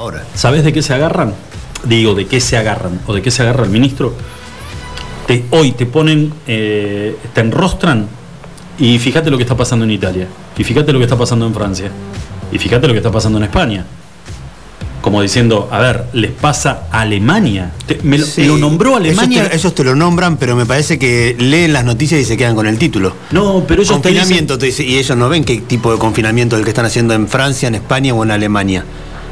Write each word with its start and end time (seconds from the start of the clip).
Ahora. 0.00 0.24
¿Sabes 0.34 0.64
de 0.64 0.72
qué 0.72 0.80
se 0.82 0.94
agarran? 0.94 1.34
Digo, 1.84 2.14
¿de 2.14 2.26
qué 2.26 2.40
se 2.40 2.56
agarran? 2.56 3.00
¿O 3.06 3.12
de 3.12 3.20
qué 3.20 3.30
se 3.30 3.42
agarra 3.42 3.64
el 3.64 3.70
ministro? 3.70 4.14
Te- 5.26 5.44
hoy 5.50 5.72
te 5.72 5.84
ponen, 5.84 6.32
eh, 6.46 7.16
te 7.34 7.42
enrostran 7.42 8.06
y 8.78 8.98
fíjate 8.98 9.30
lo 9.30 9.36
que 9.36 9.42
está 9.42 9.58
pasando 9.58 9.84
en 9.84 9.90
Italia. 9.90 10.26
Y 10.56 10.64
fíjate 10.64 10.90
lo 10.94 10.98
que 10.98 11.04
está 11.04 11.18
pasando 11.18 11.46
en 11.46 11.52
Francia. 11.52 11.90
Y 12.50 12.56
fíjate 12.58 12.86
lo 12.86 12.94
que 12.94 12.98
está 13.00 13.10
pasando 13.12 13.36
en 13.36 13.44
España. 13.44 13.84
Como 15.02 15.20
diciendo, 15.20 15.68
a 15.70 15.78
ver, 15.80 16.06
les 16.14 16.30
pasa 16.30 16.84
a 16.90 17.02
Alemania. 17.02 17.70
Te- 17.86 18.00
me 18.02 18.16
lo, 18.16 18.24
Sí, 18.24 18.46
lo 18.46 18.56
nombró 18.56 18.96
Alemania. 18.96 19.40
Ellos 19.40 19.50
te, 19.50 19.56
ellos 19.56 19.74
te 19.74 19.84
lo 19.84 19.94
nombran, 19.94 20.38
pero 20.38 20.56
me 20.56 20.64
parece 20.64 20.98
que 20.98 21.36
leen 21.38 21.74
las 21.74 21.84
noticias 21.84 22.18
y 22.18 22.24
se 22.24 22.38
quedan 22.38 22.54
con 22.54 22.66
el 22.66 22.78
título. 22.78 23.14
no, 23.32 23.64
pero 23.68 23.82
ellos 23.82 23.92
confinamiento, 23.92 24.56
te 24.56 24.68
y 24.70 24.96
ellos 24.96 25.16
no 25.18 25.28
ven 25.28 25.44
qué 25.44 25.58
tipo 25.58 25.92
de 25.92 25.98
confinamiento 25.98 26.56
es 26.56 26.60
el 26.60 26.64
que 26.64 26.70
están 26.70 26.86
haciendo 26.86 27.12
en 27.12 27.28
Francia, 27.28 27.68
en 27.68 27.74
España 27.74 28.14
o 28.14 28.24
en 28.24 28.30
Alemania. 28.30 28.84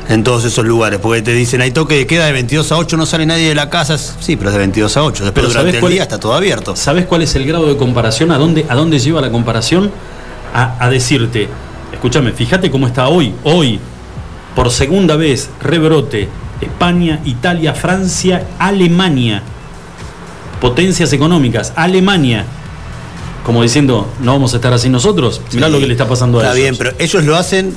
En 0.08 0.24
todos 0.24 0.44
esos 0.46 0.64
lugares, 0.64 0.98
porque 1.00 1.20
te 1.20 1.32
dicen, 1.34 1.60
hay 1.60 1.70
toque 1.70 1.94
de 1.96 2.06
queda 2.06 2.24
de 2.26 2.32
22 2.32 2.72
a 2.72 2.78
8, 2.78 2.96
no 2.96 3.04
sale 3.04 3.26
nadie 3.26 3.48
de 3.48 3.54
la 3.54 3.68
casa. 3.68 3.98
Sí, 3.98 4.36
pero 4.36 4.48
es 4.48 4.54
de 4.54 4.58
22 4.60 4.96
a 4.96 5.02
8. 5.02 5.24
Después 5.24 5.32
Pero 5.34 5.48
durante 5.48 5.60
¿sabes 5.60 5.74
el 5.74 5.80
cuál 5.80 5.92
día 5.92 6.02
es? 6.02 6.06
está 6.08 6.18
todo 6.18 6.32
abierto. 6.32 6.74
¿Sabes 6.76 7.04
cuál 7.04 7.22
es 7.22 7.34
el 7.34 7.44
grado 7.46 7.66
de 7.68 7.76
comparación? 7.76 8.32
¿A 8.32 8.38
dónde, 8.38 8.64
a 8.70 8.74
dónde 8.74 8.98
lleva 8.98 9.20
la 9.20 9.30
comparación? 9.30 9.90
A, 10.54 10.82
a 10.82 10.88
decirte, 10.88 11.46
escúchame, 11.92 12.32
fíjate 12.32 12.70
cómo 12.70 12.86
está 12.86 13.08
hoy, 13.08 13.34
hoy, 13.44 13.78
por 14.56 14.70
segunda 14.70 15.14
vez, 15.16 15.50
rebrote, 15.60 16.26
España, 16.62 17.20
Italia, 17.26 17.74
Francia, 17.74 18.46
Alemania, 18.58 19.42
potencias 20.60 21.12
económicas, 21.12 21.72
Alemania, 21.76 22.46
como 23.44 23.62
diciendo, 23.62 24.08
no 24.22 24.32
vamos 24.32 24.52
a 24.54 24.56
estar 24.56 24.72
así 24.72 24.88
nosotros, 24.88 25.40
mirá 25.52 25.66
Sí, 25.66 25.72
lo 25.72 25.78
que 25.80 25.86
le 25.86 25.92
está 25.92 26.08
pasando 26.08 26.38
a 26.40 26.42
Está 26.44 26.54
ellos. 26.56 26.62
bien, 26.62 26.76
pero 26.78 26.92
ellos 26.98 27.24
lo 27.24 27.36
hacen 27.36 27.74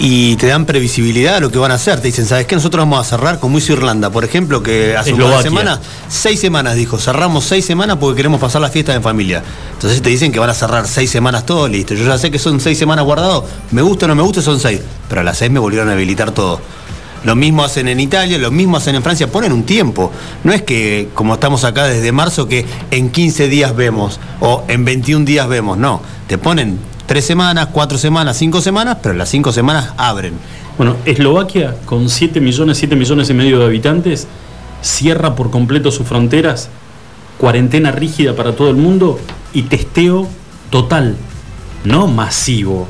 y 0.00 0.36
te 0.36 0.46
dan 0.46 0.64
previsibilidad 0.64 1.36
a 1.36 1.40
lo 1.40 1.50
que 1.50 1.58
van 1.58 1.72
a 1.72 1.74
hacer. 1.74 2.00
Te 2.00 2.08
dicen, 2.08 2.26
¿sabes 2.26 2.46
qué? 2.46 2.54
Nosotros 2.54 2.82
vamos 2.82 3.00
a 3.00 3.08
cerrar 3.08 3.40
como 3.40 3.58
hizo 3.58 3.72
Irlanda, 3.72 4.10
por 4.10 4.24
ejemplo, 4.24 4.62
que 4.62 4.96
hace 4.96 5.12
una 5.12 5.24
Eslovaquia. 5.24 5.50
semana, 5.50 5.80
seis 6.08 6.40
semanas 6.40 6.76
dijo, 6.76 6.98
cerramos 6.98 7.44
seis 7.44 7.64
semanas 7.64 7.96
porque 7.98 8.16
queremos 8.16 8.40
pasar 8.40 8.60
las 8.60 8.70
fiestas 8.70 8.96
en 8.96 9.02
familia. 9.02 9.42
Entonces 9.72 10.00
te 10.00 10.10
dicen 10.10 10.30
que 10.30 10.38
van 10.38 10.50
a 10.50 10.54
cerrar 10.54 10.86
seis 10.86 11.10
semanas 11.10 11.44
todo, 11.44 11.66
listo. 11.68 11.94
Yo 11.94 12.04
ya 12.06 12.18
sé 12.18 12.30
que 12.30 12.38
son 12.38 12.60
seis 12.60 12.78
semanas 12.78 13.04
guardados, 13.04 13.44
me 13.72 13.82
gusta 13.82 14.06
o 14.06 14.08
no 14.08 14.14
me 14.14 14.22
gusta, 14.22 14.40
son 14.40 14.60
seis. 14.60 14.80
Pero 15.08 15.20
a 15.20 15.24
las 15.24 15.38
seis 15.38 15.50
me 15.50 15.58
volvieron 15.58 15.88
a 15.88 15.92
habilitar 15.92 16.30
todo. 16.30 16.60
Lo 17.24 17.34
mismo 17.34 17.64
hacen 17.64 17.88
en 17.88 17.98
Italia, 17.98 18.38
lo 18.38 18.52
mismo 18.52 18.76
hacen 18.76 18.94
en 18.94 19.02
Francia, 19.02 19.26
ponen 19.26 19.52
un 19.52 19.64
tiempo. 19.64 20.12
No 20.44 20.52
es 20.52 20.62
que, 20.62 21.08
como 21.14 21.34
estamos 21.34 21.64
acá 21.64 21.86
desde 21.86 22.12
marzo, 22.12 22.46
que 22.46 22.64
en 22.92 23.10
15 23.10 23.48
días 23.48 23.74
vemos 23.74 24.20
o 24.40 24.62
en 24.68 24.84
21 24.84 25.24
días 25.24 25.48
vemos, 25.48 25.76
no. 25.76 26.00
Te 26.28 26.38
ponen 26.38 26.78
tres 27.08 27.24
semanas, 27.24 27.70
cuatro 27.72 27.96
semanas, 27.96 28.36
cinco 28.36 28.60
semanas, 28.60 28.98
pero 29.02 29.14
las 29.14 29.30
cinco 29.30 29.50
semanas 29.50 29.94
abren. 29.96 30.34
Bueno, 30.76 30.94
Eslovaquia, 31.06 31.74
con 31.86 32.08
7 32.08 32.38
millones, 32.40 32.76
7 32.76 32.94
millones 32.94 33.30
y 33.30 33.34
medio 33.34 33.58
de 33.58 33.64
habitantes, 33.64 34.28
cierra 34.82 35.34
por 35.34 35.50
completo 35.50 35.90
sus 35.90 36.06
fronteras, 36.06 36.68
cuarentena 37.38 37.90
rígida 37.92 38.36
para 38.36 38.54
todo 38.54 38.68
el 38.68 38.76
mundo 38.76 39.18
y 39.54 39.62
testeo 39.62 40.28
total, 40.68 41.16
no 41.82 42.08
masivo. 42.08 42.86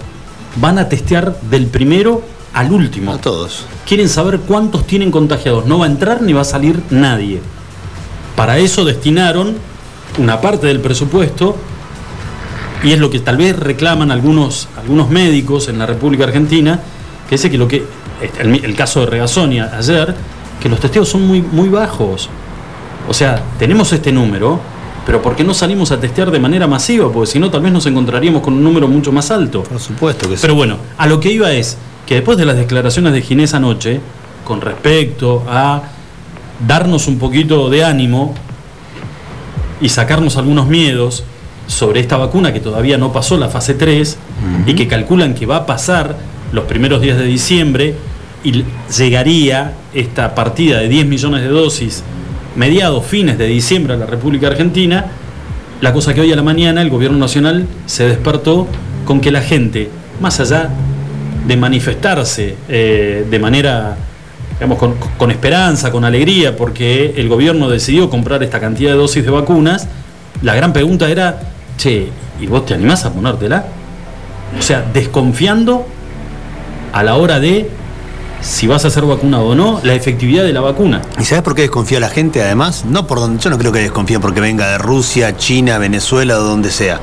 Van 0.56 0.78
a 0.78 0.88
testear 0.88 1.40
del 1.42 1.68
primero 1.68 2.22
al 2.52 2.72
último. 2.72 3.12
A 3.12 3.20
todos. 3.20 3.66
Quieren 3.86 4.08
saber 4.08 4.40
cuántos 4.40 4.84
tienen 4.84 5.12
contagiados. 5.12 5.66
No 5.66 5.78
va 5.78 5.86
a 5.86 5.90
entrar 5.90 6.22
ni 6.22 6.32
va 6.32 6.40
a 6.40 6.44
salir 6.44 6.82
nadie. 6.90 7.40
Para 8.34 8.58
eso 8.58 8.84
destinaron 8.84 9.56
una 10.18 10.40
parte 10.40 10.66
del 10.66 10.80
presupuesto 10.80 11.56
y 12.82 12.92
es 12.92 12.98
lo 12.98 13.10
que 13.10 13.18
tal 13.20 13.36
vez 13.36 13.58
reclaman 13.58 14.10
algunos, 14.10 14.68
algunos 14.76 15.10
médicos 15.10 15.68
en 15.68 15.78
la 15.78 15.86
República 15.86 16.24
Argentina, 16.24 16.80
que 17.28 17.36
dice 17.36 17.50
que 17.50 17.58
lo 17.58 17.68
que 17.68 17.84
el, 18.40 18.64
el 18.64 18.76
caso 18.76 19.00
de 19.00 19.06
Regasonia 19.06 19.70
ayer, 19.76 20.14
que 20.60 20.68
los 20.68 20.80
testeos 20.80 21.08
son 21.08 21.26
muy, 21.26 21.42
muy 21.42 21.68
bajos. 21.68 22.28
O 23.08 23.14
sea, 23.14 23.42
tenemos 23.58 23.92
este 23.92 24.12
número, 24.12 24.60
pero 25.06 25.22
¿por 25.22 25.34
qué 25.34 25.44
no 25.44 25.54
salimos 25.54 25.92
a 25.92 26.00
testear 26.00 26.30
de 26.30 26.38
manera 26.38 26.66
masiva? 26.66 27.10
Porque 27.10 27.30
si 27.30 27.38
no, 27.38 27.50
tal 27.50 27.62
vez 27.62 27.72
nos 27.72 27.86
encontraríamos 27.86 28.42
con 28.42 28.54
un 28.54 28.62
número 28.62 28.88
mucho 28.88 29.12
más 29.12 29.30
alto. 29.30 29.62
Por 29.62 29.80
supuesto 29.80 30.28
que 30.28 30.36
sí. 30.36 30.42
Pero 30.42 30.54
bueno, 30.54 30.76
a 30.96 31.06
lo 31.06 31.20
que 31.20 31.32
iba 31.32 31.50
es 31.52 31.78
que 32.06 32.16
después 32.16 32.38
de 32.38 32.44
las 32.44 32.56
declaraciones 32.56 33.12
de 33.12 33.22
Ginés 33.22 33.54
anoche, 33.54 34.00
con 34.44 34.60
respecto 34.60 35.44
a 35.48 35.82
darnos 36.66 37.06
un 37.06 37.18
poquito 37.18 37.70
de 37.70 37.84
ánimo 37.84 38.34
y 39.80 39.88
sacarnos 39.88 40.36
algunos 40.36 40.66
miedos 40.66 41.24
sobre 41.68 42.00
esta 42.00 42.16
vacuna 42.16 42.52
que 42.52 42.60
todavía 42.60 42.98
no 42.98 43.12
pasó 43.12 43.36
la 43.36 43.48
fase 43.48 43.74
3 43.74 44.18
y 44.66 44.74
que 44.74 44.88
calculan 44.88 45.34
que 45.34 45.46
va 45.46 45.56
a 45.56 45.66
pasar 45.66 46.16
los 46.50 46.64
primeros 46.64 47.00
días 47.00 47.18
de 47.18 47.24
diciembre 47.24 47.94
y 48.42 48.64
llegaría 48.96 49.74
esta 49.94 50.34
partida 50.34 50.78
de 50.80 50.88
10 50.88 51.06
millones 51.06 51.42
de 51.42 51.48
dosis 51.48 52.02
mediados, 52.56 53.04
fines 53.04 53.38
de 53.38 53.46
diciembre 53.46 53.94
a 53.94 53.96
la 53.96 54.06
República 54.06 54.48
Argentina, 54.48 55.06
la 55.80 55.92
cosa 55.92 56.14
que 56.14 56.22
hoy 56.22 56.32
a 56.32 56.36
la 56.36 56.42
mañana 56.42 56.82
el 56.82 56.90
gobierno 56.90 57.18
nacional 57.18 57.66
se 57.86 58.08
despertó 58.08 58.66
con 59.04 59.20
que 59.20 59.30
la 59.30 59.42
gente, 59.42 59.90
más 60.20 60.40
allá 60.40 60.70
de 61.46 61.56
manifestarse 61.56 62.56
eh, 62.68 63.26
de 63.30 63.38
manera, 63.38 63.96
digamos, 64.54 64.78
con 65.16 65.30
esperanza, 65.30 65.92
con 65.92 66.04
alegría, 66.04 66.56
porque 66.56 67.14
el 67.16 67.28
gobierno 67.28 67.68
decidió 67.68 68.08
comprar 68.08 68.42
esta 68.42 68.58
cantidad 68.58 68.92
de 68.92 68.96
dosis 68.96 69.24
de 69.24 69.30
vacunas, 69.30 69.86
la 70.42 70.54
gran 70.54 70.72
pregunta 70.72 71.10
era, 71.10 71.40
che, 71.78 72.10
¿y 72.38 72.46
vos 72.46 72.66
te 72.66 72.74
animás 72.74 73.06
a 73.06 73.12
ponértela? 73.12 73.64
O 74.58 74.62
sea, 74.62 74.82
desconfiando 74.92 75.86
a 76.92 77.02
la 77.02 77.16
hora 77.16 77.40
de 77.40 77.70
si 78.40 78.66
vas 78.66 78.84
a 78.84 78.90
ser 78.90 79.04
vacunado 79.04 79.46
o 79.46 79.54
no, 79.54 79.80
la 79.82 79.94
efectividad 79.94 80.44
de 80.44 80.52
la 80.52 80.60
vacuna. 80.60 81.02
¿Y 81.18 81.24
sabes 81.24 81.42
por 81.42 81.54
qué 81.54 81.62
desconfía 81.62 82.00
la 82.00 82.08
gente 82.08 82.42
además? 82.42 82.84
No 82.84 83.06
por 83.06 83.18
donde, 83.20 83.42
yo 83.42 83.50
no 83.50 83.58
creo 83.58 83.72
que 83.72 83.80
desconfíe 83.80 84.20
porque 84.20 84.40
venga 84.40 84.68
de 84.68 84.78
Rusia, 84.78 85.36
China, 85.36 85.78
Venezuela 85.78 86.38
o 86.38 86.42
donde 86.42 86.70
sea. 86.70 87.00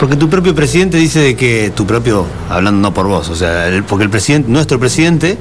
Porque 0.00 0.16
tu 0.16 0.28
propio 0.28 0.54
presidente 0.54 0.96
dice 0.96 1.20
de 1.20 1.36
que 1.36 1.72
tu 1.74 1.86
propio, 1.86 2.26
hablando 2.48 2.80
no 2.80 2.94
por 2.94 3.06
vos, 3.06 3.28
o 3.28 3.36
sea, 3.36 3.68
porque 3.88 4.04
el 4.04 4.10
presidente, 4.10 4.48
nuestro 4.48 4.78
presidente 4.78 5.36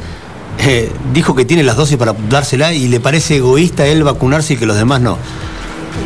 eh, 0.59 0.91
dijo 1.13 1.35
que 1.35 1.45
tiene 1.45 1.63
las 1.63 1.75
dosis 1.75 1.97
para 1.97 2.16
dársela 2.29 2.73
y 2.73 2.88
le 2.88 2.99
parece 2.99 3.38
egoísta 3.38 3.85
él 3.85 4.03
vacunarse 4.03 4.53
y 4.53 4.57
que 4.57 4.66
los 4.66 4.78
demás 4.78 5.01
no. 5.01 5.17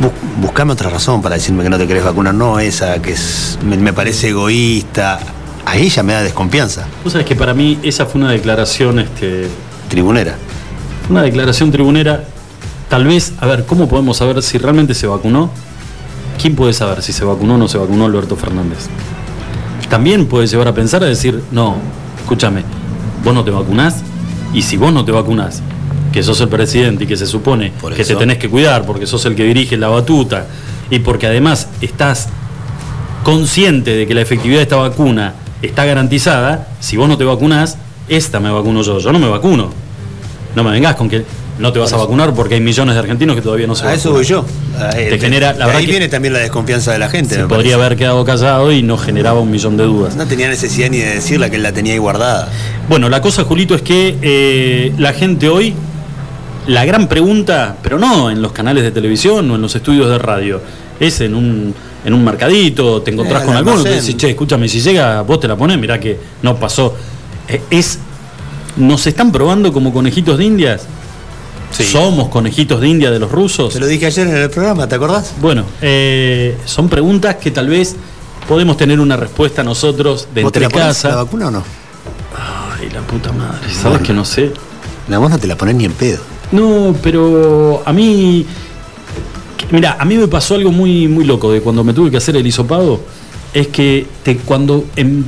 Bus- 0.00 0.12
buscame 0.40 0.72
otra 0.72 0.90
razón 0.90 1.22
para 1.22 1.36
decirme 1.36 1.62
que 1.62 1.70
no 1.70 1.78
te 1.78 1.86
querés 1.86 2.04
vacunar, 2.04 2.34
no 2.34 2.58
esa 2.58 3.00
que 3.00 3.12
es, 3.12 3.58
me, 3.64 3.76
me 3.76 3.92
parece 3.92 4.28
egoísta. 4.30 5.18
Ahí 5.64 5.88
ya 5.88 6.02
me 6.02 6.12
da 6.12 6.22
desconfianza, 6.22 6.86
Vos 7.04 7.12
sabés 7.12 7.26
que 7.26 7.36
para 7.36 7.54
mí 7.54 7.78
esa 7.84 8.04
fue 8.06 8.20
una 8.20 8.32
declaración, 8.32 8.98
este, 8.98 9.46
tribunera. 9.88 10.34
una 11.08 11.22
declaración 11.22 11.70
tribunera. 11.70 12.24
Tal 12.88 13.04
vez, 13.06 13.32
a 13.40 13.46
ver, 13.46 13.64
¿cómo 13.64 13.88
podemos 13.88 14.16
saber 14.16 14.42
si 14.42 14.58
realmente 14.58 14.92
se 14.94 15.06
vacunó? 15.06 15.50
¿Quién 16.40 16.56
puede 16.56 16.72
saber 16.72 17.00
si 17.02 17.12
se 17.12 17.24
vacunó 17.24 17.54
o 17.54 17.58
no 17.58 17.68
se 17.68 17.78
vacunó 17.78 18.04
Alberto 18.06 18.36
Fernández? 18.36 18.88
También 19.88 20.26
puede 20.26 20.46
llevar 20.46 20.68
a 20.68 20.74
pensar 20.74 21.02
a 21.04 21.06
decir, 21.06 21.40
no, 21.52 21.76
escúchame, 22.20 22.64
vos 23.24 23.32
no 23.32 23.44
te 23.44 23.50
vacunás 23.50 23.96
y 24.52 24.62
si 24.62 24.76
vos 24.76 24.92
no 24.92 25.04
te 25.04 25.12
vacunás, 25.12 25.62
que 26.12 26.22
sos 26.22 26.40
el 26.40 26.48
presidente 26.48 27.04
y 27.04 27.06
que 27.06 27.16
se 27.16 27.26
supone 27.26 27.72
Por 27.80 27.92
que 27.94 28.04
te 28.04 28.12
eso. 28.12 28.18
tenés 28.18 28.38
que 28.38 28.48
cuidar 28.48 28.84
porque 28.84 29.06
sos 29.06 29.24
el 29.24 29.34
que 29.34 29.44
dirige 29.44 29.76
la 29.76 29.88
batuta 29.88 30.46
y 30.90 30.98
porque 30.98 31.26
además 31.26 31.68
estás 31.80 32.28
consciente 33.24 33.94
de 33.94 34.06
que 34.06 34.14
la 34.14 34.20
efectividad 34.20 34.58
de 34.58 34.62
esta 34.64 34.76
vacuna 34.76 35.34
está 35.62 35.84
garantizada, 35.84 36.68
si 36.80 36.96
vos 36.96 37.08
no 37.08 37.16
te 37.16 37.24
vacunás, 37.24 37.78
esta 38.08 38.40
me 38.40 38.50
vacuno 38.50 38.82
yo, 38.82 38.98
yo 38.98 39.12
no 39.12 39.18
me 39.18 39.28
vacuno. 39.28 39.70
No 40.56 40.64
me 40.64 40.70
vengas 40.72 40.96
con 40.96 41.08
que 41.08 41.24
no 41.58 41.72
te 41.72 41.78
vas 41.78 41.92
a 41.92 41.96
vacunar 41.96 42.34
porque 42.34 42.54
hay 42.56 42.60
millones 42.60 42.94
de 42.94 43.00
argentinos 43.00 43.36
que 43.36 43.42
todavía 43.42 43.66
no 43.66 43.74
se 43.74 43.86
A 43.86 43.94
eso 43.94 44.10
vacunan. 44.12 44.14
voy 44.14 44.24
yo. 44.26 44.44
Te 44.90 45.14
eh, 45.14 45.18
genera- 45.18 45.52
la 45.52 45.58
de 45.60 45.64
verdad 45.66 45.76
ahí 45.76 45.86
viene 45.86 46.08
también 46.08 46.34
la 46.34 46.40
desconfianza 46.40 46.92
de 46.92 46.98
la 46.98 47.08
gente. 47.08 47.36
Se 47.36 47.44
podría 47.46 47.76
haber 47.76 47.96
quedado 47.96 48.24
callado 48.24 48.72
y 48.72 48.82
no 48.82 48.98
generaba 48.98 49.40
un 49.40 49.50
millón 49.50 49.76
de 49.76 49.84
dudas. 49.84 50.16
No 50.16 50.26
tenía 50.26 50.48
necesidad 50.48 50.90
ni 50.90 50.98
de 50.98 51.14
decirla 51.14 51.48
que 51.48 51.56
él 51.56 51.62
la 51.62 51.72
tenía 51.72 51.92
ahí 51.92 51.98
guardada. 51.98 52.48
Bueno, 52.88 53.08
la 53.08 53.22
cosa, 53.22 53.44
Julito, 53.44 53.74
es 53.74 53.82
que 53.82 54.18
eh, 54.20 54.92
la 54.98 55.12
gente 55.14 55.48
hoy, 55.48 55.74
la 56.66 56.84
gran 56.84 57.08
pregunta, 57.08 57.76
pero 57.82 57.98
no 57.98 58.30
en 58.30 58.40
los 58.42 58.52
canales 58.52 58.82
de 58.84 58.90
televisión 58.90 59.50
o 59.50 59.54
en 59.56 59.62
los 59.62 59.74
estudios 59.74 60.08
de 60.08 60.18
radio, 60.18 60.60
es 61.00 61.20
en 61.20 61.34
un, 61.34 61.74
en 62.04 62.14
un 62.14 62.24
mercadito, 62.24 63.02
te 63.02 63.10
encontrás 63.10 63.42
Eh, 63.42 63.46
con 63.46 63.54
al 63.56 63.58
alguno, 63.66 63.82
te 63.82 63.90
decís, 63.90 64.16
che, 64.16 64.30
escúchame, 64.30 64.68
si 64.68 64.80
llega, 64.80 65.22
vos 65.22 65.40
te 65.40 65.48
la 65.48 65.56
ponés, 65.56 65.78
mirá 65.78 65.98
que 65.98 66.18
no 66.42 66.56
pasó. 66.56 66.94
Eh, 67.48 67.60
es, 67.70 67.98
¿Nos 68.76 69.06
están 69.06 69.32
probando 69.32 69.72
como 69.72 69.92
conejitos 69.92 70.38
de 70.38 70.44
indias? 70.44 70.82
Sí. 71.72 71.84
¿Somos 71.84 72.28
conejitos 72.28 72.80
de 72.80 72.88
India 72.88 73.10
de 73.10 73.18
los 73.18 73.30
rusos? 73.32 73.72
Te 73.72 73.80
lo 73.80 73.86
dije 73.86 74.06
ayer 74.06 74.26
en 74.28 74.36
el 74.36 74.50
programa, 74.50 74.86
¿te 74.86 74.94
acordás? 74.94 75.32
Bueno, 75.40 75.64
eh, 75.80 76.56
son 76.66 76.88
preguntas 76.88 77.36
que 77.36 77.50
tal 77.50 77.68
vez 77.68 77.96
podemos 78.46 78.76
tener 78.76 79.00
una 79.00 79.16
respuesta 79.16 79.62
nosotros 79.64 80.28
de 80.34 80.42
¿Vos 80.42 80.52
te 80.52 80.58
entre 80.58 80.62
la 80.64 80.68
ponés 80.68 80.86
la 81.04 81.10
casa. 81.10 81.16
vacuna 81.24 81.48
o 81.48 81.50
no? 81.50 81.64
Ay, 82.78 82.90
la 82.90 83.00
puta 83.00 83.32
madre, 83.32 83.58
¿sabes 83.68 83.82
Bueno. 83.84 84.06
que 84.06 84.12
no 84.12 84.24
sé? 84.24 84.52
La 85.08 85.18
vos 85.18 85.30
no 85.30 85.38
te 85.38 85.46
la 85.46 85.56
ponés 85.56 85.74
ni 85.76 85.84
en 85.86 85.92
pedo. 85.92 86.18
No, 86.52 86.94
pero 87.02 87.82
a 87.84 87.92
mí. 87.92 88.46
Mira, 89.70 89.96
a 89.98 90.04
mí 90.04 90.16
me 90.16 90.28
pasó 90.28 90.54
algo 90.54 90.70
muy, 90.70 91.08
muy 91.08 91.24
loco 91.24 91.50
de 91.50 91.60
cuando 91.62 91.82
me 91.82 91.94
tuve 91.94 92.10
que 92.10 92.18
hacer 92.18 92.36
el 92.36 92.46
hisopado. 92.46 93.00
Es 93.54 93.68
que 93.68 94.06
te, 94.22 94.36
cuando 94.38 94.84
em- 94.96 95.24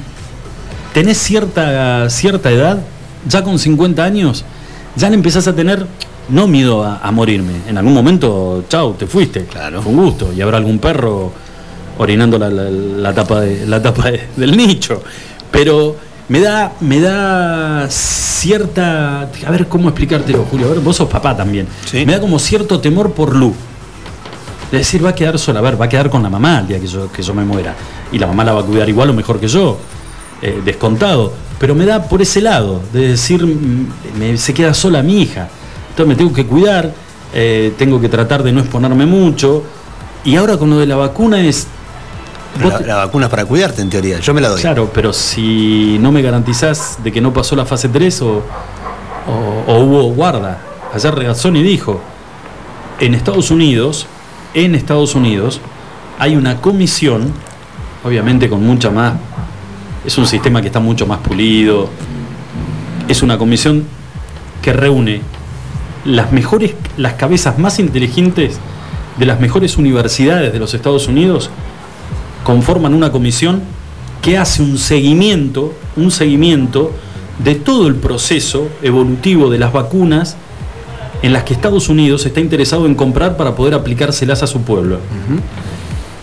tenés 0.93 1.19
cierta, 1.19 2.09
cierta 2.11 2.51
edad, 2.51 2.79
ya 3.27 3.43
con 3.43 3.59
50 3.59 4.05
años, 4.05 4.45
ya 4.97 5.09
le 5.09 5.15
empezás 5.15 5.49
a 5.49 5.55
tener 5.55 5.87
no 6.29 6.47
miedo 6.47 6.85
a, 6.85 6.99
a 6.99 7.11
morirme. 7.11 7.53
En 7.69 7.79
algún 7.79 7.95
momento, 7.95 8.65
chao, 8.69 8.93
te 8.99 9.07
fuiste. 9.07 9.45
Claro. 9.47 9.81
Fue 9.83 9.93
un 9.93 9.99
gusto. 10.05 10.31
Y 10.33 10.41
habrá 10.43 10.59
algún 10.59 10.79
perro 10.79 11.33
orinando 11.99 12.39
la, 12.39 12.51
la- 12.51 12.71
la 12.71 13.15
tapa, 13.15 13.41
de, 13.41 13.67
la 13.67 13.81
tapa 13.83 14.11
de- 14.11 14.25
del 14.37 14.57
nicho. 14.57 15.03
Pero 15.51 15.97
me 16.29 16.41
da, 16.41 16.73
me 16.81 17.01
da 17.01 17.87
cierta. 17.91 19.23
A 19.47 19.51
ver 19.51 19.69
cómo 19.69 19.89
explicártelo, 19.89 20.45
Julio. 20.51 20.67
A 20.67 20.71
ver, 20.71 20.81
vos 20.81 20.97
sos 20.97 21.09
papá 21.09 21.37
también. 21.37 21.67
Sí. 21.91 22.05
Me 22.07 22.13
da 22.13 22.21
como 22.21 22.39
cierto 22.39 22.81
temor 22.81 23.13
por 23.13 23.35
Lu. 23.35 23.55
De 24.71 24.79
decir, 24.79 25.05
va 25.05 25.11
a 25.11 25.15
quedar 25.15 25.39
sola, 25.39 25.61
a 25.61 25.63
ver, 25.63 25.81
va 25.81 25.85
a 25.85 25.89
quedar 25.89 26.11
con 26.11 26.23
la 26.23 26.31
mamá 26.31 26.61
el 26.61 26.67
día 26.69 26.81
que 26.81 26.87
yo, 26.87 27.11
que 27.13 27.23
yo 27.23 27.33
me 27.35 27.45
muera. 27.45 27.75
Y 28.11 28.19
la 28.19 28.27
mamá 28.27 28.43
la 28.45 28.53
va 28.53 28.61
a 28.61 28.65
cuidar 28.65 28.89
igual 28.89 29.11
o 29.11 29.13
mejor 29.13 29.39
que 29.39 29.47
yo, 29.47 29.79
eh, 30.43 30.61
descontado. 30.65 31.33
Pero 31.59 31.75
me 31.75 31.85
da 31.87 32.03
por 32.09 32.21
ese 32.23 32.41
lado, 32.41 32.81
de 32.93 33.09
decir, 33.11 33.45
mm, 33.47 33.87
me- 34.19 34.37
se 34.37 34.53
queda 34.53 34.75
sola 34.75 35.03
mi 35.03 35.23
hija. 35.23 35.49
Entonces 35.91 36.09
me 36.09 36.17
tengo 36.17 36.33
que 36.33 36.45
cuidar, 36.47 36.93
eh, 37.33 37.73
tengo 37.79 38.01
que 38.01 38.09
tratar 38.09 38.43
de 38.43 38.53
no 38.53 38.61
exponerme 38.61 39.07
mucho. 39.07 39.63
Y 40.25 40.35
ahora 40.37 40.57
con 40.57 40.71
lo 40.71 40.79
de 40.79 40.87
la 40.87 40.97
vacuna 40.97 41.41
es. 41.41 41.67
Te- 42.79 42.87
la 42.87 42.97
vacuna 42.97 43.27
es 43.27 43.31
para 43.31 43.45
cuidarte, 43.45 43.83
en 43.83 43.91
teoría. 43.91 44.19
Yo 44.21 44.33
me 44.35 44.41
la 44.41 44.49
doy. 44.49 44.61
Claro, 44.61 44.91
pero 44.95 45.13
si 45.13 45.99
no 46.01 46.13
me 46.13 46.23
garantizás 46.23 46.99
de 47.03 47.11
que 47.13 47.21
no 47.21 47.33
pasó 47.33 47.57
la 47.57 47.65
fase 47.67 47.89
3 47.89 48.23
o, 48.23 48.43
o- 49.27 49.65
o 49.67 49.79
hubo 49.81 50.03
guarda. 50.15 50.59
Ayer 50.95 51.15
Regazzoni 51.15 51.63
dijo, 51.63 52.01
en 53.01 53.15
Estados 53.15 53.51
Unidos, 53.51 54.07
en 54.55 54.75
Estados 54.75 55.15
Unidos, 55.15 55.61
hay 56.19 56.37
una 56.37 56.61
comisión, 56.61 57.33
obviamente 58.05 58.49
con 58.49 58.65
mucha 58.65 58.91
más, 58.91 59.15
es 60.07 60.17
un 60.19 60.27
sistema 60.27 60.61
que 60.61 60.69
está 60.69 60.79
mucho 60.81 61.07
más 61.07 61.19
pulido, 61.19 61.89
es 63.09 63.23
una 63.23 63.37
comisión 63.39 63.85
que 64.63 64.73
reúne 64.73 65.21
las 66.05 66.31
mejores, 66.33 66.75
las 66.97 67.15
cabezas 67.15 67.59
más 67.59 67.79
inteligentes 67.81 68.59
de 69.19 69.27
las 69.27 69.41
mejores 69.41 69.77
universidades 69.77 70.53
de 70.53 70.59
los 70.59 70.73
Estados 70.75 71.09
Unidos 71.09 71.51
conforman 72.45 72.95
una 72.95 73.11
comisión 73.11 73.63
que 74.23 74.39
hace 74.39 74.63
un 74.63 74.79
seguimiento, 74.79 75.75
un 75.97 76.11
seguimiento 76.11 76.93
de 77.43 77.57
todo 77.57 77.89
el 77.89 77.97
proceso 77.97 78.69
evolutivo 78.83 79.51
de 79.51 79.59
las 79.59 79.73
vacunas 79.73 80.37
en 81.23 81.33
las 81.33 81.43
que 81.45 81.55
Estados 81.55 81.89
Unidos 81.89 82.25
está 82.27 82.41
interesado 82.41 82.87
en 82.87 82.95
comprar 82.95 83.37
para 83.37 83.57
poder 83.57 83.75
aplicárselas 83.75 84.43
a 84.43 84.47
su 84.47 84.61
pueblo. 84.63 84.99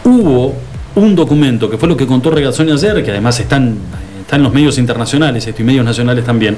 Hubo 0.03 0.55
un 0.95 1.15
documento, 1.15 1.69
que 1.69 1.77
fue 1.77 1.89
lo 1.89 1.97
que 1.97 2.05
contó 2.05 2.29
Regazzoni 2.29 2.71
ayer, 2.71 3.03
que 3.03 3.11
además 3.11 3.39
están, 3.39 3.77
está 4.21 4.35
en 4.35 4.43
los 4.43 4.53
medios 4.53 4.77
internacionales, 4.77 5.45
esto 5.47 5.61
y 5.61 5.65
medios 5.65 5.85
nacionales 5.85 6.23
también, 6.23 6.57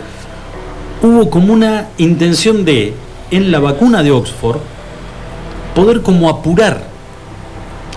hubo 1.02 1.30
como 1.30 1.54
una 1.54 1.90
intención 1.98 2.66
de, 2.66 2.94
en 3.32 3.52
la 3.52 3.60
vacuna 3.60 4.04
de 4.04 4.12
Oxford, 4.12 4.58
poder 5.74 6.02
como 6.02 6.30
apurar 6.30 6.93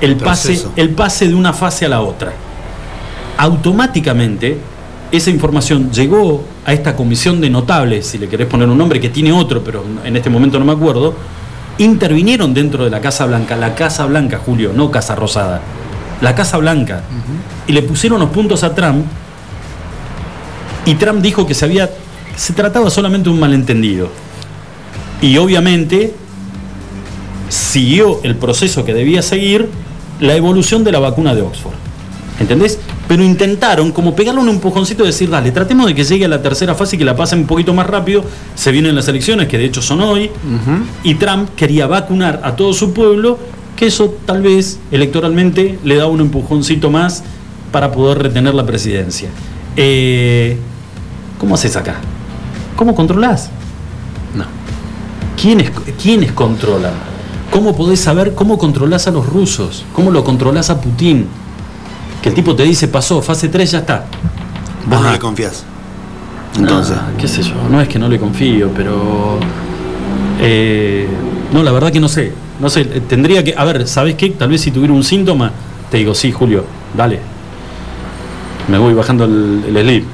el 0.01 0.17
pase, 0.17 0.65
el 0.77 0.91
pase 0.91 1.29
de 1.29 1.35
una 1.35 1.53
fase 1.53 1.87
a 1.87 1.89
la 1.89 2.01
otra. 2.01 2.33
Automáticamente, 3.39 4.59
esa 5.13 5.31
información 5.31 5.91
llegó 5.91 6.45
a 6.65 6.73
esta 6.73 6.97
comisión 6.97 7.41
de 7.41 7.51
notables, 7.51 8.07
si 8.07 8.19
le 8.19 8.29
querés 8.29 8.47
poner 8.47 8.69
un 8.69 8.79
nombre, 8.79 9.01
que 9.01 9.09
tiene 9.09 9.33
otro, 9.33 9.63
pero 9.63 9.85
en 10.05 10.17
este 10.17 10.31
momento 10.31 10.59
no 10.59 10.65
me 10.65 10.73
acuerdo, 10.73 11.15
intervinieron 11.79 12.55
dentro 12.55 12.85
de 12.85 12.91
la 12.91 13.01
Casa 13.01 13.27
Blanca, 13.27 13.57
la 13.57 13.75
Casa 13.75 14.07
Blanca, 14.07 14.41
Julio, 14.45 14.73
no 14.75 14.91
Casa 14.91 15.15
Rosada, 15.15 15.61
la 16.21 16.35
Casa 16.35 16.57
Blanca, 16.57 17.03
y 17.67 17.73
le 17.73 17.83
pusieron 17.83 18.19
los 18.19 18.31
puntos 18.31 18.65
a 18.65 18.75
Trump, 18.75 19.05
y 20.87 20.95
Trump 20.95 21.21
dijo 21.21 21.47
que 21.47 21.55
se 21.55 21.65
había, 21.65 21.91
se 22.37 22.53
trataba 22.53 22.91
solamente 22.91 23.29
de 23.29 23.35
un 23.35 23.41
malentendido. 23.41 24.09
Y 25.21 25.37
obviamente 25.39 26.15
siguió 27.49 28.21
el 28.23 28.37
proceso 28.37 28.85
que 28.85 28.95
debía 28.95 29.23
seguir 29.23 29.69
la 30.21 30.35
evolución 30.35 30.85
de 30.85 30.93
la 30.93 30.99
vacuna 30.99 31.35
de 31.35 31.43
Oxford. 31.43 31.75
¿Entendés? 32.39 32.79
Pero 33.09 33.23
intentaron 33.25 33.93
como 33.93 34.15
pegarle 34.15 34.41
un 34.41 34.49
empujoncito 34.49 35.05
y 35.05 35.07
decir, 35.07 35.31
dale, 35.31 35.53
tratemos 35.53 35.87
de 35.87 35.95
que 35.95 36.05
llegue 36.05 36.27
a 36.27 36.29
la 36.29 36.43
tercera 36.43 36.75
fase 36.75 36.97
y 36.97 36.99
que 36.99 37.05
la 37.05 37.17
pasen 37.17 37.41
un 37.41 37.47
poquito 37.47 37.73
más 37.73 37.87
rápido. 37.87 38.25
Se 38.55 38.73
vienen 38.73 38.95
las 38.95 39.09
elecciones, 39.09 39.49
que 39.49 39.57
de 39.57 39.65
hecho 39.65 39.81
son 39.81 40.03
hoy, 40.03 40.31
y 41.03 41.15
Trump 41.15 41.49
quería 41.57 41.87
vacunar 41.87 42.41
a 42.45 42.55
todo 42.55 42.75
su 42.75 42.93
pueblo, 42.93 43.39
que 43.75 43.87
eso 43.87 44.15
tal 44.27 44.43
vez 44.43 44.79
electoralmente 44.91 45.79
le 45.83 45.97
da 45.97 46.07
un 46.07 46.21
empujoncito 46.21 46.91
más 46.91 47.23
para 47.73 47.91
poder 47.93 48.19
retener 48.19 48.55
la 48.55 48.67
presidencia. 48.67 49.29
Eh, 49.77 50.59
¿Cómo 51.39 51.55
haces 51.55 51.77
acá? 51.77 51.97
¿Cómo 52.77 52.95
controlás? 52.95 53.51
No. 54.35 54.45
¿Quiénes, 55.41 55.71
¿Quiénes 56.03 56.33
controlan? 56.33 57.16
¿Cómo 57.57 57.75
podés 57.75 58.01
saber 58.01 58.35
cómo 58.35 58.59
controlás 58.59 59.07
a 59.07 59.11
los 59.11 59.25
rusos? 59.27 59.83
¿Cómo 59.95 60.11
lo 60.11 60.23
controlás 60.23 60.69
a 60.69 60.79
Putin? 60.79 61.27
Que 62.21 62.29
el 62.29 62.35
tipo 62.35 62.55
te 62.55 62.65
dice, 62.65 62.87
pasó, 62.87 63.23
fase 63.23 63.49
3 63.49 63.71
ya 63.71 63.79
está. 63.79 64.05
Vos 64.85 65.01
no 65.01 65.07
Ajá. 65.07 65.13
le 65.13 65.19
confías. 65.19 65.65
Entonces. 66.59 66.99
Ah, 67.01 67.09
qué 67.19 67.27
sé 67.27 67.43
yo, 67.43 67.55
no 67.71 67.81
es 67.81 67.89
que 67.89 67.99
no 67.99 68.11
le 68.11 68.19
confío, 68.19 68.69
pero... 68.77 69.39
eh, 70.39 71.09
no, 71.51 71.63
la 71.63 71.73
verdad 71.73 71.91
que 71.91 71.99
no 71.99 72.11
sé. 72.11 72.31
No 72.61 72.69
sé, 72.69 72.83
eh, 72.83 73.01
tendría 73.09 73.43
que... 73.43 73.55
A 73.57 73.65
ver, 73.65 73.89
¿sabes 73.89 74.17
qué? 74.17 74.29
Tal 74.29 74.51
vez 74.51 74.61
si 74.61 74.71
tuviera 74.71 74.93
un 74.93 75.03
síntoma, 75.03 75.51
te 75.91 75.97
digo, 75.97 76.15
sí, 76.15 76.33
Julio, 76.33 76.63
dale. 76.95 77.21
Me 78.69 78.77
voy 78.77 78.93
bajando 78.93 79.25
el, 79.25 79.65
el 79.75 79.83
slip. 79.83 80.05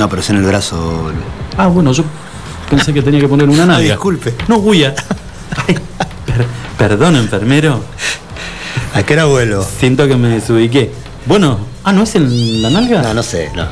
No, 0.00 0.08
pero 0.08 0.20
es 0.20 0.30
en 0.30 0.36
el 0.38 0.42
brazo. 0.42 1.12
Ah, 1.56 1.68
bueno, 1.68 1.92
yo 1.92 2.02
pensé 2.68 2.92
que 2.92 3.02
tenía 3.02 3.20
que 3.20 3.28
poner 3.28 3.48
una 3.48 3.58
nalga. 3.66 3.76
Ay, 3.76 3.84
disculpe. 3.90 4.34
No, 4.48 4.58
Guya. 4.58 4.96
Perdón, 6.78 7.16
enfermero. 7.16 7.82
¿A 8.94 9.02
qué 9.02 9.14
hora 9.14 9.24
vuelo? 9.26 9.66
Siento 9.78 10.06
que 10.08 10.16
me 10.16 10.28
desubiqué. 10.28 10.90
Bueno, 11.26 11.58
ah, 11.84 11.92
¿no 11.92 12.02
es 12.02 12.14
en 12.14 12.62
la 12.62 12.70
nalga? 12.70 13.02
No, 13.02 13.14
no 13.14 13.22
sé, 13.22 13.50
no. 13.54 13.64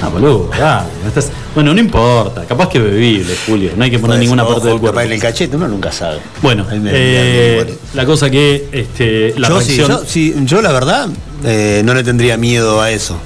Ah, 0.00 0.08
boludo, 0.08 0.50
dale, 0.58 0.88
no 1.02 1.08
estás- 1.08 1.30
Bueno, 1.54 1.72
no 1.74 1.78
importa, 1.80 2.44
capaz 2.44 2.68
que 2.68 2.80
bebible, 2.80 3.36
Julio. 3.46 3.72
No 3.76 3.84
hay 3.84 3.90
que 3.90 4.00
poner 4.00 4.16
Pues, 4.16 4.20
ninguna 4.24 4.42
ojo, 4.42 4.54
parte 4.54 4.68
del 4.68 4.78
cuerpo. 4.80 4.96
capaz 4.96 5.06
en 5.06 5.12
el 5.12 5.20
cachete, 5.20 5.56
uno 5.56 5.68
nunca 5.68 5.92
sabe. 5.92 6.18
Bueno, 6.40 6.64
me- 6.68 6.90
eh, 6.92 7.64
me- 7.64 7.74
la 7.94 8.04
cosa 8.06 8.28
que 8.28 8.68
este, 8.72 9.34
la 9.38 9.48
yo, 9.48 9.60
sí, 9.60 9.76
reacción. 9.76 9.88
yo, 9.88 10.04
sí, 10.08 10.34
yo 10.44 10.60
la 10.62 10.72
verdad 10.72 11.08
eh, 11.44 11.82
no 11.84 11.94
le 11.94 12.02
tendría 12.02 12.36
miedo 12.36 12.80
a 12.80 12.90
eso, 12.90 13.16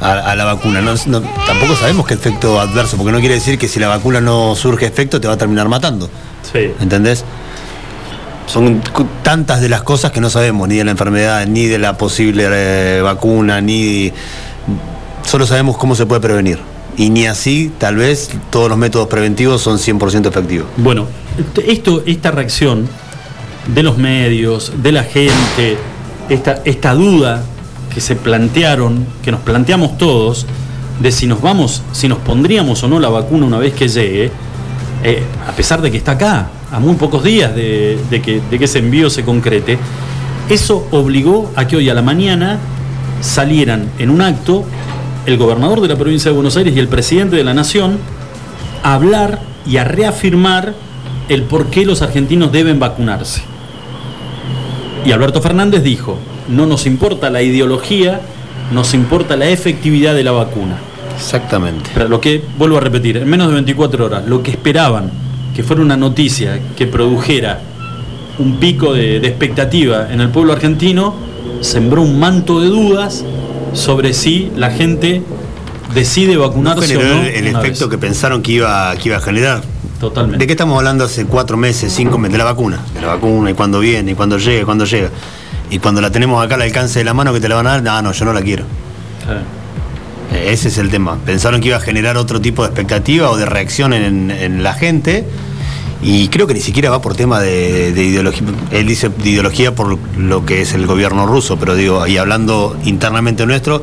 a, 0.00 0.12
a 0.12 0.36
la 0.36 0.44
vacuna. 0.44 0.80
No- 0.82 0.94
no- 1.06 1.20
tampoco 1.46 1.74
sabemos 1.74 2.06
qué 2.06 2.14
efecto 2.14 2.60
adverso, 2.60 2.96
porque 2.96 3.10
no 3.10 3.18
quiere 3.18 3.34
decir 3.34 3.58
que 3.58 3.66
si 3.66 3.80
la 3.80 3.88
vacuna 3.88 4.20
no 4.20 4.54
surge 4.54 4.86
efecto 4.86 5.20
te 5.20 5.26
va 5.26 5.34
a 5.34 5.38
terminar 5.38 5.68
matando. 5.68 6.08
Sí. 6.52 6.70
¿Entendés? 6.80 7.24
Son 8.48 8.82
tantas 9.22 9.60
de 9.60 9.68
las 9.68 9.82
cosas 9.82 10.10
que 10.10 10.20
no 10.20 10.30
sabemos, 10.30 10.66
ni 10.68 10.76
de 10.76 10.84
la 10.84 10.90
enfermedad, 10.90 11.46
ni 11.46 11.66
de 11.66 11.78
la 11.78 11.98
posible 11.98 12.46
eh, 12.48 13.00
vacuna, 13.02 13.60
ni... 13.60 14.10
Solo 15.24 15.46
sabemos 15.46 15.76
cómo 15.76 15.94
se 15.94 16.06
puede 16.06 16.22
prevenir. 16.22 16.58
Y 16.96 17.10
ni 17.10 17.26
así, 17.26 17.70
tal 17.76 17.96
vez, 17.96 18.30
todos 18.50 18.70
los 18.70 18.78
métodos 18.78 19.06
preventivos 19.08 19.60
son 19.60 19.76
100% 19.76 20.26
efectivos. 20.26 20.66
Bueno, 20.78 21.06
esto, 21.66 22.02
esta 22.06 22.30
reacción 22.30 22.88
de 23.74 23.82
los 23.82 23.98
medios, 23.98 24.72
de 24.82 24.92
la 24.92 25.04
gente, 25.04 25.76
esta, 26.30 26.62
esta 26.64 26.94
duda 26.94 27.42
que 27.92 28.00
se 28.00 28.16
plantearon, 28.16 29.06
que 29.22 29.30
nos 29.30 29.40
planteamos 29.40 29.98
todos, 29.98 30.46
de 31.00 31.12
si 31.12 31.26
nos 31.26 31.42
vamos, 31.42 31.82
si 31.92 32.08
nos 32.08 32.18
pondríamos 32.18 32.82
o 32.82 32.88
no 32.88 32.98
la 32.98 33.10
vacuna 33.10 33.46
una 33.46 33.58
vez 33.58 33.74
que 33.74 33.88
llegue, 33.88 34.30
eh, 35.04 35.22
a 35.46 35.52
pesar 35.52 35.82
de 35.82 35.90
que 35.90 35.98
está 35.98 36.12
acá, 36.12 36.48
a 36.70 36.78
muy 36.80 36.94
pocos 36.96 37.24
días 37.24 37.54
de, 37.54 37.98
de 38.10 38.22
que, 38.22 38.40
de 38.50 38.58
que 38.58 38.64
ese 38.64 38.78
envío 38.78 39.10
se 39.10 39.24
concrete, 39.24 39.78
eso 40.48 40.86
obligó 40.90 41.50
a 41.56 41.66
que 41.66 41.76
hoy 41.76 41.88
a 41.90 41.94
la 41.94 42.02
mañana 42.02 42.58
salieran 43.20 43.90
en 43.98 44.10
un 44.10 44.20
acto 44.20 44.64
el 45.26 45.36
gobernador 45.36 45.80
de 45.80 45.88
la 45.88 45.96
provincia 45.96 46.30
de 46.30 46.34
Buenos 46.34 46.56
Aires 46.56 46.74
y 46.74 46.78
el 46.78 46.88
presidente 46.88 47.36
de 47.36 47.44
la 47.44 47.52
nación 47.52 47.98
a 48.82 48.94
hablar 48.94 49.40
y 49.66 49.76
a 49.76 49.84
reafirmar 49.84 50.74
el 51.28 51.42
por 51.42 51.66
qué 51.66 51.84
los 51.84 52.00
argentinos 52.00 52.50
deben 52.50 52.78
vacunarse. 52.78 53.42
Y 55.04 55.12
Alberto 55.12 55.42
Fernández 55.42 55.82
dijo, 55.82 56.18
no 56.48 56.66
nos 56.66 56.86
importa 56.86 57.28
la 57.30 57.42
ideología, 57.42 58.20
nos 58.72 58.94
importa 58.94 59.36
la 59.36 59.48
efectividad 59.48 60.14
de 60.14 60.24
la 60.24 60.32
vacuna. 60.32 60.78
Exactamente. 61.14 61.90
Pero 61.92 62.08
lo 62.08 62.20
que, 62.20 62.42
vuelvo 62.56 62.78
a 62.78 62.80
repetir, 62.80 63.18
en 63.18 63.28
menos 63.28 63.48
de 63.48 63.54
24 63.54 64.06
horas, 64.06 64.26
lo 64.26 64.42
que 64.42 64.52
esperaban 64.52 65.10
que 65.58 65.64
fuera 65.64 65.82
una 65.82 65.96
noticia 65.96 66.60
que 66.76 66.86
produjera 66.86 67.58
un 68.38 68.60
pico 68.60 68.92
de, 68.94 69.18
de 69.18 69.26
expectativa 69.26 70.06
en 70.08 70.20
el 70.20 70.28
pueblo 70.28 70.52
argentino, 70.52 71.16
sembró 71.62 72.02
un 72.02 72.20
manto 72.20 72.60
de 72.60 72.68
dudas 72.68 73.24
sobre 73.72 74.12
si 74.14 74.52
la 74.54 74.70
gente 74.70 75.20
decide 75.92 76.34
No 76.34 76.42
vacunarse 76.42 76.86
generó 76.86 77.10
o 77.10 77.18
no. 77.18 77.24
el, 77.24 77.48
efecto 77.48 77.88
vez. 77.88 77.90
que 77.90 77.98
pensaron 77.98 78.40
que 78.40 78.52
iba, 78.52 78.94
que 78.98 79.08
iba 79.08 79.16
a 79.16 79.20
generar. 79.20 79.62
Totalmente. 79.98 80.38
¿De 80.38 80.46
qué 80.46 80.52
estamos 80.52 80.78
hablando 80.78 81.02
hace 81.04 81.24
cuatro 81.26 81.56
meses, 81.56 81.92
cinco 81.92 82.18
meses? 82.18 82.34
De 82.34 82.38
la 82.38 82.44
vacuna. 82.44 82.78
De 82.94 83.00
la 83.00 83.08
vacuna 83.08 83.50
y 83.50 83.54
cuándo 83.54 83.80
viene, 83.80 84.12
y 84.12 84.14
cuándo 84.14 84.38
llega, 84.38 84.62
y 84.62 84.64
cuándo 84.64 84.84
llega. 84.84 85.10
Y 85.70 85.80
cuando 85.80 86.00
la 86.00 86.12
tenemos 86.12 86.40
acá 86.40 86.54
al 86.54 86.62
alcance 86.62 87.00
de 87.00 87.04
la 87.04 87.14
mano 87.14 87.32
que 87.32 87.40
te 87.40 87.48
la 87.48 87.56
van 87.56 87.66
a 87.66 87.70
dar, 87.70 87.82
no, 87.82 88.00
no, 88.02 88.12
yo 88.12 88.24
no 88.24 88.32
la 88.32 88.42
quiero. 88.42 88.62
Eh, 90.32 90.52
Ese 90.52 90.68
es 90.68 90.78
el 90.78 90.88
tema. 90.90 91.18
Pensaron 91.26 91.60
que 91.60 91.66
iba 91.68 91.78
a 91.78 91.80
generar 91.80 92.16
otro 92.16 92.40
tipo 92.40 92.62
de 92.62 92.68
expectativa 92.68 93.30
o 93.30 93.36
de 93.36 93.46
reacción 93.46 93.92
en, 93.92 94.30
en 94.30 94.62
la 94.62 94.74
gente. 94.74 95.24
Y 96.00 96.28
creo 96.28 96.46
que 96.46 96.54
ni 96.54 96.60
siquiera 96.60 96.90
va 96.90 97.00
por 97.00 97.16
tema 97.16 97.40
de, 97.40 97.92
de 97.92 98.04
ideología. 98.04 98.46
Él 98.70 98.86
dice 98.86 99.08
de 99.08 99.30
ideología 99.30 99.74
por 99.74 99.98
lo 100.16 100.46
que 100.46 100.62
es 100.62 100.72
el 100.74 100.86
gobierno 100.86 101.26
ruso, 101.26 101.56
pero 101.58 101.74
digo, 101.74 102.06
y 102.06 102.16
hablando 102.18 102.76
internamente 102.84 103.44
nuestro, 103.46 103.82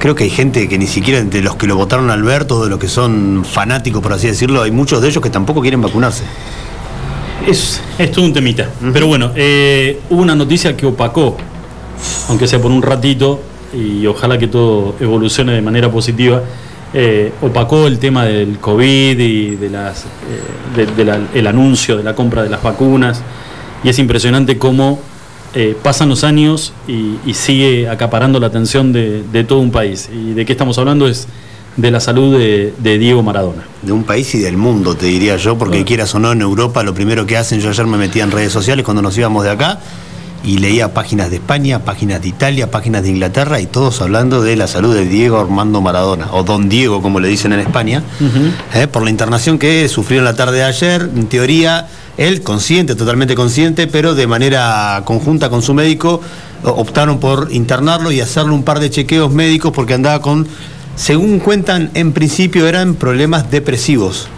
creo 0.00 0.14
que 0.14 0.24
hay 0.24 0.30
gente 0.30 0.68
que 0.68 0.78
ni 0.78 0.88
siquiera 0.88 1.22
de 1.22 1.42
los 1.42 1.54
que 1.54 1.68
lo 1.68 1.76
votaron 1.76 2.10
a 2.10 2.14
Alberto, 2.14 2.64
de 2.64 2.70
los 2.70 2.80
que 2.80 2.88
son 2.88 3.44
fanáticos, 3.44 4.02
por 4.02 4.12
así 4.12 4.26
decirlo, 4.26 4.62
hay 4.62 4.72
muchos 4.72 5.00
de 5.00 5.08
ellos 5.08 5.22
que 5.22 5.30
tampoco 5.30 5.60
quieren 5.60 5.80
vacunarse. 5.80 6.24
Es, 7.46 7.80
es 7.98 8.10
todo 8.10 8.24
un 8.24 8.32
temita. 8.32 8.68
Pero 8.92 9.06
bueno, 9.06 9.30
eh, 9.36 10.00
hubo 10.10 10.22
una 10.22 10.34
noticia 10.34 10.76
que 10.76 10.86
opacó, 10.86 11.36
aunque 12.28 12.48
sea 12.48 12.60
por 12.60 12.70
un 12.70 12.82
ratito, 12.82 13.40
y 13.72 14.06
ojalá 14.06 14.38
que 14.38 14.48
todo 14.48 14.96
evolucione 14.98 15.52
de 15.52 15.62
manera 15.62 15.90
positiva. 15.92 16.42
Eh, 16.92 17.32
opacó 17.42 17.86
el 17.86 17.98
tema 17.98 18.24
del 18.24 18.58
COVID 18.58 19.18
y 19.18 19.56
de 19.56 19.70
las, 19.70 20.04
eh, 20.04 20.06
de- 20.76 20.86
de 20.86 21.04
la- 21.04 21.20
el 21.34 21.46
anuncio 21.46 21.96
de 21.96 22.02
la 22.02 22.14
compra 22.14 22.42
de 22.42 22.48
las 22.50 22.62
vacunas. 22.62 23.22
Y 23.84 23.88
es 23.88 23.98
impresionante 23.98 24.58
cómo 24.58 25.00
eh, 25.54 25.76
pasan 25.82 26.08
los 26.08 26.22
años 26.22 26.72
y, 26.86 27.16
y 27.26 27.34
sigue 27.34 27.88
acaparando 27.88 28.38
la 28.38 28.46
atención 28.46 28.92
de, 28.92 29.22
de 29.32 29.42
todo 29.44 29.58
un 29.58 29.72
país. 29.72 30.08
¿Y 30.12 30.32
de 30.32 30.46
qué 30.46 30.52
estamos 30.52 30.78
hablando? 30.78 31.08
Es 31.08 31.26
de 31.76 31.90
la 31.90 31.98
salud 31.98 32.36
de, 32.38 32.72
de 32.78 32.98
Diego 32.98 33.22
Maradona. 33.24 33.64
De 33.82 33.90
un 33.90 34.04
país 34.04 34.32
y 34.36 34.38
del 34.38 34.56
mundo, 34.56 34.94
te 34.94 35.06
diría 35.06 35.36
yo, 35.36 35.56
porque 35.58 35.72
Claro. 35.78 35.86
quieras 35.86 36.14
o 36.14 36.18
no, 36.20 36.30
en 36.32 36.40
Europa 36.42 36.82
lo 36.84 36.94
primero 36.94 37.26
que 37.26 37.36
hacen, 37.36 37.60
yo 37.60 37.70
ayer 37.70 37.86
me 37.86 37.96
metía 37.96 38.22
en 38.24 38.30
redes 38.30 38.52
sociales 38.52 38.84
cuando 38.84 39.02
nos 39.02 39.16
íbamos 39.18 39.42
de 39.44 39.50
acá 39.50 39.80
y 40.42 40.58
leía 40.58 40.94
páginas 40.94 41.30
de 41.30 41.36
España, 41.36 41.80
páginas 41.80 42.22
de 42.22 42.28
Italia, 42.28 42.70
páginas 42.70 43.02
de 43.02 43.10
Inglaterra 43.10 43.60
y 43.60 43.66
todos 43.66 44.00
hablando 44.00 44.42
de 44.42 44.56
la 44.56 44.66
salud 44.66 44.94
de 44.94 45.04
Diego 45.04 45.38
Armando 45.38 45.80
Maradona, 45.80 46.28
o 46.32 46.42
Don 46.42 46.68
Diego 46.68 47.02
como 47.02 47.20
le 47.20 47.28
dicen 47.28 47.52
en 47.52 47.60
España, 47.60 48.02
eh, 48.74 48.86
por 48.86 49.02
la 49.02 49.10
internación 49.10 49.58
que 49.58 49.88
sufrió 49.88 50.18
en 50.18 50.24
la 50.24 50.34
tarde 50.34 50.58
de 50.58 50.64
ayer, 50.64 51.02
en 51.14 51.26
teoría, 51.26 51.88
él 52.16 52.42
consciente, 52.42 52.94
totalmente 52.94 53.34
consciente, 53.34 53.86
pero 53.86 54.14
de 54.14 54.26
manera 54.26 55.02
conjunta 55.04 55.50
con 55.50 55.62
su 55.62 55.74
médico, 55.74 56.20
optaron 56.64 57.18
por 57.18 57.48
internarlo 57.50 58.12
y 58.12 58.20
hacerle 58.20 58.52
un 58.52 58.62
par 58.62 58.80
de 58.80 58.90
chequeos 58.90 59.32
médicos 59.32 59.72
porque 59.72 59.94
andaba 59.94 60.20
con, 60.20 60.46
según 60.96 61.38
cuentan, 61.38 61.90
en 61.94 62.12
principio 62.12 62.66
eran 62.66 62.94
problemas 62.94 63.50
depresivos. 63.50 64.28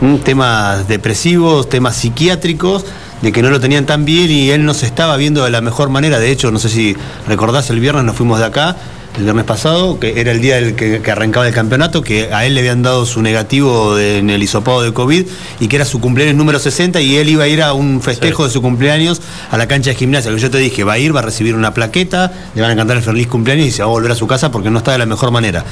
¿m? 0.00 0.18
temas 0.18 0.88
depresivos, 0.88 1.68
temas 1.68 1.96
psiquiátricos, 1.96 2.84
de 3.22 3.32
que 3.32 3.40
no 3.42 3.50
lo 3.50 3.60
tenían 3.60 3.86
tan 3.86 4.04
bien 4.04 4.30
y 4.30 4.50
él 4.50 4.64
no 4.64 4.74
se 4.74 4.84
estaba 4.86 5.16
viendo 5.16 5.44
de 5.44 5.50
la 5.50 5.60
mejor 5.60 5.88
manera. 5.88 6.18
De 6.18 6.30
hecho, 6.30 6.50
no 6.50 6.58
sé 6.58 6.68
si 6.68 6.96
recordás, 7.26 7.70
el 7.70 7.80
viernes 7.80 8.04
nos 8.04 8.16
fuimos 8.16 8.38
de 8.40 8.44
acá, 8.46 8.76
el 9.16 9.24
viernes 9.24 9.44
pasado, 9.44 10.00
que 10.00 10.20
era 10.20 10.32
el 10.32 10.40
día 10.40 10.56
del 10.56 10.74
que, 10.74 11.00
que 11.02 11.10
arrancaba 11.10 11.46
el 11.46 11.52
campeonato, 11.52 12.02
que 12.02 12.32
a 12.32 12.46
él 12.46 12.54
le 12.54 12.60
habían 12.60 12.82
dado 12.82 13.04
su 13.06 13.20
negativo 13.22 13.94
de- 13.94 14.18
en 14.18 14.30
el 14.30 14.42
hisopado 14.42 14.80
de 14.82 14.92
COVID 14.94 15.26
y 15.60 15.68
que 15.68 15.76
era 15.76 15.84
su 15.84 16.00
cumpleaños 16.00 16.34
número 16.34 16.58
60 16.58 17.00
y 17.02 17.16
él 17.16 17.28
iba 17.28 17.44
a 17.44 17.48
ir 17.48 17.62
a 17.62 17.74
un 17.74 18.00
festejo 18.00 18.42
Sí. 18.44 18.48
de 18.48 18.52
su 18.54 18.62
cumpleaños 18.62 19.20
a 19.50 19.58
la 19.58 19.68
cancha 19.68 19.90
de 19.90 19.96
gimnasia. 19.96 20.32
Que 20.34 20.38
yo 20.40 20.50
te 20.50 20.58
dije, 20.58 20.82
va 20.82 20.94
a 20.94 20.98
ir, 20.98 21.14
va 21.14 21.20
a 21.20 21.24
recibir 21.24 21.54
una 21.54 21.74
plaqueta, 21.74 22.32
le 22.54 22.62
van 22.62 22.70
a 22.70 22.76
cantar 22.76 22.96
el 22.96 23.02
feliz 23.02 23.26
cumpleaños 23.28 23.66
y 23.66 23.70
se 23.70 23.82
va 23.82 23.88
a 23.88 23.92
volver 23.92 24.10
a 24.12 24.14
su 24.14 24.26
casa 24.26 24.50
porque 24.50 24.70
no 24.70 24.78
está 24.78 24.92
de 24.92 24.98
la 24.98 25.06
mejor 25.06 25.30
manera. 25.30 25.62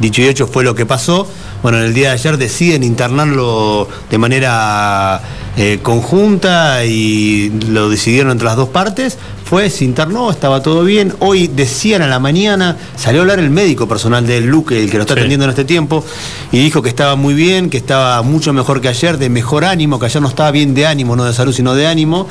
Dicho 0.00 0.22
y 0.22 0.26
hecho 0.28 0.46
fue 0.46 0.64
lo 0.64 0.74
que 0.74 0.86
pasó. 0.86 1.28
Bueno, 1.62 1.78
en 1.78 1.84
el 1.84 1.94
día 1.94 2.08
de 2.08 2.14
ayer 2.14 2.38
deciden 2.38 2.82
internarlo 2.82 3.86
de 4.10 4.16
manera 4.16 5.20
eh, 5.58 5.78
conjunta 5.82 6.84
y 6.86 7.50
lo 7.68 7.90
decidieron 7.90 8.32
entre 8.32 8.46
las 8.46 8.56
dos 8.56 8.70
partes. 8.70 9.18
Fue, 9.44 9.68
se 9.68 9.84
internó, 9.84 10.30
estaba 10.30 10.62
todo 10.62 10.84
bien. 10.84 11.12
Hoy 11.18 11.48
decían 11.48 12.00
a 12.02 12.06
la 12.06 12.18
mañana, 12.18 12.76
salió 12.96 13.20
a 13.20 13.22
hablar 13.22 13.40
el 13.40 13.50
médico 13.50 13.86
personal 13.88 14.26
de 14.26 14.40
Luque, 14.40 14.82
el 14.82 14.90
que 14.90 14.96
lo 14.96 15.02
está 15.02 15.14
Sí. 15.14 15.20
atendiendo 15.20 15.44
en 15.44 15.50
este 15.50 15.64
tiempo, 15.64 16.04
y 16.52 16.60
dijo 16.60 16.80
que 16.82 16.88
estaba 16.88 17.16
muy 17.16 17.34
bien, 17.34 17.68
que 17.68 17.76
estaba 17.76 18.22
mucho 18.22 18.52
mejor 18.52 18.80
que 18.80 18.88
ayer, 18.88 19.18
de 19.18 19.28
mejor 19.28 19.64
ánimo, 19.64 19.98
que 19.98 20.06
ayer 20.06 20.22
no 20.22 20.28
estaba 20.28 20.50
bien 20.52 20.72
de 20.74 20.86
ánimo, 20.86 21.14
no 21.16 21.24
de 21.24 21.34
salud, 21.34 21.52
sino 21.52 21.74
de 21.74 21.86
ánimo. 21.88 22.26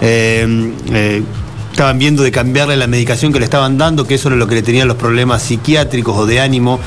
Eh, 0.00 0.72
eh, 0.92 1.22
estaban 1.70 1.98
viendo 1.98 2.22
de 2.22 2.30
cambiarle 2.32 2.76
la 2.76 2.86
medicación 2.86 3.32
que 3.32 3.38
le 3.38 3.44
estaban 3.44 3.78
dando, 3.78 4.06
que 4.06 4.14
eso 4.14 4.28
era 4.28 4.36
lo 4.36 4.46
que 4.46 4.56
le 4.56 4.62
tenían 4.62 4.88
los 4.88 4.96
problemas 4.96 5.42
psiquiátricos 5.42 6.16
o 6.16 6.26
de 6.26 6.40
ánimo, 6.40 6.80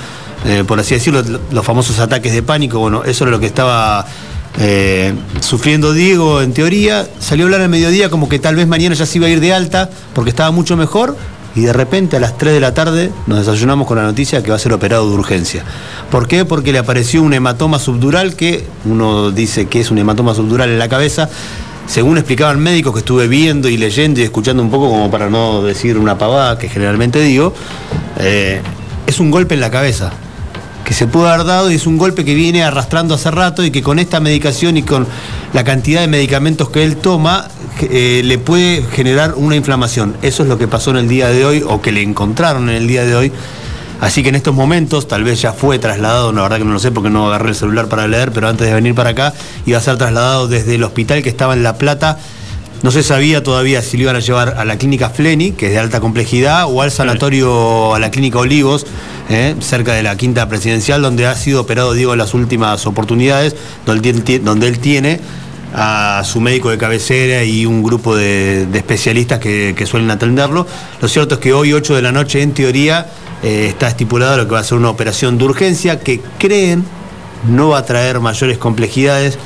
eh, 0.45 0.63
por 0.65 0.79
así 0.79 0.93
decirlo, 0.93 1.23
los 1.51 1.65
famosos 1.65 1.99
ataques 1.99 2.31
de 2.31 2.43
pánico. 2.43 2.79
Bueno, 2.79 3.03
eso 3.03 3.23
era 3.23 3.31
lo 3.31 3.39
que 3.39 3.47
estaba 3.47 4.05
eh, 4.59 5.13
sufriendo 5.39 5.91
Diego 5.91 6.41
en 6.41 6.53
teoría. 6.53 7.07
Salió 7.19 7.45
a 7.45 7.47
hablar 7.47 7.61
al 7.61 7.69
mediodía 7.69 8.09
como 8.09 8.29
que 8.29 8.37
tal 8.37 8.55
vez 8.55 8.67
mañana 8.67 8.93
ya 8.93 9.05
se 9.07 9.17
iba 9.17 9.27
a 9.27 9.29
ir 9.29 9.39
de 9.39 9.53
alta 9.53 9.89
porque 10.13 10.29
estaba 10.29 10.51
mucho 10.51 10.77
mejor. 10.77 11.17
Y 11.55 11.61
de 11.61 11.71
repente 11.71 12.17
a 12.17 12.19
las 12.19 12.37
3 12.37 12.53
de 12.53 12.59
la 12.59 12.73
tarde 12.73 13.11
nos 13.27 13.39
desayunamos 13.39 13.87
con 13.87 13.97
la 13.97 14.03
noticia 14.03 14.43
que 14.43 14.49
va 14.49 14.57
a 14.57 14.59
ser 14.59 14.73
operado 14.73 15.09
de 15.09 15.15
urgencia. 15.15 15.63
¿Por 16.11 16.27
qué? 16.27 16.43
Porque 16.43 16.73
le 16.73 16.79
apareció 16.79 17.23
un 17.23 17.33
hematoma 17.33 17.79
subdural 17.79 18.35
que 18.35 18.67
uno 18.83 19.31
dice 19.31 19.67
que 19.67 19.79
es 19.79 19.89
un 19.89 19.97
hematoma 19.97 20.35
subdural 20.35 20.69
en 20.69 20.77
la 20.77 20.89
cabeza. 20.89 21.29
Según 21.87 22.17
explicaban 22.17 22.59
médicos 22.59 22.93
que 22.93 22.99
estuve 22.99 23.27
viendo 23.29 23.69
y 23.69 23.77
leyendo 23.77 24.19
y 24.19 24.23
escuchando 24.23 24.61
un 24.61 24.69
poco 24.69 24.89
como 24.89 25.09
para 25.09 25.29
no 25.29 25.63
decir 25.63 25.97
una 25.97 26.17
pavada 26.17 26.57
que 26.59 26.67
generalmente 26.67 27.21
digo, 27.21 27.53
eh, 28.19 28.61
es 29.07 29.19
un 29.19 29.31
golpe 29.31 29.53
en 29.53 29.61
la 29.61 29.71
cabeza 29.71 30.11
que 30.85 30.93
se 30.93 31.07
pudo 31.07 31.27
haber 31.27 31.45
dado 31.45 31.71
y 31.71 31.75
es 31.75 31.87
un 31.87 31.97
golpe 31.97 32.23
que 32.23 32.35
viene 32.35 32.63
arrastrando 32.63 33.15
hace 33.15 33.31
rato 33.31 33.63
y 33.63 33.71
que 33.71 33.81
con 33.81 33.99
esta 33.99 34.19
medicación 34.19 34.77
y 34.77 34.83
con 34.83 35.05
la 35.51 35.63
cantidad 35.63 36.01
de 36.01 36.07
medicamentos 36.07 36.69
que 36.69 36.83
él 36.83 36.97
toma 36.97 37.49
eh, 37.81 38.21
le 38.23 38.37
puede 38.37 38.83
generar 38.83 39.33
una 39.35 39.55
inflamación. 39.55 40.15
Eso 40.21 40.43
es 40.43 40.49
lo 40.49 40.57
que 40.57 40.67
pasó 40.67 40.91
en 40.91 40.97
el 40.97 41.07
día 41.09 41.27
de 41.29 41.43
hoy 41.43 41.63
o 41.67 41.81
que 41.81 41.91
le 41.91 42.03
encontraron 42.03 42.69
en 42.69 42.75
el 42.75 42.87
día 42.87 43.03
de 43.03 43.15
hoy. 43.15 43.31
Así 43.99 44.21
que 44.21 44.29
en 44.29 44.35
estos 44.35 44.53
momentos, 44.53 45.07
tal 45.07 45.23
vez 45.23 45.41
ya 45.41 45.53
fue 45.53 45.79
trasladado, 45.79 46.31
la 46.31 46.43
verdad 46.43 46.57
que 46.57 46.65
no 46.65 46.73
lo 46.73 46.79
sé 46.79 46.91
porque 46.91 47.09
no 47.09 47.27
agarré 47.27 47.49
el 47.49 47.55
celular 47.55 47.87
para 47.87 48.07
leer, 48.07 48.31
pero 48.31 48.47
antes 48.47 48.67
de 48.67 48.73
venir 48.73 48.93
para 48.93 49.11
acá 49.11 49.33
iba 49.65 49.77
a 49.77 49.81
ser 49.81 49.97
trasladado 49.97 50.47
desde 50.47 50.75
el 50.75 50.83
hospital 50.83 51.23
que 51.23 51.29
estaba 51.29 51.53
en 51.53 51.63
La 51.63 51.77
Plata 51.77 52.19
no 52.85 52.91
se 52.91 53.01
sabía 53.01 53.41
todavía 53.41 53.81
si 53.81 53.97
lo 53.97 54.03
iban 54.03 54.15
a 54.15 54.19
llevar 54.19 54.57
a 54.59 54.63
la 54.63 54.77
clínica 54.77 55.09
Fleni, 55.09 55.53
que 55.53 55.65
es 55.65 55.71
de 55.71 55.79
alta 55.79 55.99
complejidad, 55.99 56.65
o 56.67 56.83
al 56.83 56.91
sanatorio, 56.91 57.95
a 57.95 57.99
la 57.99 58.11
clínica 58.11 58.37
Olivos, 58.37 58.85
eh, 59.27 59.55
cerca 59.59 59.93
de 59.93 60.03
la 60.03 60.15
quinta 60.17 60.47
presidencial, 60.47 61.01
donde 61.01 61.25
ha 61.25 61.33
sido 61.35 61.61
operado 61.61 61.93
Diego 61.93 62.13
en 62.13 62.19
las 62.19 62.35
últimas 62.35 62.85
oportunidades, 62.85 63.55
donde 63.87 64.11
él, 64.11 64.23
tie- 64.23 64.39
donde 64.39 64.67
él 64.67 64.77
tiene 64.77 65.19
a 65.73 66.21
su 66.23 66.39
médico 66.41 66.69
de 66.69 66.77
cabecera 66.77 67.43
y 67.43 67.65
un 67.65 67.81
grupo 67.81 68.15
de, 68.15 68.67
de 68.67 68.77
especialistas 68.77 69.39
que, 69.39 69.73
que 69.75 69.87
suelen 69.87 70.11
atenderlo. 70.11 70.67
Lo 71.01 71.07
cierto 71.07 71.33
es 71.35 71.41
que 71.41 71.53
hoy, 71.53 71.73
8 71.73 71.95
de 71.95 72.03
la 72.03 72.11
noche, 72.11 72.43
en 72.43 72.53
teoría, 72.53 73.07
eh, 73.41 73.65
está 73.67 73.87
estipulado 73.87 74.37
lo 74.37 74.45
que 74.45 74.53
va 74.53 74.59
a 74.59 74.63
ser 74.63 74.77
una 74.77 74.91
operación 74.91 75.39
de 75.39 75.45
urgencia 75.45 75.99
que 76.01 76.21
creen 76.37 76.85
no 77.49 77.69
va 77.69 77.79
a 77.79 77.85
traer 77.85 78.19
mayores 78.19 78.59
complejidades 78.59 79.39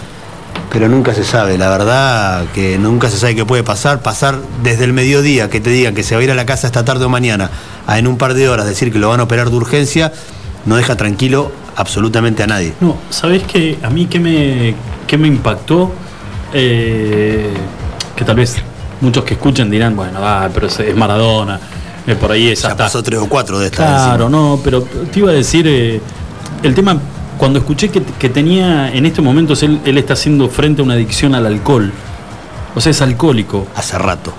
pero 0.71 0.87
nunca 0.87 1.13
se 1.13 1.23
sabe, 1.23 1.57
la 1.57 1.69
verdad 1.69 2.45
que 2.53 2.77
nunca 2.77 3.09
se 3.09 3.17
sabe 3.17 3.35
qué 3.35 3.45
puede 3.45 3.63
pasar. 3.63 4.01
Pasar 4.01 4.37
desde 4.63 4.83
el 4.83 4.93
mediodía, 4.93 5.49
que 5.49 5.59
te 5.59 5.69
digan 5.71 5.95
que 5.95 6.03
se 6.03 6.15
va 6.15 6.21
a 6.21 6.23
ir 6.23 6.31
a 6.31 6.35
la 6.35 6.45
casa 6.45 6.67
esta 6.67 6.85
tarde 6.85 7.05
o 7.05 7.09
mañana, 7.09 7.49
a 7.87 7.97
en 7.97 8.07
un 8.07 8.17
par 8.17 8.33
de 8.35 8.47
horas 8.49 8.67
decir 8.67 8.91
que 8.91 8.99
lo 8.99 9.09
van 9.09 9.19
a 9.19 9.23
operar 9.23 9.49
de 9.49 9.55
urgencia, 9.55 10.11
no 10.65 10.75
deja 10.75 10.95
tranquilo 10.95 11.51
absolutamente 11.75 12.43
a 12.43 12.47
nadie. 12.47 12.73
No, 12.81 12.97
¿sabés 13.09 13.43
que 13.43 13.79
a 13.81 13.89
mí 13.89 14.05
qué 14.05 14.19
me, 14.19 14.75
qué 15.07 15.17
me 15.17 15.27
impactó? 15.27 15.91
Eh, 16.53 17.49
que 18.15 18.25
tal 18.25 18.35
vez 18.35 18.57
muchos 19.01 19.23
que 19.23 19.35
escuchen 19.35 19.69
dirán, 19.69 19.95
bueno, 19.95 20.19
va, 20.21 20.49
pero 20.53 20.67
es, 20.67 20.79
es 20.79 20.95
Maradona, 20.95 21.59
eh, 22.05 22.15
por 22.15 22.31
ahí 22.31 22.49
es 22.49 22.61
Ya 22.61 22.69
hasta... 22.69 22.85
pasó 22.85 23.01
tres 23.01 23.19
o 23.19 23.27
cuatro 23.27 23.59
de 23.59 23.67
estas. 23.67 23.85
Claro, 23.85 24.25
encima. 24.25 24.29
no, 24.29 24.59
pero 24.63 24.81
te 24.81 25.19
iba 25.19 25.29
a 25.31 25.33
decir, 25.33 25.65
eh, 25.67 26.01
el 26.63 26.75
tema, 26.75 26.97
cuando 27.39 27.57
escuché 27.59 27.89
que, 27.89 28.03
que 28.03 28.29
tenía, 28.29 28.93
en 28.93 29.07
este 29.07 29.21
momento 29.23 29.53
él, 29.61 29.79
él 29.85 29.97
está 29.97 30.13
haciendo 30.13 30.47
frente 30.49 30.81
a 30.81 30.85
una 30.85 30.93
adicción 30.93 31.33
al 31.33 31.47
alcohol, 31.47 31.91
o 32.75 32.79
sea, 32.81 32.91
es 32.91 33.01
alcohólico. 33.01 33.65
Hace 33.75 33.97
rato. 33.97 34.31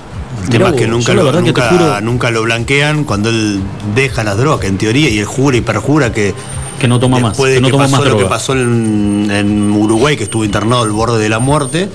El 0.44 0.48
Mirá 0.50 0.66
tema 0.66 0.68
es 0.70 0.76
que 0.76 0.86
nunca 0.86 1.12
lo, 1.14 1.24
verdad 1.24 1.42
que 1.42 1.52
te 1.52 1.60
nunca, 1.60 1.70
juro- 1.76 2.00
nunca 2.02 2.30
lo 2.30 2.42
blanquean 2.42 3.02
cuando 3.04 3.30
él 3.30 3.60
deja 3.96 4.22
las 4.22 4.36
drogas, 4.38 4.66
en 4.66 4.78
teoría, 4.78 5.08
y 5.08 5.18
él 5.18 5.24
jura 5.26 5.56
y 5.56 5.60
perjura 5.62 6.12
que 6.12 6.32
Que 6.78 6.86
no 6.88 7.00
toma 7.00 7.18
más, 7.18 7.36
de 7.36 7.54
que 7.54 7.60
no 7.60 7.66
que 7.66 7.72
toma 7.72 7.84
pasó 7.84 7.96
más 7.96 8.06
lo 8.06 8.16
que 8.18 8.24
pasó 8.26 8.52
en, 8.52 9.28
en 9.30 9.72
Uruguay, 9.72 10.16
que 10.16 10.24
estuvo 10.24 10.44
internado 10.44 10.82
al 10.82 10.92
borde 10.92 11.18
de 11.18 11.28
la 11.28 11.40
muerte, 11.40 11.88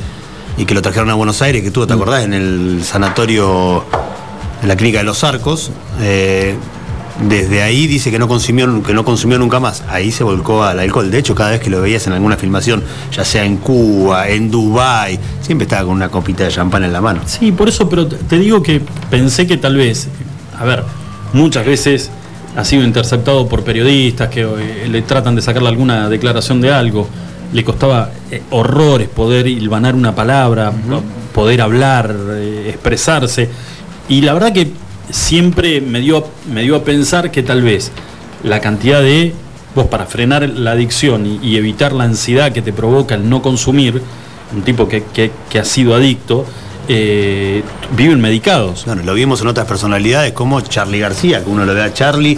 y 0.58 0.66
que 0.66 0.74
lo 0.74 0.82
trajeron 0.82 1.10
a 1.10 1.14
Buenos 1.16 1.42
Aires, 1.42 1.62
que 1.62 1.68
estuvo, 1.68 1.86
¿te 1.88 1.94
Mm. 1.94 1.98
acordás? 2.02 2.24
En 2.24 2.34
el 2.34 2.82
sanatorio, 2.84 3.84
en 4.62 4.68
la 4.68 4.76
clínica 4.76 5.00
de 5.00 5.04
los 5.06 5.24
Arcos. 5.24 5.72
eh, 6.02 6.56
desde 7.22 7.62
ahí 7.62 7.88
dice 7.88 8.12
que 8.12 8.20
no, 8.20 8.28
consumió, 8.28 8.84
que 8.84 8.94
no 8.94 9.06
consumió 9.06 9.40
nunca 9.40 9.60
más. 9.60 9.84
Ahí 9.88 10.12
se 10.12 10.24
volcó 10.24 10.64
al 10.64 10.80
alcohol. 10.80 11.10
De 11.10 11.18
hecho, 11.18 11.34
cada 11.34 11.52
vez 11.52 11.62
que 11.62 11.70
lo 11.70 11.82
veías 11.82 12.06
en 12.08 12.14
alguna 12.14 12.36
filmación, 12.36 12.84
ya 13.12 13.24
sea 13.24 13.46
en 13.46 13.58
Cuba, 13.58 14.28
en 14.28 14.52
Dubái, 14.52 15.18
siempre 15.42 15.64
estaba 15.64 15.84
con 15.84 15.94
una 15.94 16.10
copita 16.10 16.44
de 16.44 16.50
champán 16.52 16.84
en 16.84 16.92
la 16.92 17.02
mano. 17.02 17.22
Sí, 17.26 17.52
por 17.54 17.70
eso, 17.70 17.88
pero 17.90 18.06
te- 18.08 18.18
te 18.18 18.38
digo 18.38 18.62
que 18.62 18.82
pensé 19.10 19.48
que 19.48 19.58
tal 19.58 19.78
vez, 19.78 20.10
a 20.60 20.66
ver, 20.66 20.84
muchas 21.34 21.66
veces 21.66 22.12
ha 22.56 22.64
sido 22.66 22.84
interceptado 22.84 23.48
por 23.48 23.64
periodistas 23.64 24.30
que 24.30 24.42
eh, 24.42 24.88
le 24.90 25.02
tratan 25.02 25.36
de 25.36 25.42
sacarle 25.42 25.70
alguna 25.70 26.10
declaración 26.10 26.60
de 26.62 26.74
algo. 26.74 27.08
Le 27.54 27.64
costaba 27.64 28.12
eh, 28.32 28.42
horrores 28.50 29.08
poder 29.08 29.48
hilvanar 29.48 29.96
una 29.96 30.14
palabra, 30.14 30.74
poder 31.34 31.62
hablar, 31.62 32.14
eh, 32.32 32.66
expresarse. 32.70 33.50
Y 34.10 34.22
la 34.22 34.34
verdad 34.34 34.52
que 34.52 34.72
siempre 35.10 35.82
me 35.82 36.00
dio, 36.00 36.28
me 36.52 36.64
dio 36.64 36.76
a 36.76 36.84
pensar 36.84 37.32
que 37.32 37.44
tal 37.44 37.62
vez 37.62 37.92
la 38.44 38.60
cantidad 38.62 39.02
de, 39.02 39.34
vos 39.76 39.88
para 39.88 40.06
frenar 40.06 40.48
la 40.50 40.72
adicción 40.72 41.40
y, 41.42 41.56
evitar 41.58 41.94
la 41.94 42.04
ansiedad 42.06 42.52
que 42.52 42.62
te 42.62 42.74
provoca 42.74 43.16
el 43.16 43.30
no 43.30 43.42
consumir, 43.42 44.02
un 44.56 44.62
tipo 44.64 44.88
que, 44.88 45.04
que- 45.14 45.32
que 45.50 45.60
ha 45.60 45.66
sido 45.66 45.96
adicto, 45.96 46.46
eh, 46.88 47.64
viven 47.98 48.22
medicados. 48.22 48.86
Bueno, 48.86 49.02
lo 49.04 49.14
vimos 49.16 49.42
en 49.42 49.48
otras 49.48 49.66
personalidades 49.66 50.34
como 50.34 50.62
Charlie 50.62 51.00
García, 51.00 51.44
que 51.44 51.50
uno 51.50 51.66
lo 51.66 51.74
ve 51.74 51.82
a 51.82 51.94
Charlie. 51.94 52.38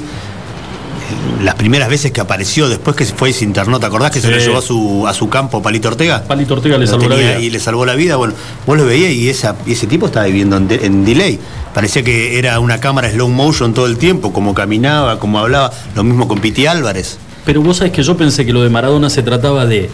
Las 1.44 1.56
primeras 1.56 1.88
veces 1.90 2.12
que 2.12 2.20
apareció, 2.22 2.68
después 2.68 2.96
que 2.96 3.06
se 3.06 3.14
fue 3.14 3.30
y 3.30 3.34
se 3.34 3.44
internó, 3.46 3.80
¿te 3.80 3.86
acordás 3.86 4.12
que 4.12 4.20
se 4.22 4.30
lo 4.32 4.38
llevó 4.38 4.58
a 4.58 4.62
su, 4.62 5.06
a 5.08 5.14
su 5.14 5.30
campo 5.30 5.62
Palito 5.62 5.88
Ortega? 5.90 6.24
Palito 6.24 6.56
Ortega 6.56 6.78
le 6.78 6.88
salvó 6.88 7.08
la 7.10 7.16
vida. 7.16 7.40
Y 7.40 7.50
le 7.50 7.60
salvó 7.60 7.86
la 7.86 7.96
vida. 7.96 8.16
Bueno, 8.16 8.34
vos 8.66 8.78
lo 8.78 8.86
veías 8.86 9.12
y, 9.12 9.30
esa, 9.30 9.56
y 9.66 9.74
ese 9.74 9.88
tipo 9.88 10.08
estaba 10.08 10.26
viviendo 10.26 10.58
en, 10.58 10.68
de- 10.68 10.86
en 10.86 11.06
delay. 11.06 11.40
Parecía 11.74 12.04
que 12.04 12.40
era 12.40 12.60
una 12.60 12.80
cámara 12.80 13.10
slow 13.12 13.30
motion 13.30 13.74
todo 13.74 13.86
el 13.86 13.98
tiempo, 13.98 14.34
como 14.34 14.54
caminaba, 14.54 15.20
como 15.20 15.40
hablaba. 15.40 15.72
Lo 15.96 16.04
mismo 16.04 16.28
con 16.28 16.40
Piti 16.40 16.66
Álvarez. 16.66 17.18
Pero 17.46 17.62
vos 17.62 17.78
sabés 17.78 17.94
que 17.94 18.04
yo 18.04 18.18
pensé 18.18 18.46
que 18.46 18.52
lo 18.52 18.64
de 18.64 18.70
Maradona 18.70 19.10
se 19.10 19.22
trataba 19.24 19.66
de, 19.66 19.90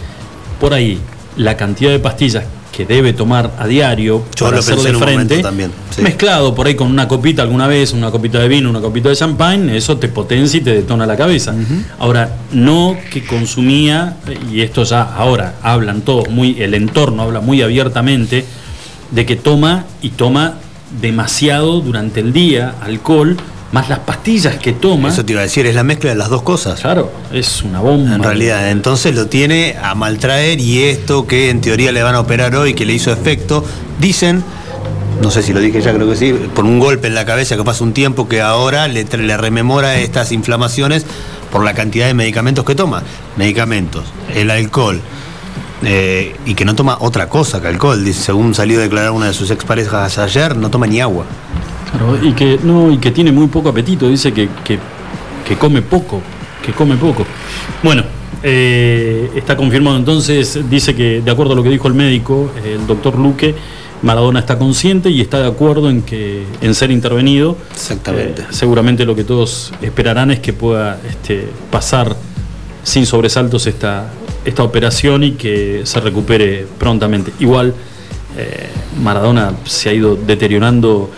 por 0.60 0.72
ahí, 0.74 0.98
la 1.36 1.56
cantidad 1.56 1.90
de 1.90 1.98
pastillas 1.98 2.44
que 2.74 2.84
debe 2.84 3.12
tomar 3.12 3.52
a 3.58 3.66
diario 3.66 4.24
Yo 4.34 4.46
para 4.46 4.58
hacerle 4.58 4.94
frente, 4.94 5.38
también, 5.40 5.70
sí. 5.94 6.02
mezclado 6.02 6.54
por 6.54 6.66
ahí 6.66 6.74
con 6.74 6.90
una 6.90 7.06
copita 7.06 7.42
alguna 7.42 7.68
vez, 7.68 7.92
una 7.92 8.10
copita 8.10 8.40
de 8.40 8.48
vino, 8.48 8.68
una 8.68 8.80
copita 8.80 9.08
de 9.08 9.16
champagne, 9.16 9.76
eso 9.76 9.96
te 9.98 10.08
potencia 10.08 10.58
y 10.58 10.60
te 10.60 10.74
detona 10.74 11.06
la 11.06 11.16
cabeza. 11.16 11.54
Ahora, 11.98 12.36
no 12.52 12.96
que 13.12 13.24
consumía, 13.24 14.16
y 14.52 14.60
esto 14.62 14.82
ya 14.82 15.02
ahora 15.02 15.54
hablan 15.62 16.02
todos, 16.02 16.28
muy, 16.30 16.60
el 16.60 16.74
entorno 16.74 17.22
habla 17.22 17.40
muy 17.40 17.62
abiertamente, 17.62 18.44
de 19.10 19.26
que 19.26 19.36
toma 19.36 19.84
y 20.02 20.10
toma 20.10 20.54
demasiado 21.00 21.80
durante 21.80 22.20
el 22.20 22.32
día 22.32 22.74
alcohol, 22.80 23.36
más 23.74 23.88
las 23.88 23.98
pastillas 23.98 24.54
que 24.56 24.72
toma. 24.72 25.08
Eso 25.08 25.24
te 25.24 25.32
iba 25.32 25.40
a 25.40 25.42
decir, 25.42 25.66
es 25.66 25.74
la 25.74 25.82
mezcla 25.82 26.10
de 26.10 26.16
las 26.16 26.28
dos 26.28 26.42
cosas. 26.42 26.80
Claro, 26.80 27.10
es 27.32 27.62
una 27.62 27.80
bomba. 27.80 28.14
En 28.14 28.22
realidad, 28.22 28.70
entonces 28.70 29.16
lo 29.16 29.26
tiene 29.26 29.74
a 29.82 29.96
maltraer 29.96 30.60
y 30.60 30.84
esto 30.84 31.26
que 31.26 31.50
en 31.50 31.60
teoría 31.60 31.90
le 31.90 32.00
van 32.04 32.14
a 32.14 32.20
operar 32.20 32.54
hoy, 32.54 32.74
que 32.74 32.86
le 32.86 32.92
hizo 32.92 33.12
efecto, 33.12 33.64
dicen, 33.98 34.44
no 35.20 35.32
sé 35.32 35.42
si 35.42 35.52
lo 35.52 35.58
dije 35.58 35.82
ya, 35.82 35.92
creo 35.92 36.08
que 36.08 36.14
sí, 36.14 36.32
por 36.54 36.64
un 36.64 36.78
golpe 36.78 37.08
en 37.08 37.16
la 37.16 37.24
cabeza 37.26 37.56
que 37.56 37.64
pasa 37.64 37.82
un 37.82 37.92
tiempo 37.92 38.28
que 38.28 38.40
ahora 38.40 38.86
le, 38.86 39.04
rememora 39.36 39.96
estas 39.96 40.30
inflamaciones 40.30 41.04
por 41.50 41.64
la 41.64 41.74
cantidad 41.74 42.06
de 42.06 42.14
medicamentos 42.14 42.64
que 42.64 42.76
toma. 42.76 43.02
Medicamentos, 43.36 44.04
el 44.36 44.52
alcohol. 44.52 45.00
eh, 45.82 46.36
y 46.46 46.54
que 46.54 46.64
no 46.64 46.76
toma 46.76 46.96
otra 47.00 47.28
cosa 47.28 47.60
que 47.60 47.66
alcohol. 47.66 48.06
Según 48.14 48.54
salió 48.54 48.78
a 48.78 48.82
declarar 48.82 49.10
una 49.10 49.26
de 49.26 49.34
sus 49.34 49.50
exparejas 49.50 50.16
ayer, 50.18 50.56
no 50.56 50.70
toma 50.70 50.86
ni 50.86 51.00
agua. 51.00 51.26
Claro, 51.96 52.18
y 52.24 52.32
que 52.32 52.58
no, 52.62 52.90
y 52.90 52.98
que 52.98 53.10
tiene 53.10 53.32
muy 53.32 53.46
poco 53.46 53.68
apetito, 53.68 54.08
dice 54.08 54.32
que, 54.32 54.48
que, 54.64 54.78
que 55.46 55.56
come 55.56 55.82
poco, 55.82 56.20
que 56.64 56.72
come 56.72 56.96
poco. 56.96 57.24
Bueno, 57.82 58.02
eh, 58.42 59.30
está 59.36 59.56
confirmado 59.56 59.96
entonces, 59.96 60.58
dice 60.68 60.94
que 60.94 61.22
de 61.22 61.30
acuerdo 61.30 61.52
a 61.52 61.56
lo 61.56 61.62
que 61.62 61.70
dijo 61.70 61.88
el 61.88 61.94
médico, 61.94 62.50
el 62.64 62.86
doctor 62.86 63.18
Luque, 63.18 63.54
Maradona 64.02 64.40
está 64.40 64.58
consciente 64.58 65.08
y 65.08 65.22
está 65.22 65.40
de 65.40 65.48
acuerdo 65.48 65.88
en 65.88 66.02
que 66.02 66.44
en 66.60 66.74
ser 66.74 66.90
intervenido. 66.90 67.56
Exactamente. 67.72 68.42
Eh, 68.42 68.46
seguramente 68.50 69.06
lo 69.06 69.14
que 69.14 69.24
todos 69.24 69.72
esperarán 69.80 70.30
es 70.30 70.40
que 70.40 70.52
pueda 70.52 71.00
este, 71.08 71.48
pasar 71.70 72.14
sin 72.82 73.06
sobresaltos 73.06 73.66
esta, 73.66 74.10
esta 74.44 74.62
operación 74.62 75.24
y 75.24 75.32
que 75.32 75.82
se 75.84 76.00
recupere 76.00 76.66
prontamente. 76.78 77.32
Igual 77.40 77.72
eh, 78.36 78.68
Maradona 79.02 79.52
se 79.64 79.88
ha 79.88 79.94
ido 79.94 80.16
deteriorando 80.16 81.10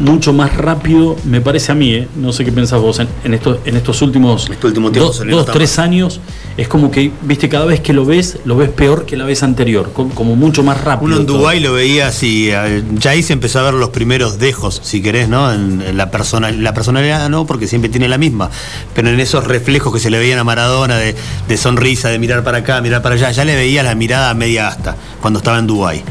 mucho 0.00 0.32
más 0.32 0.56
rápido, 0.56 1.16
me 1.24 1.40
parece 1.40 1.72
a 1.72 1.74
mí, 1.74 1.94
¿eh? 1.94 2.08
no 2.16 2.32
sé 2.32 2.44
qué 2.44 2.52
pensás 2.52 2.80
vos, 2.80 2.98
en, 2.98 3.08
en 3.24 3.34
estos, 3.34 3.58
en 3.64 3.76
estos 3.76 4.02
últimos 4.02 4.48
Este 4.50 4.66
último 4.66 4.90
tiempo 4.90 5.12
dos, 5.12 5.46
tres 5.46 5.78
años, 5.78 6.20
es 6.56 6.66
como 6.68 6.90
que, 6.90 7.12
viste, 7.22 7.48
cada 7.48 7.64
vez 7.66 7.80
que 7.80 7.92
lo 7.92 8.04
ves, 8.04 8.38
lo 8.44 8.56
ves 8.56 8.70
peor 8.70 9.06
que 9.06 9.16
la 9.16 9.24
vez 9.24 9.42
anterior, 9.42 9.92
co- 9.92 10.08
como 10.10 10.36
mucho 10.36 10.62
más 10.62 10.82
rápido. 10.82 11.06
Uno 11.12 11.16
en 11.20 11.26
todo. 11.26 11.38
Dubái 11.38 11.60
lo 11.60 11.72
veía 11.74 12.08
así, 12.08 12.48
eh, 12.50 12.82
ya 12.94 13.10
ahí 13.12 13.22
se 13.22 13.32
empezó 13.34 13.60
a 13.60 13.62
ver 13.62 13.74
los 13.74 13.90
primeros 13.90 14.38
dejos, 14.38 14.80
si 14.82 15.02
querés, 15.02 15.28
¿no? 15.28 15.52
En, 15.52 15.82
en 15.82 15.96
la, 15.96 16.10
persona, 16.10 16.50
la 16.50 16.74
personalidad 16.74 17.28
no, 17.28 17.46
porque 17.46 17.66
siempre 17.66 17.88
tiene 17.90 18.08
la 18.08 18.18
misma, 18.18 18.50
pero 18.94 19.08
en 19.10 19.20
esos 19.20 19.44
reflejos 19.46 19.92
que 19.92 20.00
se 20.00 20.10
le 20.10 20.18
veían 20.18 20.38
a 20.38 20.44
Maradona 20.44 20.96
de, 20.96 21.14
de 21.48 21.56
sonrisa, 21.56 22.08
de 22.08 22.18
mirar 22.18 22.42
para 22.42 22.58
acá, 22.58 22.80
mirar 22.80 23.02
para 23.02 23.14
allá, 23.16 23.30
ya 23.30 23.44
le 23.44 23.54
veía 23.54 23.82
la 23.82 23.94
mirada 23.94 24.30
a 24.30 24.34
media 24.34 24.68
asta 24.68 24.96
cuando 25.20 25.38
estaba 25.38 25.58
en 25.58 25.66
Dubái. 25.66 26.02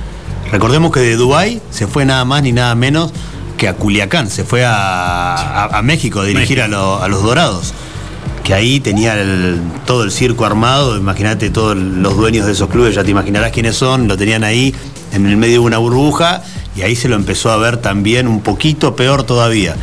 Recordemos 0.51 0.91
que 0.91 0.99
de 1.01 1.15
Dubái 1.15 1.61
se 1.69 1.85
fue 1.85 2.05
nada 2.05 2.25
más 2.25 2.41
ni 2.41 2.51
nada 2.51 2.73
menos 2.73 3.11
que 3.59 3.67
a 3.67 3.75
Culiacán, 3.75 4.29
se 4.31 4.43
fue 4.45 4.63
a, 4.65 5.79
México 5.83 6.21
a 6.21 6.25
dirigir 6.25 6.61
a, 6.61 6.67
lo- 6.67 7.03
a 7.03 7.07
los 7.07 7.21
Dorados 7.21 7.73
que 8.43 8.53
ahí 8.55 8.79
tenía 8.79 9.15
todo 9.85 10.03
el 10.03 10.11
circo 10.11 10.43
armado, 10.45 10.97
imagínate 10.97 11.51
todos 11.51 11.77
los 11.77 12.15
dueños 12.17 12.47
de 12.47 12.53
esos 12.53 12.67
clubes, 12.69 12.95
ya 12.95 13.03
te 13.03 13.11
imaginarás 13.11 13.51
quiénes 13.51 13.75
son, 13.75 14.07
lo 14.07 14.17
tenían 14.17 14.43
ahí 14.43 14.73
en 15.13 15.27
el 15.27 15.37
medio 15.37 15.55
de 15.55 15.59
una 15.67 15.77
burbuja 15.77 16.41
y 16.75 16.81
ahí 16.81 16.95
se 16.95 17.09
lo 17.09 17.15
empezó 17.15 17.51
a 17.51 17.57
ver 17.57 17.77
también 17.77 18.27
un 18.27 18.41
poquito 18.41 18.95
peor 18.95 19.21
todavía. 19.23 19.75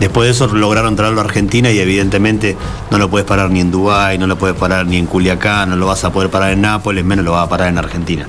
Después 0.00 0.26
de 0.26 0.32
eso 0.32 0.46
lograron 0.48 0.96
traerlo 0.96 1.20
a 1.20 1.24
Argentina 1.24 1.70
y 1.70 1.78
evidentemente 1.78 2.56
no 2.90 2.96
lo 2.98 3.10
puedes 3.10 3.26
parar 3.28 3.50
ni 3.50 3.60
en 3.60 3.70
Dubái, 3.70 4.16
no 4.16 4.26
lo 4.26 4.38
puedes 4.38 4.56
parar 4.56 4.86
ni 4.86 4.96
en 4.96 5.04
Culiacán, 5.04 5.68
no 5.68 5.76
lo 5.76 5.86
vas 5.86 6.02
a 6.04 6.10
poder 6.12 6.30
parar 6.30 6.52
en 6.52 6.62
Nápoles, 6.62 7.04
menos 7.04 7.22
lo 7.24 7.32
vas 7.32 7.44
a 7.46 7.48
parar 7.50 7.68
en 7.68 7.76
Argentina. 7.76 8.26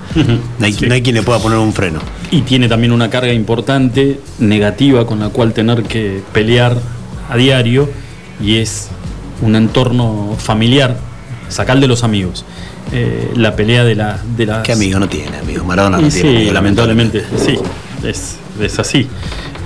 No 0.59 0.65
hay, 0.65 0.73
Sí. 0.73 0.85
no 0.85 0.93
hay 0.93 1.01
quien 1.01 1.15
le 1.15 1.23
pueda 1.23 1.39
poner 1.39 1.57
un 1.57 1.71
freno. 1.71 1.99
Y 2.29 2.41
tiene 2.41 2.67
también 2.67 2.91
una 2.91 3.09
carga 3.09 3.31
importante, 3.31 4.19
negativa, 4.39 5.07
con 5.07 5.19
la 5.19 5.29
cual 5.29 5.53
tener 5.53 5.83
que 5.83 6.21
pelear 6.33 6.75
a 7.29 7.37
diario, 7.37 7.89
y 8.43 8.57
es 8.57 8.89
un 9.41 9.55
entorno 9.55 10.35
familiar, 10.37 10.97
sacar 11.47 11.79
de 11.79 11.87
los 11.87 12.03
amigos. 12.03 12.43
Eh, 12.91 13.31
la 13.35 13.55
pelea 13.55 13.85
de 13.85 13.95
la... 13.95 14.19
De 14.35 14.45
las, 14.45 14.63
¿Qué 14.63 14.73
amigo 14.73 14.99
no 14.99 15.07
tiene, 15.07 15.37
amigo? 15.37 15.63
Maradona 15.63 15.99
no 16.01 16.09
tiene. 16.09 16.21
sí, 16.29 16.35
amigo, 16.35 16.51
lamentablemente, 16.53 17.23
sí, 17.37 17.55
es, 18.03 18.35
es 18.59 18.79
así. 18.79 19.07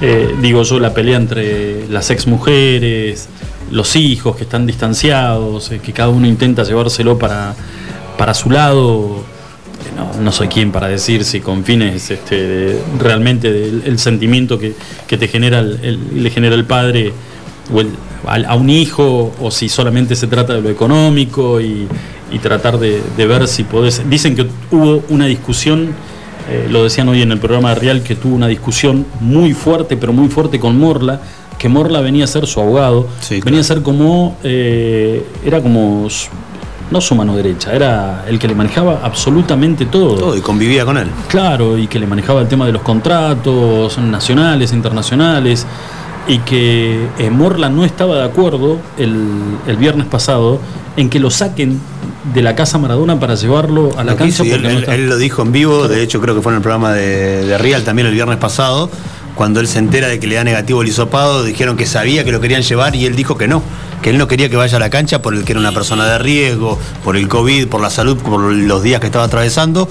Eh, 0.01 0.35
digo 0.41 0.63
yo, 0.63 0.79
la 0.79 0.93
pelea 0.93 1.17
entre 1.17 1.87
las 1.89 2.09
ex 2.11 2.27
mujeres, 2.27 3.27
los 3.71 3.95
hijos 3.95 4.35
que 4.35 4.43
están 4.43 4.65
distanciados, 4.65 5.71
eh, 5.71 5.79
que 5.83 5.93
cada 5.93 6.09
uno 6.09 6.27
intenta 6.27 6.63
llevárselo 6.63 7.17
para, 7.17 7.55
para 8.17 8.33
su 8.33 8.49
lado. 8.49 9.23
Eh, 9.85 9.95
No, 9.95 10.11
no 10.21 10.31
soy 10.31 10.47
quien 10.49 10.71
para 10.71 10.87
decir 10.87 11.23
si 11.23 11.39
con 11.39 11.63
fines 11.63 12.09
este, 12.11 12.35
de- 12.35 12.81
realmente 12.99 13.51
del 13.53 13.83
el 13.85 13.97
sentimiento 13.99 14.57
que, 14.59 14.73
que 15.07 15.17
te 15.17 15.27
genera 15.27 15.59
el, 15.59 16.23
le 16.23 16.29
genera 16.29 16.55
el 16.55 16.65
padre 16.65 17.13
o 17.73 17.79
el- 17.81 17.91
al- 18.27 18.45
a 18.45 18.55
un 18.55 18.69
hijo 18.69 19.33
o 19.39 19.51
si 19.51 19.69
solamente 19.69 20.15
se 20.15 20.27
trata 20.27 20.53
de 20.53 20.61
lo 20.61 20.69
económico 20.69 21.61
y, 21.61 21.87
y 22.31 22.39
tratar 22.39 22.77
de, 22.79 23.01
de 23.15 23.25
ver 23.27 23.47
si 23.47 23.63
podés. 23.63 24.01
Dicen 24.09 24.35
que 24.35 24.45
hubo 24.71 25.03
una 25.09 25.27
discusión, 25.27 25.93
eh, 26.49 26.67
lo 26.69 26.83
decían 26.83 27.09
hoy 27.09 27.21
en 27.21 27.31
el 27.31 27.39
programa 27.39 27.69
de 27.69 27.75
Real, 27.75 28.03
que 28.03 28.15
tuvo 28.15 28.35
una 28.35 28.47
discusión 28.47 29.05
muy 29.19 29.53
fuerte, 29.53 29.97
pero 29.97 30.13
muy 30.13 30.29
fuerte 30.29 30.59
con 30.59 30.77
Morla, 30.77 31.21
que 31.57 31.69
Morla 31.69 32.01
venía 32.01 32.25
a 32.25 32.27
ser 32.27 32.45
su 32.47 32.59
abogado, 32.59 33.07
Sí, 33.19 33.41
venía 33.41 33.61
a 33.61 33.63
ser 33.63 33.81
como, 33.81 34.37
eh, 34.43 35.25
era 35.43 35.61
como, 35.61 36.07
no 36.91 37.01
su 37.01 37.15
mano 37.15 37.35
derecha, 37.35 37.73
era 37.73 38.25
el 38.27 38.37
que 38.37 38.47
le 38.47 38.55
manejaba 38.55 39.01
absolutamente 39.03 39.85
todo. 39.85 40.15
Todo, 40.15 40.37
y 40.37 40.41
convivía 40.41 40.85
con 40.85 40.97
él. 40.97 41.07
Claro, 41.27 41.77
y 41.77 41.87
que 41.87 41.97
le 41.97 42.05
manejaba 42.05 42.41
el 42.41 42.47
tema 42.47 42.65
de 42.65 42.73
los 42.73 42.83
contratos 42.83 43.97
nacionales, 43.97 44.71
internacionales, 44.71 45.65
y 46.27 46.39
que 46.39 47.07
eh, 47.17 47.29
Morla 47.29 47.69
no 47.69 47.85
estaba 47.85 48.17
de 48.17 48.23
acuerdo 48.23 48.79
el, 48.97 49.39
el 49.67 49.77
viernes 49.77 50.07
pasado 50.07 50.59
en 50.97 51.09
que 51.09 51.19
lo 51.19 51.29
saquen 51.29 51.79
de 52.33 52.41
la 52.41 52.55
casa 52.55 52.77
Maradona 52.77 53.19
para 53.19 53.35
llevarlo 53.35 53.91
a 53.97 54.03
la 54.03 54.13
Lo 54.13 54.17
cancha 54.17 54.43
hizo, 54.43 54.55
él, 54.55 54.61
no 54.63 54.69
él- 54.69 54.77
está- 54.79 54.95
él 54.95 55.07
lo 55.09 55.17
dijo 55.17 55.41
en 55.41 55.51
vivo, 55.51 55.87
de 55.87 56.01
hecho 56.01 56.21
creo 56.21 56.35
que 56.35 56.41
fue 56.41 56.51
en 56.53 56.57
el 56.57 56.61
programa 56.61 56.93
de, 56.93 57.45
de 57.45 57.57
Real 57.57 57.83
también 57.83 58.07
el 58.07 58.13
viernes 58.13 58.37
pasado, 58.37 58.89
cuando 59.35 59.59
él 59.59 59.67
se 59.67 59.79
entera 59.79 60.07
de 60.07 60.19
que 60.19 60.27
le 60.27 60.35
da 60.35 60.43
negativo 60.45 60.81
el 60.81 60.87
hisopado, 60.87 61.43
dijeron 61.43 61.75
que 61.75 61.85
sabía 61.85 62.23
que 62.23 62.31
lo 62.31 62.39
querían 62.39 62.61
llevar 62.61 62.95
y 62.95 63.05
él 63.05 63.15
dijo 63.15 63.37
que 63.37 63.47
no, 63.49 63.61
que 64.01 64.09
él 64.11 64.17
no 64.17 64.27
quería 64.29 64.49
que 64.49 64.55
vaya 64.55 64.77
a 64.77 64.79
la 64.79 64.89
cancha 64.89 65.21
por 65.21 65.33
el 65.35 65.43
que 65.43 65.51
era 65.51 65.59
una 65.59 65.73
persona 65.73 66.05
de 66.05 66.17
riesgo, 66.19 66.79
por 67.03 67.17
el 67.17 67.27
COVID, 67.27 67.67
por 67.67 67.81
la 67.81 67.89
salud, 67.89 68.17
por 68.17 68.39
los 68.39 68.81
días 68.81 69.01
que 69.01 69.07
estaba 69.07 69.25
atravesando, 69.25 69.89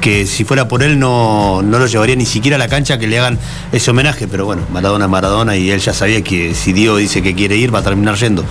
que 0.00 0.26
si 0.26 0.44
fuera 0.44 0.68
por 0.68 0.82
él 0.84 0.98
no, 1.00 1.62
no 1.62 1.78
lo 1.80 1.86
llevaría 1.86 2.14
ni 2.14 2.26
siquiera 2.26 2.54
a 2.56 2.58
la 2.58 2.68
cancha 2.68 2.98
que 2.98 3.08
le 3.08 3.18
hagan 3.18 3.38
ese 3.72 3.90
homenaje, 3.90 4.28
pero 4.28 4.44
bueno, 4.44 4.62
Maradona 4.72 5.06
es 5.06 5.10
Maradona 5.10 5.56
y 5.56 5.70
él 5.70 5.80
ya 5.80 5.92
sabía 5.92 6.22
que 6.22 6.54
si 6.54 6.72
Dios 6.72 6.98
dice 6.98 7.20
que 7.22 7.34
quiere 7.34 7.56
ir 7.56 7.74
va 7.74 7.80
a 7.80 7.82
terminar 7.82 8.14
yendo. 8.16 8.44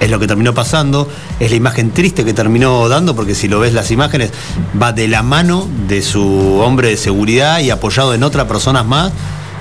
Es 0.00 0.10
lo 0.10 0.18
que 0.18 0.26
terminó 0.26 0.54
pasando, 0.54 1.08
es 1.38 1.50
la 1.50 1.56
imagen 1.56 1.92
triste 1.92 2.24
que 2.24 2.32
terminó 2.32 2.88
dando, 2.88 3.14
porque 3.14 3.34
si 3.34 3.48
lo 3.48 3.60
ves 3.60 3.74
las 3.74 3.90
imágenes, 3.90 4.32
va 4.80 4.92
de 4.92 5.08
la 5.08 5.22
mano 5.22 5.68
de 5.88 6.00
su 6.02 6.58
hombre 6.60 6.88
de 6.88 6.96
seguridad 6.96 7.60
y 7.60 7.70
apoyado 7.70 8.14
en 8.14 8.22
otras 8.22 8.46
personas 8.46 8.86
más, 8.86 9.12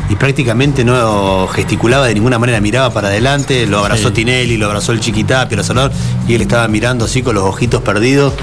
y 0.09 0.15
prácticamente 0.15 0.83
no 0.83 1.47
gesticulaba 1.47 2.07
de 2.07 2.13
ninguna 2.15 2.39
manera, 2.39 2.59
miraba 2.61 2.91
para 2.91 3.09
adelante, 3.09 3.67
lo 3.67 3.79
abrazó 3.79 4.07
Sí. 4.07 4.15
Tinelli, 4.15 4.57
lo 4.57 4.65
abrazó 4.65 4.91
el 4.93 5.01
Chiquitapio, 5.01 5.57
el 5.57 5.63
Salvador, 5.63 5.91
y 6.27 6.33
él 6.33 6.41
estaba 6.41 6.67
mirando 6.67 7.05
así 7.05 7.21
con 7.21 7.35
los 7.35 7.43
ojitos 7.43 7.81
perdidos. 7.81 8.33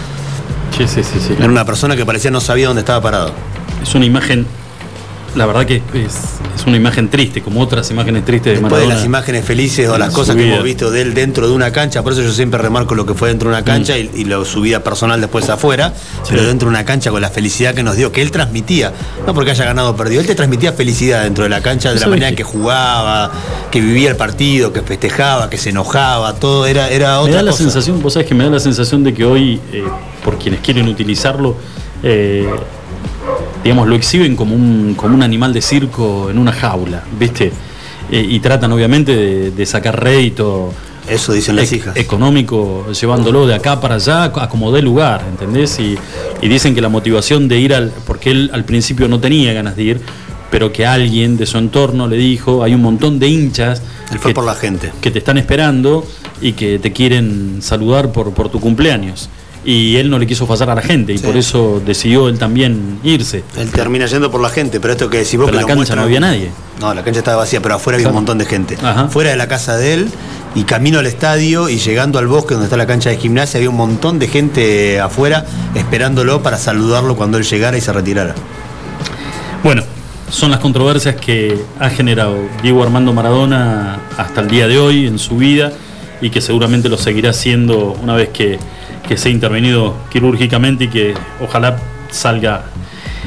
Sí, 0.77 0.87
sí, 0.87 1.03
sí, 1.03 1.19
sí. 1.27 1.35
Era 1.39 1.49
una 1.49 1.65
persona 1.65 1.97
que 1.97 2.05
parecía 2.05 2.31
no 2.31 2.41
sabía 2.41 2.67
dónde 2.69 2.81
estaba 2.81 3.01
parado. 3.01 3.33
Es 3.83 3.95
una 3.95 4.05
imagen 4.05 4.47
la 5.37 5.47
verdad 5.47 5.67
que 5.67 5.77
es, 5.95 6.15
es 6.57 6.67
una 6.67 6.77
imagen 6.77 7.09
triste, 7.11 7.43
como 7.43 7.61
otras 7.61 7.91
imágenes 7.91 8.25
tristes 8.25 8.47
de 8.47 8.51
Después 8.53 8.73
Maradona. 8.73 8.89
de 8.95 8.97
las 8.97 9.05
imágenes 9.07 9.45
felices 9.45 9.89
o 9.89 9.99
las 9.99 10.13
cosas 10.13 10.35
que 10.37 10.49
hemos 10.49 10.63
visto 10.65 10.91
de 10.91 11.03
él 11.03 11.15
dentro 11.15 11.47
de 11.47 11.55
una 11.55 11.71
cancha, 11.73 12.03
por 12.03 12.13
eso 12.15 12.23
yo 12.23 12.33
siempre 12.33 12.59
remarco 12.61 12.95
lo 12.95 13.05
que 13.07 13.15
fue 13.15 13.29
dentro 13.29 13.51
de 13.51 13.57
una 13.57 13.65
cancha 13.65 13.99
y, 13.99 14.11
y 14.15 14.25
lo 14.25 14.45
su 14.45 14.61
vida 14.63 14.83
personal 14.83 15.21
después 15.21 15.49
afuera, 15.51 15.93
pero 16.29 16.43
dentro 16.45 16.69
de 16.69 16.75
una 16.75 16.85
cancha 16.85 17.11
con 17.11 17.21
la 17.21 17.29
felicidad 17.31 17.75
que 17.75 17.83
nos 17.83 17.97
dio, 17.97 18.13
que 18.13 18.23
él 18.23 18.31
transmitía, 18.31 18.93
no 19.27 19.35
porque 19.35 19.51
haya 19.51 19.65
ganado 19.65 19.91
o 19.91 19.97
perdido, 19.97 20.21
él 20.21 20.27
te 20.27 20.35
transmitía 20.35 20.73
felicidad 20.73 21.23
dentro 21.25 21.45
de 21.45 21.51
la 21.51 21.61
cancha, 21.61 21.93
de 21.93 22.01
la 22.01 22.07
manera 22.07 22.29
en 22.31 22.37
que 22.37 22.45
jugaba, 22.45 23.31
que 23.71 23.81
vivía 23.81 24.11
el 24.11 24.17
partido, 24.17 24.73
que 24.73 24.81
festejaba, 24.83 25.51
que 25.51 25.59
se 25.59 25.71
enojaba, 25.71 26.35
todo 26.35 26.67
era, 26.67 26.89
era 26.91 27.15
Me 27.19 27.25
otra 27.25 27.37
da 27.37 27.43
la 27.43 27.51
cosa. 27.51 27.63
sensación, 27.65 28.01
vos 28.03 28.15
sabés 28.15 28.27
que 28.29 28.35
me 28.35 28.45
da 28.45 28.51
la 28.51 28.61
sensación 28.61 29.05
de 29.05 29.13
que 29.13 29.25
hoy, 29.25 29.61
eh, 29.73 29.85
por 30.25 30.39
quienes 30.39 30.61
quieren 30.61 30.89
utilizarlo, 30.89 31.57
eh, 32.03 32.49
digamos, 33.67 33.89
lo 33.89 33.97
exhiben 33.97 34.37
como 34.37 34.55
un, 34.55 34.95
como 34.95 35.15
un 35.15 35.23
animal 35.23 35.53
de 35.53 35.61
circo 35.61 36.31
en 36.31 36.39
una 36.39 36.53
jaula, 36.53 37.03
¿viste? 37.19 37.53
Eh, 38.13 38.25
y 38.29 38.39
tratan 38.39 38.71
obviamente 38.71 39.15
de, 39.17 39.51
de 39.51 39.67
sacar 39.67 40.01
rédito 40.01 40.73
Eso 41.09 41.33
dicen 41.33 41.57
las 41.57 41.73
hijas. 41.73 41.97
económico 41.97 42.87
llevándolo 42.93 43.47
de 43.47 43.55
acá 43.55 43.81
para 43.81 43.97
allá 43.97 44.25
a 44.25 44.49
como 44.49 44.71
dé 44.71 44.83
lugar, 44.83 45.25
¿entendés? 45.29 45.81
Y, 45.81 45.99
y 46.41 46.49
dicen 46.49 46.75
que 46.77 46.81
la 46.81 46.89
motivación 46.89 47.49
de 47.49 47.59
ir 47.59 47.75
al. 47.75 47.93
porque 48.07 48.31
él 48.31 48.51
al 48.53 48.65
principio 48.65 49.09
no 49.09 49.19
tenía 49.19 49.53
ganas 49.53 49.75
de 49.75 49.83
ir, 49.83 50.01
pero 50.51 50.71
que 50.73 50.87
alguien 50.87 51.37
de 51.37 51.47
su 51.47 51.59
entorno 51.59 52.07
le 52.07 52.17
dijo: 52.17 52.63
hay 52.63 52.73
un 52.73 52.83
montón 52.83 53.19
de 53.19 53.27
hinchas 53.27 53.83
Él 54.13 54.21
fue 54.21 54.31
que, 54.31 54.35
por 54.35 54.45
la 54.45 54.55
gente. 54.55 54.93
que 55.01 55.11
te 55.11 55.19
están 55.19 55.39
esperando 55.39 56.07
y 56.41 56.53
que 56.53 56.79
te 56.79 56.93
quieren 56.93 57.59
saludar 57.61 58.13
por, 58.13 58.33
por 58.33 58.49
tu 58.49 58.61
cumpleaños. 58.61 59.29
Y 59.69 59.97
él 59.97 60.09
no 60.09 60.19
le 60.21 60.29
quiso 60.29 60.47
fallar 60.47 60.71
a 60.71 60.77
la 60.77 60.81
gente 60.83 61.13
y 61.13 61.19
Sí. 61.19 61.27
por 61.27 61.37
eso 61.37 61.83
decidió 61.85 62.29
él 62.29 62.39
también 62.39 63.01
irse. 63.03 63.43
Él 63.59 63.69
termina 63.73 64.07
yendo 64.07 64.31
por 64.31 64.41
la 64.41 64.49
gente, 64.49 64.79
pero 64.79 64.93
esto 64.93 65.11
que 65.11 65.19
decís 65.19 65.37
vos 65.37 65.47
Pero 65.51 65.59
que 65.59 65.73
la 65.73 65.75
cancha 65.77 65.97
no 65.97 66.03
había 66.03 66.21
nadie. 66.21 66.53
No, 66.81 66.95
la 66.95 67.03
cancha 67.03 67.19
estaba 67.19 67.39
vacía, 67.39 67.61
pero 67.61 67.75
afuera 67.75 67.97
había 67.97 68.07
un 68.09 68.15
montón 68.15 68.39
de 68.39 68.45
gente. 68.47 68.79
Ajá. 68.81 69.09
Fuera 69.09 69.31
de 69.31 69.37
la 69.37 69.49
casa 69.49 69.77
de 69.77 69.95
él 69.95 70.09
y 70.55 70.63
camino 70.63 71.01
al 71.01 71.07
estadio 71.07 71.69
y 71.69 71.79
llegando 71.79 72.21
al 72.21 72.29
bosque 72.29 72.55
donde 72.55 72.67
está 72.67 72.77
la 72.77 72.87
cancha 72.87 73.11
de 73.11 73.17
gimnasia, 73.17 73.59
había 73.59 73.69
un 73.71 73.77
montón 73.77 74.21
de 74.21 74.29
gente 74.29 75.01
afuera 75.01 75.45
esperándolo 75.75 76.43
para 76.45 76.59
saludarlo 76.59 77.17
cuando 77.17 77.37
él 77.37 77.45
llegara 77.45 77.77
y 77.77 77.81
se 77.81 77.93
retirara. 77.93 78.37
Bueno, 79.65 79.83
son 80.31 80.53
las 80.53 80.61
controversias 80.61 81.17
que 81.17 81.59
ha 81.81 81.91
generado 81.91 82.37
Diego 82.63 82.83
Armando 82.85 83.13
Maradona 83.13 83.99
hasta 84.17 84.43
el 84.43 84.49
día 84.49 84.69
de 84.69 84.79
hoy 84.79 85.07
en 85.09 85.19
su 85.19 85.37
vida 85.37 85.73
y 86.21 86.31
que 86.31 86.41
seguramente 86.41 86.89
lo 86.89 86.97
seguirá 86.99 87.31
haciendo 87.31 87.97
una 88.01 88.15
vez 88.15 88.29
que, 88.31 88.59
que 89.09 89.17
sea 89.17 89.31
intervenido 89.31 89.95
quirúrgicamente 90.11 90.85
y 90.85 90.89
que 90.89 91.15
ojalá 91.41 91.77
salga 92.11 92.65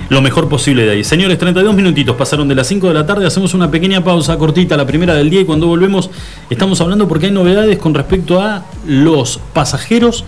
lo 0.10 0.22
mejor 0.22 0.50
posible 0.50 0.86
de 0.86 0.92
ahí. 0.92 1.04
Señores, 1.04 1.38
32 1.38 1.76
minutitos 1.76 2.16
pasaron 2.16 2.48
de 2.48 2.56
las 2.56 2.68
5 2.68 2.88
de 2.88 2.94
la 2.94 3.06
tarde, 3.06 3.26
hacemos 3.26 3.54
una 3.54 3.70
pequeña 3.70 4.04
pausa 4.04 4.38
cortita, 4.38 4.76
la 4.76 4.86
primera 4.86 5.14
del 5.14 5.30
día 5.30 5.42
y 5.42 5.46
cuando 5.46 5.68
volvemos 5.68 6.10
estamos 6.50 6.82
hablando 6.82 7.08
porque 7.08 7.28
hay 7.28 7.32
novedades 7.32 7.78
con 7.78 7.94
respecto 7.94 8.42
a 8.42 8.66
los 8.88 9.40
pasajeros 9.54 10.24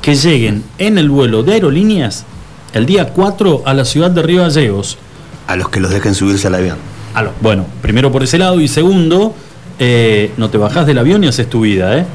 que 0.00 0.14
lleguen 0.16 0.64
en 0.78 0.98
el 0.98 1.08
vuelo 1.08 1.42
de 1.42 1.54
aerolíneas 1.54 2.24
el 2.72 2.86
día 2.86 3.08
4 3.08 3.62
a 3.64 3.74
la 3.74 3.84
ciudad 3.84 4.10
de 4.10 4.22
Río 4.22 4.42
Gallegos. 4.42 4.98
A 5.46 5.56
los 5.56 5.68
que 5.68 5.80
los 5.80 5.90
dejen 5.90 6.14
subirse 6.14 6.46
al 6.48 6.54
avión. 6.54 6.78
A 7.14 7.24
bueno, 7.40 7.66
primero 7.82 8.10
por 8.10 8.22
ese 8.22 8.38
lado 8.38 8.60
y 8.60 8.68
segundo, 8.68 9.34
eh, 9.78 10.32
no 10.36 10.50
te 10.50 10.58
bajás 10.58 10.86
del 10.86 10.98
avión 10.98 11.22
y 11.22 11.28
haces 11.28 11.48
tu 11.48 11.60
vida, 11.60 11.98
¿eh? 11.98 12.06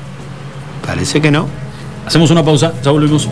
Parece 0.86 1.22
que 1.22 1.32
no. 1.32 1.48
Hacemos 2.08 2.32
una 2.32 2.41
pausa, 2.41 2.72
ya 2.82 2.91
volvemos. 2.91 3.28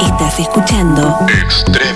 Estás 0.00 0.40
escuchando 0.40 1.16
Extreme. 1.44 1.95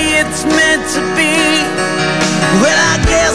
it's 0.21 0.45
meant 0.45 0.85
to 0.93 1.01
be. 1.17 1.33
Well, 2.61 2.79
I 2.93 2.97
guess 3.09 3.30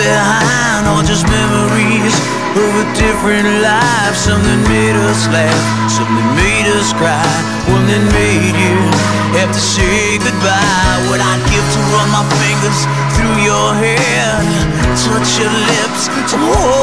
behind 0.00 0.88
are 0.88 1.04
just 1.04 1.28
memories 1.28 2.16
of 2.56 2.70
a 2.84 2.86
different 2.96 3.48
life. 3.60 4.16
Something 4.16 4.60
made 4.64 4.96
us 4.96 5.28
laugh, 5.28 5.90
something 5.92 6.28
made 6.40 6.66
us 6.72 6.92
cry, 6.96 7.28
one 7.68 7.84
that 7.84 8.04
made 8.16 8.56
you 8.56 8.76
have 9.36 9.52
to 9.52 9.62
say 9.62 10.16
goodbye. 10.16 10.96
What 11.12 11.20
I'd 11.20 11.44
give 11.52 11.66
to 11.76 11.80
run 11.92 12.08
my 12.16 12.24
fingers 12.40 12.80
through 13.14 13.36
your 13.44 13.68
hair, 13.76 14.40
touch 15.04 15.30
your 15.36 15.52
lips, 15.68 16.08
to 16.32 16.36
hold 16.40 16.79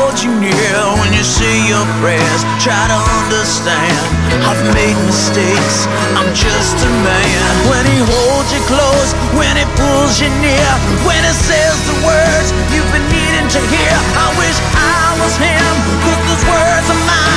your 1.78 1.86
prayers. 2.02 2.42
Try 2.58 2.90
to 2.90 3.00
understand, 3.22 4.02
I've 4.42 4.62
made 4.74 4.98
mistakes, 5.06 5.86
I'm 6.18 6.30
just 6.34 6.78
a 6.82 6.90
man. 7.06 7.50
When 7.70 7.86
he 7.86 7.98
holds 8.02 8.50
you 8.50 8.62
close, 8.66 9.14
when 9.38 9.54
he 9.54 9.66
pulls 9.78 10.18
you 10.18 10.30
near, 10.42 10.70
when 11.06 11.22
he 11.22 11.34
says 11.38 11.78
the 11.86 11.98
words 12.02 12.48
you've 12.74 12.90
been 12.90 13.06
needing 13.14 13.48
to 13.54 13.62
hear. 13.70 13.94
I 14.18 14.28
wish 14.42 14.58
I 14.74 15.06
was 15.22 15.34
him, 15.38 15.74
cause 16.02 16.22
those 16.26 16.44
words 16.50 16.88
are 16.90 17.02
mine 17.06 17.37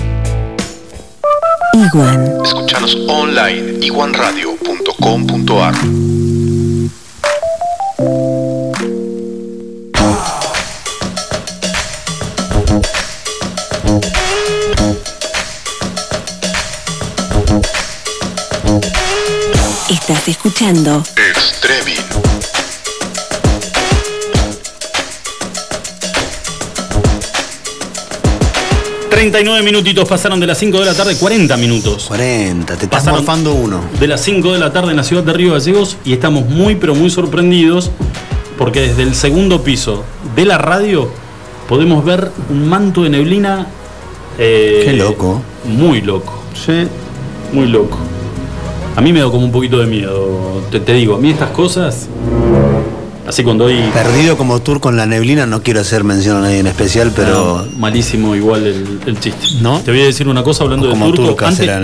Iguan. 1.73 2.43
Escuchanos 2.43 2.97
online 3.07 3.85
iguanradio.com.ar 3.85 5.73
Estás 19.89 20.27
escuchando 20.27 21.03
Extremin. 21.15 22.40
39 29.21 29.61
minutitos 29.61 30.09
pasaron 30.09 30.39
de 30.39 30.47
las 30.47 30.57
5 30.57 30.79
de 30.79 30.85
la 30.87 30.95
tarde, 30.95 31.15
40 31.15 31.55
minutos. 31.57 32.05
40, 32.07 32.75
te 32.75 32.85
estás 32.85 33.01
Pasaron 33.01 33.19
morfando 33.19 33.53
uno. 33.53 33.79
De 33.99 34.07
las 34.07 34.19
5 34.21 34.51
de 34.53 34.57
la 34.57 34.73
tarde 34.73 34.89
en 34.89 34.97
la 34.97 35.03
ciudad 35.03 35.21
de 35.21 35.31
Río 35.31 35.53
Gallegos 35.53 35.95
y 36.03 36.13
estamos 36.13 36.49
muy 36.49 36.73
pero 36.73 36.95
muy 36.95 37.11
sorprendidos 37.11 37.91
porque 38.57 38.81
desde 38.81 39.03
el 39.03 39.13
segundo 39.13 39.61
piso 39.61 40.03
de 40.35 40.45
la 40.45 40.57
radio 40.57 41.07
podemos 41.69 42.03
ver 42.03 42.31
un 42.49 42.67
manto 42.67 43.03
de 43.03 43.11
neblina. 43.11 43.67
eh, 44.39 44.81
Qué 44.85 44.93
loco. 44.93 45.43
Muy 45.65 46.01
loco. 46.01 46.41
Sí. 46.55 46.87
Muy 47.53 47.67
loco. 47.67 47.99
A 48.95 49.01
mí 49.01 49.13
me 49.13 49.19
da 49.19 49.29
como 49.29 49.45
un 49.45 49.51
poquito 49.51 49.77
de 49.77 49.85
miedo. 49.85 50.63
Te, 50.71 50.79
te 50.79 50.93
digo, 50.93 51.13
a 51.13 51.17
mí 51.19 51.29
estas 51.29 51.51
cosas. 51.51 52.07
Así 53.31 53.45
cuando 53.45 53.67
hay. 53.67 53.89
Perdido 53.93 54.35
como 54.35 54.61
tour 54.61 54.81
con 54.81 54.97
la 54.97 55.05
neblina, 55.05 55.45
no 55.45 55.63
quiero 55.63 55.79
hacer 55.79 56.03
mención 56.03 56.35
a 56.35 56.41
nadie 56.41 56.59
en 56.59 56.67
especial, 56.67 57.13
pero. 57.15 57.59
Ah, 57.59 57.65
malísimo 57.77 58.35
igual 58.35 58.67
el, 58.67 58.99
el 59.05 59.17
chiste. 59.21 59.47
¿No? 59.61 59.79
Te 59.79 59.89
voy 59.91 60.01
a 60.01 60.05
decir 60.05 60.27
una 60.27 60.43
cosa 60.43 60.65
hablando 60.65 60.87
O 60.87 60.89
de 60.89 60.95
Turco. 61.29 61.45
antes 61.45 61.65
la- 61.65 61.79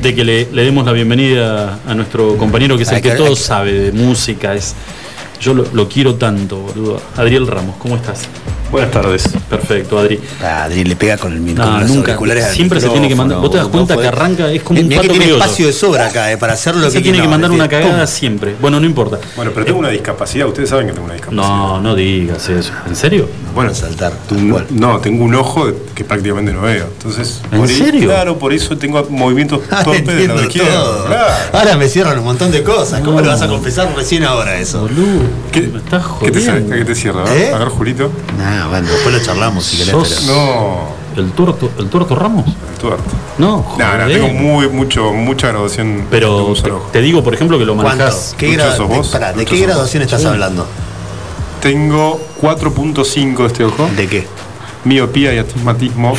de 0.00 0.12
que 0.12 0.24
le, 0.24 0.48
le 0.52 0.64
demos 0.64 0.84
la 0.86 0.90
bienvenida 0.90 1.78
a 1.86 1.94
nuestro 1.94 2.36
compañero 2.36 2.76
que 2.76 2.82
es 2.82 2.90
el 2.90 3.00
que, 3.00 3.10
que- 3.10 3.16
todo 3.16 3.28
que- 3.30 3.36
sabe 3.36 3.72
de 3.74 3.92
música, 3.92 4.54
es. 4.54 4.74
Yo 5.40 5.54
lo, 5.54 5.64
lo 5.72 5.88
quiero 5.88 6.16
tanto, 6.16 6.56
boludo. 6.58 7.00
Adriel 7.16 7.46
Ramos, 7.46 7.76
¿cómo 7.78 7.94
estás? 7.94 8.22
Buenas 8.74 8.90
tardes. 8.90 9.28
Perfecto, 9.48 9.96
Adri. 10.00 10.18
Ah, 10.42 10.64
Adri 10.64 10.82
le 10.82 10.96
pega 10.96 11.16
con 11.16 11.32
el 11.32 11.54
No, 11.54 11.62
con 11.62 11.80
los 11.80 11.90
nunca. 11.90 12.18
Siempre 12.52 12.80
se 12.80 12.88
tiene 12.88 13.08
que 13.08 13.14
mandar. 13.14 13.38
Vos 13.38 13.48
te 13.52 13.58
das 13.58 13.66
no 13.66 13.70
cuenta 13.70 13.96
que 13.96 14.08
arranca, 14.08 14.50
es 14.50 14.64
como 14.64 14.80
un 14.80 14.88
Mirá 14.88 15.00
que 15.00 15.06
pato 15.06 15.20
tiene 15.20 15.32
espacio 15.32 15.66
de 15.68 15.72
sobra 15.72 16.06
acá, 16.08 16.32
eh, 16.32 16.38
para 16.38 16.54
hacer 16.54 16.74
lo 16.74 16.90
Se 16.90 16.96
que 16.96 17.02
tiene 17.04 17.18
que 17.18 17.24
no, 17.24 17.30
mandar 17.30 17.52
una 17.52 17.68
tiene- 17.68 17.84
cagada 17.84 18.04
¡pum! 18.04 18.12
siempre. 18.12 18.56
Bueno, 18.60 18.80
no 18.80 18.86
importa. 18.86 19.20
Bueno, 19.36 19.52
pero 19.54 19.64
tengo 19.64 19.78
una 19.78 19.90
discapacidad. 19.90 20.48
Ustedes 20.48 20.70
saben 20.70 20.88
que 20.88 20.92
tengo 20.92 21.04
una 21.04 21.14
discapacidad. 21.14 21.46
No, 21.46 21.80
no 21.80 21.94
digas 21.94 22.48
eso. 22.48 22.72
¿En 22.88 22.96
serio? 22.96 23.28
Bueno, 23.54 23.72
saltar. 23.76 24.12
No, 24.32 24.60
no, 24.70 24.98
tengo 24.98 25.22
un 25.24 25.36
ojo 25.36 25.68
que 25.94 26.04
prácticamente 26.04 26.52
no 26.52 26.62
veo. 26.62 26.86
Entonces, 26.96 27.42
¿En 27.52 27.60
por 27.60 27.68
ahí- 27.68 27.76
serio? 27.78 28.08
claro, 28.08 28.36
por 28.40 28.52
eso 28.52 28.76
tengo 28.76 29.06
movimientos 29.08 29.60
Ah, 29.70 29.84
torpes 29.84 30.02
izquierdo. 30.18 30.82
todo. 30.82 31.04
Claro. 31.06 31.32
Ahora 31.52 31.76
me 31.76 31.88
cierran 31.88 32.18
un 32.18 32.24
montón 32.24 32.50
de 32.50 32.64
cosas. 32.64 33.02
¿Cómo 33.02 33.18
No. 33.18 33.22
le 33.22 33.28
vas 33.28 33.40
a 33.42 33.46
confesar 33.46 33.88
recién 33.94 34.24
ahora 34.24 34.58
eso? 34.58 34.80
Boludo. 34.80 35.22
¿Qué, 35.52 35.60
Me 35.60 35.78
estás 35.78 36.02
¿qué 36.20 36.32
te, 36.32 36.40
jodiendo. 36.40 36.74
qué 36.74 36.84
te 36.84 36.94
cierra? 36.96 37.22
¿Eh? 37.36 37.52
A 37.54 37.58
ver, 37.58 37.68
Julito. 37.68 38.10
Bueno, 38.68 38.88
después 38.90 39.14
lo 39.14 39.20
charlamos 39.22 39.64
si 39.64 39.76
querés. 39.78 39.90
Sos- 39.92 40.22
pero- 40.26 40.34
No, 41.16 41.22
¿El 41.22 41.30
tuerto, 41.32 41.70
¿El 41.78 41.88
tuerto 41.88 42.14
Ramos? 42.16 42.44
el 42.46 42.78
tuerto. 42.80 43.04
No, 43.38 43.48
No, 43.48 43.56
no, 43.58 43.62
joder. 43.62 44.08
tengo 44.08 44.28
muy, 44.28 44.68
mucho, 44.68 45.12
mucha 45.12 45.48
graduación. 45.48 45.98
de 45.98 46.04
Pero 46.10 46.52
te, 46.62 46.70
te 46.92 47.00
digo, 47.00 47.22
por 47.22 47.34
ejemplo, 47.34 47.58
que 47.58 47.64
lo 47.64 47.74
manejás. 47.76 48.34
¿Qué, 48.36 48.56
gra- 48.58 48.74
sos 48.76 48.88
de, 48.88 48.96
vos, 48.96 49.08
pará, 49.08 49.32
¿de 49.32 49.44
qué 49.44 49.56
sos 49.58 49.66
graduación 49.66 50.02
vos. 50.02 50.06
estás 50.06 50.22
Sí. 50.22 50.26
hablando? 50.26 50.66
Tengo 51.60 52.20
4.5 52.40 53.42
de 53.42 53.46
este 53.46 53.64
ojo. 53.64 53.88
¿De 53.96 54.06
qué? 54.08 54.26
Miopía 54.84 55.32
y 55.34 55.38
astigmatismo. 55.38 56.14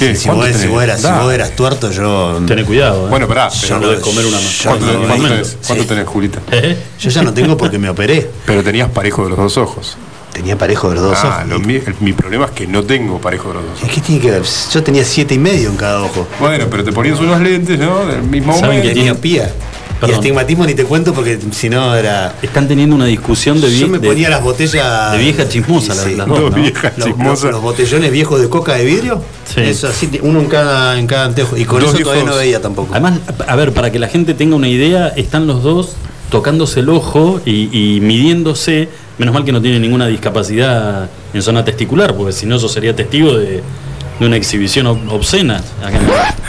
¿Qué? 0.00 0.16
Si 0.16 0.26
¿Cuánto 0.26 0.46
vos, 0.48 0.56
si, 0.56 0.66
vos 0.66 0.82
eras, 0.82 1.00
si 1.00 1.06
Da. 1.06 1.20
vos 1.22 1.32
eras 1.32 1.50
tuerto, 1.54 1.90
yo. 1.92 2.40
Tené 2.46 2.64
cuidado, 2.64 3.06
¿eh? 3.06 3.10
Bueno, 3.10 3.28
pará. 3.28 3.48
Yo 3.50 3.76
no 3.78 3.82
podés 3.86 4.00
comer 4.00 4.24
una 4.26 4.40
yo 4.40 4.70
¿Cuánto, 4.70 4.86
no- 4.86 5.06
cuánto 5.06 5.28
tenés, 5.28 5.56
¿Cuánto 5.66 5.82
Sí. 5.84 5.88
tenés, 5.88 6.06
Julita? 6.08 6.38
¿Eh? 6.50 6.76
Yo 6.98 7.10
ya 7.10 7.22
no 7.22 7.32
tengo 7.34 7.56
porque 7.56 7.78
me 7.78 7.88
operé. 7.88 8.28
Pero 8.46 8.64
tenías 8.64 8.88
parejo 8.88 9.24
de 9.24 9.30
los 9.30 9.38
dos 9.38 9.56
ojos. 9.58 9.96
Tenía 10.32 10.56
parejo 10.56 10.88
de 10.88 10.94
los 10.94 11.04
dos 11.04 11.18
ah, 11.22 11.38
ojos. 11.42 11.48
lo 11.50 11.58
mi, 11.60 11.74
el- 11.74 11.94
mi 12.00 12.12
problema 12.12 12.46
es 12.46 12.50
que 12.52 12.66
no 12.66 12.82
tengo 12.84 13.20
parejo 13.20 13.48
de 13.48 13.54
los 13.54 13.64
dos 13.64 13.78
ojos. 13.82 13.90
¿Qué 13.94 14.00
tiene 14.00 14.20
que 14.22 14.30
ver? 14.30 14.42
Yo 14.72 14.82
tenía 14.82 15.04
siete 15.04 15.34
y 15.34 15.38
medio 15.38 15.68
en 15.68 15.76
cada 15.76 16.00
ojo. 16.02 16.26
Bueno, 16.38 16.66
pero 16.70 16.82
te 16.84 16.92
ponías 16.92 17.18
unos 17.20 17.40
lentes, 17.40 17.78
¿no? 17.78 18.06
Del 18.06 18.22
mismo 18.22 18.56
¿Saben 18.58 18.80
que 18.80 18.90
tiene- 18.90 19.10
miopía. 19.10 19.52
Y 20.00 20.06
Perdón. 20.06 20.16
astigmatismo 20.16 20.64
ni 20.64 20.72
te 20.74 20.84
cuento 20.84 21.12
porque 21.12 21.38
si 21.52 21.68
no 21.68 21.94
era. 21.94 22.34
Están 22.40 22.66
teniendo 22.66 22.96
una 22.96 23.04
discusión 23.04 23.60
de 23.60 23.70
Yo 23.70 23.86
vie- 23.86 23.90
me 23.90 23.98
de- 23.98 24.08
ponía 24.08 24.30
las 24.30 24.42
botellas. 24.42 25.12
de 25.12 25.18
vieja 25.18 25.46
chismosa, 25.46 25.94
las- 25.94 26.06
las 26.12 26.26
dos, 26.26 26.40
Dos 26.40 26.50
¿no? 26.52 26.56
Los, 26.56 26.72
los- 26.96 27.06
chismosas. 27.06 27.50
los 27.50 27.60
botellones 27.60 28.10
viejos 28.10 28.40
de 28.40 28.48
coca 28.48 28.74
de 28.76 28.84
vidrio. 28.86 29.22
Sí. 29.54 29.60
Eso 29.60 29.88
así, 29.88 30.08
uno 30.22 30.40
en 30.40 30.46
cada, 30.46 30.98
en 30.98 31.06
cada 31.06 31.26
anteojo. 31.26 31.54
Y 31.58 31.66
con 31.66 31.80
Dos 31.80 31.90
eso 31.94 31.98
todavía 32.02 32.22
viejos- 32.22 32.34
no 32.36 32.40
veía 32.40 32.62
tampoco. 32.62 32.88
Además, 32.94 33.18
a 33.46 33.56
ver, 33.56 33.72
para 33.72 33.92
que 33.92 33.98
la 33.98 34.08
gente 34.08 34.32
tenga 34.32 34.56
una 34.56 34.68
idea, 34.68 35.08
están 35.08 35.46
los 35.46 35.62
dos 35.62 35.90
tocándose 36.30 36.80
el 36.80 36.88
ojo 36.88 37.42
y, 37.44 37.68
y 37.96 38.00
midiéndose. 38.00 38.88
Menos 39.18 39.34
mal 39.34 39.44
que 39.44 39.52
no 39.52 39.60
tiene 39.60 39.78
ninguna 39.80 40.06
discapacidad 40.06 41.10
en 41.34 41.42
zona 41.42 41.62
testicular, 41.62 42.14
porque 42.16 42.32
si 42.32 42.46
no, 42.46 42.56
eso 42.56 42.70
sería 42.70 42.96
testigo 42.96 43.36
de, 43.36 43.62
de 44.18 44.26
una 44.26 44.36
exhibición 44.36 44.86
ob- 44.86 45.12
obscena. 45.12 45.60
Acá 45.84 46.00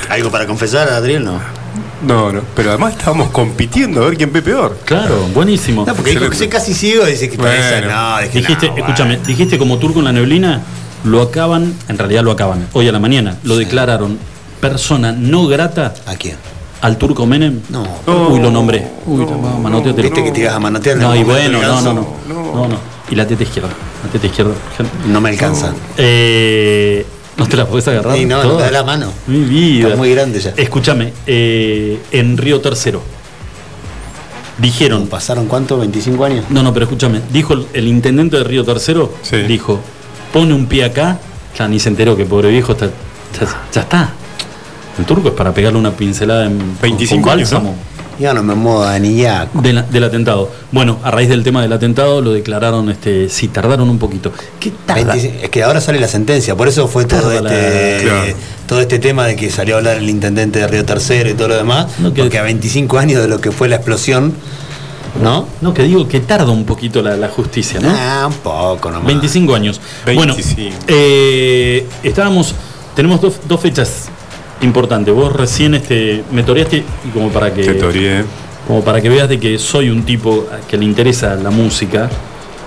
¿Algo 0.10 0.32
para 0.32 0.46
confesar, 0.48 0.88
Adriel? 0.90 1.26
No. 1.26 1.40
No, 2.06 2.32
no. 2.32 2.42
Pero 2.56 2.70
además 2.70 2.94
estábamos 2.98 3.30
compitiendo 3.30 4.04
a 4.04 4.08
ver 4.10 4.18
quién 4.18 4.32
ve 4.34 4.42
peor. 4.42 4.78
Claro, 4.86 5.28
buenísimo. 5.34 5.86
No, 5.86 5.94
porque 5.96 6.12
dijo 6.12 6.30
que 6.30 6.36
soy 6.36 6.48
casi 6.48 6.74
ciego 6.74 7.08
y 7.08 7.12
dice 7.12 7.30
que 7.30 7.38
Bueno. 7.38 7.52
parece. 7.52 7.88
No, 7.88 8.18
dije, 8.22 8.40
Dijiste, 8.40 8.68
no, 8.70 8.78
escúchame, 8.78 9.10
bueno. 9.18 9.28
dijiste 9.28 9.58
como 9.58 9.78
turco 9.78 10.00
en 10.00 10.06
la 10.06 10.12
neblina, 10.12 10.62
lo 11.04 11.22
acaban, 11.22 11.74
en 11.88 11.98
realidad 11.98 12.24
lo 12.24 12.32
acaban, 12.32 12.68
hoy 12.74 12.88
a 12.88 12.92
la 12.92 13.00
mañana, 13.00 13.38
lo 13.44 13.56
declararon 13.58 14.18
persona 14.60 15.12
no 15.12 15.48
grata 15.48 15.94
¿A 16.06 16.14
quién? 16.16 16.36
al 16.82 16.98
turco 16.98 17.26
Menem. 17.26 17.60
No. 17.70 17.84
Uy, 18.30 18.40
lo 18.40 18.50
nombré. 18.52 18.88
Uy, 19.06 19.26
no, 19.26 19.38
manoteate. 19.60 20.02
Viste 20.02 20.24
que 20.24 20.32
te 20.32 20.42
ibas 20.42 20.54
a 20.56 20.60
manotear 20.60 20.98
No, 20.98 21.16
y 21.16 21.24
bueno, 21.24 21.62
no, 21.62 21.82
no, 21.82 21.94
no, 21.94 22.08
no, 22.28 22.68
no. 22.68 22.78
Y 23.10 23.16
la 23.16 23.26
teta 23.28 23.44
izquierda, 23.44 23.70
la 24.04 24.12
teta 24.12 24.26
izquierda. 24.28 24.54
No 25.08 25.20
me 25.22 25.30
alcanza. 25.30 25.74
Eh, 25.98 27.06
¿No 27.38 27.48
te 27.48 27.58
la 27.58 27.66
podés 27.66 27.88
agarrar? 27.88 28.16
Sí, 28.18 28.26
no, 28.26 28.44
no 28.44 28.58
te 28.58 28.64
da 28.64 28.72
la 28.72 28.84
mano. 28.84 29.12
Mi 29.28 29.40
vida. 29.40 29.86
Está 29.88 29.98
muy 29.98 30.12
grande 30.14 30.40
ya. 30.40 30.54
Escúchame, 30.58 31.14
eh, 31.26 32.00
en 32.12 32.38
Río 32.38 32.60
Tercero 32.62 33.02
dijeron 34.58 35.08
¿Pasaron 35.08 35.48
cuánto? 35.48 35.84
¿25 35.84 36.26
años? 36.26 36.46
no, 36.50 36.62
no, 36.62 36.72
pero 36.74 36.86
escúchame, 36.86 37.22
dijo 37.32 37.54
el, 37.54 37.66
el 37.74 37.88
intendente 37.88 38.38
de 38.38 38.44
Río 38.44 38.64
Tercero, 38.64 39.12
Sí. 39.24 39.38
dijo, 39.38 39.80
pone 40.32 40.54
un 40.54 40.68
pie 40.68 40.84
acá, 40.86 41.20
ya 41.58 41.68
ni 41.68 41.80
se 41.80 41.90
enteró 41.90 42.16
que 42.16 42.26
pobre 42.26 42.50
viejo 42.50 42.74
está, 42.74 42.88
ya, 42.88 43.48
ya 43.74 43.82
está. 43.82 44.10
El 45.00 45.06
turco 45.06 45.30
es 45.30 45.34
para 45.34 45.54
pegarle 45.54 45.80
una 45.80 45.92
pincelada 45.92 46.46
en 46.46 46.58
con- 46.60 46.78
25 46.82 47.24
con 47.24 47.38
años, 47.40 47.52
¿no? 47.54 47.74
Ya 48.22 48.36
no 48.36 48.44
me 48.44 48.54
moda 48.54 48.98
ni 49.00 49.16
ya. 49.18 49.50
de 49.52 49.74
la- 49.74 49.82
del 49.82 50.04
atentado. 50.04 50.52
Bueno, 50.72 51.00
a 51.04 51.10
raíz 51.10 51.28
del 51.28 51.44
tema 51.44 51.64
del 51.64 51.74
atentado 51.74 52.22
lo 52.22 52.32
declararon, 52.34 52.90
este, 52.92 53.30
sí, 53.30 53.48
tardaron 53.48 53.90
un 53.90 53.98
poquito. 53.98 54.32
¿Qué 54.60 54.72
tarda? 54.86 55.14
25 55.16 55.44
Es 55.44 55.50
que 55.50 55.64
ahora 55.64 55.82
sale 55.82 56.00
la 56.00 56.08
sentencia, 56.08 56.56
por 56.56 56.68
eso 56.68 56.88
fue 56.88 57.06
todo 57.06 57.22
Tarda 57.22 57.42
la- 57.42 57.50
este, 57.58 58.04
Claro. 58.06 58.34
todo 58.68 58.80
este 58.82 59.00
tema 59.00 59.26
de 59.26 59.36
que 59.36 59.50
salió 59.50 59.74
a 59.74 59.78
hablar 59.80 59.98
el 59.98 60.08
intendente 60.08 60.60
de 60.60 60.68
Río 60.68 60.86
Tercero 60.86 61.30
y 61.32 61.34
todo 61.34 61.48
lo 61.48 61.56
demás, 61.58 61.88
No, 61.98 62.14
que- 62.14 62.22
porque 62.22 62.38
a 62.38 62.44
25 62.44 63.00
años 63.00 63.24
de 63.24 63.28
lo 63.28 63.42
que 63.42 63.52
fue 63.52 63.68
la 63.68 63.78
explosión, 63.78 64.34
¿no? 65.20 65.48
No, 65.62 65.74
que 65.74 65.82
digo 65.82 66.08
que 66.08 66.20
tarda 66.20 66.52
un 66.52 66.66
poquito 66.66 67.02
la, 67.02 67.18
la 67.18 67.28
justicia, 67.28 67.80
¿no? 67.80 67.90
Ah, 67.92 68.28
un 68.28 68.34
poco 68.36 68.92
nomás. 68.92 69.08
25 69.08 69.56
años. 69.56 69.82
25. 70.06 70.16
Bueno, 70.16 70.36
eh, 70.88 71.88
estábamos, 72.04 72.54
tenemos 72.96 73.20
dos, 73.20 73.34
dos 73.48 73.60
fechas 73.60 74.11
importantes. 74.62 75.14
Vos 75.14 75.32
recién 75.34 75.74
este, 75.74 76.24
me 76.32 76.44
toreaste 76.44 76.78
y 76.78 77.10
como 77.14 77.30
para 77.30 77.54
que 77.54 77.64
Te 77.64 77.74
toreé. 77.76 78.24
como 78.68 78.84
para 78.84 79.02
que 79.02 79.10
veas 79.10 79.28
de 79.30 79.40
que 79.40 79.58
soy 79.60 79.90
un 79.90 80.04
tipo 80.04 80.46
que 80.70 80.78
le 80.78 80.86
interesa 80.86 81.36
la 81.36 81.50
música 81.50 82.10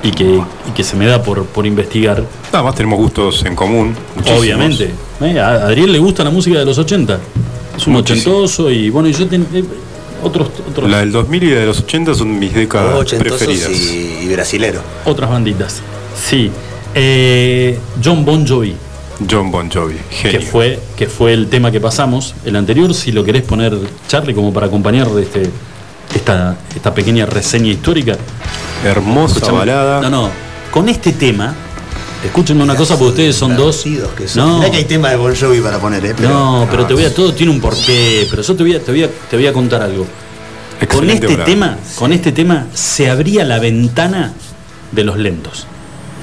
y 0.02 0.11
que, 0.11 0.24
y 0.24 0.70
que 0.74 0.83
se 0.85 0.96
me 0.96 1.07
da 1.07 1.22
por, 1.22 1.44
por 1.46 1.66
investigar, 1.66 2.22
Nada 2.52 2.62
más 2.64 2.74
tenemos 2.74 2.98
gustos 2.98 3.44
en 3.46 3.54
común. 3.57 3.94
muchísimos. 4.14 4.40
obviamente. 4.40 4.90
Eh, 5.20 5.38
a 5.40 5.52
Adriel 5.66 5.90
le 5.92 5.98
gusta 5.98 6.22
la 6.24 6.30
música 6.30 6.59
de 6.59 6.64
los 6.64 6.76
80. 6.78 7.18
Es 7.76 7.87
un 7.87 7.94
Muchísimo. 7.94 8.35
ochentoso 8.35 8.70
y 8.70 8.90
bueno, 8.90 9.09
y 9.09 9.12
yo 9.12 9.26
ten- 9.26 9.46
eh, 9.54 9.64
otros, 10.22 10.48
otros 10.70 10.90
La 10.90 10.98
del 11.00 11.11
2000 11.12 11.42
y 11.42 11.50
la 11.50 11.61
de 11.61 11.66
los 11.66 11.80
80 11.80 12.14
son 12.14 12.38
mis 12.38 12.54
décadas 12.54 13.12
preferidas. 13.14 13.70
y, 13.70 14.18
y 14.24 14.28
brasilero. 14.33 14.80
otras 15.07 15.30
banditas. 15.30 15.80
Sí. 16.14 16.50
Eh, 16.94 17.78
John 18.02 18.24
Bon 18.24 18.46
Jovi. 18.46 18.76
John 19.31 19.50
Bon 19.50 19.70
Jovi, 19.70 19.96
genio. 20.11 20.40
que 20.40 20.46
fue, 20.46 20.81
que 20.96 21.07
fue 21.07 21.33
el 21.33 21.48
tema 21.48 21.70
que 21.70 21.81
pasamos. 21.81 22.35
El 22.44 22.57
anterior, 22.57 22.92
si 22.94 23.12
lo 23.12 23.24
querés 23.24 23.42
poner, 23.42 23.77
Charlie, 24.09 24.35
como 24.35 24.53
para 24.53 24.66
acompañar 24.66 25.09
de 25.09 25.22
este, 25.22 25.50
esta, 26.14 26.57
esta 26.74 26.94
pequeña 26.94 27.27
reseña 27.27 27.70
histórica. 27.70 28.16
Hermosa 28.85 29.37
Escuchame. 29.37 29.59
balada. 29.59 30.00
No, 30.03 30.11
no. 30.11 30.31
Con 30.70 30.88
este 30.88 31.12
tema, 31.12 31.55
escúchenme 32.24 32.64
una 32.64 32.74
cosa, 32.77 32.94
porque 32.98 33.11
ustedes 33.11 33.37
son 33.37 33.57
dos. 33.57 33.85
Que 34.16 34.27
son. 34.27 34.48
No, 34.48 34.59
Mirá 34.59 34.70
que 34.70 34.79
hay 34.79 34.85
tema 34.85 35.11
de 35.11 35.16
Bon 35.16 35.35
Jovi 35.35 35.61
para 35.61 35.79
poner, 35.79 36.05
¿eh? 36.05 36.14
Pero, 36.16 36.29
no, 36.29 36.68
pero 36.70 36.87
te 36.87 36.94
voy 36.94 37.05
a, 37.05 37.14
todo 37.14 37.33
tiene 37.33 37.53
un 37.53 37.61
porqué. 37.61 38.27
Pero 38.29 38.42
yo 38.42 38.57
te 38.57 38.62
voy 38.62 38.74
a, 38.74 38.81
te 38.81 38.90
voy 38.90 39.05
a, 39.05 39.09
te 39.09 39.37
voy 39.37 39.46
a 39.46 39.53
contar 39.53 39.83
algo. 39.83 40.07
Con 40.90 41.09
este 41.09 41.37
tema, 41.37 41.79
con 41.96 42.12
este 42.12 42.33
tema 42.33 42.66
se 42.74 43.09
abría 43.09 43.44
la 43.44 43.59
ventana 43.59 44.33
de 44.92 45.05
los 45.05 45.16
lentos 45.16 45.66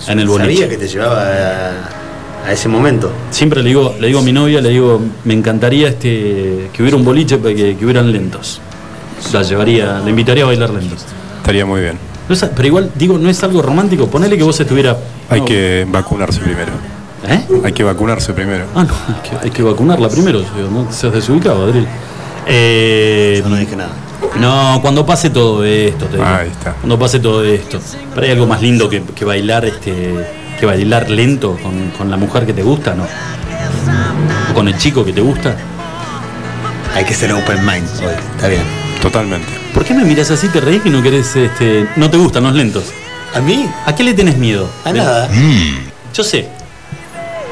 en 0.08 0.19
el 0.19 0.27
boliche. 0.27 0.63
Sabía 0.63 0.69
que 0.69 0.77
te 0.77 0.88
llevaba 0.88 2.01
a, 2.45 2.51
ese 2.51 2.67
momento. 2.67 3.12
Siempre 3.30 3.62
le 3.62 3.69
digo, 3.69 3.95
le 3.99 4.08
digo 4.08 4.19
a 4.19 4.23
mi 4.23 4.32
novia, 4.32 4.62
le 4.62 4.69
digo, 4.69 5.01
me 5.25 5.34
encantaría 5.34 5.89
este 5.89 6.69
que 6.73 6.82
hubiera 6.82 6.97
un 6.97 7.04
boliche 7.06 7.38
para 7.38 7.54
que, 7.54 7.75
que 7.77 7.84
hubieran 7.86 8.12
lentos. 8.12 8.62
La 9.34 9.43
llevaría, 9.43 9.99
la 9.99 10.10
invitaría 10.10 10.43
a 10.43 10.47
bailar 10.47 10.71
lentos. 10.71 11.06
Estaría 11.38 11.65
muy 11.65 11.82
bien. 11.82 11.97
No 12.27 12.34
es- 12.36 12.45
pero 12.56 12.67
igual, 12.67 12.91
digo, 12.95 13.17
no 13.17 13.30
es 13.30 13.43
algo 13.43 13.62
romántico. 13.62 14.08
Ponele 14.08 14.38
que 14.38 14.43
vos 14.43 14.60
estuvieras. 14.60 14.97
Hay 15.30 15.41
no, 15.41 15.45
que 15.45 15.88
vacunarse 15.89 16.39
primero. 16.41 16.71
¿Eh? 17.27 17.45
Hay 17.63 17.71
que 17.73 17.84
vacunarse 17.84 18.34
primero. 18.34 18.65
Ah, 18.73 18.84
no, 18.84 18.93
hay 19.08 19.30
que, 19.30 19.45
hay 19.45 19.51
que 19.51 19.62
vacunarla 19.62 20.10
primero, 20.10 20.39
digo, 20.39 20.69
no 20.71 20.91
seas 20.91 21.13
desubicado, 21.13 21.65
Adriel. 21.65 21.88
Eh, 22.47 23.39
Yo 23.43 23.49
no 23.49 23.56
dije 23.56 23.75
nada. 23.75 23.91
no, 24.39 24.80
cuando 24.82 25.06
pase 25.06 25.30
todo 25.30 25.63
esto, 25.63 26.06
te 26.06 26.17
digo. 26.17 26.25
Ahí 26.27 26.47
está. 26.49 26.73
Cuando 26.73 26.97
pase 26.97 27.19
todo 27.19 27.43
esto. 27.43 27.80
Pero 28.15 28.25
hay 28.25 28.32
algo 28.32 28.47
más 28.47 28.62
lindo 28.62 28.89
que, 28.89 29.04
que 29.04 29.23
bailar 29.23 29.65
este 29.65 30.40
que 30.62 30.66
bailar 30.68 31.09
lento 31.09 31.57
con, 31.62 31.89
con 31.97 32.09
la 32.12 32.18
mujer 32.18 32.45
que 32.45 32.53
te 32.53 32.62
gusta, 32.62 32.93
¿no? 32.93 33.03
O 34.49 34.53
con 34.53 34.68
el 34.68 34.78
chico 34.78 35.03
que 35.03 35.12
te 35.12 35.20
gusta. 35.22 35.55
Hay 36.95 37.03
que 37.03 37.14
ser 37.16 37.34
open 37.34 37.66
mind 37.66 37.88
hoy. 37.99 38.14
Está 38.36 38.47
bien. 38.47 38.62
Totalmente. 39.01 39.47
¿Por 39.74 39.84
qué 39.84 39.93
me 39.95 40.03
miras 40.05 40.30
así? 40.30 40.47
¿Te 40.49 40.62
reís 40.62 40.82
que 40.84 40.89
no 40.91 41.01
querés, 41.01 41.36
este, 41.36 41.88
no 41.95 42.09
te 42.12 42.18
gustan 42.18 42.43
los 42.43 42.53
lentos? 42.53 42.84
¿A 43.34 43.39
mí? 43.39 43.68
¿A 43.86 43.95
qué 43.95 44.03
le 44.03 44.14
tenés 44.14 44.38
miedo? 44.38 44.70
A 44.86 44.93
nada. 44.93 45.28
Yo 46.14 46.24
sé. 46.24 46.47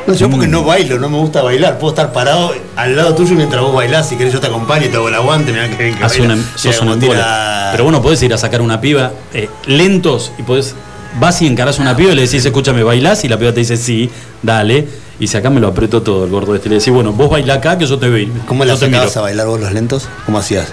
No, 0.06 0.14
yo 0.14 0.30
porque 0.30 0.48
no 0.48 0.64
bailo, 0.64 1.00
no 1.00 1.10
me 1.10 1.18
gusta 1.18 1.42
bailar. 1.42 1.80
Puedo 1.80 1.94
estar 1.94 2.12
parado 2.14 2.54
al 2.76 2.96
lado 2.96 3.16
tuyo 3.16 3.34
mientras 3.36 3.62
vos 3.62 3.74
bailás. 3.74 4.08
Si 4.10 4.18
querés 4.18 4.34
yo 4.34 4.40
te 4.40 4.48
acompaño 4.48 4.86
y 4.86 4.90
te 4.90 4.98
hago 4.98 5.08
el 5.08 5.16
aguante. 5.16 5.52
Mirá 5.52 5.68
que 5.70 5.78
que 5.78 5.92
baila. 6.00 6.24
una, 6.26 6.36
Mira 6.36 6.48
sos 6.56 6.78
cómo 6.78 6.92
un 6.94 7.00
tira- 7.00 7.14
embole. 7.14 7.72
Pero 7.72 7.84
bueno, 7.86 8.02
podés 8.04 8.22
ir 8.22 8.34
a 8.34 8.38
sacar 8.38 8.62
una 8.62 8.80
piba 8.82 9.12
eh, 9.34 9.50
lentos 9.66 10.32
y 10.38 10.44
podés. 10.44 10.76
Vas 11.20 11.42
y 11.42 11.48
encarás 11.48 11.80
a 11.80 11.82
una 11.82 11.96
piba 11.96 12.12
y 12.12 12.16
le 12.16 12.22
decís, 12.24 12.46
escúchame, 12.46 12.84
bailás, 12.84 13.24
y 13.26 13.28
la 13.30 13.38
piba 13.38 13.52
te 13.54 13.62
dice, 13.62 13.78
sí, 13.78 14.10
dale. 14.44 14.88
Y 15.20 15.28
si 15.28 15.36
acá 15.38 15.50
me 15.50 15.60
lo 15.60 15.68
aprieto 15.68 16.02
todo 16.04 16.24
el 16.26 16.30
gordo 16.32 16.56
este. 16.56 16.70
Le 16.70 16.76
decís, 16.76 16.94
bueno, 16.94 17.12
vos 17.14 17.30
bailá 17.30 17.56
acá 17.56 17.78
que 17.78 17.86
yo 17.86 17.98
te 17.98 18.08
veo. 18.10 18.30
¿Cómo 18.48 18.64
la 18.64 18.78
sacabas 18.78 19.18
a 19.18 19.22
bailar 19.22 19.48
vos 19.48 19.60
los 19.60 19.72
lentos? 19.74 20.08
¿Cómo 20.26 20.38
hacías? 20.38 20.68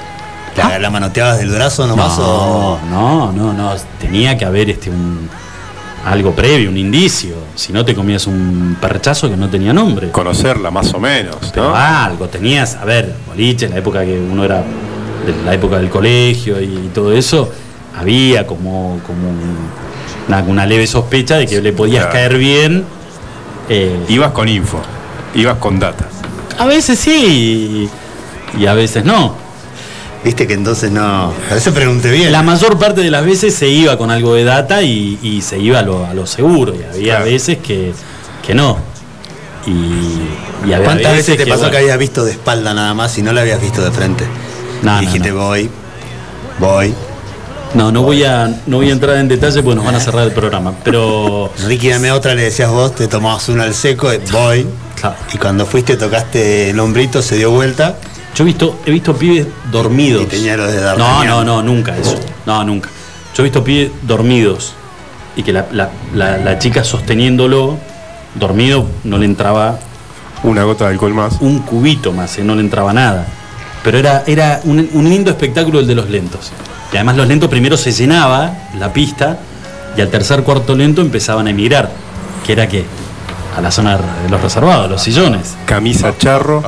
¿La, 0.57 0.79
la 0.79 0.91
manoteabas 0.91 1.39
del 1.39 1.51
brazo 1.51 1.87
nomás 1.87 2.17
No, 2.19 2.25
o.? 2.25 2.81
no, 2.91 3.33
no, 3.33 3.53
no. 3.53 3.75
Tenía 4.01 4.37
que 4.39 4.45
haber 4.45 4.71
este 4.71 4.89
un. 4.91 5.29
algo 6.05 6.33
previo, 6.33 6.71
un 6.71 6.77
indicio. 6.77 7.35
Si 7.57 7.73
no 7.73 7.85
te 7.85 7.95
comías 7.95 8.27
un 8.27 8.77
perchazo 8.81 9.29
que 9.29 9.37
no 9.37 9.49
tenía 9.51 9.73
nombre. 9.73 10.11
Conocerla 10.11 10.71
más 10.71 10.95
o 10.95 11.01
menos, 11.01 11.37
Pero 11.53 11.75
algo 11.75 12.29
tenías, 12.29 12.75
a 12.77 12.85
ver, 12.85 13.15
boliche, 13.27 13.67
en 13.67 13.73
la 13.73 13.79
época 13.79 14.05
que 14.05 14.17
uno 14.19 14.45
era, 14.45 14.59
de 15.27 15.35
la 15.45 15.53
época 15.55 15.77
del 15.79 15.91
colegio 15.91 16.61
y 16.63 16.91
todo 16.95 17.13
eso, 17.13 17.51
había 17.99 18.47
como, 18.47 19.01
como 19.07 19.29
un- 19.29 19.87
una, 20.29 20.39
una 20.43 20.67
leve 20.67 20.87
sospecha 20.87 21.37
de 21.37 21.47
que 21.47 21.61
le 21.61 21.73
podías 21.73 22.05
Claro. 22.07 22.13
caer 22.13 22.39
bien. 22.39 22.85
eh, 23.69 23.97
Ibas 24.09 24.31
con 24.33 24.49
info, 24.49 24.81
ibas 25.35 25.57
con 25.59 25.79
data. 25.79 26.07
a 26.59 26.67
veces 26.67 26.99
sí 26.99 27.89
y, 28.59 28.67
a 28.67 28.75
veces 28.75 29.05
no. 29.05 29.35
Viste 30.25 30.47
que 30.47 30.55
entonces 30.55 30.91
no. 30.91 31.33
A 31.51 31.55
eso 31.57 31.73
pregunté 31.75 32.11
bien. 32.11 32.33
La 32.33 32.43
mayor 32.43 32.79
parte 32.79 33.01
de 33.01 33.11
las 33.11 33.25
veces 33.25 33.55
se 33.55 33.69
iba 33.69 33.97
con 33.99 34.11
algo 34.11 34.35
de 34.35 34.45
data 34.45 34.83
y, 34.83 35.19
y 35.23 35.43
se 35.43 35.59
iba 35.59 35.81
a 35.81 35.83
lo, 35.83 36.05
a 36.07 36.15
lo 36.15 36.27
seguro. 36.27 36.75
Y 36.75 36.83
había 36.83 37.15
Claro. 37.17 37.25
veces 37.27 37.59
que, 37.59 37.93
que 38.45 38.55
no. 38.55 38.79
Y, 39.67 39.71
y 40.69 40.73
había 40.73 40.85
¿Cuántas 40.85 41.13
veces 41.13 41.37
te 41.37 41.45
que, 41.45 41.51
pasó 41.51 41.63
bueno, 41.63 41.73
que 41.73 41.79
habías 41.79 41.99
visto 41.99 42.25
de 42.25 42.33
espalda 42.33 42.73
nada 42.75 42.95
más 42.95 43.17
y 43.19 43.23
no 43.23 43.33
la 43.33 43.43
habías 43.43 43.61
visto 43.61 43.83
de 43.85 43.91
frente? 43.91 44.25
No, 44.83 44.93
y 44.93 44.95
no, 44.95 45.01
dijiste, 45.03 45.31
no. 45.31 45.37
voy, 45.47 45.71
voy. 46.59 46.95
No, 47.75 47.93
no 47.93 48.03
voy 48.03 48.25
a, 48.25 48.49
no 48.67 48.77
voy 48.79 48.89
a 48.89 48.93
entrar 48.93 49.17
en 49.17 49.29
detalle 49.29 49.63
porque 49.63 49.77
nos 49.77 49.85
van 49.85 49.95
a 49.97 50.01
cerrar 50.01 50.25
el 50.27 50.33
programa. 50.33 50.73
Pero 50.83 51.53
Ricky, 51.67 51.91
dame 51.91 52.11
otra, 52.13 52.35
le 52.35 52.43
decías 52.45 52.71
vos, 52.71 52.95
te 52.95 53.07
tomabas 53.07 53.49
una 53.49 53.65
al 53.65 53.75
seco, 53.75 54.11
eh, 54.11 54.21
voy. 54.33 54.67
Claro. 54.99 55.17
Y 55.35 55.37
cuando 55.39 55.67
fuiste, 55.67 55.97
tocaste 55.97 56.71
el 56.71 56.81
hombrito, 56.81 57.21
se 57.21 57.37
dio 57.37 57.51
vuelta. 57.51 57.97
yo 58.35 58.45
he 58.45 58.47
visto, 58.47 58.79
he 58.87 58.91
visto 58.91 59.15
pibes 59.15 59.47
dormidos. 59.71 60.23
Y 60.23 60.27
tenía 60.27 60.57
los 60.57 60.73
de 60.73 60.81
No, 60.97 61.25
no, 61.25 61.45
no, 61.45 61.63
nunca 61.63 61.97
eso. 61.99 62.19
No, 62.47 62.65
nunca. 62.65 62.89
Yo 63.35 63.43
he 63.43 63.45
visto 63.45 63.63
pibes 63.63 63.91
dormidos 64.03 64.73
y 65.37 65.43
que 65.43 65.53
la, 65.53 65.67
la- 65.73 65.91
la- 66.15 66.39
la 66.39 66.59
chica 66.59 66.83
sosteniéndolo, 66.83 67.77
dormido, 68.37 68.87
no 69.05 69.19
le 69.19 69.27
entraba 69.27 69.79
Una 70.45 70.63
gota 70.63 70.85
de 70.87 70.93
alcohol 70.93 71.13
más. 71.13 71.37
un 71.41 71.59
cubito 71.59 72.13
más, 72.13 72.39
eh, 72.39 72.45
no 72.45 72.55
le 72.55 72.63
entraba 72.63 72.95
nada. 72.95 73.27
Pero 73.85 73.99
era, 73.99 74.25
era 74.27 74.61
un, 74.65 74.89
un 74.95 75.09
lindo 75.11 75.31
espectáculo 75.31 75.81
el 75.81 75.87
de 75.87 75.95
los 75.95 76.09
lentos. 76.09 76.53
Y 76.93 76.97
además 76.97 77.17
los 77.17 77.27
lentos 77.27 77.49
primero 77.51 77.77
se 77.77 77.93
llenaba 77.93 78.53
la 78.79 78.93
pista 78.93 79.39
y 79.97 80.01
al 80.01 80.09
tercer 80.09 80.43
cuarto 80.43 80.75
lento 80.75 81.01
empezaban 81.01 81.47
a 81.47 81.51
emigrar. 81.51 81.91
¿Que 82.45 82.53
era 82.53 82.69
qué? 82.69 82.85
A 83.57 83.61
la 83.61 83.71
zona 83.71 83.97
de 83.97 84.29
los 84.29 84.41
reservados, 84.41 84.91
los 84.91 85.03
sillones. 85.03 85.55
Camisa 85.67 86.17
charro, 86.19 86.63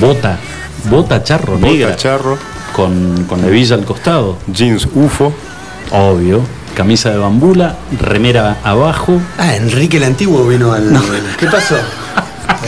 Bota, 0.00 0.38
bota 0.90 1.22
charro 1.22 1.58
negra. 1.58 1.88
bota 1.88 1.96
charro, 1.98 2.38
con, 2.72 3.24
con 3.28 3.44
hebilla 3.44 3.74
al 3.76 3.84
costado, 3.84 4.38
jeans 4.46 4.88
UFO. 4.94 5.32
obvio. 5.92 6.42
Camisa 6.74 7.08
de 7.10 7.16
bambula, 7.16 7.74
remera 8.00 8.58
abajo. 8.62 9.18
Ah, 9.38 9.54
Enrique 9.56 9.96
el 9.96 10.04
Antiguo 10.04 10.46
vino 10.46 10.72
al. 10.74 10.92
¿Qué 11.38 11.46
pasó? 11.46 11.76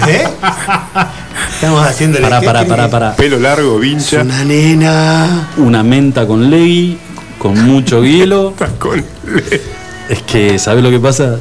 ¿Eh? 0.06 0.24
Estamos 1.54 1.84
haciendo 1.86 2.18
el 2.18 2.22
Pará, 2.24 2.40
pará, 2.40 2.64
pará, 2.66 2.88
pará. 2.90 3.16
Pelo 3.16 3.38
largo, 3.38 3.76
Es 3.76 3.80
vincha. 3.80 4.22
una 4.22 4.44
nena. 4.44 5.48
Una 5.56 5.82
menta 5.82 6.26
con 6.26 6.50
leggy, 6.50 6.98
con 7.38 7.60
mucho 7.64 8.02
hielo. 8.04 8.54
Tacón. 8.58 9.04
Es 10.08 10.22
que, 10.22 10.58
¿sabes 10.58 10.82
lo 10.82 10.90
que 10.90 10.98
pasa? 11.00 11.36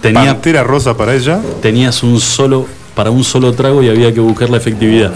Tenía, 0.00 0.32
Pantera 0.32 0.62
rosa 0.64 0.96
para 0.96 1.14
ella. 1.14 1.40
tenías 1.60 2.02
un 2.02 2.20
solo, 2.20 2.66
para 2.94 3.10
un 3.10 3.24
solo 3.24 3.52
trago 3.52 3.82
y 3.82 3.88
había 3.88 4.12
que 4.12 4.20
buscar 4.20 4.50
la 4.50 4.56
efectividad. 4.58 5.12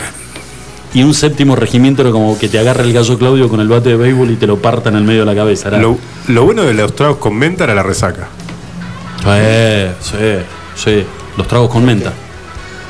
Y 0.95 1.03
un 1.03 1.13
séptimo 1.13 1.57
regimiento 1.57 2.01
era 2.03 2.11
como 2.11 2.39
que 2.39 2.49
te 2.49 2.59
agarra 2.59 2.83
el 2.83 2.93
gallo 2.93 3.19
Claudio 3.19 3.49
con 3.51 3.61
el 3.61 3.69
bate 3.69 3.91
de 3.91 3.97
béisbol 3.97 4.31
y 4.31 4.37
te 4.37 4.47
lo 4.47 4.57
parta 4.59 4.89
en 4.89 4.97
el 4.97 5.05
medio 5.05 5.21
de 5.21 5.27
la 5.27 5.35
cabeza. 5.35 5.69
Lo, 5.71 5.99
lo 6.29 6.45
bueno 6.45 6.63
de 6.63 6.73
los 6.73 6.95
tragos 6.95 7.19
con 7.19 7.35
menta 7.35 7.65
era 7.65 7.75
la 7.75 7.83
resaca. 7.83 8.29
Eh, 9.27 9.93
sí, 10.01 10.17
sí, 10.77 11.05
los 11.37 11.47
tragos 11.49 11.69
con 11.71 11.85
menta. 11.85 12.13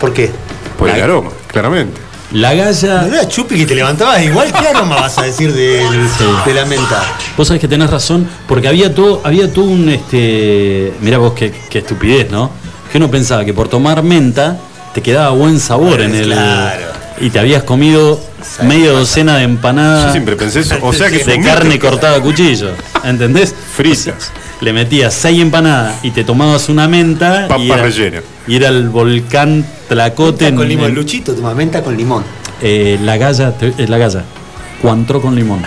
¿Por 0.00 0.12
qué? 0.12 0.30
Por 0.78 0.88
el 0.90 0.98
La- 0.98 1.04
aroma, 1.04 1.30
claramente. 1.48 2.00
La 2.32 2.54
galla... 2.54 3.02
No 3.02 3.14
era 3.14 3.28
chupi 3.28 3.56
que 3.56 3.66
te 3.66 3.74
levantabas 3.76 4.20
igual. 4.22 4.52
¿Qué 4.52 4.66
aroma 4.66 4.96
vas 4.96 5.16
a 5.18 5.22
decir 5.22 5.52
de, 5.52 5.84
de 6.46 6.54
la 6.54 6.64
menta? 6.66 7.02
Vos 7.36 7.46
sabés 7.48 7.60
que 7.60 7.68
tenés 7.68 7.88
razón, 7.88 8.28
porque 8.48 8.66
había 8.68 8.92
todo, 8.94 9.20
había 9.24 9.52
todo 9.52 9.66
un 9.66 9.88
este. 9.88 10.92
Mirá 11.00 11.18
vos 11.18 11.34
qué, 11.34 11.54
qué 11.70 11.78
estupidez, 11.78 12.30
¿no? 12.30 12.50
Que 12.90 12.98
uno 12.98 13.10
pensaba 13.10 13.44
que 13.44 13.54
por 13.54 13.68
tomar 13.68 14.02
menta 14.02 14.58
te 14.92 15.02
quedaba 15.02 15.30
buen 15.30 15.60
sabor 15.60 16.00
en 16.00 16.14
el. 16.16 16.24
Claro. 16.26 16.86
Y 17.20 17.30
te 17.30 17.38
habías 17.38 17.62
comido 17.62 18.20
media 18.62 18.90
docena 18.90 19.36
de 19.38 19.44
empanadas 19.44 20.06
Yo 20.06 20.12
siempre 20.12 20.36
pensé 20.36 20.60
eso. 20.60 20.76
O 20.82 20.92
sea 20.92 21.08
que 21.10 21.24
de 21.24 21.40
carne 21.40 21.78
cortada 21.78 22.16
a 22.18 22.20
cuchillo. 22.20 22.70
¿Entendés? 23.04 23.54
fritas. 23.74 24.30
Le 24.60 24.72
metías 24.72 25.12
seis 25.14 25.40
empanadas 25.40 25.96
y 26.02 26.10
te 26.10 26.24
tomabas 26.24 26.68
una 26.68 26.88
menta. 26.88 27.46
Papas 27.48 27.96
y 27.98 28.02
era. 28.02 28.22
Y 28.46 28.56
era 28.56 28.68
el 28.68 28.88
volcán 28.88 29.66
Tlacote 29.88 30.44
Menta 30.44 30.48
en- 30.48 30.56
con 30.56 30.68
limón. 30.68 30.88
en- 30.90 30.94
Luchito, 30.94 31.34
toma 31.34 31.54
menta 31.54 31.82
con 31.82 31.96
limón. 31.96 32.22
eh, 32.62 32.98
la 33.02 33.16
galla, 33.16 33.54
eh, 33.60 33.86
la 33.88 33.98
galla. 33.98 34.24
Cuantro 34.82 35.20
con 35.20 35.34
limón. 35.34 35.60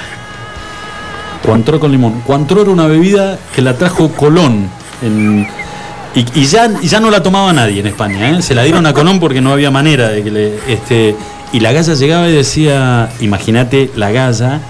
Cuantro 1.43 1.80
con 1.80 1.91
limón. 1.91 2.22
Cuantro 2.26 2.62
era 2.62 2.70
una 2.72 2.88
bebida 2.88 3.38
que 3.56 3.62
la 3.62 3.78
trajo 3.78 4.10
Colón. 4.12 4.70
en- 5.02 5.47
y, 6.16 6.26
y 6.41 6.45
ya, 6.45 6.70
y 6.82 6.88
ya 6.88 7.00
no 7.00 7.10
la 7.12 7.22
tomaba 7.24 7.54
nadie 7.54 7.80
en 7.80 7.88
España. 7.88 8.32
¿eh? 8.38 8.41
Se 8.41 8.54
la 8.56 8.64
dieron 8.64 8.86
a 8.88 8.93
Colón 8.93 9.20
porque 9.20 9.39
no 9.41 9.52
había 9.54 9.70
manera 9.72 10.10
de 10.10 10.24
que 10.24 10.32
le. 10.32 10.60
Este, 10.68 11.16
y 11.52 11.60
la 11.60 11.72
galla 11.72 11.93
llegaba 11.93 12.30
y 12.30 12.34
decía, 12.34 13.10
imagínate 13.20 13.91
la 13.95 14.12
galla 14.12 14.62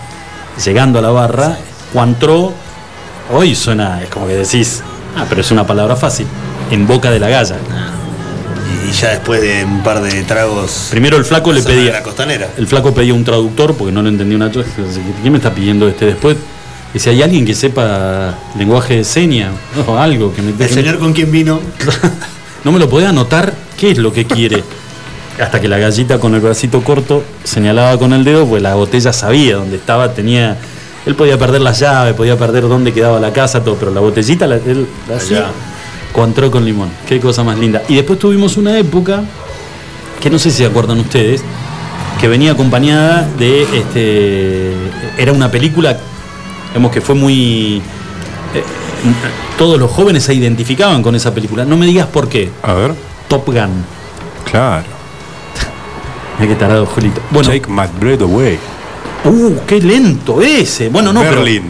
llegando 0.63 0.99
a 0.99 1.01
la 1.01 1.09
barra, 1.09 1.57
Cuantro, 1.93 2.53
hoy 3.31 3.55
suena, 3.55 4.01
es 4.01 4.09
como 4.09 4.27
que 4.27 4.35
decís, 4.35 4.81
ah, 5.17 5.25
pero 5.27 5.41
es 5.41 5.51
una 5.51 5.65
palabra 5.65 5.95
fácil, 5.95 6.27
en 6.71 6.87
boca 6.87 7.11
de 7.11 7.19
la 7.19 7.29
galla. 7.29 7.57
Y 8.87 8.91
ya 8.91 9.09
después 9.09 9.41
de 9.41 9.65
un 9.65 9.83
par 9.83 10.01
de 10.01 10.23
tragos. 10.23 10.87
Primero 10.91 11.17
el 11.17 11.25
flaco 11.25 11.51
le 11.51 11.61
pedía. 11.61 11.91
La 11.91 12.03
costanera. 12.03 12.49
El 12.57 12.67
flaco 12.67 12.93
pedía 12.93 13.13
un 13.13 13.23
traductor 13.23 13.75
porque 13.75 13.91
no 13.91 14.01
lo 14.01 14.09
entendía 14.09 14.35
una 14.35 14.51
cosa. 14.51 14.69
¿Quién 15.21 15.31
me 15.31 15.37
está 15.37 15.53
pidiendo 15.53 15.87
este 15.87 16.05
después? 16.05 16.37
Y 16.93 16.99
si 16.99 17.09
hay 17.09 17.21
alguien 17.21 17.45
que 17.45 17.53
sepa 17.53 18.33
lenguaje 18.57 18.97
de 18.97 19.03
señas 19.03 19.51
o 19.85 19.97
algo 19.97 20.33
que 20.33 20.41
me 20.41 20.51
El 20.51 20.69
señor 20.69 20.97
con 20.97 21.13
quien 21.13 21.31
vino. 21.31 21.59
no 22.63 22.71
me 22.71 22.79
lo 22.79 22.89
podía 22.89 23.09
anotar 23.09 23.53
qué 23.77 23.91
es 23.91 23.97
lo 23.97 24.11
que 24.11 24.25
quiere. 24.25 24.63
Hasta 25.39 25.61
que 25.61 25.67
la 25.67 25.77
gallita 25.77 26.19
con 26.19 26.35
el 26.35 26.41
bracito 26.41 26.81
corto 26.83 27.23
señalaba 27.43 27.97
con 27.97 28.11
el 28.13 28.23
dedo, 28.23 28.45
pues 28.45 28.61
la 28.61 28.75
botella 28.75 29.13
sabía 29.13 29.55
dónde 29.55 29.77
estaba, 29.77 30.13
tenía. 30.13 30.57
Él 31.05 31.15
podía 31.15 31.37
perder 31.37 31.61
las 31.61 31.79
llaves, 31.79 32.13
podía 32.13 32.37
perder 32.37 32.67
dónde 32.67 32.91
quedaba 32.93 33.19
la 33.19 33.31
casa, 33.31 33.63
todo, 33.63 33.75
pero 33.75 33.91
la 33.91 34.01
botellita 34.01 34.47
la, 34.47 34.55
él 34.55 34.85
la 35.07 35.15
hacía. 35.15 35.47
Con 36.11 36.33
limón, 36.65 36.89
qué 37.07 37.19
cosa 37.19 37.43
más 37.43 37.57
linda. 37.57 37.83
Y 37.87 37.95
después 37.95 38.19
tuvimos 38.19 38.57
una 38.57 38.77
época, 38.77 39.23
que 40.19 40.29
no 40.29 40.37
sé 40.37 40.51
si 40.51 40.57
se 40.57 40.65
acuerdan 40.65 40.99
ustedes, 40.99 41.41
que 42.19 42.27
venía 42.27 42.51
acompañada 42.51 43.25
de 43.37 43.61
este. 43.63 44.73
Era 45.17 45.31
una 45.31 45.49
película, 45.49 45.97
vemos 46.73 46.91
que 46.91 46.99
fue 46.99 47.15
muy. 47.15 47.77
eh, 48.53 48.63
todos 49.57 49.79
los 49.79 49.89
jóvenes 49.89 50.23
se 50.23 50.33
identificaban 50.33 51.01
con 51.01 51.15
esa 51.15 51.33
película. 51.33 51.63
No 51.63 51.77
me 51.77 51.85
digas 51.85 52.07
por 52.07 52.27
qué. 52.27 52.49
A 52.63 52.73
ver. 52.73 52.93
Top 53.29 53.45
Gun. 53.45 53.85
Claro. 54.51 54.98
Mira 56.39 56.53
qué 56.53 56.59
tarado, 56.59 56.85
Julito. 56.85 57.21
Bueno, 57.31 57.49
Take 57.49 57.69
my 57.69 57.83
breath 57.99 58.21
away. 58.21 58.57
uh, 59.25 59.55
qué 59.67 59.79
lento 59.81 60.41
ese. 60.41 60.89
Bueno, 60.89 61.11
no, 61.11 61.21
pero, 61.21 61.37
Berlín. 61.37 61.63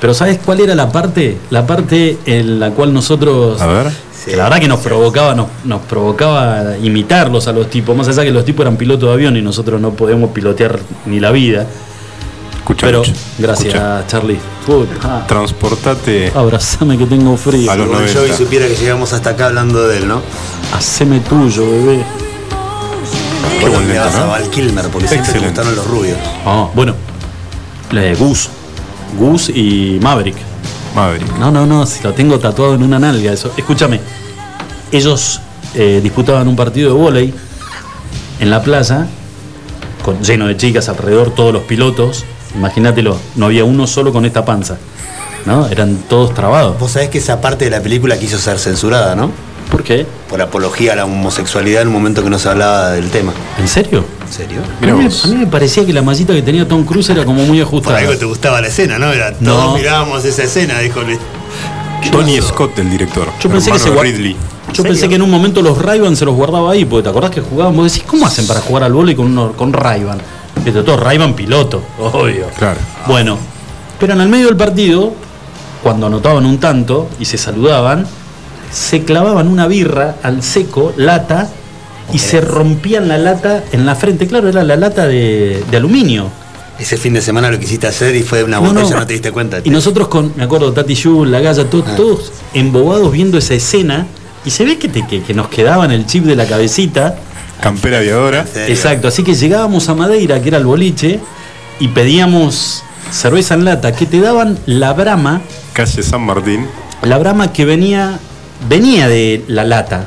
pero 0.00 0.14
¿sabes 0.14 0.38
cuál 0.44 0.60
era 0.60 0.74
la 0.74 0.90
parte? 0.90 1.36
La 1.50 1.66
parte 1.66 2.18
en 2.26 2.58
la 2.58 2.70
cual 2.70 2.92
nosotros 2.92 3.60
A 3.60 3.66
ver. 3.66 3.92
que 4.24 4.36
la 4.36 4.44
verdad 4.44 4.58
que 4.58 4.68
nos 4.68 4.80
provocaba, 4.80 5.34
nos, 5.34 5.46
nos 5.64 5.80
provocaba 5.82 6.76
imitarlos 6.82 7.46
a 7.46 7.52
los 7.52 7.70
tipos, 7.70 7.96
más 7.96 8.08
allá 8.08 8.24
que 8.24 8.32
los 8.32 8.44
tipos 8.44 8.62
eran 8.64 8.76
pilotos 8.76 9.08
de 9.08 9.14
avión 9.14 9.36
y 9.36 9.42
nosotros 9.42 9.80
no 9.80 9.92
podemos 9.92 10.30
pilotear 10.30 10.78
ni 11.06 11.20
la 11.20 11.30
vida. 11.30 11.66
Escucha, 12.56 12.86
Pero 12.86 13.02
gracias, 13.38 13.74
escucha. 13.74 14.04
Charlie. 14.06 14.38
Puta, 14.66 15.26
Transportate 15.26 16.30
abrazame 16.34 16.98
que 16.98 17.06
tengo 17.06 17.36
frío. 17.36 17.70
A 17.70 17.76
los 17.76 17.88
Bon 17.88 17.96
Jovi 17.98 18.14
90. 18.14 18.36
supiera 18.36 18.66
que 18.66 18.74
llegamos 18.74 19.12
hasta 19.12 19.30
acá 19.30 19.46
hablando 19.46 19.86
de 19.88 19.98
él, 19.98 20.08
¿no? 20.08 20.20
Haceme 20.76 21.20
tuyo, 21.20 21.62
bebé. 21.68 22.04
Qué 23.58 23.68
buen 23.68 23.88
le 23.88 23.94
lento, 23.94 24.26
vas 24.28 24.46
a 24.46 24.50
Kilmer 24.50 24.88
porque 24.88 25.08
siempre 25.08 25.32
te 25.32 25.38
Excelente. 25.38 25.48
gustaron 25.48 25.76
los 25.76 25.86
rubios. 25.86 26.18
Ah, 26.44 26.68
bueno, 26.74 26.94
la 27.90 28.02
de 28.02 28.14
Gus. 28.14 28.48
Gus 29.18 29.48
y 29.50 29.98
Maverick. 30.00 30.36
Maverick. 30.94 31.36
No, 31.38 31.50
no, 31.50 31.66
no, 31.66 31.86
si 31.86 32.02
lo 32.02 32.12
tengo 32.12 32.38
tatuado 32.38 32.74
en 32.74 32.82
una 32.82 32.98
nalga. 32.98 33.32
Eso. 33.32 33.52
Escúchame, 33.56 34.00
ellos 34.92 35.40
eh, 35.74 36.00
disputaban 36.02 36.48
un 36.48 36.56
partido 36.56 36.94
de 36.94 37.00
vóley 37.00 37.34
en 38.40 38.50
la 38.50 38.62
playa, 38.62 39.06
con, 40.02 40.20
lleno 40.22 40.46
de 40.46 40.56
chicas 40.56 40.88
alrededor, 40.88 41.34
todos 41.34 41.52
los 41.52 41.62
pilotos. 41.62 42.24
Imagínatelo, 42.54 43.16
no 43.36 43.46
había 43.46 43.64
uno 43.64 43.86
solo 43.86 44.12
con 44.12 44.24
esta 44.24 44.44
panza. 44.44 44.78
¿No? 45.46 45.66
Eran 45.68 45.96
todos 46.08 46.34
trabados. 46.34 46.78
Vos 46.78 46.92
sabés 46.92 47.08
que 47.08 47.18
esa 47.18 47.40
parte 47.40 47.64
de 47.64 47.70
la 47.70 47.80
película 47.80 48.18
quiso 48.18 48.38
ser 48.38 48.58
censurada, 48.58 49.14
¿no? 49.16 49.30
¿Por 49.70 49.82
qué? 49.84 50.04
Por 50.28 50.40
apología 50.42 50.94
a 50.94 50.96
la 50.96 51.04
homosexualidad 51.04 51.82
en 51.82 51.88
un 51.88 51.94
momento 51.94 52.22
que 52.24 52.30
no 52.30 52.38
se 52.38 52.48
hablaba 52.48 52.90
del 52.90 53.10
tema. 53.10 53.32
¿En 53.58 53.68
serio? 53.68 54.04
¿En 54.26 54.32
serio? 54.32 54.60
A 54.82 54.84
mí, 54.86 54.92
me- 54.92 55.04
vos. 55.04 55.24
a 55.24 55.28
mí 55.28 55.36
me 55.36 55.46
parecía 55.46 55.86
que 55.86 55.92
la 55.92 56.02
mallita 56.02 56.32
que 56.32 56.42
tenía 56.42 56.66
Tom 56.66 56.84
Cruise 56.84 57.08
era 57.10 57.24
como 57.24 57.44
muy 57.44 57.58
Por 57.58 57.66
ajustada. 57.68 57.98
algo 57.98 58.16
te 58.16 58.24
gustaba 58.24 58.60
la 58.60 58.68
escena, 58.68 58.98
¿no? 58.98 59.12
Era, 59.12 59.30
No. 59.40 59.52
todos 59.54 59.74
mirábamos 59.76 60.24
esa 60.24 60.42
escena, 60.44 60.78
dijo. 60.80 61.00
Tony 62.10 62.40
Scott, 62.40 62.78
el 62.78 62.90
director. 62.90 63.28
Yo 63.40 63.50
pensé 63.50 63.70
que 63.70 63.78
se 63.78 63.90
Ridley. 63.90 64.36
Yo 64.72 64.82
pensé 64.84 65.08
que 65.08 65.16
en 65.16 65.22
un 65.22 65.30
momento 65.30 65.62
los 65.62 65.78
Ray-Ban 65.78 66.16
se 66.16 66.24
los 66.24 66.34
guardaba 66.34 66.72
ahí, 66.72 66.84
porque 66.84 67.02
te 67.04 67.08
acordás 67.10 67.30
que 67.30 67.40
jugaban, 67.40 67.76
vos 67.76 67.92
decís, 67.92 68.06
¿cómo 68.08 68.26
hacen 68.26 68.46
para 68.46 68.60
jugar 68.60 68.84
al 68.84 68.92
vóley 68.92 69.14
con, 69.14 69.26
uno- 69.26 69.52
con 69.52 69.72
Ray-Ban? 69.72 70.18
Viste, 70.64 70.82
todo 70.82 70.96
Ray-Ban 70.96 71.34
piloto, 71.34 71.82
obvio. 71.98 72.46
Claro. 72.58 72.78
Bueno, 73.06 73.36
pero 73.98 74.12
en 74.14 74.20
el 74.20 74.28
medio 74.28 74.46
del 74.46 74.56
partido, 74.56 75.12
cuando 75.82 76.06
anotaban 76.06 76.46
un 76.46 76.58
tanto 76.58 77.08
y 77.18 77.24
se 77.24 77.36
saludaban, 77.36 78.06
se 78.72 79.04
clavaban 79.04 79.48
una 79.48 79.66
birra 79.66 80.16
al 80.22 80.42
seco, 80.42 80.92
lata, 80.96 81.48
y 82.12 82.18
se 82.18 82.40
rompían 82.40 83.08
la 83.08 83.18
lata 83.18 83.62
en 83.72 83.86
la 83.86 83.94
frente. 83.94 84.26
Claro, 84.26 84.48
era 84.48 84.64
la 84.64 84.76
lata 84.76 85.06
de, 85.06 85.62
de 85.70 85.76
aluminio. 85.76 86.28
Ese 86.78 86.96
fin 86.96 87.12
de 87.12 87.20
semana 87.20 87.50
lo 87.50 87.58
quisiste 87.60 87.86
hacer 87.86 88.16
y 88.16 88.22
fue 88.22 88.42
una 88.42 88.56
No, 88.58 88.68
botella, 88.72 88.90
no, 88.94 89.00
no. 89.00 89.06
te 89.06 89.12
diste 89.12 89.30
cuenta. 89.32 89.58
Y 89.62 89.70
nosotros 89.70 90.08
con, 90.08 90.32
me 90.36 90.44
acuerdo, 90.44 90.72
Tati 90.72 90.94
Yu, 90.94 91.24
La 91.26 91.40
Galla, 91.40 91.64
to- 91.68 91.84
Ah. 91.86 91.94
todos 91.94 92.32
embobados 92.54 93.12
viendo 93.12 93.38
esa 93.38 93.54
escena, 93.54 94.06
y 94.44 94.50
se 94.50 94.64
ve 94.64 94.78
que, 94.78 94.88
te- 94.88 95.06
que, 95.06 95.22
que 95.22 95.34
nos 95.34 95.48
quedaba 95.48 95.84
en 95.84 95.90
el 95.92 96.06
chip 96.06 96.24
de 96.24 96.34
la 96.36 96.46
cabecita. 96.46 97.16
Campera 97.60 97.98
aviadora. 97.98 98.46
Exacto, 98.66 99.08
así 99.08 99.22
que 99.22 99.34
llegábamos 99.34 99.88
a 99.90 99.94
Madeira, 99.94 100.40
que 100.40 100.48
era 100.48 100.56
el 100.58 100.64
boliche, 100.64 101.20
y 101.78 101.88
pedíamos 101.88 102.82
cerveza 103.12 103.54
en 103.54 103.66
lata, 103.66 103.92
que 103.92 104.06
te 104.06 104.20
daban 104.20 104.58
la 104.66 104.94
brama, 104.94 105.42
Calle 105.74 106.02
San 106.02 106.22
Martín. 106.22 106.66
la 107.02 107.18
brama 107.18 107.52
que 107.52 107.66
venía, 107.66 108.18
venía 108.68 109.08
de 109.08 109.44
la 109.48 109.64
lata, 109.64 110.06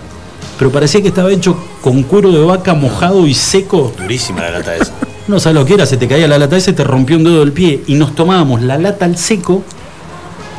pero 0.57 0.71
parecía 0.71 1.01
que 1.01 1.07
estaba 1.09 1.31
hecho 1.31 1.57
con 1.81 2.03
cuero 2.03 2.31
de 2.31 2.43
vaca 2.43 2.73
mojado 2.73 3.27
y 3.27 3.33
seco. 3.33 3.93
Durísima 3.97 4.41
la 4.41 4.51
lata 4.51 4.75
esa. 4.75 4.93
No 5.25 5.39
sabes 5.39 5.55
lo 5.55 5.65
que 5.65 5.75
era, 5.75 5.85
se 5.85 5.95
te 5.95 6.05
caía 6.05 6.27
la 6.27 6.37
lata 6.37 6.57
esa 6.57 6.71
y 6.71 6.73
te 6.73 6.83
rompió 6.83 7.15
un 7.15 7.23
dedo 7.23 7.39
del 7.39 7.53
pie. 7.53 7.81
Y 7.87 7.95
nos 7.95 8.13
tomábamos 8.13 8.61
la 8.61 8.77
lata 8.77 9.05
al 9.05 9.17
seco. 9.17 9.63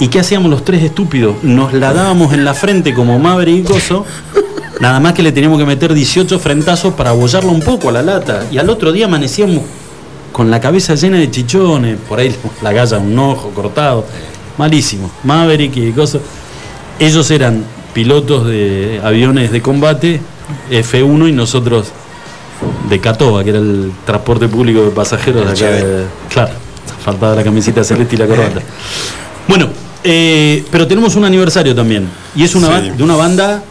¿Y 0.01 0.09
qué 0.09 0.21
hacíamos 0.21 0.51
los 0.51 0.65
tres 0.65 0.83
estúpidos? 0.83 1.37
Nos 1.43 1.75
la 1.75 1.93
dábamos 1.93 2.33
en 2.33 2.47
la 2.47 2.55
frente 2.55 2.95
como 2.95 3.19
Maverick 3.19 3.59
y 3.59 3.63
Coso. 3.63 4.07
Nada 4.81 5.01
más 5.01 5.13
que 5.13 5.23
le 5.23 5.33
teníamos 5.33 5.59
que 5.59 5.67
meter 5.67 5.93
18 5.93 6.39
frentazos 6.39 6.95
para 6.95 7.11
abollarla 7.11 7.53
un 7.53 7.61
poco 7.61 7.91
a 7.91 7.93
la 7.93 8.03
lata. 8.03 8.47
Y 8.51 8.57
al 8.57 8.71
otro 8.71 8.91
día 8.91 9.05
amanecíamos 9.05 9.63
con 10.33 10.51
la 10.51 10.61
cabeza 10.61 10.95
llena 10.95 11.19
de 11.19 11.31
chichones. 11.31 11.99
Por 12.09 12.19
ahí 12.19 12.35
la 12.63 12.73
galla, 12.73 12.97
un 12.99 13.19
ojo 13.19 13.51
cortado. 13.51 14.07
Malísimo. 14.57 15.11
Maverick 15.25 15.77
y 15.77 15.93
Coso. 15.93 16.21
Ellos 16.99 17.31
eran 17.31 17.65
pilotos 17.95 18.47
de 18.47 19.01
aviones 19.03 19.51
de 19.53 19.63
combate, 19.63 20.21
F1, 20.71 21.29
y 21.29 21.33
nosotros 21.33 21.89
de 22.91 23.01
Catoa, 23.01 23.43
que 23.45 23.51
era 23.51 23.59
el 23.61 23.93
transporte 24.05 24.49
público 24.49 24.83
de 24.83 24.91
pasajeros 24.91 25.47
de 25.47 25.67
acá. 25.67 25.77
de- 25.77 26.05
claro, 26.29 26.53
faltaba 27.03 27.35
la 27.35 27.43
camiseta 27.45 27.83
celeste 27.85 28.17
y 28.17 28.19
la 28.19 28.27
corbata. 28.27 28.61
Bueno, 29.49 29.69
eh, 30.03 30.65
pero 30.71 30.87
tenemos 30.87 31.15
un 31.17 31.25
aniversario 31.25 31.75
también. 31.75 32.09
Y 32.37 32.43
es 32.45 32.55
una 32.55 32.81
Sí. 32.81 32.91
de 32.91 33.03
una 33.03 33.17
banda 33.17 33.63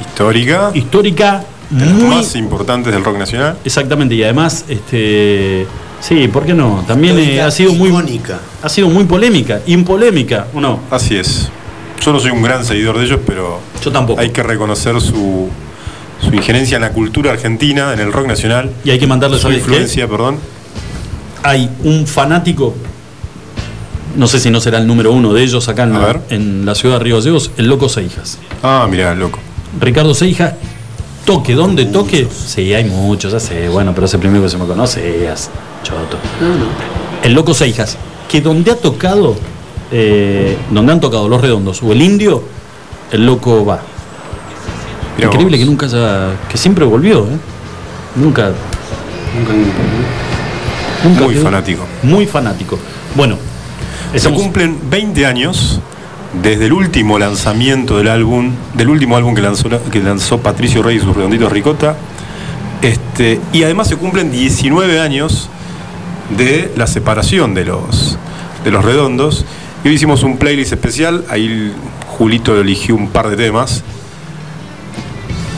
Histórica. 0.00 0.70
histórica 0.74 1.44
de 1.70 1.84
las 1.86 1.94
muy. 1.94 2.04
más 2.16 2.34
importantes 2.36 2.92
del 2.92 3.04
rock 3.04 3.18
nacional. 3.18 3.56
Exactamente, 3.64 4.14
y 4.14 4.22
además, 4.22 4.64
este. 4.68 5.66
Sí, 6.00 6.28
¿por 6.28 6.46
qué 6.46 6.54
no? 6.54 6.84
También 6.86 7.18
eh, 7.18 7.40
ha 7.42 7.50
sido 7.50 7.72
muy. 7.74 7.88
icónica. 7.88 8.38
Ha 8.62 8.68
sido 8.68 8.88
muy 8.88 9.04
polémica, 9.04 9.60
impolémica, 9.66 10.46
¿o 10.54 10.60
no? 10.60 10.80
Así 10.90 11.16
es. 11.16 11.48
Yo 12.04 12.12
no 12.12 12.20
soy 12.20 12.30
un 12.30 12.42
gran 12.42 12.64
seguidor 12.64 12.98
de 12.98 13.04
ellos, 13.04 13.20
pero 13.26 13.60
Yo 13.82 13.90
tampoco. 13.92 14.20
hay 14.20 14.30
que 14.30 14.42
reconocer 14.42 15.00
su, 15.00 15.48
su 16.20 16.34
injerencia 16.34 16.76
en 16.76 16.82
la 16.82 16.92
cultura 16.92 17.32
argentina, 17.32 17.92
en 17.92 18.00
el 18.00 18.12
rock 18.12 18.26
nacional. 18.26 18.70
Y 18.84 18.90
hay 18.90 18.98
que 18.98 19.06
mandarle, 19.06 19.38
Su 19.38 19.50
influencia, 19.50 20.06
perdón. 20.08 20.38
hay 21.42 21.68
un 21.84 22.06
fanático, 22.06 22.74
no 24.16 24.26
sé 24.26 24.40
si 24.40 24.50
no 24.50 24.60
será 24.60 24.78
el 24.78 24.86
número 24.86 25.12
uno 25.12 25.32
de 25.34 25.42
ellos 25.42 25.68
acá 25.68 25.82
en, 25.84 25.92
la, 25.92 25.98
ver. 25.98 26.20
en 26.30 26.64
la 26.66 26.74
ciudad 26.74 26.98
de 26.98 27.04
Río 27.04 27.16
Gallegos, 27.16 27.50
el 27.56 27.66
Loco 27.66 27.88
Seijas. 27.88 28.38
Ah, 28.62 28.86
mirá, 28.90 29.14
loco. 29.14 29.38
Ricardo 29.80 30.14
Seijas, 30.14 30.54
toque, 31.24 31.54
donde 31.54 31.84
toque. 31.86 32.26
Sí, 32.32 32.72
hay 32.74 32.84
muchos, 32.84 33.32
ya 33.32 33.40
sé, 33.40 33.68
bueno, 33.68 33.92
pero 33.94 34.06
es 34.06 34.14
el 34.14 34.20
primero 34.20 34.42
que 34.42 34.48
se 34.48 34.56
me 34.56 34.66
conoce, 34.66 35.30
es 35.30 35.50
choto. 35.82 36.16
El 37.22 37.32
Loco 37.34 37.52
Seijas, 37.54 37.96
que 38.30 38.40
donde 38.40 38.70
ha 38.70 38.76
tocado, 38.76 39.36
eh, 39.90 40.56
donde 40.70 40.92
han 40.92 41.00
tocado 41.00 41.28
los 41.28 41.40
redondos 41.40 41.82
o 41.82 41.92
el 41.92 42.02
indio, 42.02 42.42
el 43.12 43.24
Loco 43.26 43.64
va. 43.64 43.80
Mirá 45.16 45.28
Increíble 45.28 45.56
vos. 45.56 45.64
que 45.64 45.70
nunca 45.70 45.86
haya, 45.86 46.36
que 46.48 46.56
siempre 46.58 46.84
volvió, 46.84 47.24
¿eh? 47.24 47.36
Nunca. 48.16 48.52
Nunca 51.04 51.20
Muy 51.22 51.34
quedó- 51.34 51.42
fanático. 51.44 51.86
Muy 52.02 52.26
fanático. 52.26 52.78
Bueno, 53.14 53.36
Se 54.14 54.30
cumplen 54.30 54.78
20 54.90 55.26
años 55.26 55.80
desde 56.42 56.66
el 56.66 56.72
último 56.72 57.18
lanzamiento 57.18 57.98
del 57.98 58.08
álbum, 58.08 58.52
del 58.74 58.88
último 58.88 59.16
álbum 59.16 59.34
que 59.34 59.42
lanzó, 59.42 59.68
que 59.90 60.00
lanzó 60.02 60.38
Patricio 60.38 60.82
Rey 60.82 60.96
y 60.96 61.00
sus 61.00 61.14
redonditos 61.14 61.52
Ricota. 61.52 61.96
Este, 62.82 63.40
y 63.52 63.62
además 63.64 63.88
se 63.88 63.96
cumplen 63.96 64.30
19 64.30 65.00
años 65.00 65.48
de 66.36 66.72
la 66.76 66.86
separación 66.86 67.54
de 67.54 67.64
los, 67.66 68.16
de 68.64 68.70
los 68.70 68.84
redondos. 68.84 69.44
Y 69.84 69.88
hoy 69.88 69.94
hicimos 69.94 70.22
un 70.22 70.36
playlist 70.38 70.72
especial, 70.72 71.24
ahí 71.28 71.72
Julito 72.08 72.58
eligió 72.60 72.94
un 72.96 73.08
par 73.08 73.28
de 73.30 73.36
temas. 73.36 73.82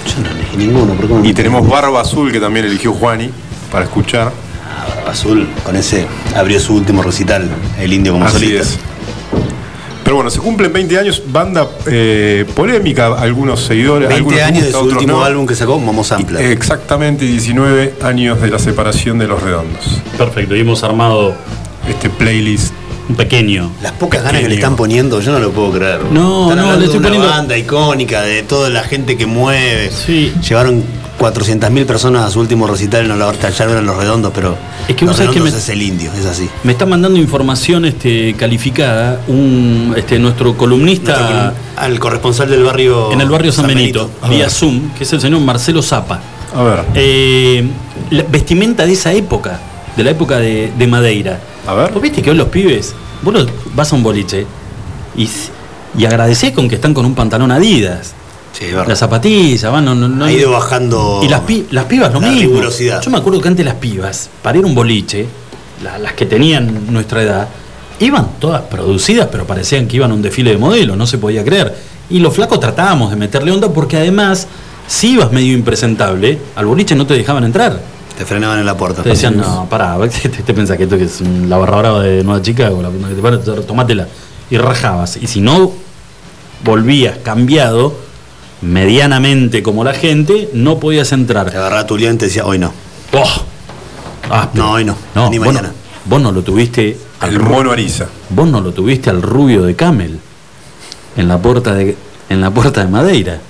Yo 0.07 0.23
no 0.23 0.31
elegí 0.31 0.57
ninguno, 0.57 0.95
¿por 0.95 1.07
qué 1.09 1.15
no? 1.15 1.25
Y 1.25 1.33
tenemos 1.33 1.67
Barba 1.69 2.01
Azul 2.01 2.31
que 2.31 2.41
también 2.41 2.67
eligió 2.67 2.93
Juani 2.93 3.31
para 3.73 3.85
escuchar. 3.85 4.33
Azul, 5.09 5.49
con 5.65 5.75
ese 5.77 6.07
abrió 6.37 6.61
su 6.61 6.75
último 6.75 7.03
recital, 7.03 7.49
el 7.81 7.93
indio 7.93 8.13
como 8.13 8.27
Así 8.27 8.35
solista. 8.39 8.63
es. 8.63 8.79
Pero 10.05 10.17
bueno, 10.17 10.31
se 10.31 10.41
cumplen 10.41 10.73
20 10.73 10.99
años, 10.99 11.23
banda 11.29 11.69
eh, 11.87 12.45
polémica, 12.55 13.15
algunos 13.19 13.61
seguidores. 13.61 14.09
20 14.09 14.17
algunos 14.19 14.43
años 14.43 14.61
de 14.65 14.65
gusta, 14.67 14.79
su 14.79 14.85
otros 14.85 14.99
último 15.03 15.19
no. 15.19 15.25
álbum 15.25 15.47
que 15.47 15.55
sacó, 15.55 15.79
Momo 15.79 16.05
Sampler. 16.05 16.51
Exactamente 16.51 17.25
19 17.25 17.95
años 18.03 18.41
de 18.41 18.51
la 18.51 18.59
separación 18.59 19.19
de 19.19 19.27
los 19.29 19.43
redondos. 19.43 20.01
Perfecto, 20.19 20.55
y 20.57 20.61
hemos 20.61 20.83
armado 20.83 21.35
Este 21.89 22.11
playlist. 22.11 22.75
Un 23.11 23.17
pequeño. 23.17 23.71
Las 23.83 23.93
pocas 23.93 24.23
ganas 24.23 24.41
que 24.41 24.49
le 24.49 24.55
Pequeño. 24.55 24.59
están 24.67 24.77
poniendo, 24.77 25.21
yo 25.21 25.33
no 25.33 25.39
lo 25.39 25.51
puedo 25.53 25.73
creer. 25.73 26.01
No, 26.11 26.45
Están 26.45 26.57
no, 26.59 26.63
hablando 26.63 26.79
le 26.79 26.85
estoy 26.87 26.93
de 26.93 26.99
una 26.99 27.09
poniendo- 27.09 27.29
banda 27.29 27.59
icónica, 27.59 28.23
de 28.23 28.43
toda 28.43 28.71
la 28.71 28.83
gente 28.85 29.17
que 29.17 29.27
mueve. 29.27 29.91
Sí. 29.91 30.33
Llevaron 30.49 30.83
400.000 31.19 31.85
personas 31.87 32.25
a 32.25 32.31
su 32.31 32.41
último 32.41 32.67
recital, 32.67 33.07
no 33.07 33.15
la 33.17 33.31
tallaron 33.33 33.85
los 33.85 33.97
redondos, 33.97 34.33
pero 34.35 34.57
Es 34.89 34.97
que 34.97 35.05
los 35.05 35.17
sabés 35.17 35.31
que 35.33 35.35
redondos 35.39 35.55
me- 35.55 35.59
es 35.61 35.69
el 35.69 35.83
indio, 35.83 36.11
es 36.19 36.25
así. 36.25 36.49
Me 36.65 36.73
está 36.73 36.87
mandando 36.87 37.19
información 37.19 37.85
este, 37.85 38.35
calificada 38.39 39.21
un, 39.29 39.93
este, 39.97 40.19
nuestro 40.19 40.57
columnista 40.57 41.19
Nuestro- 41.19 41.53
al 41.77 41.99
corresponsal 41.99 42.49
del 42.49 42.63
barrio 42.65 43.13
en 43.13 43.21
el 43.21 43.29
barrio 43.29 43.53
San, 43.53 43.67
Benito, 43.67 44.11
vía 44.31 44.49
Zoom, 44.49 44.91
que 44.97 45.05
es 45.05 45.13
el 45.13 45.21
señor 45.21 45.41
Marcelo 45.41 45.83
Zapa. 45.83 46.21
A 46.57 46.63
ver. 46.63 46.85
Eh, 46.95 47.65
la 48.11 48.23
vestimenta 48.25 48.87
de 48.87 48.93
esa 48.95 49.13
época, 49.13 49.61
de 49.97 50.05
la 50.05 50.11
época 50.13 50.39
de, 50.39 50.73
de 50.79 50.87
Madeira. 50.87 51.39
A 51.71 51.75
ver. 51.75 51.93
¿Vos 51.93 52.03
viste 52.03 52.21
que 52.21 52.31
hoy 52.31 52.37
los 52.37 52.49
pibes, 52.49 52.95
vos 53.23 53.33
los- 53.33 53.47
vas 53.75 53.93
a 53.93 53.97
un 53.97 54.03
boliche 54.03 54.45
y, 55.17 55.29
y 55.97 56.05
agradecés 56.05 56.51
con 56.53 56.69
que 56.69 56.75
están 56.75 56.93
con 56.95 57.07
un 57.07 57.15
pantalón 57.15 57.53
Adidas? 57.53 58.15
Sí. 58.53 58.65
Las 58.87 58.99
zapatillas, 58.99 59.71
van, 59.71 59.85
no, 59.85 59.95
no, 59.95 60.09
no- 60.09 60.25
ha 60.25 60.33
ido 60.33 60.51
bajando. 60.51 61.21
Y 61.23 61.29
las, 61.29 61.43
pi- 61.43 61.67
las 61.71 61.85
pibas 61.85 62.13
lo 62.13 62.21
la 62.21 62.27
mismo. 62.29 62.51
rigurosidad. 62.55 63.01
Yo 63.01 63.11
me 63.13 63.19
acuerdo 63.19 63.41
que 63.41 63.47
antes 63.49 63.65
las 63.65 63.77
pibas, 63.77 64.29
para 64.43 64.59
ir 64.59 64.65
a 64.65 64.67
un 64.67 64.75
boliche, 64.75 65.27
la- 65.85 65.99
las 65.99 66.15
que 66.15 66.27
tenían 66.27 66.93
nuestra 66.93 67.23
edad, 67.23 67.49
iban 68.01 68.31
todas 68.41 68.63
producidas, 68.63 69.29
pero 69.31 69.47
parecían 69.47 69.87
que 69.87 69.97
iban 69.97 70.11
a 70.11 70.15
un 70.15 70.23
desfile 70.23 70.51
de 70.51 70.59
modelo, 70.59 70.97
no 70.97 71.07
se 71.07 71.19
podía 71.19 71.45
creer. 71.45 71.73
Y 72.11 72.19
los 72.19 72.35
flacos 72.35 72.59
tratábamos 72.59 73.11
de 73.11 73.17
meterle 73.17 73.53
onda 73.53 73.73
porque 73.73 73.97
además, 73.97 74.49
si 74.89 75.13
ibas 75.13 75.31
medio 75.31 75.53
impresentable, 75.55 76.37
al 76.57 76.67
boliche 76.67 76.97
no 76.97 77.07
te 77.07 77.15
dejaban 77.15 77.45
entrar. 77.45 77.81
Te 78.21 78.27
frenaban 78.27 78.59
en 78.59 78.67
la 78.67 78.77
puerta. 78.77 79.03
Te 79.03 79.09
decían, 79.09 79.35
no, 79.39 79.67
pará, 79.71 79.97
¿te, 80.11 80.29
te, 80.29 80.43
te 80.43 80.53
pensás 80.53 80.77
que 80.77 80.83
esto 80.83 80.99
que 80.99 81.05
es 81.05 81.23
un- 81.23 81.49
la 81.49 81.57
barra 81.57 81.79
brava 81.79 82.03
de 82.03 82.23
Nueva 82.23 82.43
Chicago? 82.43 82.83
La, 82.83 82.91
que 82.91 83.15
te 83.15 83.23
pare, 83.23 83.39
tomátela. 83.63 84.07
Y 84.51 84.59
rajabas. 84.59 85.17
Y 85.17 85.27
si 85.27 85.41
no 85.41 85.73
volvías 86.63 87.17
cambiado, 87.23 87.95
medianamente 88.61 89.63
como 89.63 89.85
la 89.85 89.95
gente, 89.95 90.51
no 90.53 90.79
podías 90.79 91.09
Te 91.09 91.15
entrar. 91.15 91.49
agarraba 91.49 91.87
tu 91.87 91.97
lío 91.97 92.13
y 92.13 92.17
te 92.19 92.27
decía, 92.27 92.45
hoy 92.45 92.59
no. 92.59 92.73
Oh, 93.15 93.25
áspero. 94.35 94.65
No, 94.67 94.73
hoy 94.73 94.85
no. 94.85 94.97
No, 95.15 95.31
ni 95.31 95.39
vos, 95.39 95.47
mañana. 95.47 95.69
no, 95.69 95.75
vos 96.05 96.21
no 96.21 96.31
lo 96.31 96.43
tuviste 96.43 96.99
al 97.21 97.31
El 97.31 97.41
mono 97.41 97.73
Ariza. 97.73 98.07
vos 98.29 98.47
no 98.49 98.61
lo 98.61 98.73
tuviste 98.73 99.09
al 99.09 99.23
rubio 99.23 99.63
de 99.63 99.75
Camel 99.77 100.21
en 101.17 101.27
la 101.27 101.39
puerta 101.39 101.73
de 101.75 101.97
en 102.29 102.41
la 102.43 102.51
puerta 102.51 102.83
de 102.85 102.89
Madeira. 102.91 103.41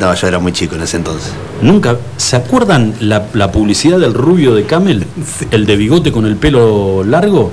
No, 0.00 0.14
yo 0.14 0.26
era 0.26 0.38
muy 0.38 0.52
chico 0.52 0.76
en 0.76 0.82
ese 0.82 0.96
entonces. 0.96 1.30
Nunca, 1.60 1.98
¿se 2.16 2.34
acuerdan 2.36 2.94
la, 3.00 3.26
la 3.34 3.52
publicidad 3.52 3.98
del 3.98 4.14
rubio 4.14 4.54
de 4.54 4.64
Camel? 4.64 5.06
El 5.50 5.66
de 5.66 5.76
bigote 5.76 6.10
con 6.10 6.24
el 6.24 6.36
pelo 6.36 7.04
largo. 7.04 7.50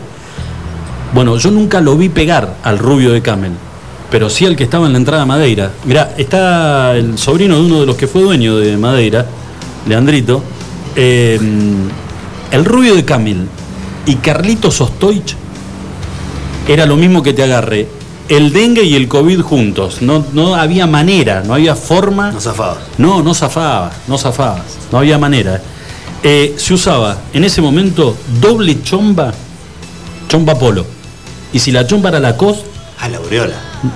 Bueno, 1.13 1.37
yo 1.37 1.51
nunca 1.51 1.81
lo 1.81 1.97
vi 1.97 2.07
pegar 2.07 2.55
al 2.63 2.79
rubio 2.79 3.11
de 3.11 3.21
Camel, 3.21 3.51
pero 4.09 4.29
sí 4.29 4.45
al 4.45 4.55
que 4.55 4.63
estaba 4.63 4.87
en 4.87 4.93
la 4.93 4.97
entrada 4.97 5.23
a 5.23 5.25
Madeira. 5.25 5.71
Mirá, 5.83 6.13
está 6.17 6.95
el 6.95 7.17
sobrino 7.17 7.55
de 7.55 7.61
uno 7.65 7.81
de 7.81 7.85
los 7.85 7.97
que 7.97 8.07
fue 8.07 8.21
dueño 8.21 8.55
de 8.55 8.77
Madeira, 8.77 9.25
Leandrito. 9.85 10.41
Eh, 10.95 11.37
el 12.51 12.65
rubio 12.65 12.95
de 12.95 13.03
Camel 13.03 13.45
y 14.05 14.15
Carlitos 14.15 14.79
Ostoich 14.79 15.35
era 16.65 16.85
lo 16.85 16.95
mismo 16.95 17.21
que 17.21 17.33
te 17.33 17.43
agarre 17.43 17.87
el 18.29 18.51
dengue 18.53 18.83
y 18.83 18.95
el 18.95 19.07
COVID 19.07 19.41
juntos. 19.41 20.01
No, 20.01 20.25
no 20.33 20.55
había 20.55 20.87
manera, 20.87 21.43
no 21.45 21.53
había 21.53 21.75
forma. 21.75 22.31
No 22.31 22.41
zafaba. 22.41 22.77
No, 22.97 23.21
no 23.23 23.33
zafaba, 23.33 23.91
no 24.07 24.17
zafaba. 24.17 24.63
No 24.91 24.97
había 24.99 25.17
manera. 25.17 25.61
Eh, 26.23 26.55
se 26.57 26.73
usaba 26.73 27.17
en 27.33 27.43
ese 27.43 27.61
momento 27.61 28.17
doble 28.41 28.81
chomba, 28.83 29.33
chomba 30.27 30.57
polo. 30.57 30.85
Y 31.53 31.59
si 31.59 31.71
la 31.71 31.85
chomba 31.87 32.09
era 32.09 32.19
la 32.19 32.35
cos, 32.35 32.57
Ah, 32.99 33.07
la 33.07 33.17
aureola. 33.17 33.53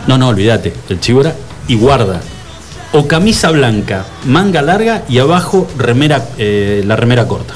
no, 0.07 0.17
no, 0.17 0.27
olvídate, 0.27 0.73
el 0.89 0.99
chivo 0.99 1.21
era 1.21 1.35
y 1.67 1.75
guarda. 1.75 2.21
O 2.93 3.07
camisa 3.07 3.49
blanca, 3.51 4.05
manga 4.25 4.61
larga 4.61 5.03
y 5.09 5.17
abajo 5.17 5.67
remera, 5.77 6.29
eh, 6.37 6.83
la 6.85 6.95
remera 6.95 7.27
corta. 7.27 7.55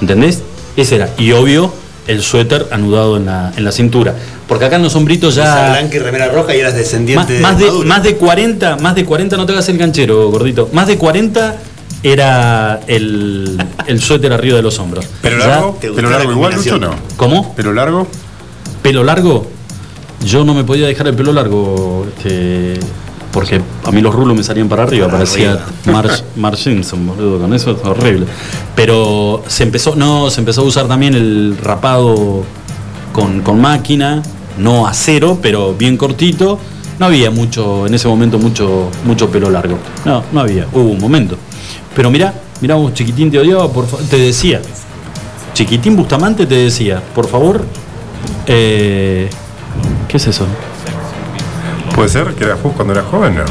¿Entendés? 0.00 0.42
Ese 0.76 0.96
era. 0.96 1.10
Y 1.18 1.32
obvio, 1.32 1.72
el 2.06 2.22
suéter 2.22 2.66
anudado 2.70 3.16
en 3.16 3.26
la, 3.26 3.52
en 3.56 3.64
la 3.64 3.72
cintura. 3.72 4.14
Porque 4.48 4.64
acá 4.64 4.76
en 4.76 4.82
los 4.82 4.92
sombritos 4.92 5.34
Esa 5.36 5.44
ya. 5.72 5.72
blanca 5.80 5.96
y 5.96 5.98
remera 5.98 6.28
roja 6.28 6.54
y 6.54 6.60
eras 6.60 6.72
Más, 6.72 6.78
descendiente 6.80 7.40
más 7.40 7.58
de, 7.58 7.70
más 7.84 8.02
de 8.02 8.16
40, 8.16 8.76
más 8.76 8.94
de 8.94 9.04
40, 9.04 9.36
no 9.36 9.44
te 9.46 9.52
hagas 9.52 9.68
el 9.68 9.78
canchero, 9.78 10.30
gordito. 10.30 10.68
Más 10.72 10.86
de 10.86 10.96
40 10.98 11.56
era 12.02 12.80
el, 12.86 13.58
el 13.86 14.00
suéter 14.00 14.32
arriba 14.32 14.56
de 14.56 14.62
los 14.62 14.78
hombros. 14.78 15.04
¿Pelo 15.22 15.38
Ya- 15.40 15.46
largo? 15.48 15.78
te 15.80 15.88
gustó 15.88 15.96
¿Pelo 15.96 16.10
la 16.10 16.18
largo 16.18 16.32
igual, 16.32 16.54
Lucho, 16.54 16.78
no? 16.78 16.90
¿Cómo? 17.16 17.54
¿Pelo 17.56 17.72
largo? 17.72 18.06
¿Pelo 18.82 19.02
largo? 19.02 19.46
Yo 20.24 20.44
no 20.44 20.54
me 20.54 20.64
podía 20.64 20.86
dejar 20.86 21.08
el 21.08 21.14
pelo 21.14 21.32
largo, 21.32 22.06
este, 22.16 22.74
porque 23.36 23.60
a 23.84 23.90
mí 23.90 24.00
los 24.00 24.14
rulos 24.14 24.34
me 24.34 24.42
salían 24.42 24.66
para 24.66 24.84
arriba, 24.84 25.08
Para 25.08 25.18
parecía. 25.18 25.62
Marge, 25.92 26.22
Marge 26.36 26.62
Simpson, 26.62 27.06
boludo, 27.06 27.38
con 27.38 27.52
eso 27.52 27.72
es 27.72 27.84
horrible. 27.84 28.24
Pero 28.74 29.44
se 29.46 29.62
empezó, 29.62 29.94
no, 29.94 30.30
se 30.30 30.40
empezó 30.40 30.62
a 30.62 30.64
usar 30.64 30.88
también 30.88 31.12
el 31.12 31.54
rapado 31.62 32.44
con, 33.12 33.42
con 33.42 33.60
máquina, 33.60 34.22
no 34.56 34.86
acero, 34.86 35.38
pero 35.42 35.74
bien 35.74 35.98
cortito. 35.98 36.58
No 36.98 37.04
había 37.04 37.30
mucho, 37.30 37.86
en 37.86 37.92
ese 37.92 38.08
momento, 38.08 38.38
mucho, 38.38 38.88
mucho 39.04 39.28
pelo 39.28 39.50
largo. 39.50 39.76
No, 40.06 40.24
no 40.32 40.40
había, 40.40 40.66
hubo 40.72 40.92
un 40.92 40.98
momento. 40.98 41.36
Pero 41.94 42.10
mirá, 42.10 42.32
mirá 42.62 42.76
vos, 42.76 42.94
chiquitín 42.94 43.30
te 43.30 43.38
odiaba, 43.38 43.70
por 43.70 43.84
te 43.86 44.16
decía, 44.16 44.62
Chiquitín 45.52 45.94
Bustamante 45.94 46.46
te 46.46 46.54
decía, 46.54 47.02
por 47.14 47.28
favor, 47.28 47.66
eh, 48.46 49.28
¿qué 50.08 50.16
es 50.16 50.26
eso? 50.26 50.46
¿Puede 51.96 52.08
ser 52.08 52.34
que 52.34 52.44
era 52.44 52.54
vos 52.56 52.72
cuando 52.76 52.92
eras 52.92 53.06
joven? 53.10 53.34
No. 53.36 53.44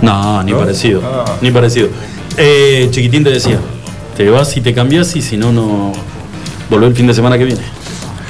No, 0.00 0.42
ni 0.42 0.52
¿No? 0.52 0.58
parecido, 0.58 1.02
Ah. 1.04 1.36
ni 1.40 1.50
parecido. 1.50 1.88
Eh, 2.36 2.88
Chiquitín 2.90 3.22
te 3.24 3.30
decía, 3.30 3.58
te 4.16 4.28
vas 4.30 4.56
y 4.56 4.60
te 4.60 4.72
cambias 4.74 5.14
y 5.16 5.22
si 5.22 5.36
no, 5.36 5.52
no 5.52 5.92
volvé 6.70 6.86
el 6.86 6.94
fin 6.96 7.06
de 7.06 7.14
semana 7.14 7.36
que 7.38 7.44
viene. 7.44 7.60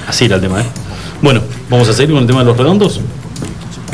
Así 0.06 0.24
era 0.24 0.36
el 0.36 0.42
tema, 0.42 0.60
¿eh? 0.60 0.64
Bueno, 1.22 1.40
vamos 1.70 1.88
a 1.88 1.92
seguir 1.92 2.10
con 2.12 2.20
el 2.22 2.26
tema 2.26 2.40
de 2.40 2.46
los 2.46 2.56
redondos. 2.56 3.00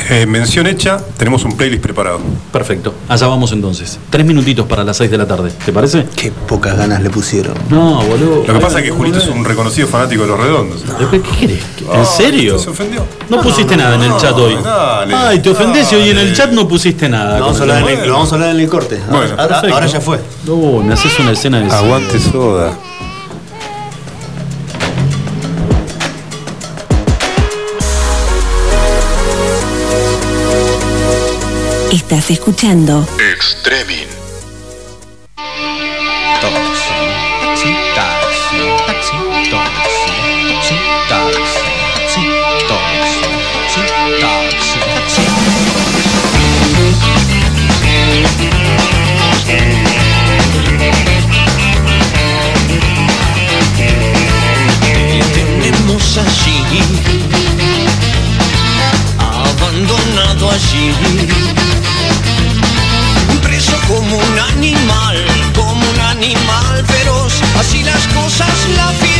Eh, 0.07 0.25
mención 0.27 0.67
hecha, 0.67 0.97
tenemos 1.17 1.43
un 1.45 1.57
playlist 1.57 1.81
preparado. 1.81 2.19
Perfecto, 2.51 2.93
allá 3.09 3.25
vamos 3.27 3.51
entonces. 3.51 3.97
Tres 4.11 4.23
minutitos 4.25 4.67
para 4.67 4.83
las 4.83 4.97
seis 4.97 5.09
de 5.09 5.17
la 5.17 5.27
tarde, 5.27 5.51
¿te 5.65 5.73
parece? 5.73 6.05
Qué 6.15 6.31
pocas 6.31 6.77
ganas 6.77 7.01
le 7.01 7.09
pusieron. 7.09 7.55
No, 7.69 8.03
boludo. 8.03 8.43
Lo 8.45 8.53
que 8.53 8.59
pasa 8.59 8.79
es 8.79 8.85
que 8.85 8.91
Julito 8.91 9.17
es 9.17 9.27
un 9.27 9.43
reconocido 9.43 9.87
fanático 9.87 10.21
de 10.21 10.27
los 10.27 10.39
redondos. 10.39 10.83
¿Qué 11.11 11.21
querés? 11.21 11.63
¿En 11.91 12.01
Ah, 12.01 12.05
serio? 12.05 12.59
¿Se 12.59 12.69
ofendió? 12.69 13.03
No 13.29 13.41
pusiste 13.41 13.75
nada 13.75 13.95
en 13.95 14.03
el 14.03 14.15
chat 14.17 14.33
hoy. 14.37 14.55
dale, 14.63 15.15
Ay, 15.15 15.39
te 15.39 15.49
ofendés 15.49 15.91
y 15.91 15.95
hoy 15.95 16.09
en 16.09 16.19
el 16.19 16.35
chat 16.35 16.51
no 16.51 16.67
pusiste 16.67 17.09
nada. 17.09 17.39
Lo 17.39 17.45
vamos, 17.45 17.59
a 17.59 17.61
hablar 17.63 17.89
en 17.89 17.99
el, 17.99 18.07
lo 18.07 18.13
vamos 18.13 18.31
a 18.31 18.35
hablar 18.35 18.49
en 18.51 18.59
el 18.59 18.69
corte. 18.69 18.99
Ahora- 19.09 19.35
Bueno, 19.57 19.73
ahora 19.73 19.87
ya 19.87 20.01
fue. 20.01 20.19
No, 20.45 20.83
me 20.83 20.93
haces 20.93 21.19
una 21.19 21.31
escena 21.31 21.59
de 21.61 21.71
Aguante 21.73 22.19
soda. 22.19 22.77
Estás 31.95 32.29
escuchando 32.29 33.07
Extremin. 33.17 34.05
tenemos 55.33 56.17
allí, 60.51 61.44
como 63.87 64.17
un 64.17 64.39
animal, 64.39 65.25
como 65.55 65.89
un 65.89 65.99
animal 65.99 66.85
feroz. 66.85 67.33
Así 67.59 67.83
las 67.83 68.07
cosas 68.07 68.49
la 68.75 68.91
vida. 68.91 69.14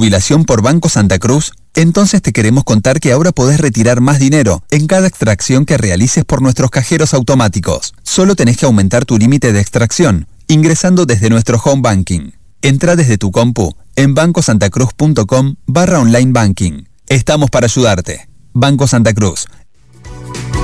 Jubilación 0.00 0.46
por 0.46 0.62
Banco 0.62 0.88
Santa 0.88 1.18
Cruz? 1.18 1.52
Entonces 1.74 2.22
te 2.22 2.32
queremos 2.32 2.64
contar 2.64 3.00
que 3.00 3.12
ahora 3.12 3.32
podés 3.32 3.60
retirar 3.60 4.00
más 4.00 4.18
dinero 4.18 4.62
en 4.70 4.86
cada 4.86 5.06
extracción 5.06 5.66
que 5.66 5.76
realices 5.76 6.24
por 6.24 6.40
nuestros 6.40 6.70
cajeros 6.70 7.12
automáticos. 7.12 7.92
Solo 8.02 8.34
tenés 8.34 8.56
que 8.56 8.64
aumentar 8.64 9.04
tu 9.04 9.18
límite 9.18 9.52
de 9.52 9.60
extracción 9.60 10.26
ingresando 10.48 11.04
desde 11.04 11.28
nuestro 11.28 11.60
home 11.62 11.82
banking. 11.82 12.30
Entra 12.62 12.96
desde 12.96 13.18
tu 13.18 13.30
compu 13.30 13.76
en 13.94 14.14
bancosantacruz.com 14.14 15.56
barra 15.66 16.00
online 16.00 16.32
banking. 16.32 16.84
Estamos 17.06 17.50
para 17.50 17.66
ayudarte. 17.66 18.26
Banco 18.54 18.86
Santa 18.86 19.12
Cruz, 19.12 19.48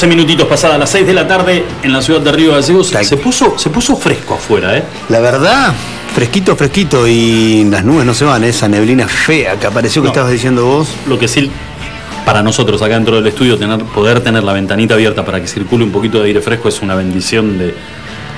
11 0.00 0.06
minutitos 0.16 0.48
pasadas 0.48 0.78
las 0.78 0.88
6 0.88 1.06
de 1.08 1.12
la 1.12 1.28
tarde 1.28 1.62
en 1.82 1.92
la 1.92 2.00
ciudad 2.00 2.22
de 2.22 2.32
Río 2.32 2.52
Gallegos. 2.52 2.86
Se 2.88 3.18
puso, 3.18 3.58
se 3.58 3.68
puso 3.68 3.94
fresco 3.96 4.32
afuera, 4.32 4.74
¿eh? 4.78 4.82
La 5.10 5.20
verdad, 5.20 5.74
fresquito, 6.14 6.56
fresquito 6.56 7.06
y 7.06 7.64
las 7.70 7.84
nubes 7.84 8.06
no 8.06 8.14
se 8.14 8.24
van, 8.24 8.42
esa 8.44 8.66
neblina 8.66 9.06
fea 9.06 9.56
que 9.60 9.66
apareció 9.66 10.00
que 10.00 10.06
No. 10.06 10.12
estabas 10.12 10.32
diciendo 10.32 10.64
vos. 10.64 10.88
Lo 11.06 11.18
que 11.18 11.28
sí, 11.28 11.50
para 12.24 12.42
nosotros 12.42 12.80
acá 12.80 12.94
dentro 12.94 13.16
del 13.16 13.26
estudio, 13.26 13.58
tener, 13.58 13.84
poder 13.84 14.20
tener 14.22 14.42
la 14.42 14.54
ventanita 14.54 14.94
abierta 14.94 15.22
para 15.22 15.38
que 15.38 15.46
circule 15.46 15.84
un 15.84 15.92
poquito 15.92 16.18
de 16.20 16.28
aire 16.28 16.40
fresco 16.40 16.70
es 16.70 16.80
una 16.80 16.94
bendición 16.94 17.58
de, 17.58 17.74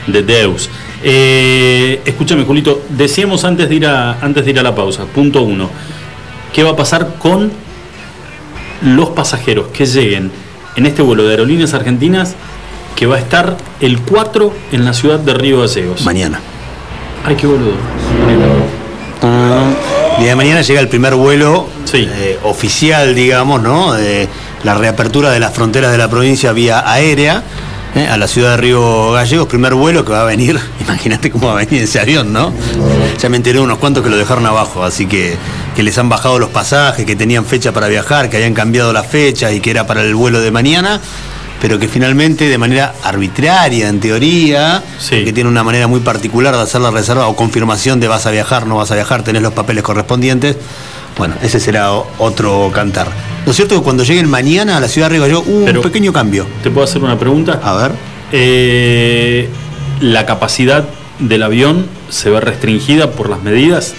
de 0.09 0.23
Deus. 0.25 0.69
Eh, 1.05 2.01
escúchame, 2.05 2.43
Julito, 2.43 2.83
decíamos 2.89 3.45
antes 3.45 3.69
de, 3.69 3.75
ir 3.77 3.87
a, 3.87 4.19
antes 4.21 4.45
de 4.45 4.51
ir 4.51 4.59
a 4.59 4.65
la 4.65 4.75
pausa, 4.75 5.05
punto 5.05 5.43
uno, 5.43 5.71
¿qué 6.53 6.65
va 6.65 6.71
a 6.71 6.77
pasar 6.77 7.15
con 7.21 7.53
los 8.83 9.11
pasajeros 9.11 9.69
que 9.69 9.87
lleguen 9.87 10.33
en 10.77 10.87
este 10.87 11.03
vuelo 11.03 11.25
de 11.25 11.31
aerolíneas 11.31 11.75
argentinas 11.75 12.35
que 12.97 13.07
va 13.07 13.17
a 13.17 13.19
estar 13.19 13.57
el 13.81 14.01
4 14.01 14.53
en 14.73 14.85
la 14.85 14.93
ciudad 14.93 15.19
de 15.19 15.35
Río 15.35 15.61
Gallegos? 15.61 16.03
Mañana. 16.05 16.41
Ay, 17.25 17.37
qué 17.37 17.47
boludo. 17.47 17.73
El 19.23 20.21
día 20.21 20.31
de 20.31 20.37
mañana 20.37 20.63
llega 20.63 20.81
el 20.81 20.89
primer 20.89 21.15
vuelo 21.15 21.69
eh, 21.95 22.39
oficial, 22.45 23.15
digamos, 23.15 23.63
¿no? 23.63 23.93
De 23.95 24.29
la 24.65 24.75
reapertura 24.75 25.31
de 25.31 25.41
las 25.41 25.53
fronteras 25.53 25.91
de 25.93 25.99
la 25.99 26.09
provincia 26.09 26.53
vía 26.53 26.83
aérea. 26.91 27.43
eh, 27.95 28.07
a 28.09 28.17
la 28.17 28.27
ciudad 28.27 28.53
de 28.53 28.57
Río 28.57 29.13
Gallegos, 29.13 29.47
primer 29.49 29.75
vuelo 29.75 30.05
que 30.05 30.13
va 30.13 30.23
a 30.23 30.25
venir, 30.25 30.59
imagínate 30.81 31.31
cómo 31.31 31.49
va 31.49 31.53
a 31.61 31.65
venir 31.65 31.83
ese 31.83 32.01
avión, 32.01 32.33
¿no? 32.33 32.53
Ya 33.19 33.29
me 33.29 33.37
enteré 33.37 33.61
unos 33.61 33.79
cuantos 33.79 34.03
que 34.03 34.09
lo 34.11 34.17
dejaron 34.17 34.47
abajo, 34.47 34.83
así 34.85 35.07
que, 35.07 35.37
que 35.75 35.83
les 35.83 35.97
han 35.99 36.09
bajado 36.09 36.39
los 36.39 36.51
pasajes, 36.51 37.05
que 37.05 37.17
tenían 37.17 37.45
fecha 37.45 37.73
para 37.73 37.89
viajar, 37.89 38.29
que 38.29 38.37
habían 38.37 38.55
cambiado 38.55 38.93
la 38.93 39.03
fecha 39.03 39.53
y 39.53 39.61
que 39.61 39.71
era 39.71 39.87
para 39.87 40.03
el 40.03 40.15
vuelo 40.15 40.41
de 40.41 40.51
mañana, 40.51 41.01
pero 41.61 41.79
que 41.79 41.89
finalmente 41.89 42.49
de 42.49 42.59
manera 42.59 42.95
arbitraria, 43.03 43.89
en 43.89 44.01
teoría, 44.01 44.83
que 45.09 45.33
tiene 45.33 45.49
una 45.49 45.63
manera 45.63 45.87
muy 45.87 46.01
particular 46.01 46.55
de 46.55 46.63
hacer 46.63 46.81
la 46.81 46.91
reserva 46.91 47.29
o 47.29 47.37
confirmación 47.37 48.01
de 48.01 48.09
vas 48.09 48.27
a 48.27 48.31
viajar, 48.31 48.67
no 48.67 48.77
vas 48.77 48.91
a 48.91 48.95
viajar, 48.95 49.23
tenés 49.23 49.43
los 49.43 49.53
papeles 49.53 49.83
correspondientes, 49.85 50.57
bueno, 51.17 51.35
ese 51.43 51.61
será 51.61 51.93
otro 51.93 52.71
cantar. 52.75 53.09
Lo 53.47 53.53
cierto 53.53 53.75
es 53.75 53.81
que 53.81 53.85
cuando 53.85 54.03
lleguen 54.03 54.29
mañana 54.29 54.77
a 54.77 54.81
la 54.81 54.89
ciudad 54.89 55.11
de 55.11 55.25
Río 55.25 55.41
hubo 55.41 55.65
un 55.67 55.83
pequeño 55.83 56.13
cambio. 56.13 56.47
¿Te 56.63 56.71
puedo 56.71 56.85
hacer 56.85 57.03
una 57.03 57.19
pregunta? 57.19 57.61
A 57.63 57.75
ver. 57.75 57.93
Eh, 58.33 59.49
¿La 60.01 60.27
capacidad 60.27 60.89
del 61.19 61.43
avión 61.43 61.87
se 62.09 62.31
ve 62.31 62.41
restringida 62.41 63.11
por 63.11 63.29
las 63.29 63.43
medidas? 63.43 63.95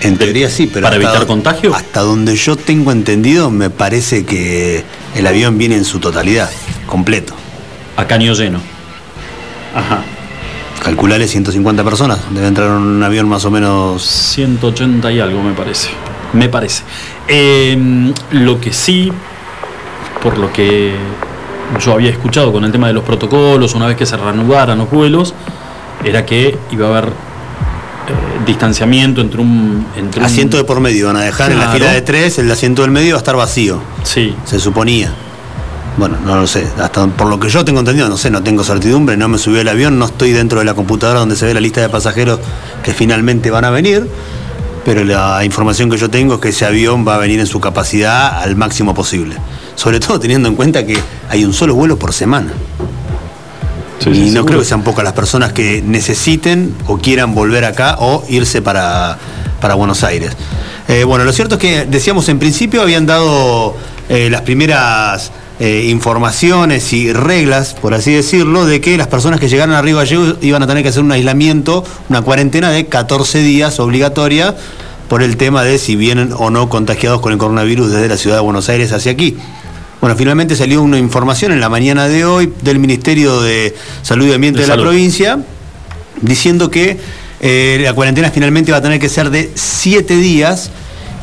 En 0.00 0.16
teoría 0.16 0.48
sí, 0.48 0.68
pero 0.72 0.84
¿Para 0.84 0.96
hasta 0.96 1.08
evitar 1.08 1.26
contagio? 1.26 1.74
Hasta 1.74 2.00
donde 2.00 2.36
yo 2.36 2.56
tengo 2.56 2.92
entendido, 2.92 3.50
me 3.50 3.70
parece 3.70 4.24
que 4.24 4.84
el 5.14 5.26
avión 5.26 5.58
viene 5.58 5.76
en 5.76 5.84
su 5.84 5.98
totalidad, 5.98 6.48
completo. 6.86 7.34
A 7.96 8.06
caño 8.06 8.32
lleno. 8.34 8.60
Ajá. 9.74 10.02
Calculale 10.82 11.26
150 11.26 11.82
personas, 11.82 12.20
debe 12.30 12.46
entrar 12.46 12.68
en 12.68 12.74
un 12.76 13.02
avión 13.02 13.28
más 13.28 13.44
o 13.44 13.50
menos... 13.50 14.02
180 14.02 15.10
y 15.10 15.20
algo 15.20 15.42
me 15.42 15.52
parece. 15.52 15.88
Me 16.32 16.48
parece. 16.48 16.84
Eh, 17.26 18.12
lo 18.30 18.60
que 18.60 18.72
sí, 18.72 19.12
por 20.22 20.38
lo 20.38 20.52
que 20.52 20.94
yo 21.84 21.92
había 21.92 22.10
escuchado 22.10 22.52
con 22.52 22.64
el 22.64 22.70
tema 22.70 22.86
de 22.86 22.92
los 22.92 23.02
protocolos, 23.02 23.74
una 23.74 23.86
vez 23.86 23.96
que 23.96 24.06
se 24.06 24.16
reanudaran 24.16 24.78
los 24.78 24.90
vuelos, 24.90 25.34
era 26.04 26.24
que 26.24 26.56
iba 26.70 26.86
a 26.86 26.90
haber 26.90 27.12
distanciamiento 28.46 29.20
entre 29.20 29.40
un... 29.40 29.86
Entre 29.96 30.20
un- 30.20 30.26
Asiento 30.26 30.56
de 30.56 30.64
por 30.64 30.80
medio, 30.80 31.06
van 31.08 31.16
a 31.16 31.22
dejar 31.22 31.52
en 31.52 31.58
la 31.58 31.70
fila 31.70 31.92
de 31.92 32.02
tres, 32.02 32.38
el 32.38 32.50
asiento 32.50 32.82
del 32.82 32.90
medio 32.90 33.14
va 33.14 33.18
a 33.18 33.22
estar 33.22 33.36
vacío. 33.36 33.80
Sí. 34.04 34.34
Se 34.44 34.58
suponía. 34.58 35.12
Bueno, 35.96 36.16
no 36.24 36.36
lo 36.36 36.46
sé. 36.46 36.66
Hasta 36.80 37.06
por 37.08 37.26
lo 37.28 37.40
que 37.40 37.48
yo 37.48 37.64
tengo 37.64 37.80
entendido, 37.80 38.08
no 38.08 38.16
sé, 38.16 38.30
no 38.30 38.42
tengo 38.42 38.62
certidumbre, 38.62 39.16
no 39.16 39.28
me 39.28 39.36
subí 39.38 39.58
al 39.58 39.68
avión, 39.68 39.98
no 39.98 40.04
estoy 40.06 40.30
dentro 40.32 40.60
de 40.60 40.64
la 40.64 40.74
computadora 40.74 41.18
donde 41.20 41.34
se 41.36 41.46
ve 41.46 41.54
la 41.54 41.60
lista 41.60 41.80
de 41.80 41.88
pasajeros 41.88 42.38
que 42.84 42.92
finalmente 42.94 43.50
van 43.50 43.64
a 43.64 43.70
venir. 43.70 44.06
Pero 44.84 45.04
la 45.04 45.44
información 45.44 45.90
que 45.90 45.98
yo 45.98 46.08
tengo 46.08 46.34
es 46.34 46.40
que 46.40 46.48
ese 46.50 46.64
avión 46.64 47.06
va 47.06 47.16
a 47.16 47.18
venir 47.18 47.40
en 47.40 47.46
su 47.46 47.60
capacidad 47.60 48.40
al 48.40 48.56
máximo 48.56 48.94
posible. 48.94 49.36
Sobre 49.74 50.00
todo 50.00 50.18
teniendo 50.20 50.48
en 50.48 50.54
cuenta 50.54 50.86
que 50.86 50.96
hay 51.28 51.44
un 51.44 51.52
solo 51.52 51.74
vuelo 51.74 51.98
por 51.98 52.12
semana. 52.14 52.52
Y 54.06 54.30
no 54.30 54.44
creo 54.44 54.60
que 54.60 54.64
sean 54.64 54.82
pocas 54.82 55.04
las 55.04 55.12
personas 55.12 55.52
que 55.52 55.82
necesiten 55.82 56.74
o 56.86 56.98
quieran 56.98 57.34
volver 57.34 57.64
acá 57.64 57.96
o 57.98 58.24
irse 58.28 58.62
para, 58.62 59.18
para 59.60 59.74
Buenos 59.74 60.04
Aires. 60.04 60.32
Eh, 60.88 61.04
bueno, 61.04 61.24
lo 61.24 61.32
cierto 61.32 61.56
es 61.56 61.60
que 61.60 61.86
decíamos 61.86 62.28
en 62.28 62.38
principio 62.38 62.80
habían 62.80 63.06
dado 63.06 63.76
eh, 64.08 64.30
las 64.30 64.42
primeras 64.42 65.32
eh, 65.60 65.86
informaciones 65.90 66.92
y 66.92 67.12
reglas, 67.12 67.74
por 67.74 67.92
así 67.92 68.12
decirlo, 68.12 68.64
de 68.64 68.80
que 68.80 68.96
las 68.96 69.08
personas 69.08 69.40
que 69.40 69.48
llegaran 69.48 69.74
a 69.74 69.82
Río 69.82 69.96
Gallegos 69.96 70.36
iban 70.40 70.62
a 70.62 70.66
tener 70.66 70.82
que 70.82 70.90
hacer 70.90 71.02
un 71.02 71.12
aislamiento, 71.12 71.84
una 72.08 72.22
cuarentena 72.22 72.70
de 72.70 72.86
14 72.86 73.42
días 73.42 73.80
obligatoria 73.80 74.56
por 75.08 75.22
el 75.22 75.36
tema 75.36 75.64
de 75.64 75.78
si 75.78 75.96
vienen 75.96 76.32
o 76.36 76.50
no 76.50 76.68
contagiados 76.68 77.20
con 77.20 77.32
el 77.32 77.38
coronavirus 77.38 77.90
desde 77.90 78.08
la 78.08 78.16
ciudad 78.16 78.36
de 78.36 78.42
Buenos 78.42 78.68
Aires 78.68 78.92
hacia 78.92 79.12
aquí. 79.12 79.36
Bueno, 80.00 80.14
finalmente 80.14 80.54
salió 80.54 80.80
una 80.80 80.98
información 80.98 81.50
en 81.50 81.60
la 81.60 81.68
mañana 81.68 82.06
de 82.06 82.24
hoy 82.24 82.52
del 82.62 82.78
Ministerio 82.78 83.40
de 83.40 83.74
Salud 84.02 84.28
y 84.28 84.32
Ambiente 84.32 84.60
De 84.60 84.66
de, 84.66 84.76
la 84.76 84.80
provincia 84.80 85.40
diciendo 86.20 86.70
que 86.70 86.98
eh, 87.40 87.78
la 87.82 87.92
cuarentena 87.94 88.30
finalmente 88.30 88.70
va 88.70 88.78
a 88.78 88.82
tener 88.82 89.00
que 89.00 89.08
ser 89.08 89.30
de 89.30 89.50
siete 89.54 90.16
días. 90.16 90.70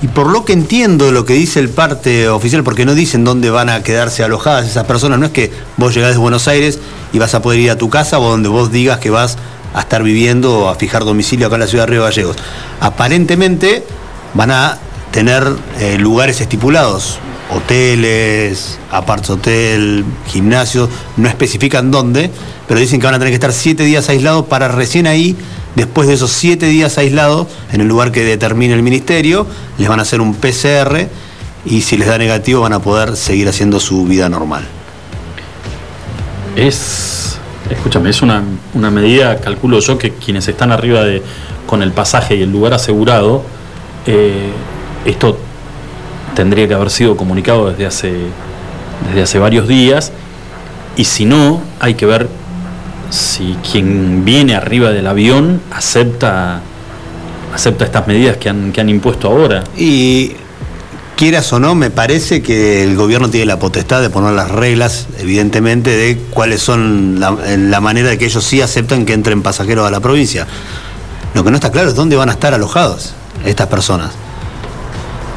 Y 0.01 0.07
por 0.07 0.27
lo 0.27 0.43
que 0.43 0.51
entiendo 0.51 1.13
lo 1.13 1.25
que 1.25 1.33
dice 1.33 1.59
el 1.61 1.69
parte 1.69 2.27
oficial, 2.27 2.63
porque 2.63 2.85
no 2.85 2.95
dicen 2.95 3.23
dónde 3.23 3.49
van 3.49 3.69
a 3.69 3.81
quedarse 3.81 4.23
alojadas 4.23 4.67
esas 4.67 4.83
personas, 4.83 5.19
no 5.19 5.27
es 5.27 5.31
que 5.31 5.51
vos 5.77 5.95
llegás 5.95 6.11
de 6.11 6.17
Buenos 6.17 6.49
Aires 6.49 6.79
y 7.13 7.17
vas 7.17 7.33
a 7.33 7.41
poder 7.41 7.61
ir 7.61 7.71
a 7.71 7.77
tu 7.77 7.89
casa 7.89 8.19
o 8.19 8.29
donde 8.29 8.49
vos 8.49 8.73
digas 8.73 8.99
que 8.99 9.09
vas 9.09 9.37
a 9.73 9.79
estar 9.79 10.03
viviendo 10.03 10.59
o 10.59 10.69
a 10.69 10.75
fijar 10.75 11.05
domicilio 11.05 11.47
acá 11.47 11.55
en 11.55 11.61
la 11.61 11.67
ciudad 11.67 11.85
de 11.85 11.91
Río 11.91 12.03
Gallegos. 12.03 12.35
Aparentemente 12.81 13.83
van 14.33 14.51
a 14.51 14.77
tener 15.11 15.47
eh, 15.79 15.97
lugares 15.97 16.41
estipulados, 16.41 17.19
hoteles, 17.51 18.79
aparts 18.91 19.29
hotel, 19.29 20.03
gimnasios, 20.27 20.89
no 21.17 21.27
especifican 21.27 21.91
dónde, 21.91 22.29
pero 22.67 22.79
dicen 22.79 22.99
que 22.99 23.05
van 23.05 23.15
a 23.15 23.19
tener 23.19 23.31
que 23.31 23.35
estar 23.35 23.53
siete 23.53 23.83
días 23.83 24.09
aislados 24.09 24.45
para 24.45 24.67
recién 24.67 25.07
ahí, 25.07 25.35
después 25.75 26.07
de 26.07 26.15
esos 26.15 26.31
siete 26.31 26.67
días 26.67 26.97
aislados, 26.97 27.47
en 27.71 27.81
el 27.81 27.87
lugar 27.87 28.11
que 28.11 28.23
determine 28.23 28.73
el 28.73 28.81
ministerio, 28.81 29.45
les 29.77 29.87
van 29.87 29.99
a 29.99 30.01
hacer 30.03 30.21
un 30.21 30.33
PCR 30.33 31.07
y 31.65 31.81
si 31.81 31.97
les 31.97 32.07
da 32.07 32.17
negativo 32.17 32.61
van 32.61 32.73
a 32.73 32.79
poder 32.79 33.15
seguir 33.15 33.47
haciendo 33.47 33.79
su 33.79 34.05
vida 34.05 34.29
normal. 34.29 34.63
Es, 36.55 37.37
escúchame, 37.69 38.09
es 38.09 38.21
una, 38.21 38.43
una 38.73 38.89
medida, 38.89 39.37
calculo 39.37 39.79
yo, 39.79 39.97
que 39.97 40.11
quienes 40.11 40.47
están 40.47 40.71
arriba 40.71 41.03
de 41.03 41.21
con 41.65 41.81
el 41.81 41.91
pasaje 41.91 42.35
y 42.35 42.43
el 42.43 42.51
lugar 42.51 42.73
asegurado, 42.73 43.43
eh, 44.05 44.51
esto 45.05 45.37
tendría 46.35 46.67
que 46.67 46.73
haber 46.73 46.89
sido 46.89 47.17
comunicado 47.17 47.69
desde 47.69 47.85
hace, 47.85 48.13
desde 49.07 49.21
hace 49.23 49.39
varios 49.39 49.67
días, 49.67 50.11
y 50.95 51.05
si 51.05 51.25
no, 51.25 51.61
hay 51.79 51.95
que 51.95 52.05
ver 52.05 52.27
si 53.09 53.57
quien 53.69 54.25
viene 54.25 54.55
arriba 54.55 54.91
del 54.91 55.07
avión 55.07 55.61
acepta, 55.71 56.61
acepta 57.53 57.85
estas 57.85 58.07
medidas 58.07 58.37
que 58.37 58.49
han, 58.49 58.71
que 58.71 58.81
han 58.81 58.89
impuesto 58.89 59.27
ahora. 59.27 59.63
Y 59.77 60.33
quieras 61.15 61.51
o 61.53 61.59
no, 61.59 61.75
me 61.75 61.89
parece 61.89 62.41
que 62.41 62.83
el 62.83 62.95
gobierno 62.95 63.29
tiene 63.29 63.45
la 63.45 63.59
potestad 63.59 64.01
de 64.01 64.09
poner 64.09 64.33
las 64.33 64.51
reglas, 64.51 65.07
evidentemente, 65.19 65.91
de 65.91 66.17
cuáles 66.29 66.61
son 66.61 67.19
la, 67.19 67.81
manera 67.81 68.09
de 68.09 68.17
que 68.17 68.25
ellos 68.25 68.43
sí 68.43 68.61
aceptan 68.61 69.05
que 69.05 69.13
entren 69.13 69.41
pasajeros 69.41 69.87
a 69.87 69.91
la 69.91 69.99
provincia. 69.99 70.47
Lo 71.33 71.43
que 71.43 71.51
no 71.51 71.57
está 71.57 71.71
claro 71.71 71.89
es 71.89 71.95
dónde 71.95 72.15
van 72.15 72.29
a 72.29 72.33
estar 72.33 72.53
alojados 72.53 73.13
estas 73.45 73.67
personas. 73.67 74.11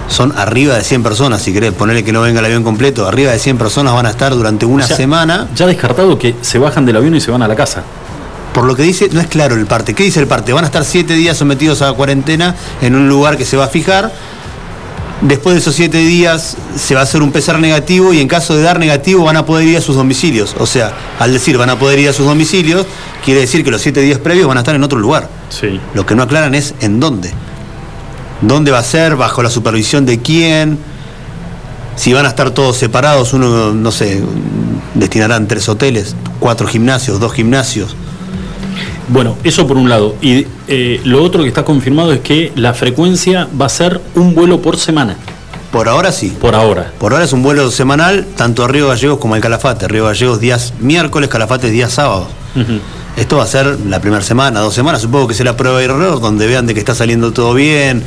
Son 0.08 0.32
arriba 0.36 0.74
de 0.74 0.82
100 0.82 1.02
personas, 1.02 1.42
si 1.42 1.52
querés 1.52 1.72
ponerle 1.72 2.02
que 2.02 2.12
no 2.12 2.22
venga 2.22 2.40
el 2.40 2.46
avión 2.46 2.64
completo, 2.64 3.06
arriba 3.06 3.32
de 3.32 3.38
100 3.38 3.58
personas 3.58 3.92
van 3.92 4.06
a 4.06 4.10
estar 4.10 4.34
durante 4.34 4.64
una 4.64 4.84
O 4.84 4.86
sea, 4.86 4.96
semana. 4.96 5.48
Ya 5.54 5.66
descartado 5.66 6.18
que 6.18 6.34
se 6.40 6.58
bajan 6.58 6.86
del 6.86 6.96
avión 6.96 7.14
y 7.14 7.20
se 7.20 7.30
van 7.30 7.42
a 7.42 7.48
la 7.48 7.54
casa. 7.54 7.82
Por 8.54 8.64
lo 8.64 8.74
que 8.74 8.82
dice, 8.82 9.08
no 9.12 9.20
es 9.20 9.26
claro 9.26 9.54
el 9.54 9.66
parte. 9.66 9.94
¿Qué 9.94 10.02
dice 10.02 10.18
el 10.20 10.26
parte? 10.26 10.52
Van 10.52 10.64
a 10.64 10.66
estar 10.66 10.84
siete 10.84 11.14
días 11.14 11.36
sometidos 11.36 11.82
a 11.82 11.92
cuarentena 11.92 12.56
en 12.80 12.94
un 12.96 13.08
lugar 13.08 13.36
que 13.36 13.44
se 13.44 13.56
va 13.56 13.64
a 13.64 13.68
fijar. 13.68 14.10
Después 15.20 15.54
de 15.54 15.60
esos 15.60 15.74
siete 15.74 15.98
días 15.98 16.56
se 16.76 16.94
va 16.94 17.00
a 17.00 17.02
hacer 17.02 17.22
un 17.22 17.32
PCR 17.32 17.58
negativo 17.58 18.14
y 18.14 18.20
en 18.20 18.28
caso 18.28 18.56
de 18.56 18.62
dar 18.62 18.78
negativo 18.78 19.24
van 19.24 19.36
a 19.36 19.44
poder 19.44 19.66
ir 19.66 19.76
a 19.76 19.80
sus 19.80 19.96
domicilios. 19.96 20.54
O 20.58 20.66
sea, 20.66 20.92
al 21.18 21.32
decir 21.32 21.58
van 21.58 21.70
a 21.70 21.78
poder 21.78 21.98
ir 21.98 22.08
a 22.08 22.12
sus 22.12 22.24
domicilios, 22.24 22.86
quiere 23.24 23.40
decir 23.40 23.64
que 23.64 23.70
los 23.70 23.82
siete 23.82 24.00
días 24.00 24.20
previos 24.20 24.46
van 24.46 24.56
a 24.56 24.60
estar 24.60 24.74
en 24.74 24.82
otro 24.84 24.98
lugar. 24.98 25.28
Sí. 25.50 25.80
Lo 25.92 26.06
que 26.06 26.14
no 26.14 26.22
aclaran 26.22 26.54
es 26.54 26.74
en 26.80 27.00
dónde. 27.00 27.32
¿Dónde 28.40 28.70
va 28.70 28.78
a 28.78 28.84
ser? 28.84 29.16
¿Bajo 29.16 29.42
la 29.42 29.50
supervisión 29.50 30.06
de 30.06 30.20
quién? 30.20 30.78
Si 31.96 32.12
van 32.12 32.26
a 32.26 32.28
estar 32.28 32.50
todos 32.52 32.76
separados, 32.76 33.32
uno, 33.32 33.72
no 33.72 33.90
sé, 33.90 34.22
destinarán 34.94 35.48
tres 35.48 35.68
hoteles, 35.68 36.14
cuatro 36.38 36.68
gimnasios, 36.68 37.18
dos 37.18 37.32
gimnasios. 37.32 37.96
Bueno, 39.08 39.36
eso 39.42 39.66
por 39.66 39.76
un 39.76 39.88
lado. 39.88 40.14
Y 40.22 40.46
eh, 40.68 41.00
lo 41.04 41.22
otro 41.22 41.42
que 41.42 41.48
está 41.48 41.64
confirmado 41.64 42.12
es 42.12 42.20
que 42.20 42.52
la 42.54 42.74
frecuencia 42.74 43.48
va 43.60 43.66
a 43.66 43.70
ser 43.70 44.00
un 44.14 44.34
vuelo 44.34 44.62
por 44.62 44.76
semana. 44.76 45.16
Por 45.72 45.88
ahora 45.88 46.12
sí. 46.12 46.34
Por 46.40 46.54
ahora. 46.54 46.92
Por 46.98 47.12
ahora 47.12 47.24
es 47.24 47.32
un 47.32 47.42
vuelo 47.42 47.70
semanal, 47.70 48.26
tanto 48.36 48.64
a 48.64 48.68
Río 48.68 48.88
Gallegos 48.88 49.18
como 49.18 49.34
al 49.34 49.40
Calafate. 49.40 49.88
Río 49.88 50.04
Gallegos 50.04 50.40
días 50.40 50.74
miércoles, 50.78 51.28
Calafate 51.28 51.70
días 51.70 51.92
sábados. 51.92 52.28
Esto 53.16 53.36
va 53.36 53.44
a 53.44 53.46
ser 53.46 53.78
la 53.86 54.00
primera 54.00 54.22
semana, 54.22 54.60
dos 54.60 54.74
semanas, 54.74 55.02
supongo 55.02 55.28
que 55.28 55.34
será 55.34 55.56
prueba 55.56 55.80
y 55.80 55.84
error, 55.84 56.20
donde 56.20 56.46
vean 56.46 56.66
de 56.66 56.74
que 56.74 56.80
está 56.80 56.94
saliendo 56.94 57.32
todo 57.32 57.54
bien, 57.54 58.02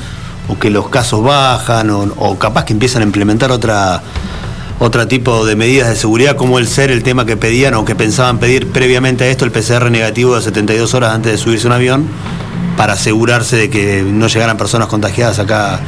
o 0.51 0.59
que 0.59 0.69
los 0.69 0.89
casos 0.89 1.23
bajan, 1.23 1.89
o, 1.91 2.37
capaz 2.37 2.65
que 2.65 2.73
empiezan 2.73 3.01
a 3.01 3.05
implementar 3.05 3.51
otra 3.51 4.01
otro 4.79 5.07
tipo 5.07 5.45
de 5.45 5.55
medidas 5.55 5.89
de 5.89 5.95
seguridad, 5.95 6.35
como 6.35 6.57
el 6.57 6.67
ser 6.67 6.89
el 6.89 7.03
tema 7.03 7.23
que 7.25 7.37
pedían 7.37 7.75
o 7.75 7.85
que 7.85 7.93
pensaban 7.93 8.39
pedir 8.39 8.67
previamente 8.67 9.23
a 9.23 9.27
esto, 9.27 9.45
el 9.45 9.51
PCR 9.51 9.91
negativo 9.91 10.35
de 10.35 10.41
72 10.41 10.95
horas 10.95 11.13
antes 11.13 11.31
de 11.31 11.37
subirse 11.37 11.67
un 11.67 11.73
avión, 11.73 12.05
para 12.77 12.93
asegurarse 12.93 13.57
de 13.57 13.69
que 13.69 14.01
no 14.01 14.27
llegaran 14.27 14.57
personas 14.57 14.87
contagiadas 14.87 15.37
acá 15.37 15.79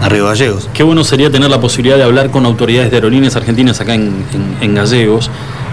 a 0.00 0.08
Río 0.08 0.26
Gallegos. 0.26 0.68
Qué 0.72 0.84
bueno 0.84 1.02
sería 1.02 1.28
tener 1.32 1.50
la 1.50 1.60
posibilidad 1.60 1.96
de 1.96 2.04
hablar 2.04 2.30
con 2.30 2.46
autoridades 2.46 2.92
de 2.92 2.98
aerolíneas 2.98 3.34
argentinas 3.34 3.80
acá 3.80 3.94
en, 3.94 4.24
en- 4.60 4.74
Gallegos. 4.76 5.28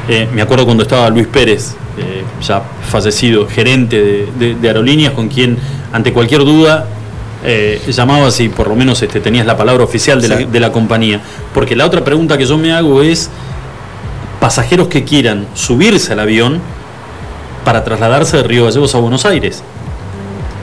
Eh, 0.10 0.28
me 0.34 0.42
acuerdo 0.42 0.66
cuando 0.66 0.82
estaba 0.82 1.10
Luis 1.12 1.28
Pérez, 1.28 1.76
eh, 2.00 2.24
ya 2.42 2.64
fallecido, 2.90 3.46
gerente 3.48 4.28
de 4.40 4.68
aerolíneas, 4.68 5.14
con 5.14 5.28
quien 5.30 5.58
ante 5.94 6.12
cualquier 6.12 6.42
duda 6.44 6.88
eh, 7.44 7.82
llamabas 7.90 8.40
y 8.40 8.50
por 8.50 8.68
lo 8.68 8.76
menos 8.76 9.02
este, 9.02 9.20
tenías 9.20 9.46
la 9.46 9.56
palabra 9.58 9.84
oficial 9.84 10.22
de, 10.22 10.28
Sí. 10.28 10.34
la, 10.34 10.40
de 10.50 10.60
la 10.60 10.72
compañía. 10.72 11.22
Porque 11.54 11.76
la 11.76 11.86
otra 11.86 12.04
pregunta 12.04 12.38
que 12.38 12.46
yo 12.46 12.58
me 12.58 12.72
hago 12.74 13.02
es, 13.02 13.30
pasajeros 14.40 14.88
que 14.88 15.04
quieran 15.04 15.48
subirse 15.54 16.14
al 16.14 16.20
avión 16.20 16.60
para 17.66 17.84
trasladarse 17.84 18.38
de 18.38 18.44
Río 18.44 18.66
Gallegos 18.66 18.94
a 18.96 19.00
Buenos 19.00 19.26
Aires. 19.26 19.64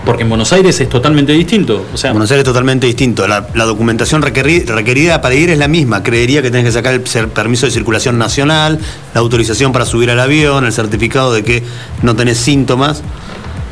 Porque 0.04 0.22
en 0.22 0.28
Buenos 0.28 0.52
Aires 0.52 0.78
es 0.80 0.88
totalmente 0.90 1.32
distinto. 1.32 1.82
O 1.94 1.96
sea, 1.96 2.12
Buenos 2.12 2.30
Aires 2.30 2.42
es 2.42 2.48
totalmente 2.48 2.86
distinto. 2.86 3.26
La, 3.26 3.48
la 3.54 3.64
documentación 3.64 4.22
requeri- 4.22 4.66
requerida 4.66 5.22
para 5.22 5.34
ir 5.34 5.48
es 5.48 5.56
la 5.58 5.66
misma. 5.66 6.02
Creería 6.02 6.42
que 6.42 6.50
tenés 6.50 6.66
que 6.66 6.72
sacar 6.72 6.92
el 6.92 7.00
permiso 7.28 7.64
de 7.64 7.72
circulación 7.72 8.18
nacional, 8.18 8.78
la 9.14 9.20
autorización 9.20 9.72
para 9.72 9.86
subir 9.86 10.10
al 10.10 10.20
avión, 10.20 10.66
el 10.66 10.74
certificado 10.74 11.32
de 11.32 11.42
que 11.42 11.62
no 12.02 12.14
tenés 12.16 12.36
síntomas, 12.36 13.02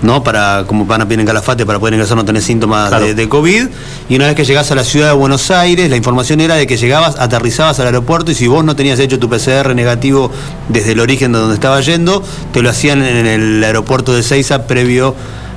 ¿no? 0.03 0.23
Para, 0.23 0.65
como 0.67 0.85
van 0.85 1.01
a 1.01 1.05
pedir 1.07 1.21
en 1.21 1.27
Calafate, 1.27 1.65
para 1.65 1.79
poder 1.79 1.95
ingresar 1.95 2.17
no 2.17 2.25
tenés 2.25 2.45
síntomas 2.45 2.89
Claro. 2.89 3.07
de, 3.07 3.15
de 3.15 3.29
COVID. 3.29 3.69
Y 4.09 4.17
una 4.17 4.27
vez 4.27 4.35
que 4.35 4.45
llegás 4.45 4.71
a 4.71 4.75
la 4.75 4.85
ciudad 4.85 5.09
de 5.09 5.15
Buenos 5.15 5.51
Aires, 5.51 5.89
la 5.91 5.97
información 5.97 6.41
era 6.41 6.57
de 6.57 6.67
que 6.67 6.77
llegabas, 6.77 7.17
aterrizabas 7.19 7.79
al 7.81 7.87
aeropuerto 7.87 8.31
y 8.31 8.35
si 8.35 8.47
vos 8.47 8.65
no 8.65 8.77
tenías 8.77 8.99
hecho 8.99 9.19
tu 9.19 9.29
PCR 9.29 9.75
negativo 9.75 10.31
desde 10.69 10.93
el 10.93 11.01
origen 11.01 11.33
de 11.33 11.39
donde 11.39 11.55
estaba 11.55 11.81
yendo, 11.81 12.23
te 12.53 12.63
lo 12.63 12.71
hacían 12.71 13.03
en 13.03 13.27
el 13.27 13.65
aeropuerto 13.65 14.13
de 14.13 14.23
Seiza 14.23 14.67
previo 14.67 15.15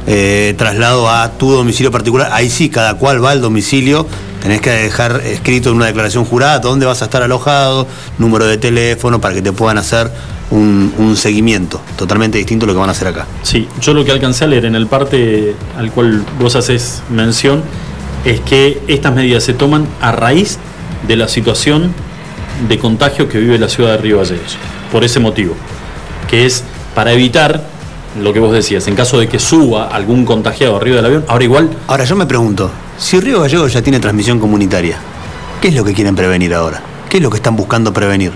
eh, 0.08 0.54
traslado 0.58 1.10
a 1.10 1.32
tu 1.32 1.52
domicilio 1.52 1.91
particular. 1.91 2.30
Ahí 2.32 2.50
sí, 2.50 2.70
cada 2.70 2.93
cual 2.96 3.24
va 3.24 3.32
al 3.32 3.41
domicilio. 3.41 4.06
Tenés 4.43 4.62
que 4.62 4.70
dejar 4.70 5.22
escrito 5.26 5.72
en 5.72 5.78
una 5.78 5.88
declaración 5.88 6.24
jurada 6.24 6.60
dónde 6.60 6.86
vas 6.86 7.02
a 7.02 7.06
estar 7.06 7.24
alojado, 7.24 7.88
número 8.20 8.46
de 8.46 8.60
teléfono, 8.60 9.20
para 9.20 9.34
que 9.34 9.41
te 9.41 9.52
puedan 9.52 9.80
hacer 9.80 10.12
un, 10.52 10.93
un 10.98 11.16
seguimiento. 11.16 11.82
Totalmente 11.98 12.38
distinto 12.38 12.66
a 12.66 12.68
lo 12.68 12.74
que 12.74 12.80
van 12.80 12.89
a 12.89 12.91
hacer 12.91 13.08
acá. 13.08 13.26
Sí, 13.43 13.68
yo 13.82 13.93
lo 13.93 14.06
que 14.06 14.12
alcancé 14.12 14.46
a 14.46 14.48
leer 14.48 14.66
en 14.66 14.76
el 14.76 14.88
parte 14.88 15.56
al 15.78 15.91
cual 15.91 16.24
vos 16.39 16.56
haces 16.56 17.02
mención 17.10 17.64
es 18.26 18.39
que 18.41 18.82
estas 18.88 19.14
medidas 19.14 19.43
se 19.43 19.54
toman 19.54 19.88
a 20.02 20.12
raíz 20.12 20.58
de 21.08 21.16
la 21.16 21.28
situación 21.28 21.93
de 22.68 22.80
contagio 22.80 23.30
que 23.30 23.38
vive 23.38 23.58
la 23.58 23.70
ciudad 23.70 23.91
de 23.91 23.98
Río 23.98 24.18
Gallegos. 24.18 24.58
Por 24.91 25.04
ese 25.04 25.20
motivo, 25.20 25.56
que 26.30 26.46
es 26.46 26.64
para 26.93 27.12
evitar 27.12 27.64
lo 28.22 28.34
que 28.34 28.39
vos 28.39 28.54
decías, 28.54 28.88
en 28.88 28.96
caso 28.96 29.20
de 29.20 29.28
que 29.28 29.39
suba 29.39 29.88
algún 29.88 30.26
contagiado 30.26 30.78
arriba 30.78 30.98
del 30.98 31.06
avión, 31.06 31.26
ahora 31.28 31.43
igual 31.43 31.70
Ahora 31.88 32.06
yo 32.06 32.16
me 32.16 32.26
pregunto, 32.26 32.72
si 32.98 33.20
Río 33.20 33.41
Gallegos 33.41 33.74
ya 33.74 33.82
tiene 33.82 34.00
transmisión 34.00 34.39
comunitaria, 34.39 34.98
¿qué 35.62 35.68
es 35.68 35.76
lo 35.76 35.84
que 35.84 35.93
quieren 35.93 36.16
prevenir 36.16 36.54
ahora? 36.54 36.82
¿Qué 37.10 37.18
es 37.18 37.24
lo 37.24 37.30
que 37.30 37.38
están 37.38 37.56
buscando 37.56 37.93
prevenir? 37.93 38.32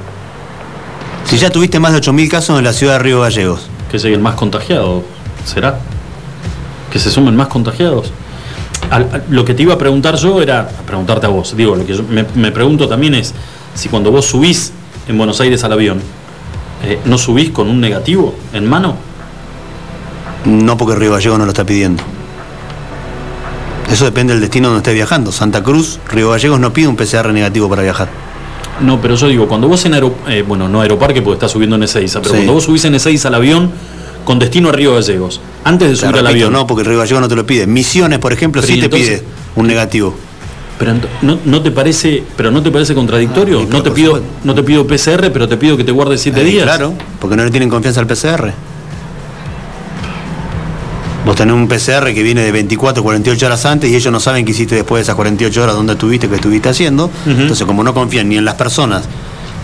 Si 1.30 1.38
ya 1.38 1.49
tuviste 1.51 1.80
más 1.80 1.93
de 1.93 1.99
8.000 2.01 2.30
casos 2.30 2.57
en 2.57 2.63
la 2.65 2.73
ciudad 2.73 2.93
de 2.93 2.99
Río 2.99 3.21
Gallegos. 3.21 3.67
que 3.91 3.97
lleguen 3.97 4.21
más 4.21 4.36
contagiados, 4.36 5.03
¿será? 5.45 5.80
Que 6.91 6.99
se 6.99 7.09
sumen 7.09 7.36
más 7.36 7.47
contagiados. 7.47 8.11
Al- 8.91 9.09
al- 9.11 9.23
lo 9.30 9.43
que 9.45 9.53
te 9.55 9.63
iba 9.63 9.73
a 9.73 9.77
preguntar 9.77 10.15
yo 10.15 10.41
era, 10.41 10.61
a 10.61 10.86
preguntarte 10.86 11.25
a 11.25 11.30
vos, 11.30 11.55
digo, 11.55 11.75
lo 11.75 11.86
que 11.86 11.95
yo 11.95 12.03
me, 12.03 12.25
me 12.36 12.51
pregunto 12.51 12.88
también 12.88 13.15
es 13.15 13.34
si 13.75 13.89
cuando 13.89 14.11
vos 14.11 14.25
subís 14.25 14.71
en 15.07 15.17
Buenos 15.17 15.41
Aires 15.41 15.63
al 15.63 15.73
avión, 15.73 16.01
eh, 16.84 16.99
¿no 17.05 17.17
subís 17.17 17.49
con 17.51 17.67
un 17.69 17.80
negativo 17.82 18.36
en 18.53 18.67
mano? 18.69 18.95
No 20.45 20.77
porque 20.77 20.95
Río 20.95 21.11
Gallegos 21.13 21.38
no 21.39 21.45
lo 21.45 21.51
está 21.51 21.65
pidiendo. 21.65 22.03
Eso 23.91 24.05
depende 24.05 24.34
del 24.34 24.41
destino 24.41 24.67
donde 24.67 24.80
esté 24.82 24.93
viajando. 24.93 25.32
Santa 25.32 25.63
Cruz, 25.63 25.99
Río 26.11 26.30
Gallegos 26.30 26.59
no 26.59 26.71
pide 26.73 26.88
un 26.88 26.95
PCR 26.95 27.34
negativo 27.34 27.67
para 27.69 27.82
viajar. 27.82 28.07
No, 28.82 29.01
pero 29.01 29.15
yo 29.15 29.27
digo, 29.27 29.47
cuando 29.47 29.67
vos 29.67 29.84
en 29.86 29.93
Aero, 29.93 30.13
eh, 30.27 30.43
bueno, 30.47 30.69
no 30.69 30.82
Aeroparque 30.82 31.21
porque 31.21 31.36
estás 31.36 31.51
subiendo 31.51 31.75
en 31.75 31.84
Ezeiza, 31.84 32.19
pero 32.21 32.32
Sí. 32.32 32.38
cuando 32.38 32.53
vos 32.53 32.63
subís 32.63 32.86
en 32.86 32.95
Ezeiza 32.95 33.27
al 33.27 33.36
avión 33.36 33.71
con 34.23 34.39
destino 34.39 34.69
a 34.69 34.71
Río 34.71 34.93
Gallegos, 34.95 35.41
antes 35.63 35.89
de 35.89 35.95
subir 35.95 36.17
al 36.17 36.27
avión, 36.27 36.53
no, 36.53 36.65
porque 36.67 36.84
Río 36.84 36.99
Gallegos 36.99 37.21
no 37.21 37.27
te 37.27 37.36
lo 37.36 37.45
pide. 37.45 37.67
Misiones, 37.67 38.19
por 38.19 38.32
ejemplo, 38.34 38.61
Pero 38.61 38.73
sí 38.73 38.80
te 38.80 38.89
pide 38.89 39.23
un 39.55 39.67
negativo. 39.67 40.15
Pero 40.77 40.93
no, 41.23 41.38
no 41.43 41.61
te 41.61 41.71
parece, 41.71 42.23
pero 42.38 42.51
no 42.51 42.63
te 42.63 42.71
parece 42.71 42.95
contradictorio. 42.95 43.61
Ah, 43.63 43.65
no 43.69 43.84
te 43.84 43.91
pido, 43.91 44.21
no 44.45 44.55
te 44.55 44.63
pido 44.63 44.88
PCR, 44.88 45.30
pero 45.34 45.47
te 45.49 45.57
pido 45.57 45.75
que 45.75 45.84
te 45.84 45.91
guardes 45.91 46.21
siete 46.21 46.39
Eh, 46.41 46.45
días. 46.45 46.63
Claro, 46.63 46.93
porque 47.19 47.36
no 47.36 47.43
le 47.43 47.51
tienen 47.51 47.69
confianza 47.69 47.99
al 47.99 48.07
PCR. 48.07 48.53
Vos 51.30 51.35
tenés 51.35 51.53
un 51.53 51.68
PCR 51.68 52.11
que 52.11 52.23
viene 52.23 52.41
de 52.41 52.51
24, 52.51 53.03
48 53.03 53.45
horas 53.45 53.64
antes 53.68 53.91
y 53.91 53.95
ellos 53.95 54.11
no 54.11 54.19
saben 54.19 54.45
qué 54.45 54.51
hiciste 54.51 54.73
después 54.73 54.97
de 54.97 55.03
esas 55.03 55.14
48 55.14 55.61
horas, 55.61 55.76
dónde 55.76 55.93
estuviste, 55.93 56.27
qué 56.27 56.34
estuviste 56.34 56.69
haciendo. 56.69 57.11
Entonces, 57.27 57.68
como 57.68 57.84
no 57.84 57.93
confían 57.93 58.30
ni 58.30 58.38
en 58.38 58.45
las 58.45 58.56
personas 58.56 59.03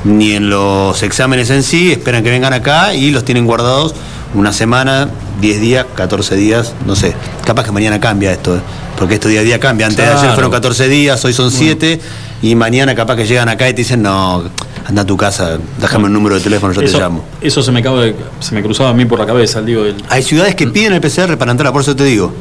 ni 0.04 0.34
en 0.34 0.52
los 0.52 1.02
exámenes 1.02 1.50
en 1.50 1.64
sí, 1.64 1.92
esperan 1.92 2.24
que 2.24 2.30
vengan 2.30 2.54
acá 2.54 2.94
y 2.94 3.10
los 3.10 3.26
tienen 3.26 3.48
guardados 3.48 3.96
una 4.36 4.54
semana, 4.54 5.10
10 5.42 5.60
días, 5.60 5.88
14 5.96 6.36
días, 6.36 6.74
no 6.86 6.96
sé. 6.96 7.16
Capaz 7.44 7.64
que 7.64 7.72
mañana 7.72 8.00
cambia 8.00 8.32
esto, 8.32 8.58
¿eh? 8.58 8.62
porque 9.00 9.16
esto 9.16 9.28
día 9.28 9.40
a 9.40 9.44
día 9.44 9.60
cambia. 9.60 9.88
Antes 9.88 10.06
de 10.06 10.14
ayer 10.14 10.34
fueron 10.34 10.52
14 10.52 10.88
días, 10.88 11.26
hoy 11.26 11.34
son 11.34 11.50
7 11.50 12.00
y 12.42 12.56
mañana 12.56 12.94
capaz 12.96 13.16
que 13.16 13.26
llegan 13.26 13.50
acá 13.50 13.68
y 13.70 13.74
te 13.74 13.78
dicen, 13.82 14.02
no, 14.02 14.44
anda 14.86 15.02
a 15.02 15.06
tu 15.06 15.18
casa, 15.18 15.58
déjame 15.80 16.06
un 16.06 16.14
número 16.14 16.36
de 16.36 16.42
teléfono, 16.42 16.74
yo 16.74 16.82
eso, 16.82 16.98
te 16.98 17.04
llamo. 17.04 17.24
Eso 17.42 17.62
se 17.64 17.72
me 17.72 17.80
acaba 17.80 18.02
de- 18.02 18.16
se 18.40 18.54
me 18.54 18.62
cruzaba 18.62 18.90
a 18.90 18.94
mí 18.94 19.06
por 19.06 19.18
la 19.20 19.26
cabeza, 19.26 19.62
digo, 19.62 19.84
el- 19.86 19.96
Hay 20.10 20.22
ciudades 20.24 20.56
que 20.56 20.68
piden 20.68 20.94
el 20.94 21.02
PCR 21.02 21.38
para 21.38 21.52
entrar, 21.52 21.72
por 21.74 21.82
eso 21.82 21.96
te 21.96 22.04
digo. 22.04 22.34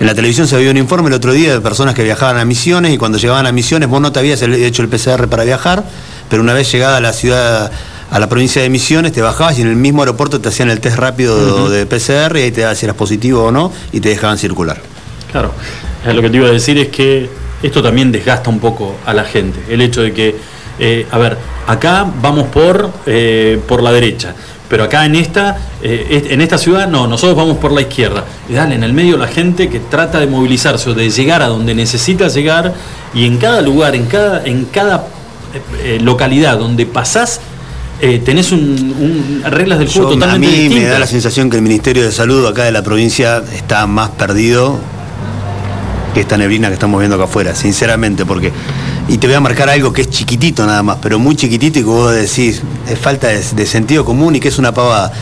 En 0.00 0.06
la 0.06 0.14
televisión 0.14 0.48
se 0.48 0.56
vio 0.58 0.70
un 0.70 0.78
informe 0.78 1.08
el 1.08 1.14
otro 1.14 1.32
día 1.32 1.52
de 1.52 1.60
personas 1.60 1.94
que 1.94 2.02
viajaban 2.02 2.38
a 2.38 2.44
Misiones 2.46 2.92
y 2.94 2.96
cuando 2.96 3.18
llegaban 3.18 3.46
a 3.46 3.52
Misiones 3.52 3.88
vos 3.88 4.00
no 4.00 4.10
te 4.10 4.18
habías 4.18 4.40
hecho 4.40 4.80
el 4.82 4.88
PCR 4.88 5.28
para 5.28 5.44
viajar, 5.44 5.84
pero 6.30 6.42
una 6.42 6.54
vez 6.54 6.72
llegada 6.72 6.96
a 6.96 7.00
la 7.00 7.12
ciudad, 7.12 7.70
a 8.10 8.18
la 8.18 8.26
provincia 8.28 8.62
de 8.62 8.70
Misiones, 8.70 9.12
te 9.12 9.20
bajabas 9.20 9.58
y 9.58 9.62
en 9.62 9.68
el 9.68 9.76
mismo 9.76 10.00
aeropuerto 10.00 10.40
te 10.40 10.48
hacían 10.48 10.70
el 10.70 10.80
test 10.80 10.96
rápido 10.96 11.68
de 11.68 11.84
PCR 11.84 12.38
y 12.38 12.42
ahí 12.44 12.50
te 12.50 12.62
daban 12.62 12.76
si 12.76 12.86
eras 12.86 12.96
positivo 12.96 13.44
o 13.44 13.52
no 13.52 13.70
y 13.92 14.00
te 14.00 14.08
dejaban 14.08 14.38
circular. 14.38 14.80
Claro, 15.30 15.52
Eh, 16.06 16.14
lo 16.14 16.22
que 16.22 16.30
te 16.30 16.36
iba 16.38 16.48
a 16.48 16.50
decir 16.50 16.78
es 16.78 16.88
que 16.88 17.28
esto 17.62 17.82
también 17.82 18.10
desgasta 18.12 18.50
un 18.50 18.58
poco 18.60 18.96
a 19.04 19.12
la 19.14 19.24
gente. 19.24 19.60
El 19.68 19.80
hecho 19.80 20.02
de 20.02 20.12
que, 20.12 20.34
eh, 20.78 21.06
a 21.10 21.18
ver, 21.18 21.36
acá 21.66 22.06
vamos 22.22 22.48
por, 22.48 22.90
eh, 23.06 23.60
por 23.68 23.82
la 23.82 23.92
derecha, 23.92 24.34
pero 24.68 24.84
acá 24.84 25.04
en 25.04 25.16
esta, 25.16 25.58
eh, 25.82 26.28
en 26.30 26.40
esta 26.40 26.56
ciudad 26.56 26.88
no, 26.88 27.06
nosotros 27.06 27.36
vamos 27.36 27.58
por 27.58 27.72
la 27.72 27.80
izquierda. 27.82 28.24
Y 28.48 28.52
dale, 28.54 28.76
en 28.76 28.84
el 28.84 28.92
medio 28.92 29.16
la 29.16 29.26
gente 29.28 29.68
que 29.68 29.80
trata 29.80 30.20
de 30.20 30.26
movilizarse 30.26 30.90
o 30.90 30.94
de 30.94 31.10
llegar 31.10 31.42
a 31.42 31.48
donde 31.48 31.74
necesita 31.74 32.28
llegar 32.28 32.72
y 33.12 33.26
en 33.26 33.36
cada 33.38 33.60
lugar, 33.62 33.94
en 33.94 34.06
cada, 34.06 34.44
en 34.44 34.64
cada 34.66 35.06
eh, 35.82 35.98
localidad 36.00 36.56
donde 36.58 36.86
pasás, 36.86 37.40
eh, 38.00 38.22
tenés 38.24 38.52
un, 38.52 38.60
un- 38.60 39.42
reglas 39.50 39.78
del 39.80 39.88
juego 39.88 40.10
Yo- 40.10 40.16
a 40.16 40.20
totalmente 40.20 40.46
mí 40.46 40.52
me 40.54 40.62
distintas. 40.68 40.92
da 40.92 40.98
la 41.00 41.06
sensación 41.06 41.50
que 41.50 41.56
el 41.56 41.62
Ministerio 41.62 42.02
de 42.04 42.12
Salud 42.12 42.46
acá 42.46 42.64
de 42.64 42.72
la 42.72 42.82
provincia 42.82 43.42
está 43.54 43.86
más 43.88 44.10
perdido 44.10 44.78
que 46.12 46.20
esta 46.20 46.36
neblina 46.36 46.68
que 46.68 46.74
estamos 46.74 46.98
viendo 46.98 47.16
acá 47.16 47.24
afuera, 47.24 47.54
sinceramente, 47.54 48.24
porque. 48.24 48.52
Y 49.08 49.18
te 49.18 49.26
voy 49.26 49.36
a 49.36 49.40
marcar 49.40 49.68
algo 49.68 49.92
que 49.92 50.02
es 50.02 50.10
chiquitito 50.10 50.66
nada 50.66 50.82
más, 50.82 50.98
pero 51.02 51.18
muy 51.18 51.34
chiquitito 51.34 51.78
y 51.78 51.82
que 51.82 51.88
vos 51.88 52.14
decís, 52.14 52.62
es 52.88 52.98
falta 52.98 53.28
de, 53.28 53.42
de 53.42 53.66
sentido 53.66 54.04
común 54.04 54.36
y 54.36 54.40
que 54.40 54.48
es 54.48 54.58
una 54.58 54.72
pavada. 54.72 55.12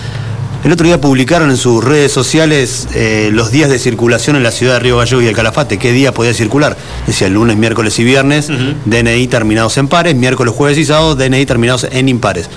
El 0.64 0.72
otro 0.72 0.86
día 0.86 1.00
publicaron 1.00 1.50
en 1.50 1.56
sus 1.56 1.84
redes 1.84 2.10
sociales 2.10 2.88
eh, 2.92 3.30
los 3.32 3.52
días 3.52 3.70
de 3.70 3.78
circulación 3.78 4.34
en 4.34 4.42
la 4.42 4.50
ciudad 4.50 4.74
de 4.74 4.80
Río 4.80 4.98
Gallegos 4.98 5.22
y 5.22 5.28
el 5.28 5.34
Calafate, 5.34 5.78
qué 5.78 5.92
día 5.92 6.12
podía 6.12 6.34
circular. 6.34 6.76
Decía 7.06 7.28
lunes, 7.28 7.56
miércoles 7.56 7.96
y 8.00 8.04
viernes, 8.04 8.48
DNI 8.84 9.28
terminados 9.28 9.78
en 9.78 9.86
pares, 9.86 10.16
miércoles, 10.16 10.52
jueves 10.52 10.76
y 10.76 10.84
sábado, 10.84 11.14
DNI 11.14 11.46
terminados 11.46 11.86
en 11.90 12.08
impares. 12.08 12.50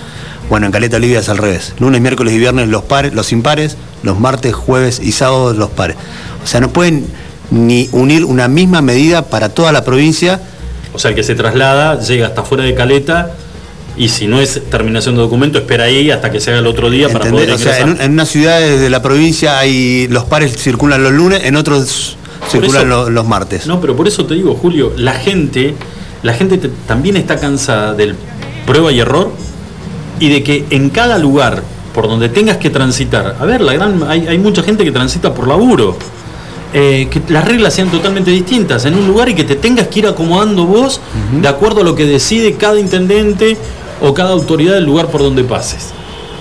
Bueno, 0.50 0.66
en 0.66 0.72
Caleta 0.72 0.98
Olivia 0.98 1.20
es 1.20 1.30
al 1.30 1.38
revés. 1.38 1.76
Lunes, 1.80 2.02
miércoles 2.02 2.34
y 2.34 2.40
viernes 2.40 2.70
los 2.70 2.84
pares, 2.84 3.14
los 3.14 3.32
impares, 3.32 3.78
los 4.02 4.20
martes, 4.20 4.56
jueves 4.56 5.00
y 5.02 5.12
sábados 5.12 5.56
los 5.56 5.70
pares. 5.70 5.96
O 6.44 6.48
sea, 6.48 6.60
no 6.60 6.74
pueden 6.74 7.06
ni 7.52 7.90
unir 7.92 8.26
una 8.26 8.48
misma 8.48 8.82
medida 8.82 9.24
para 9.24 9.50
toda 9.50 9.72
la 9.72 9.84
provincia. 9.84 10.40
O 10.94 11.00
sea, 11.00 11.10
el 11.10 11.16
que 11.16 11.24
se 11.24 11.36
traslada 11.36 12.00
llega 12.00 12.28
hasta 12.28 12.44
fuera 12.44 12.64
de 12.64 12.74
Caleta 12.74 13.32
y 13.98 14.10
si 14.10 14.26
no 14.28 14.40
es 14.40 14.62
terminación 14.70 15.16
de 15.16 15.22
documento, 15.22 15.58
espera 15.60 15.84
ahí 15.86 16.10
hasta 16.12 16.32
que 16.32 16.40
se 16.40 16.50
haga 16.52 16.60
el 16.60 16.68
otro 16.68 16.90
día 16.90 17.10
para 17.10 17.30
poder 17.30 17.52
O 17.52 17.58
sea, 17.58 17.72
ingresar. 17.80 17.82
en, 17.82 17.96
un- 17.96 18.02
en 18.02 18.12
unas 18.14 18.30
ciudades 18.30 18.80
de 18.80 18.90
la 18.90 19.02
provincia 19.02 19.60
hay 19.60 20.08
los 20.10 20.24
pares 20.26 20.56
circulan 20.58 21.04
los 21.04 21.12
lunes, 21.12 21.42
en 21.44 21.56
otros 21.58 22.18
circulan 22.50 22.88
eso- 22.88 23.10
los 23.10 23.26
martes. 23.28 23.68
No, 23.68 23.80
pero 23.82 23.96
por 23.96 24.08
eso 24.08 24.26
te 24.26 24.34
digo, 24.34 24.56
Julio, 24.56 24.94
la 24.98 25.14
gente, 25.14 25.76
la 26.24 26.34
gente 26.34 26.58
te- 26.58 26.70
también 26.88 27.18
está 27.18 27.38
cansada 27.38 27.94
del 27.94 28.16
prueba 28.66 28.92
y 28.92 29.00
error 29.00 29.32
y 30.20 30.30
de 30.30 30.42
que 30.44 30.66
en 30.70 30.90
cada 30.90 31.18
lugar 31.18 31.64
por 31.94 32.08
donde 32.08 32.30
tengas 32.30 32.58
que 32.58 32.70
transitar, 32.70 33.36
a 33.40 33.46
ver, 33.46 33.60
la 33.62 33.74
gran, 33.74 34.04
hay, 34.08 34.26
hay 34.28 34.38
mucha 34.38 34.64
gente 34.64 34.86
que 34.86 34.92
transita 34.92 35.34
por 35.34 35.48
laburo, 35.48 35.98
eh, 36.74 37.08
que 37.12 37.22
las 37.28 37.46
reglas 37.46 37.74
sean 37.74 37.90
totalmente 37.92 38.32
distintas 38.32 38.86
en 38.86 38.96
un 38.96 39.06
lugar 39.06 39.28
y 39.28 39.36
que 39.36 39.44
te 39.44 39.56
tengas 39.56 39.88
que 39.88 40.00
ir 40.00 40.08
acomodando 40.08 40.66
vos 40.66 41.02
de 41.42 41.48
acuerdo 41.48 41.82
a 41.82 41.84
lo 41.84 41.96
que 41.96 42.06
decide 42.06 42.56
cada 42.56 42.80
intendente 42.80 43.58
o 44.02 44.14
cada 44.14 44.32
autoridad 44.32 44.76
del 44.76 44.86
lugar 44.86 45.08
por 45.08 45.22
donde 45.22 45.44
pases. 45.44 45.90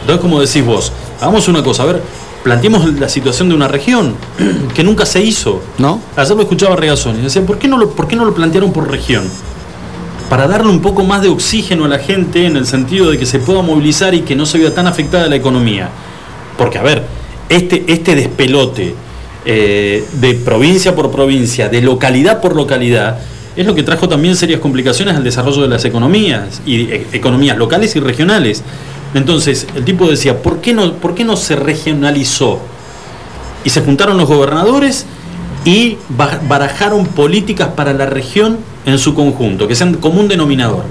Entonces, 0.02 0.20
como 0.20 0.40
decís 0.40 0.64
vos, 0.64 0.92
hagamos 1.20 1.48
una 1.48 1.64
cosa, 1.64 1.82
a 1.82 1.86
ver, 1.86 2.02
planteemos 2.44 2.94
la 2.94 3.08
situación 3.08 3.48
de 3.48 3.54
una 3.54 3.68
región 3.68 4.14
que 4.74 4.84
nunca 4.84 5.04
se 5.04 5.20
hizo. 5.20 5.60
¿No? 5.78 6.00
Ayer 6.16 6.36
lo 6.36 6.42
escuchaba 6.42 6.76
Regazón 6.76 7.18
y 7.18 7.22
decía, 7.22 7.44
¿por 7.44 7.58
qué, 7.58 7.68
no 7.68 7.76
lo, 7.76 7.90
¿por 7.90 8.06
qué 8.06 8.16
no 8.16 8.24
lo 8.24 8.34
plantearon 8.34 8.72
por 8.72 8.90
región? 8.90 9.24
Para 10.28 10.46
darle 10.46 10.70
un 10.70 10.80
poco 10.80 11.02
más 11.02 11.22
de 11.22 11.28
oxígeno 11.28 11.86
a 11.86 11.88
la 11.88 11.98
gente 11.98 12.46
en 12.46 12.56
el 12.56 12.66
sentido 12.66 13.10
de 13.10 13.18
que 13.18 13.26
se 13.26 13.40
pueda 13.40 13.62
movilizar 13.62 14.14
y 14.14 14.20
que 14.20 14.36
no 14.36 14.46
se 14.46 14.58
vea 14.58 14.72
tan 14.72 14.86
afectada 14.86 15.26
la 15.26 15.34
economía. 15.34 15.88
Porque, 16.56 16.78
a 16.78 16.82
ver, 16.82 17.04
este, 17.48 17.84
este 17.88 18.14
despelote 18.14 18.94
eh, 19.44 20.04
de 20.20 20.34
provincia 20.34 20.94
por 20.94 21.10
provincia, 21.10 21.68
de 21.68 21.80
localidad 21.82 22.40
por 22.40 22.54
localidad, 22.56 23.18
es 23.56 23.66
lo 23.66 23.74
que 23.74 23.82
trajo 23.82 24.08
también 24.08 24.36
serias 24.36 24.60
complicaciones 24.60 25.16
al 25.16 25.24
desarrollo 25.24 25.62
de 25.62 25.68
las 25.68 25.84
economías, 25.84 26.62
y 26.66 26.82
e- 26.82 27.06
economías 27.12 27.56
locales 27.58 27.96
y 27.96 28.00
regionales. 28.00 28.62
Entonces, 29.14 29.66
el 29.74 29.84
tipo 29.84 30.08
decía, 30.08 30.40
¿por 30.40 30.60
qué 30.60 30.72
no, 30.72 30.92
por 30.94 31.14
qué 31.14 31.24
no 31.24 31.36
se 31.36 31.56
regionalizó? 31.56 32.60
Y 33.64 33.70
se 33.70 33.80
juntaron 33.82 34.16
los 34.16 34.28
gobernadores 34.28 35.04
y 35.64 35.98
ba- 36.08 36.40
barajaron 36.48 37.06
políticas 37.06 37.68
para 37.68 37.92
la 37.92 38.06
región 38.06 38.58
en 38.86 38.98
su 38.98 39.14
conjunto, 39.14 39.66
que 39.68 39.74
sean 39.74 39.94
común 39.94 40.28
denominador, 40.28 40.84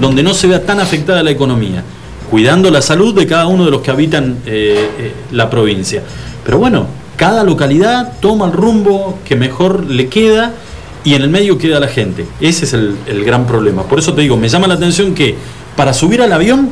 donde 0.00 0.22
no 0.22 0.34
se 0.34 0.46
vea 0.46 0.64
tan 0.64 0.78
afectada 0.78 1.22
la 1.22 1.30
economía, 1.30 1.82
cuidando 2.30 2.70
la 2.70 2.82
salud 2.82 3.14
de 3.14 3.26
cada 3.26 3.46
uno 3.46 3.64
de 3.64 3.70
los 3.70 3.80
que 3.80 3.90
habitan 3.90 4.38
eh, 4.46 4.90
eh, 4.98 5.12
la 5.32 5.48
provincia. 5.48 6.02
Pero 6.44 6.58
bueno, 6.58 6.86
cada 7.16 7.44
localidad 7.44 8.14
toma 8.20 8.46
el 8.46 8.52
rumbo 8.52 9.18
que 9.24 9.36
mejor 9.36 9.84
le 9.84 10.08
queda 10.08 10.52
y 11.04 11.14
en 11.14 11.22
el 11.22 11.28
medio 11.28 11.58
queda 11.58 11.80
la 11.80 11.88
gente. 11.88 12.26
Ese 12.40 12.64
es 12.64 12.72
el, 12.72 12.96
el 13.06 13.24
gran 13.24 13.46
problema. 13.46 13.82
Por 13.84 13.98
eso 13.98 14.14
te 14.14 14.22
digo, 14.22 14.36
me 14.36 14.48
llama 14.48 14.66
la 14.66 14.74
atención 14.74 15.14
que 15.14 15.34
para 15.76 15.92
subir 15.92 16.22
al 16.22 16.32
avión 16.32 16.70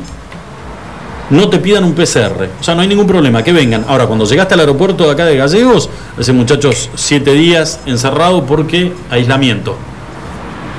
no 1.29 1.49
te 1.49 1.59
pidan 1.59 1.83
un 1.83 1.93
PCR. 1.93 2.49
O 2.59 2.63
sea, 2.63 2.75
no 2.75 2.81
hay 2.81 2.87
ningún 2.87 3.07
problema, 3.07 3.43
que 3.43 3.53
vengan. 3.53 3.85
Ahora, 3.87 4.05
cuando 4.07 4.25
llegaste 4.25 4.53
al 4.53 4.61
aeropuerto 4.61 5.05
de 5.05 5.11
acá 5.11 5.25
de 5.25 5.37
Gallegos, 5.37 5.89
ese 6.17 6.33
muchachos 6.33 6.89
siete 6.95 7.33
días 7.33 7.79
encerrado 7.85 8.45
porque 8.45 8.93
aislamiento. 9.09 9.75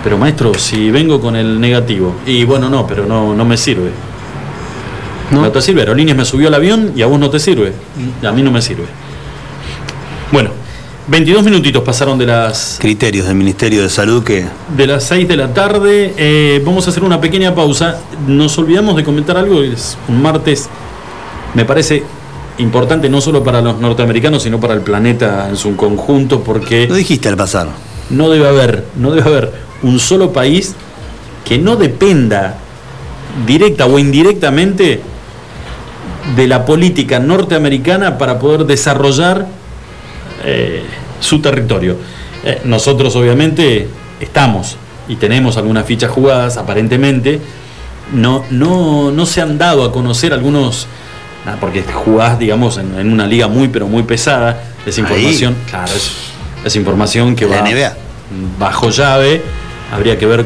Pero 0.03 0.19
maestro, 0.19 0.55
si 0.55 0.91
vengo 0.91 1.21
con 1.21 1.35
el 1.35 1.61
negativo, 1.61 2.15
y 2.27 2.45
bueno, 2.45 2.69
no, 2.69 2.87
pero 2.87 3.07
no, 3.07 3.35
no 3.35 3.45
me 3.45 3.57
sirve. 3.57 3.91
No. 5.31 5.51
te 5.51 5.63
sirve. 5.63 5.81
Aerolíneas 5.81 6.17
me 6.17 6.25
subió 6.25 6.49
al 6.49 6.55
avión 6.55 6.93
y 6.95 7.03
a 7.03 7.07
vos 7.07 7.19
no 7.19 7.31
te 7.31 7.41
sirve. 7.41 7.73
A 8.23 8.31
mí 8.31 8.43
no 8.43 8.51
me 8.51 8.61
sirve. 8.61 8.85
Bueno, 10.35 10.51
22 11.07 11.45
minutitos 11.45 11.85
pasaron 11.85 12.19
de 12.19 12.27
las 12.27 12.79
Criterios 12.81 13.29
del 13.29 13.37
Ministerio 13.37 13.83
de 13.83 13.89
Salud 13.89 14.25
que 14.25 14.45
de 14.77 14.87
las 14.89 15.05
6 15.05 15.29
de 15.29 15.37
la 15.37 15.55
tarde. 15.55 16.13
Eh, 16.19 16.61
vamos 16.67 16.89
a 16.89 16.91
hacer 16.91 17.05
una 17.05 17.21
pequeña 17.21 17.55
pausa. 17.55 18.01
Nos 18.27 18.59
olvidamos 18.59 18.97
de 18.97 19.05
comentar 19.05 19.37
algo. 19.37 19.63
Es 19.63 19.97
un 20.09 20.21
martes, 20.21 20.69
me 21.55 21.65
parece 21.65 22.03
importante 22.59 23.09
no 23.09 23.21
solo 23.21 23.45
para 23.45 23.61
los 23.61 23.79
norteamericanos, 23.79 24.43
sino 24.43 24.59
para 24.59 24.75
el 24.75 24.81
planeta 24.81 25.49
en 25.49 25.57
su 25.57 25.77
conjunto, 25.77 26.43
porque... 26.43 26.89
Lo 26.89 26.97
dijiste 26.97 27.29
al 27.29 27.37
pasar. 27.37 27.69
No 28.11 28.29
debe 28.29 28.49
haber, 28.49 28.87
no 28.97 29.13
debe 29.13 29.29
haber 29.29 29.53
un 29.85 30.01
solo 30.01 30.33
país 30.33 30.75
que 31.45 31.59
no 31.59 31.77
dependa 31.77 32.57
directa 33.47 33.87
o 33.87 34.01
indirectamente 34.01 35.01
de 36.35 36.49
la 36.49 36.65
política 36.65 37.21
norteamericana 37.21 38.19
para 38.19 38.41
poder 38.41 38.67
desarrollar 38.67 39.47
eh, 40.45 40.83
su 41.21 41.41
territorio. 41.41 41.97
Eh, 42.45 42.61
nosotros 42.65 43.15
obviamente 43.17 43.89
estamos 44.21 44.77
y 45.09 45.17
tenemos 45.17 45.57
algunas 45.57 45.87
fichas 45.87 46.11
jugadas, 46.11 46.57
aparentemente. 46.57 47.41
No, 48.13 48.45
no, 48.51 49.11
no 49.11 49.27
se 49.27 49.41
han 49.41 49.57
dado 49.59 49.85
a 49.85 49.93
conocer 49.93 50.33
algunos, 50.35 50.87
ah, 51.47 51.57
porque 51.61 51.83
jugás, 51.83 52.39
digamos, 52.39 52.77
en, 52.77 52.99
en 52.99 53.13
una 53.13 53.27
liga 53.27 53.49
muy, 53.49 53.69
pero 53.69 53.87
muy 53.87 54.03
pesada. 54.03 54.63
Esa 54.87 55.01
Ahí. 55.01 55.07
información, 55.09 55.57
claro, 55.71 55.93
es, 55.95 56.11
es 56.65 56.77
información 56.77 57.35
que 57.35 57.47
La 57.47 57.63
va 57.63 57.69
NBA. 57.71 57.95
bajo 58.59 58.91
llave. 58.91 59.43
Habría 59.93 60.19
que 60.19 60.27
ver 60.27 60.45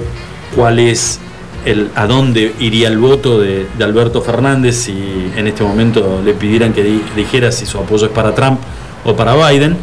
cuál 0.55 0.79
es 0.79 1.19
el, 1.65 1.91
a 1.97 2.07
dónde 2.07 2.55
iría 2.61 2.87
el 2.89 2.99
voto 2.99 3.41
de, 3.41 3.67
de 3.77 3.85
Alberto 3.85 4.23
Fernández 4.23 4.77
si 4.77 4.93
en 5.37 5.47
este 5.49 5.65
momento 5.65 6.21
le 6.25 6.35
pidieran 6.35 6.73
que 6.73 6.85
di- 6.85 7.03
dijera 7.17 7.51
si 7.51 7.67
su 7.67 7.79
apoyo 7.79 8.07
es 8.07 8.13
para 8.13 8.35
Trump 8.35 8.61
o 9.05 9.15
para 9.17 9.35
Biden. 9.35 9.77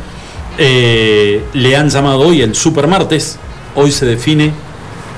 Eh, 0.57 1.43
le 1.53 1.75
han 1.75 1.89
llamado 1.89 2.19
hoy 2.19 2.41
el 2.41 2.55
super 2.55 2.87
martes. 2.87 3.37
Hoy 3.75 3.91
se 3.91 4.05
define 4.05 4.51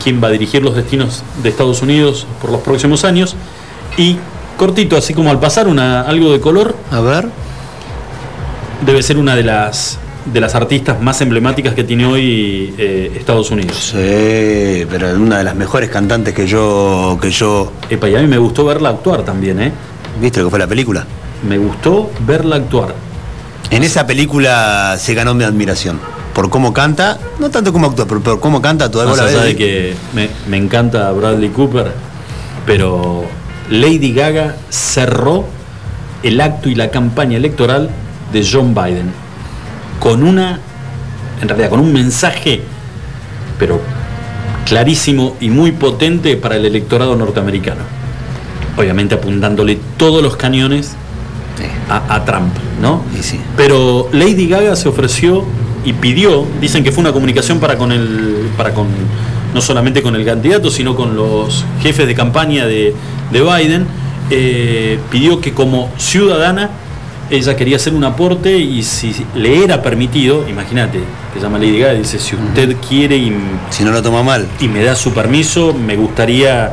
quién 0.03 0.21
va 0.23 0.27
a 0.27 0.31
dirigir 0.31 0.63
los 0.63 0.75
destinos 0.75 1.23
de 1.43 1.49
Estados 1.49 1.81
Unidos 1.81 2.27
por 2.41 2.51
los 2.51 2.61
próximos 2.61 3.03
años. 3.03 3.35
Y 3.97 4.17
cortito, 4.57 4.97
así 4.97 5.13
como 5.13 5.29
al 5.29 5.39
pasar 5.39 5.67
una, 5.67 6.01
algo 6.01 6.31
de 6.31 6.39
color. 6.39 6.75
A 6.91 7.01
ver. 7.01 7.29
Debe 8.85 9.01
ser 9.01 9.17
una 9.17 9.35
de 9.35 9.43
las 9.43 9.99
de 10.33 10.41
las 10.41 10.55
artistas 10.55 11.01
más 11.01 11.21
emblemáticas 11.21 11.73
que 11.73 11.83
tiene 11.83 12.05
hoy 12.05 12.73
eh, 12.77 13.13
Estados 13.15 13.49
Unidos. 13.49 13.93
Sí, 13.93 14.85
pero 14.89 15.15
una 15.15 15.37
de 15.37 15.43
las 15.43 15.55
mejores 15.55 15.89
cantantes 15.89 16.33
que 16.33 16.47
yo 16.47 17.17
que 17.21 17.31
yo 17.31 17.71
Epa, 17.89 18.09
y 18.09 18.15
a 18.15 18.19
mí 18.19 18.27
me 18.27 18.37
gustó 18.37 18.65
verla 18.65 18.89
actuar 18.89 19.23
también, 19.23 19.61
¿eh? 19.61 19.71
¿Viste 20.21 20.39
lo 20.39 20.47
que 20.47 20.49
fue 20.49 20.59
la 20.59 20.67
película? 20.67 21.05
Me 21.47 21.57
gustó 21.57 22.11
verla 22.25 22.57
actuar. 22.57 23.06
En 23.69 23.83
esa 23.83 24.07
película 24.07 24.95
se 24.97 25.13
ganó 25.13 25.33
mi 25.33 25.43
admiración. 25.43 25.99
Por 26.33 26.49
cómo 26.49 26.71
canta, 26.73 27.17
no 27.39 27.49
tanto 27.49 27.73
como 27.73 27.87
actúa, 27.87 28.05
pero 28.07 28.21
por 28.21 28.39
cómo 28.39 28.61
canta 28.61 28.89
todavía 28.91 29.11
Más 29.11 29.21
vos 29.21 29.25
la 29.25 29.39
allá 29.39 29.45
ves. 29.45 29.53
de 29.53 29.57
que 29.57 29.95
me, 30.13 30.29
me 30.47 30.57
encanta 30.57 31.11
Bradley 31.11 31.49
Cooper, 31.49 31.91
pero 32.65 33.25
Lady 33.69 34.13
Gaga 34.13 34.55
cerró 34.69 35.45
el 36.23 36.39
acto 36.39 36.69
y 36.69 36.75
la 36.75 36.89
campaña 36.91 37.37
electoral 37.37 37.89
de 38.31 38.47
John 38.49 38.73
Biden 38.75 39.11
con 39.99 40.23
una, 40.23 40.59
en 41.41 41.47
realidad 41.47 41.69
con 41.69 41.79
un 41.79 41.91
mensaje, 41.91 42.61
pero 43.57 43.81
clarísimo 44.65 45.35
y 45.39 45.49
muy 45.49 45.71
potente 45.71 46.37
para 46.37 46.55
el 46.55 46.65
electorado 46.65 47.15
norteamericano. 47.15 47.81
Obviamente 48.77 49.15
apuntándole 49.15 49.79
todos 49.97 50.21
los 50.21 50.37
cañones 50.37 50.95
a, 51.89 52.15
a 52.15 52.25
Trump, 52.25 52.53
¿no? 52.81 53.03
Pero 53.55 54.09
Lady 54.11 54.47
Gaga 54.47 54.75
se 54.75 54.89
ofreció 54.89 55.45
y 55.87 55.93
pidió, 55.93 56.45
dicen 56.59 56.83
que 56.83 56.91
fue 56.91 57.01
una 57.01 57.13
comunicación 57.13 57.59
para 57.59 57.77
con 57.77 57.91
el, 57.91 58.49
para 58.57 58.73
con, 58.73 58.87
no 59.53 59.61
solamente 59.61 60.01
con 60.01 60.15
el 60.15 60.25
candidato, 60.25 60.69
sino 60.69 60.95
con 60.95 61.15
los 61.15 61.63
jefes 61.81 62.07
de 62.07 62.13
campaña 62.13 62.65
de, 62.65 62.93
de 63.31 63.41
Biden, 63.41 63.87
eh, 64.29 64.99
pidió 65.09 65.39
que 65.39 65.53
como 65.53 65.89
ciudadana 65.97 66.69
ella 67.29 67.55
quería 67.55 67.77
hacer 67.77 67.93
un 67.93 68.03
aporte 68.03 68.57
y 68.57 68.83
si 68.83 69.13
le 69.35 69.63
era 69.63 69.81
permitido, 69.81 70.47
imagínate, 70.49 70.99
que 71.33 71.39
llama 71.39 71.57
Lady 71.57 71.79
Gaga, 71.79 71.93
dice, 71.93 72.19
si 72.19 72.35
usted 72.35 72.75
quiere 72.87 73.17
y, 73.17 73.33
si 73.69 73.83
no 73.83 73.91
lo 73.91 74.01
toma 74.01 74.23
mal 74.23 74.45
y 74.59 74.67
me 74.67 74.83
da 74.83 74.95
su 74.95 75.13
permiso, 75.13 75.73
me 75.73 75.95
gustaría 75.95 76.71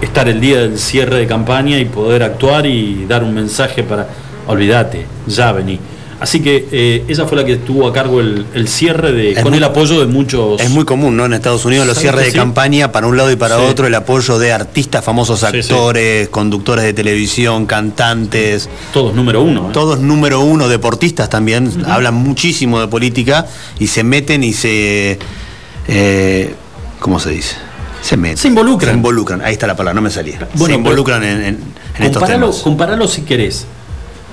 estar 0.00 0.28
el 0.28 0.40
día 0.40 0.60
del 0.60 0.78
cierre 0.78 1.18
de 1.18 1.26
campaña 1.26 1.78
y 1.78 1.84
poder 1.84 2.22
actuar 2.22 2.66
y 2.66 3.06
dar 3.06 3.22
un 3.24 3.34
mensaje 3.34 3.82
para, 3.82 4.08
olvídate, 4.46 5.06
ya 5.26 5.52
vení. 5.52 5.78
Así 6.18 6.40
que 6.40 6.66
eh, 6.72 7.04
ella 7.08 7.26
fue 7.26 7.36
la 7.36 7.44
que 7.44 7.56
tuvo 7.56 7.86
a 7.86 7.92
cargo 7.92 8.20
el, 8.20 8.46
el 8.54 8.68
cierre 8.68 9.12
de, 9.12 9.32
Es 9.32 9.40
con 9.42 9.50
muy- 9.50 9.58
el 9.58 9.64
apoyo 9.64 10.00
de 10.00 10.06
muchos... 10.06 10.58
Es 10.62 10.70
muy 10.70 10.86
común, 10.86 11.14
¿no? 11.14 11.26
En 11.26 11.34
Estados 11.34 11.62
Unidos 11.66 11.86
los 11.86 11.96
¿Sabes 11.96 12.04
cierres 12.10 12.24
de 12.24 12.30
sí? 12.30 12.38
campaña 12.38 12.90
para 12.90 13.06
un 13.06 13.18
lado 13.18 13.30
y 13.30 13.36
para 13.36 13.58
Sí. 13.58 13.64
otro, 13.68 13.86
el 13.86 13.94
apoyo 13.94 14.38
de 14.38 14.50
artistas, 14.50 15.04
famosos 15.04 15.40
sí. 15.40 15.46
actores, 15.46 16.30
conductores 16.30 16.86
de 16.86 16.94
televisión, 16.94 17.66
cantantes. 17.66 18.70
Todos 18.94 19.14
número 19.14 19.42
uno. 19.42 19.68
¿eh? 19.68 19.72
Todos 19.74 20.00
número 20.00 20.40
uno, 20.40 20.68
deportistas 20.68 21.28
también, 21.28 21.70
hablan 21.86 22.14
muchísimo 22.14 22.80
de 22.80 22.88
política 22.88 23.46
y 23.78 23.88
se 23.88 24.02
meten 24.02 24.42
y 24.42 24.54
se... 24.54 25.18
eh, 25.86 26.54
¿Cómo 26.98 27.20
se 27.20 27.30
dice? 27.30 27.56
Se 28.00 28.16
meten. 28.16 28.38
Se 28.38 28.48
involucran. 28.48 28.92
Se 28.92 28.96
involucran, 28.96 29.42
ahí 29.42 29.52
está 29.52 29.66
la 29.66 29.76
palabra, 29.76 29.94
no 29.94 30.00
me 30.00 30.10
salía. 30.10 30.38
Bueno, 30.54 30.74
se 30.74 30.78
involucran 30.78 31.22
en, 31.24 31.30
en- 31.42 31.46
en 31.98 32.02
estos 32.04 32.20
Comparalo, 32.22 32.46
temas. 32.46 32.62
comparalo 32.62 33.06
si 33.08 33.20
querés 33.22 33.66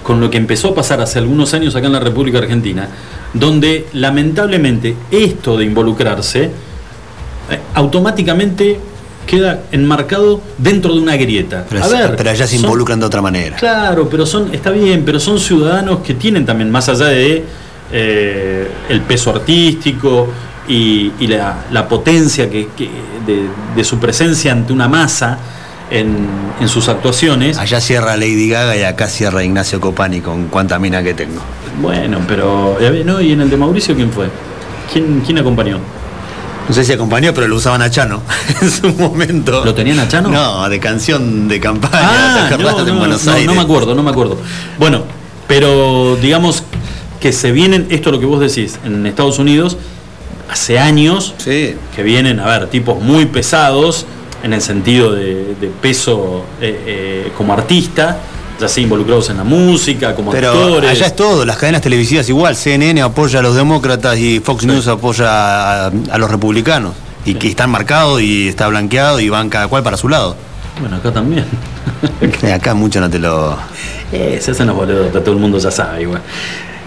con 0.03 0.19
lo 0.19 0.29
que 0.29 0.37
empezó 0.37 0.69
a 0.69 0.75
pasar 0.75 1.01
hace 1.01 1.17
algunos 1.19 1.53
años 1.53 1.75
acá 1.75 1.87
en 1.87 1.93
la 1.93 1.99
República 1.99 2.37
Argentina, 2.39 2.87
donde 3.33 3.87
lamentablemente 3.93 4.95
esto 5.11 5.57
de 5.57 5.65
involucrarse 5.65 6.43
eh, 6.43 7.59
automáticamente 7.73 8.77
queda 9.25 9.63
enmarcado 9.71 10.41
dentro 10.57 10.93
de 10.93 10.99
una 10.99 11.15
grieta. 11.15 11.65
Pero, 11.69 11.83
a 11.83 11.87
es- 11.87 11.91
ver, 11.93 12.15
pero 12.17 12.29
allá 12.29 12.45
se 12.45 12.55
son- 12.57 12.65
involucran 12.65 12.99
de 12.99 13.05
otra 13.05 13.21
manera. 13.21 13.55
Claro, 13.55 14.09
pero 14.09 14.25
son, 14.25 14.53
está 14.53 14.69
bien, 14.71 15.03
pero 15.05 15.19
son 15.19 15.39
ciudadanos 15.39 15.99
que 15.99 16.13
tienen 16.13 16.45
también, 16.45 16.69
más 16.69 16.89
allá 16.89 17.05
de 17.07 17.43
eh, 17.91 18.67
el 18.89 19.01
peso 19.01 19.29
artístico 19.31 20.27
y, 20.67 21.11
y 21.19 21.27
la, 21.27 21.65
la 21.71 21.87
potencia 21.87 22.49
que, 22.49 22.67
que- 22.75 22.89
de, 23.25 23.47
de 23.75 23.83
su 23.85 23.97
presencia 23.99 24.51
ante 24.51 24.73
una 24.73 24.87
masa 24.89 25.37
en, 25.93 26.27
en 26.59 26.67
sus 26.67 26.89
actuaciones. 26.89 27.57
Allá 27.57 27.79
cierra 27.79 28.17
Lady 28.17 28.49
Gaga 28.49 28.75
y 28.75 28.83
acá 28.83 29.07
cierra 29.07 29.43
Ignacio 29.43 29.79
Copani 29.79 30.19
con 30.21 30.47
cuánta 30.49 30.79
mina 30.79 31.01
que 31.03 31.13
tengo. 31.13 31.39
Bueno, 31.81 32.19
pero 32.27 32.77
eh, 32.81 33.03
¿no? 33.05 33.21
¿Y 33.21 33.31
en 33.31 33.41
el 33.41 33.49
de 33.49 33.57
Mauricio 33.57 33.95
quién 33.95 34.11
fue? 34.11 34.27
¿Quién, 34.91 35.21
quién 35.25 35.37
acompañó? 35.37 35.79
No 36.67 36.73
sé 36.73 36.83
si 36.85 36.93
acompañó, 36.93 37.33
pero 37.33 37.47
lo 37.47 37.55
usaban 37.57 37.81
a 37.81 37.89
Chano 37.89 38.21
en 38.61 38.71
su 38.71 38.89
momento. 38.93 39.63
¿Lo 39.65 39.73
tenían 39.73 39.99
a 39.99 40.07
Chano? 40.07 40.29
No, 40.29 40.67
de 40.69 40.79
canción 40.79 41.47
de 41.47 41.59
campaña, 41.59 41.99
Ah, 42.01 42.45
¿te 42.47 42.53
acordás? 42.55 42.73
no, 42.75 42.79
en 42.87 42.93
no, 42.93 42.99
Buenos 42.99 43.25
no, 43.25 43.31
Aires. 43.33 43.47
no 43.47 43.53
me 43.55 43.61
acuerdo, 43.61 43.95
no 43.95 44.03
me 44.03 44.11
acuerdo. 44.11 44.37
Bueno, 44.79 45.03
pero 45.47 46.15
digamos 46.21 46.63
que 47.19 47.31
se 47.33 47.51
vienen, 47.51 47.87
esto 47.89 48.09
es 48.09 48.13
lo 48.15 48.19
que 48.19 48.25
vos 48.25 48.39
decís, 48.39 48.79
en 48.85 49.05
Estados 49.05 49.39
Unidos, 49.39 49.77
hace 50.49 50.79
años 50.79 51.33
Sí. 51.37 51.75
que 51.95 52.03
vienen, 52.03 52.39
a 52.39 52.45
ver, 52.45 52.67
tipos 52.67 53.01
muy 53.01 53.25
pesados, 53.25 54.05
en 54.43 54.53
el 54.53 54.61
sentido 54.61 55.13
de, 55.13 55.55
de 55.59 55.67
peso 55.81 56.43
eh, 56.61 56.83
eh, 56.85 57.31
como 57.37 57.53
artista, 57.53 58.19
ya 58.59 58.67
sea 58.67 58.83
involucrados 58.83 59.29
en 59.29 59.37
la 59.37 59.43
música, 59.43 60.13
como 60.13 60.31
Pero 60.31 60.51
actores. 60.51 60.91
allá 60.91 61.07
es 61.07 61.15
todo, 61.15 61.45
las 61.45 61.57
cadenas 61.57 61.81
televisivas 61.81 62.27
igual, 62.29 62.55
CNN 62.55 63.01
apoya 63.01 63.39
a 63.39 63.41
los 63.41 63.55
demócratas 63.55 64.17
y 64.19 64.39
Fox 64.41 64.65
News 64.65 64.87
apoya 64.87 65.27
a, 65.27 65.87
a 65.87 66.17
los 66.17 66.29
republicanos. 66.29 66.93
Y 67.25 67.35
que 67.35 67.47
están 67.47 67.69
marcados 67.71 68.21
y 68.21 68.49
está 68.49 68.67
blanqueado 68.67 69.17
y 69.21 69.29
van 69.29 69.49
cada 69.49 69.69
cual 69.69 69.81
para 69.81 69.95
su 69.95 70.09
lado. 70.09 70.35
Bueno, 70.81 70.97
acá 70.97 71.11
también. 71.13 71.45
acá 72.53 72.73
mucho 72.73 72.99
no 72.99 73.09
te 73.09 73.17
lo. 73.17 73.57
Eh, 74.11 74.39
se 74.41 74.51
hacen 74.51 74.67
los 74.67 74.75
boludos, 74.75 75.11
todo 75.11 75.31
el 75.31 75.37
mundo 75.39 75.57
ya 75.57 75.71
sabe 75.71 76.01
igual. 76.01 76.21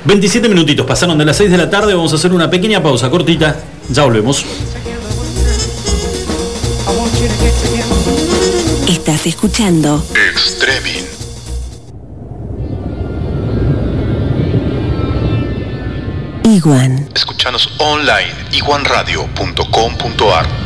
27 0.05 0.47
minutitos, 0.51 0.85
pasaron 0.87 1.17
de 1.17 1.25
las 1.25 1.37
6 1.39 1.51
de 1.51 1.57
la 1.57 1.71
tarde, 1.71 1.95
vamos 1.95 2.13
a 2.13 2.17
hacer 2.17 2.33
una 2.33 2.51
pequeña 2.51 2.83
pausa 2.83 3.09
cortita, 3.09 3.57
ya 3.89 4.05
volvemos. 4.05 4.45
Estás 9.17 9.29
escuchando 9.29 10.05
Extremin. 10.31 11.07
Iguan. 16.45 17.09
Escuchanos 17.15 17.71
online 17.79 18.35
iguanradio.com.ar. 18.53 20.66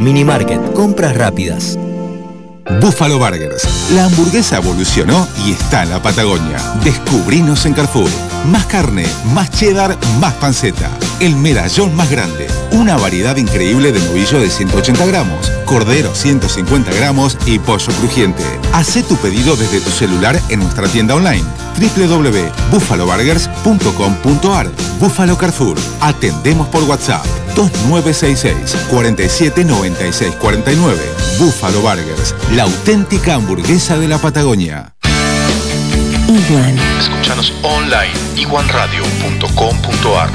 Minimarket, 0.00 0.72
compras 0.72 1.14
rápidas. 1.14 1.78
Buffalo 2.80 3.18
Burgers. 3.18 3.90
La 3.92 4.06
hamburguesa 4.06 4.56
evolucionó 4.56 5.28
y 5.44 5.52
está 5.52 5.82
en 5.82 5.90
la 5.90 6.00
Patagonia. 6.00 6.56
Descubrinos 6.82 7.66
en 7.66 7.74
Carrefour. 7.74 8.08
Más 8.46 8.64
carne, 8.64 9.04
más 9.34 9.50
cheddar, 9.50 9.98
más 10.18 10.32
panceta. 10.34 10.90
El 11.20 11.36
medallón 11.36 11.94
más 11.94 12.10
grande. 12.10 12.46
Una 12.72 12.96
variedad 12.96 13.36
increíble 13.36 13.92
de 13.92 14.00
novillo 14.00 14.40
de 14.40 14.48
180 14.48 15.04
gramos, 15.04 15.52
cordero 15.70 16.14
150 16.14 16.92
gramos 16.92 17.38
y 17.46 17.58
pollo 17.60 17.92
crujiente. 18.00 18.42
Haz 18.72 18.98
tu 19.08 19.16
pedido 19.16 19.54
desde 19.54 19.80
tu 19.80 19.90
celular 19.90 20.40
en 20.48 20.58
nuestra 20.58 20.88
tienda 20.88 21.14
online 21.14 21.44
www.buffaloburgers.com.ar 21.78 24.68
Buffalo 24.98 25.38
Carrefour. 25.38 25.78
Atendemos 26.00 26.66
por 26.68 26.82
WhatsApp 26.82 27.24
2966 27.54 28.76
479649. 28.90 30.98
Buffalo 31.38 31.80
Burgers, 31.80 32.34
la 32.52 32.64
auténtica 32.64 33.34
hamburguesa 33.34 33.96
de 33.96 34.08
la 34.08 34.18
Patagonia. 34.18 34.96
Iguan. 36.26 36.76
Escúchanos 36.98 37.52
online 37.62 38.10
iguanradio.com.ar. 38.36 40.30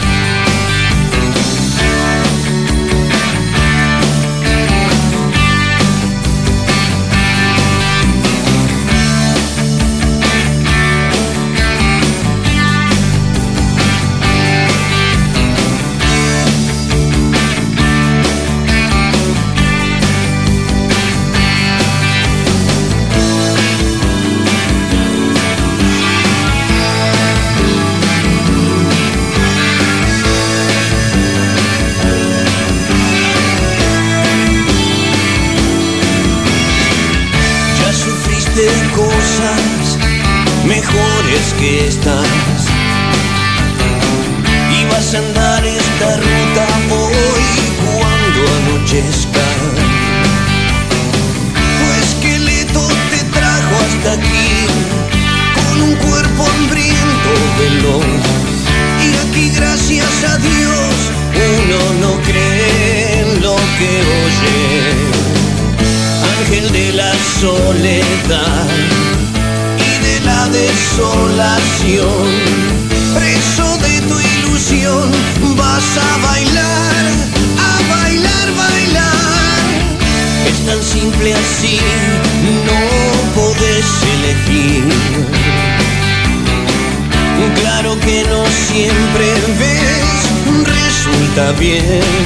bien 91.60 92.25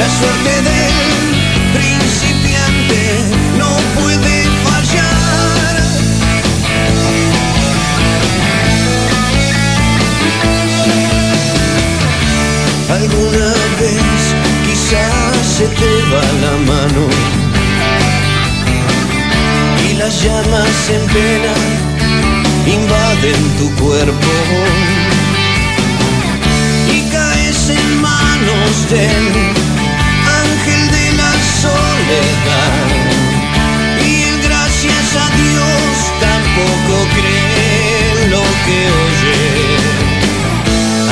la 0.00 0.08
suerte 0.08 0.54
del 0.70 0.96
principiante, 1.76 3.00
no 3.58 3.70
puede 4.00 4.36
fallar. 4.66 5.74
Alguna 12.98 13.52
vez 13.80 14.20
quizás 14.66 15.36
se 15.56 15.66
te 15.80 15.92
va 16.12 16.24
la 16.44 16.54
mano 16.72 17.02
y 19.86 19.96
las 19.98 20.22
llamas 20.22 20.78
en 20.96 21.04
pena 21.16 21.54
invaden 22.66 23.42
tu 23.58 23.66
cuerpo 23.82 24.32
y 26.96 27.02
caes 27.12 27.68
en 27.68 28.00
manos 28.00 28.88
del 28.88 29.59
y 34.04 34.24
gracias 34.42 35.16
a 35.16 35.26
Dios 35.36 36.12
tampoco 36.20 36.94
cree 37.14 38.28
lo 38.28 38.42
que 38.64 38.78
oye. 39.04 39.40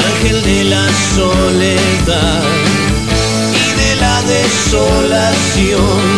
Ángel 0.06 0.38
de 0.42 0.64
la 0.64 0.86
soledad 1.14 2.42
y 3.54 3.66
de 3.80 3.90
la 3.96 4.16
desolación 4.22 6.17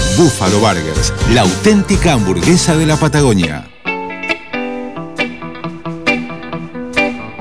Buffalo 0.21 0.59
Burgers, 0.59 1.11
la 1.31 1.41
auténtica 1.41 2.13
hamburguesa 2.13 2.77
de 2.77 2.85
la 2.85 2.95
Patagonia. 2.95 3.67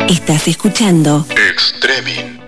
Estás 0.08 0.48
escuchando 0.48 1.26
Extremin. 1.28 2.40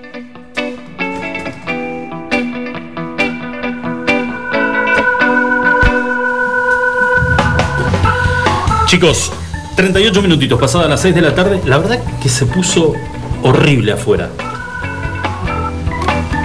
Chicos, 8.87 9.31
38 9.77 10.23
minutitos, 10.23 10.59
pasadas 10.59 10.89
las 10.89 11.03
6 11.03 11.15
de 11.15 11.21
la 11.21 11.35
tarde. 11.35 11.61
La 11.67 11.77
verdad 11.77 12.03
que 12.23 12.31
se 12.31 12.47
puso 12.47 12.95
horrible 13.43 13.93
afuera. 13.93 14.31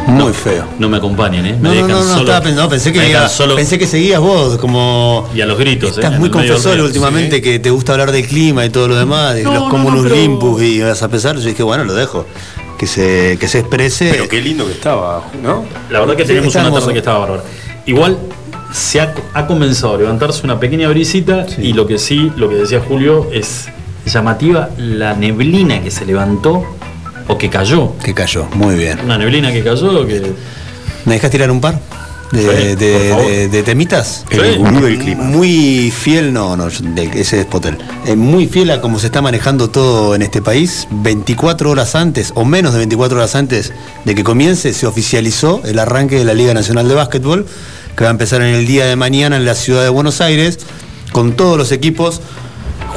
Muy 0.08 0.32
feo. 0.34 0.64
No 0.80 0.88
me 0.90 0.98
acompañen, 0.98 1.46
¿eh? 1.46 1.54
Me 1.54 1.58
No, 1.60 1.70
no, 1.70 1.74
dejan 1.76 1.90
no, 1.92 2.00
no, 2.00 2.04
solo- 2.18 2.32
estaba 2.34 2.70
pensé 2.70 2.94
que, 2.94 3.10
iba- 3.10 3.28
solo- 3.30 3.56
pensé 3.56 3.78
que 3.78 3.86
seguías 3.88 4.20
vos 4.22 4.58
como... 4.58 5.28
Y 5.36 5.42
a 5.42 5.46
los 5.46 5.58
gritos, 5.58 5.90
¿eh? 5.92 5.94
Estás 6.02 6.14
en 6.14 6.20
muy 6.20 6.30
confesor 6.30 6.80
últimamente 6.80 7.42
que 7.42 7.60
te 7.60 7.70
gusta 7.70 7.92
hablar 7.94 8.12
del 8.12 8.26
clima 8.26 8.66
y 8.66 8.70
todo 8.70 8.88
lo 8.88 8.96
demás, 8.96 9.36
de 9.36 9.44
No, 9.44 9.54
los 9.70 9.74
no, 9.74 10.04
pero- 10.04 10.16
limpus 10.16 10.62
y 10.62 10.82
vas 10.82 11.04
a 11.04 11.10
pesar. 11.10 11.36
Yo 11.38 11.48
dije, 11.48 11.62
bueno, 11.64 11.84
lo 11.84 11.94
dejo. 11.94 12.26
Que 12.78 12.86
se, 12.88 13.38
que 13.40 13.48
se 13.48 13.60
exprese. 13.60 14.10
Pero 14.12 14.30
qué 14.30 14.40
lindo 14.42 14.66
que 14.66 14.74
estaba, 14.74 15.24
¿no? 15.42 15.66
La 15.90 16.00
verdad 16.00 16.16
que 16.16 16.24
Sí, 16.24 16.28
teníamos 16.30 16.54
una 16.56 16.72
tarde 16.72 16.94
que 16.94 17.00
estaba 17.00 17.20
bárbara. 17.20 17.44
Igual 17.88 18.18
se 18.72 19.02
ha, 19.02 19.14
ha 19.34 19.48
comenzado 19.48 19.96
a 19.96 19.98
levantarse 19.98 20.42
una 20.44 20.60
pequeña 20.60 20.88
brisita 20.88 21.48
y 21.58 21.74
lo 21.74 21.88
que 21.88 21.98
sí, 21.98 22.32
lo 22.38 22.48
que 22.50 22.56
decía 22.56 22.80
Julio, 22.88 23.30
es 23.34 23.66
llamativa 24.06 24.70
la 24.78 25.16
neblina 25.16 25.82
que 25.82 25.90
se 25.92 26.06
levantó 26.06 26.64
o 27.28 27.38
que 27.38 27.49
cayó. 27.49 27.94
Que 28.04 28.14
cayó, 28.14 28.48
muy 28.54 28.76
bien. 28.76 28.99
Una 29.04 29.18
neblina 29.18 29.52
que 29.52 29.64
cayó 29.64 30.06
que... 30.06 30.34
¿Me 31.06 31.14
dejas 31.16 31.32
tirar 31.32 31.49
un 31.52 31.62
par? 31.62 31.80
De, 32.32 32.41
Sí, 32.41 32.76
de- 32.76 32.91
por 32.99 33.10
favor. 33.20 33.26
de- 33.32 33.48
de 33.48 33.64
temitas. 33.64 34.26
El 34.30 34.41
Sí. 34.54 34.58
gurú 34.58 34.82
del 34.82 34.99
clima. 34.99 35.24
Muy 35.24 35.91
fiel, 35.91 36.34
no, 36.34 36.58
no, 36.58 36.68
ese 36.68 37.40
es 37.40 37.45
Potel. 37.45 37.78
Eh, 38.06 38.18
muy 38.18 38.48
fiel 38.48 38.70
a 38.72 38.82
cómo 38.82 38.99
se 38.99 39.06
está 39.06 39.22
manejando 39.22 39.70
todo 39.70 40.14
en 40.14 40.22
este 40.22 40.41
país. 40.41 40.88
24 40.91 41.72
horas 41.72 41.95
antes, 41.95 42.34
o 42.36 42.44
menos 42.44 42.74
de 42.74 42.80
24 42.80 43.18
horas 43.18 43.36
antes 43.36 43.72
de 44.04 44.14
que 44.16 44.26
comience, 44.26 44.74
se 44.74 44.86
oficializó 44.86 45.62
el 45.64 45.80
arranque 45.80 46.18
de 46.18 46.26
la 46.26 46.34
Liga 46.34 46.54
Nacional 46.54 46.90
de 46.90 46.95
Básquetbol, 46.95 47.45
que 47.95 48.04
va 48.04 48.10
a 48.10 48.12
empezar 48.12 48.41
en 48.41 48.54
el 48.56 48.68
día 48.68 48.86
de 48.86 48.98
mañana 48.98 49.38
en 49.38 49.45
la 49.45 49.56
ciudad 49.56 49.84
de 49.84 49.90
Buenos 49.90 50.20
Aires, 50.20 50.60
con 51.14 51.32
todos 51.38 51.58
los 51.58 51.72
equipos 51.72 52.20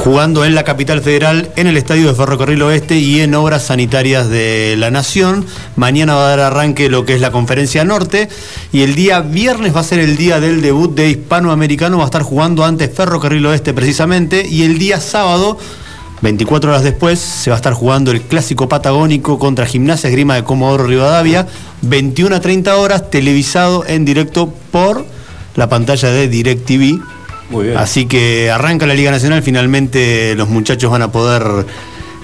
jugando 0.01 0.47
en 0.47 0.55
la 0.55 0.65
capital 0.65 1.03
federal, 1.03 1.51
en 1.57 1.67
el 1.67 1.77
estadio 1.77 2.09
de 2.09 2.15
Ferrocarril 2.15 2.63
Oeste 2.63 2.99
y 2.99 3.21
en 3.21 3.35
obras 3.35 3.65
sanitarias 3.65 4.31
de 4.31 4.75
la 4.79 4.91
Nación. 4.91 5.45
Mañana 5.77 6.15
va 6.15 6.25
a 6.25 6.29
dar 6.31 6.41
arranque 6.41 6.89
lo 6.89 7.05
que 7.05 7.15
es 7.15 7.21
la 7.21 7.31
conferencia 7.31 7.85
norte 7.85 8.31
y 8.73 8.81
el 8.81 8.95
día 8.95 9.21
viernes 9.21 9.77
va 9.77 9.81
a 9.81 9.85
ser 9.85 9.99
el 9.99 10.17
día 10.17 10.41
del 10.41 10.63
debut 10.63 10.95
de 10.95 11.11
hispanoamericano, 11.11 11.99
va 11.99 12.05
a 12.05 12.07
estar 12.07 12.23
jugando 12.23 12.65
antes 12.65 12.91
Ferrocarril 12.95 13.45
Oeste 13.45 13.75
precisamente 13.75 14.47
y 14.49 14.63
el 14.63 14.79
día 14.79 15.01
sábado 15.01 15.59
24 16.23 16.71
horas 16.71 16.83
después 16.83 17.19
se 17.19 17.51
va 17.51 17.57
a 17.57 17.59
estar 17.59 17.75
jugando 17.75 18.11
el 18.11 18.23
clásico 18.23 18.71
patagónico 18.71 19.39
contra 19.39 19.67
Gimnasia 19.67 20.09
Esgrima 20.09 20.35
de 20.35 20.45
Comodoro 20.45 20.87
Rivadavia, 20.87 21.47
21 21.83 22.37
a 22.37 22.41
30 22.41 22.75
horas, 22.77 23.11
televisado 23.11 23.85
en 23.87 24.07
directo 24.07 24.53
por 24.71 25.05
la 25.57 25.69
pantalla 25.69 26.09
de 26.09 26.29
DirecTV. 26.29 27.20
Muy 27.51 27.67
bien. 27.67 27.77
Así 27.77 28.07
que 28.07 28.51
arranca 28.51 28.87
la 28.87 28.95
Liga 28.95 29.11
Nacional, 29.11 29.43
finalmente 29.43 30.35
los 30.37 30.49
muchachos 30.49 30.91
van 30.91 31.03
a 31.03 31.13
poder 31.13 31.67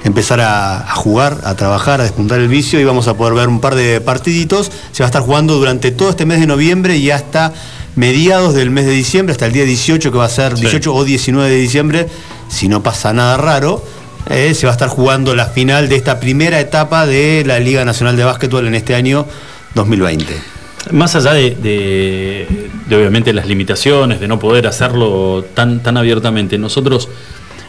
empezar 0.05 0.41
a, 0.41 0.79
a 0.81 0.95
jugar, 0.95 1.39
a 1.45 1.55
trabajar, 1.57 2.01
a 2.01 2.05
despuntar 2.05 2.39
el 2.39 2.49
vicio 2.49 2.79
y 2.81 2.85
vamos 2.85 3.09
a 3.09 3.15
poder 3.15 3.35
ver 3.35 3.49
un 3.49 3.61
par 3.61 3.75
de 3.75 4.01
partiditos. 4.01 4.71
Se 4.93 5.03
va 5.03 5.07
a 5.07 5.11
estar 5.11 5.23
jugando 5.23 5.55
durante 5.57 5.91
todo 5.91 6.11
este 6.11 6.27
mes 6.27 6.39
de 6.41 6.47
noviembre 6.47 6.97
y 6.97 7.11
hasta 7.11 7.53
mediados 7.97 8.55
del 8.55 8.71
mes 8.71 8.87
de 8.87 8.93
diciembre, 8.93 9.33
hasta 9.33 9.47
el 9.47 9.53
día 9.53 9.65
18 9.65 10.13
que 10.13 10.19
va 10.19 10.27
a 10.27 10.29
ser 10.29 10.55
18 10.55 10.95
o 10.95 11.05
19 11.05 11.51
de 11.51 11.57
diciembre, 11.57 12.07
si 12.49 12.69
no 12.69 12.83
pasa 12.83 13.13
nada 13.13 13.37
raro. 13.37 13.83
eh, 14.29 14.55
se 14.55 14.67
va 14.67 14.73
a 14.73 14.75
estar 14.75 14.89
jugando 14.89 15.35
la 15.35 15.47
final 15.47 15.89
de 15.89 15.97
esta 15.97 16.21
primera 16.21 16.61
etapa 16.61 17.07
de 17.07 17.43
la 17.47 17.59
Liga 17.59 17.85
Nacional 17.85 18.17
de 18.17 18.25
Básquetbol 18.25 18.67
en 18.67 18.75
este 18.75 18.95
año 18.95 19.27
2020. 19.75 20.56
Más 20.93 21.17
allá 21.17 21.33
de, 21.33 21.51
de- 21.51 22.71
de, 22.89 22.97
obviamente 22.97 23.33
las 23.33 23.47
limitaciones, 23.47 24.21
de 24.21 24.29
no 24.29 24.39
poder 24.39 24.67
hacerlo 24.69 25.45
tan, 25.55 25.83
tan 25.83 25.97
abiertamente, 25.97 26.57
nosotros 26.59 27.09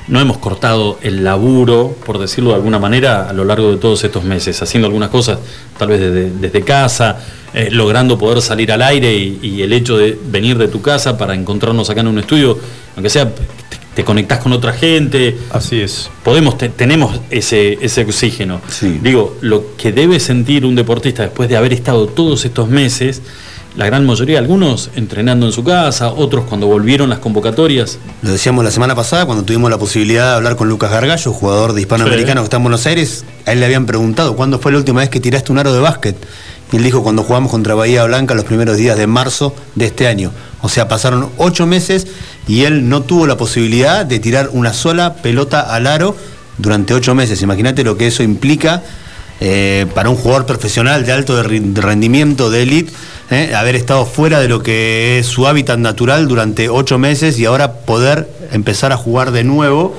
no 0.07 0.19
hemos 0.22 0.38
cortado 0.38 0.99
el 1.02 1.23
laburo, 1.23 1.95
por 2.06 2.19
decirlo 2.19 2.52
de 2.52 2.56
alguna 2.57 2.77
manera, 2.80 3.27
a 3.30 3.34
lo 3.34 3.44
largo 3.44 3.72
de 3.72 3.77
todos 3.77 4.03
estos 4.03 4.23
meses, 4.23 4.61
haciendo 4.61 4.88
algunas 4.88 5.10
cosas 5.10 5.39
tal 5.77 5.89
vez 5.89 5.99
desde, 6.39 6.61
casa, 6.61 7.18
eh, 7.53 7.69
logrando 7.72 8.18
poder 8.18 8.41
salir 8.41 8.72
al 8.72 8.84
aire 8.84 9.14
y 9.15 9.61
el 9.64 9.73
hecho 9.73 9.98
de 9.98 10.18
venir 10.27 10.57
de 10.57 10.68
tu 10.68 10.81
casa 10.81 11.18
para 11.18 11.34
encontrarnos 11.34 11.89
acá 11.89 12.02
en 12.02 12.07
un 12.07 12.19
estudio, 12.19 12.57
aunque 12.95 13.10
sea 13.10 13.34
te, 13.98 14.03
conectás 14.06 14.40
con 14.40 14.53
otra 14.53 14.72
gente. 14.74 15.36
Así 15.52 15.82
es. 15.82 16.10
Podemos, 16.24 16.57
te- 16.57 16.69
tenemos 16.69 17.19
ese, 17.30 17.78
ese 17.82 18.02
oxígeno. 18.03 18.61
Digo, 19.02 19.36
lo 19.41 19.76
que 19.76 19.91
debe 19.91 20.19
sentir 20.19 20.65
un 20.65 20.76
deportista 20.76 21.24
después 21.24 21.49
de 21.49 21.57
haber 21.57 21.74
estado 21.74 22.07
todos 22.07 22.45
estos 22.45 22.69
meses, 22.69 23.22
la 23.76 23.86
gran 23.86 24.06
mayoría, 24.06 24.40
algunos 24.40 24.90
entrenando 24.95 25.45
en 25.45 25.52
su 25.52 25.64
casa, 25.64 26.11
otros 26.11 26.45
cuando 26.45 26.65
volvieron 26.68 27.10
las 27.10 27.19
convocatorias. 27.19 27.99
Lo 28.24 28.32
decíamos 28.32 28.64
la 28.64 28.72
semana 28.72 28.95
pasada 28.95 29.26
cuando 29.26 29.44
tuvimos 29.44 29.69
la 29.69 29.78
posibilidad 29.78 30.30
de 30.32 30.36
hablar 30.38 30.56
con 30.56 30.68
Lucas 30.69 30.90
Gargallo, 30.91 31.32
jugador 31.34 31.74
de 31.74 31.82
hispanoamericano 31.82 32.41
Sí. 32.41 32.44
que 32.44 32.45
está 32.45 32.57
en 32.57 32.64
Buenos 32.64 32.86
Aires. 32.88 33.26
A 33.45 33.52
él 33.53 33.60
le 33.60 33.65
habían 33.65 33.86
preguntado 33.86 34.36
cuándo 34.36 34.57
fue 34.60 34.72
la 34.72 34.80
última 34.80 35.02
vez 35.02 35.10
que 35.10 35.19
tiraste 35.19 35.52
un 35.52 35.60
aro 35.60 35.74
de 35.74 35.80
básquet. 35.80 36.15
Y 36.72 36.78
él 36.78 36.84
dijo 36.84 37.02
cuando 37.03 37.24
jugamos 37.24 37.49
contra 37.52 37.76
Bahía 37.76 38.03
Blanca 38.06 38.34
los 38.36 38.44
primeros 38.45 38.78
días 38.78 38.98
de 38.98 39.07
marzo 39.07 39.56
de 39.76 39.86
este 39.86 40.07
año. 40.07 40.32
O 40.61 40.69
sea, 40.69 40.88
pasaron 40.88 41.29
ocho 41.38 41.65
meses 41.67 42.07
y 42.47 42.63
él 42.63 42.89
no 42.89 43.03
tuvo 43.03 43.27
la 43.27 43.38
posibilidad 43.38 44.05
de 44.05 44.19
tirar 44.19 44.49
una 44.53 44.73
sola 44.73 45.15
pelota 45.15 45.61
al 45.61 45.88
aro 45.88 46.15
durante 46.57 46.93
ocho 46.93 47.13
meses. 47.13 47.41
Imagínate 47.41 47.84
lo 47.84 47.97
que 47.97 48.07
eso 48.07 48.23
implica 48.23 48.81
eh, 49.39 49.85
para 49.93 50.09
un 50.09 50.15
jugador 50.15 50.47
profesional 50.47 51.05
de 51.05 51.11
alto 51.11 51.35
de 51.35 51.43
rendimiento, 51.43 52.49
de 52.49 52.63
élite, 52.63 52.91
eh, 53.29 53.53
haber 53.55 53.75
estado 53.75 54.05
fuera 54.05 54.39
de 54.39 54.47
lo 54.47 54.63
que 54.63 55.19
es 55.19 55.27
su 55.27 55.47
hábitat 55.47 55.77
natural 55.77 56.27
durante 56.27 56.69
ocho 56.69 56.97
meses 56.97 57.38
y 57.38 57.45
ahora 57.45 57.73
poder 57.73 58.27
empezar 58.51 58.91
a 58.91 58.97
jugar 58.97 59.31
de 59.31 59.43
nuevo. 59.43 59.95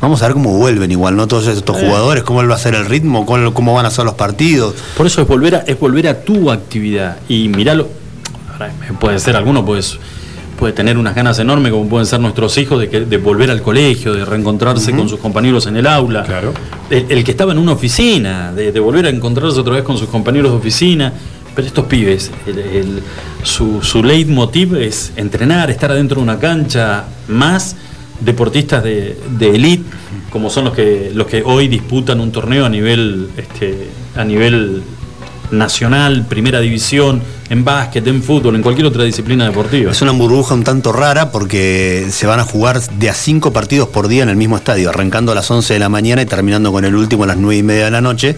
Vamos 0.00 0.22
a 0.22 0.26
ver 0.26 0.34
cómo 0.34 0.56
vuelven 0.56 0.92
igual, 0.92 1.16
¿no? 1.16 1.26
Todos 1.26 1.48
estos 1.48 1.78
jugadores, 1.78 2.22
cómo 2.22 2.42
él 2.42 2.50
va 2.50 2.54
a 2.54 2.58
ser 2.58 2.74
el 2.74 2.84
ritmo, 2.84 3.26
cómo, 3.26 3.54
cómo 3.54 3.74
van 3.74 3.86
a 3.86 3.90
ser 3.90 4.04
los 4.04 4.14
partidos. 4.14 4.74
Por 4.96 5.06
eso 5.06 5.22
es 5.22 5.26
volver 5.26 5.54
a, 5.56 5.58
es 5.60 5.80
volver 5.80 6.06
a 6.06 6.20
tu 6.20 6.50
actividad. 6.50 7.16
Y 7.28 7.48
miralo, 7.48 7.88
puede 9.00 9.18
ser 9.18 9.36
alguno, 9.36 9.64
pues, 9.64 9.98
puede 10.58 10.72
tener 10.72 10.96
unas 10.96 11.14
ganas 11.14 11.38
enormes, 11.38 11.70
como 11.72 11.86
pueden 11.88 12.06
ser 12.06 12.18
nuestros 12.20 12.56
hijos, 12.58 12.80
de, 12.80 12.88
que- 12.88 13.00
de 13.00 13.16
volver 13.18 13.50
al 13.50 13.60
colegio, 13.62 14.14
de 14.14 14.24
reencontrarse 14.24 14.92
con 14.92 15.08
sus 15.08 15.20
compañeros 15.20 15.66
en 15.66 15.76
el 15.76 15.86
aula. 15.86 16.22
Claro. 16.24 16.54
El, 16.88 17.06
el 17.10 17.24
que 17.24 17.30
estaba 17.32 17.52
en 17.52 17.58
una 17.58 17.72
oficina, 17.72 18.52
de, 18.52 18.72
de 18.72 18.80
volver 18.80 19.04
a 19.06 19.10
encontrarse 19.10 19.60
otra 19.60 19.74
vez 19.74 19.82
con 19.84 19.98
sus 19.98 20.08
compañeros 20.08 20.50
de 20.52 20.56
oficina. 20.58 21.12
Pero 21.54 21.68
estos 21.68 21.84
pibes, 21.86 22.30
el- 22.46 22.58
el- 22.58 23.02
su, 23.42 23.82
su 23.82 24.02
leitmotiv 24.02 24.76
es 24.76 25.12
entrenar, 25.16 25.70
estar 25.70 25.90
adentro 25.90 26.16
de 26.18 26.22
una 26.24 26.38
cancha, 26.38 27.04
más 27.28 27.76
deportistas 28.20 28.82
de, 28.84 29.18
de 29.38 29.54
elite, 29.56 29.84
como 30.30 30.48
son 30.50 30.64
los 30.66 30.74
que, 30.74 31.12
los 31.14 31.26
que 31.26 31.42
hoy 31.42 31.68
disputan 31.68 32.20
un 32.20 32.30
torneo 32.32 32.64
a 32.66 32.68
nivel, 32.70 33.28
este, 33.38 33.88
a 34.16 34.24
nivel 34.24 34.82
nacional, 35.50 36.26
primera 36.28 36.60
división, 36.60 37.22
en 37.48 37.64
básquet, 37.64 38.06
en 38.06 38.22
fútbol, 38.22 38.56
en 38.56 38.62
cualquier 38.62 38.86
otra 38.86 39.04
disciplina 39.04 39.44
deportiva. 39.44 39.92
Es 39.92 40.02
una 40.02 40.12
burbuja 40.12 40.54
un 40.54 40.64
tanto 40.64 40.92
rara 40.92 41.30
porque 41.30 42.08
se 42.10 42.26
van 42.26 42.40
a 42.40 42.44
jugar 42.44 42.80
de 42.80 43.10
a 43.10 43.14
cinco 43.14 43.52
partidos 43.52 43.88
por 43.88 44.08
día 44.08 44.22
en 44.22 44.28
el 44.28 44.36
mismo 44.36 44.56
estadio, 44.56 44.90
arrancando 44.90 45.32
a 45.32 45.34
las 45.34 45.50
11 45.50 45.74
de 45.74 45.78
la 45.78 45.88
mañana 45.88 46.22
y 46.22 46.26
terminando 46.26 46.72
con 46.72 46.84
el 46.84 46.94
último 46.94 47.24
a 47.24 47.26
las 47.26 47.36
9 47.36 47.56
y 47.56 47.62
media 47.62 47.84
de 47.86 47.90
la 47.90 48.00
noche, 48.00 48.36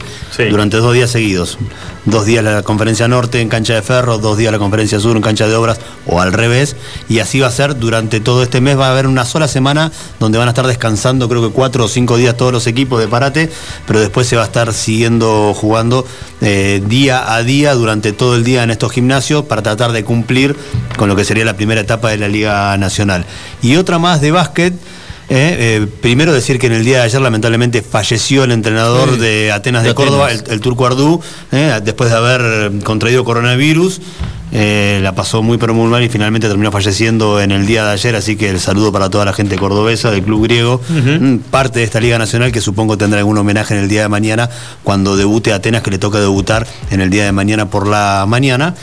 durante 0.51 0.77
dos 0.79 0.95
días 0.95 1.11
seguidos. 1.11 1.59
Dos 2.05 2.25
días 2.25 2.43
la 2.43 2.63
conferencia 2.63 3.07
norte 3.07 3.41
en 3.41 3.51
cancha 3.51 3.75
de 3.75 3.83
ferro, 3.83 4.17
dos 4.17 4.39
días 4.39 4.51
la 4.51 4.59
conferencia 4.59 4.99
sur 4.99 5.15
en 5.15 5.23
cancha 5.23 5.47
de 5.47 5.55
obras 5.55 5.79
o 6.07 6.23
al 6.23 6.33
revés. 6.33 6.75
Y 7.09 7.19
así 7.19 7.41
va 7.41 7.49
a 7.49 7.51
ser 7.51 7.79
durante 7.79 8.21
todo 8.21 8.43
este 8.43 8.63
mes. 8.63 8.79
Va 8.79 8.89
a 8.89 8.93
haber 8.93 9.07
una 9.07 9.27
sola 9.27 9.47
semana 9.47 9.93
donde 10.19 10.39
van 10.39 10.49
a 10.49 10.53
estar 10.53 10.67
descansando 10.67 11.29
creo 11.29 11.47
que 11.47 11.55
cuatro 11.55 11.85
o 11.85 11.89
cinco 11.89 12.17
días 12.17 12.35
todos 12.37 12.51
los 12.51 12.67
equipos 12.67 12.99
de 13.01 13.09
parate, 13.09 13.51
pero 13.87 14.01
después 14.01 14.27
se 14.27 14.37
va 14.37 14.43
a 14.43 14.47
estar 14.47 14.73
siguiendo 14.73 15.53
jugando 15.53 16.07
eh, 16.41 16.83
día 16.87 17.35
a 17.35 17.43
día 17.43 17.75
durante 17.75 18.13
todo 18.13 18.37
el 18.37 18.45
día 18.45 18.63
en 18.63 18.71
estos 18.71 18.93
gimnasios 18.99 19.45
para 19.45 19.63
tratar 19.63 19.93
de 19.93 20.03
cumplir 20.05 20.57
con 20.97 21.09
lo 21.09 21.15
que 21.15 21.25
sería 21.25 21.45
la 21.45 21.55
primera 21.57 21.81
etapa 21.81 22.11
de 22.11 22.17
la 22.19 22.27
Liga 22.29 22.77
Nacional. 22.79 23.25
Y 23.63 23.77
otra 23.77 23.99
más 23.99 24.21
de 24.21 24.31
básquet. 24.33 24.75
eh, 25.31 25.57
eh, 25.83 25.87
primero 26.01 26.33
decir 26.33 26.59
que 26.59 26.67
en 26.69 26.73
el 26.73 26.85
día 26.87 26.99
de 26.99 27.03
ayer 27.05 27.21
lamentablemente 27.21 27.83
falleció 27.83 28.45
el 28.45 28.51
entrenador 28.51 29.11
Sí. 29.13 29.19
de 29.21 29.53
Atenas 29.53 29.83
de, 29.83 29.91
De 29.91 29.95
Córdoba, 29.95 30.31
el, 30.31 30.39
Atenas. 30.39 30.53
el 30.55 30.61
turco 30.63 30.87
Ardú, 30.87 31.21
eh, 31.53 31.81
después 31.85 32.11
de 32.11 32.17
haber 32.17 32.73
contraído 32.83 33.25
coronavirus. 33.25 34.01
Eh, 34.53 35.01
la 35.03 35.15
pasó 35.15 35.43
muy 35.43 35.59
pero 35.59 35.75
muy 35.75 35.89
mal 35.89 36.03
y 36.03 36.09
finalmente 36.09 36.49
terminó 36.49 36.73
falleciendo 36.73 37.41
en 37.41 37.53
el 37.53 37.67
día 37.67 37.85
de 37.85 37.93
ayer, 37.93 38.17
así 38.17 38.37
que 38.37 38.49
el 38.49 38.61
saludo 38.61 38.93
para 38.93 39.11
toda 39.11 39.25
la 39.25 39.33
gente 39.33 39.57
cordobesa 39.57 40.11
del 40.11 40.23
club 40.23 40.45
griego, 40.45 40.81
mm, 40.89 41.37
parte 41.51 41.81
de 41.81 41.85
esta 41.85 42.01
Liga 42.01 42.19
Nacional 42.19 42.51
que 42.53 42.61
supongo 42.61 42.97
tendrá 42.97 43.19
algún 43.19 43.37
homenaje 43.37 43.75
en 43.75 43.81
el 43.81 43.89
día 43.89 44.03
de 44.03 44.09
mañana 44.09 44.49
cuando 44.83 45.17
debute 45.17 45.53
Atenas, 45.53 45.83
que 45.83 45.91
le 45.91 45.99
toca 45.99 46.19
debutar 46.19 46.67
en 46.91 47.01
el 47.01 47.11
día 47.11 47.25
de 47.25 47.33
mañana 47.33 47.69
por 47.69 47.87
la 47.87 48.25
mañana. 48.27 48.75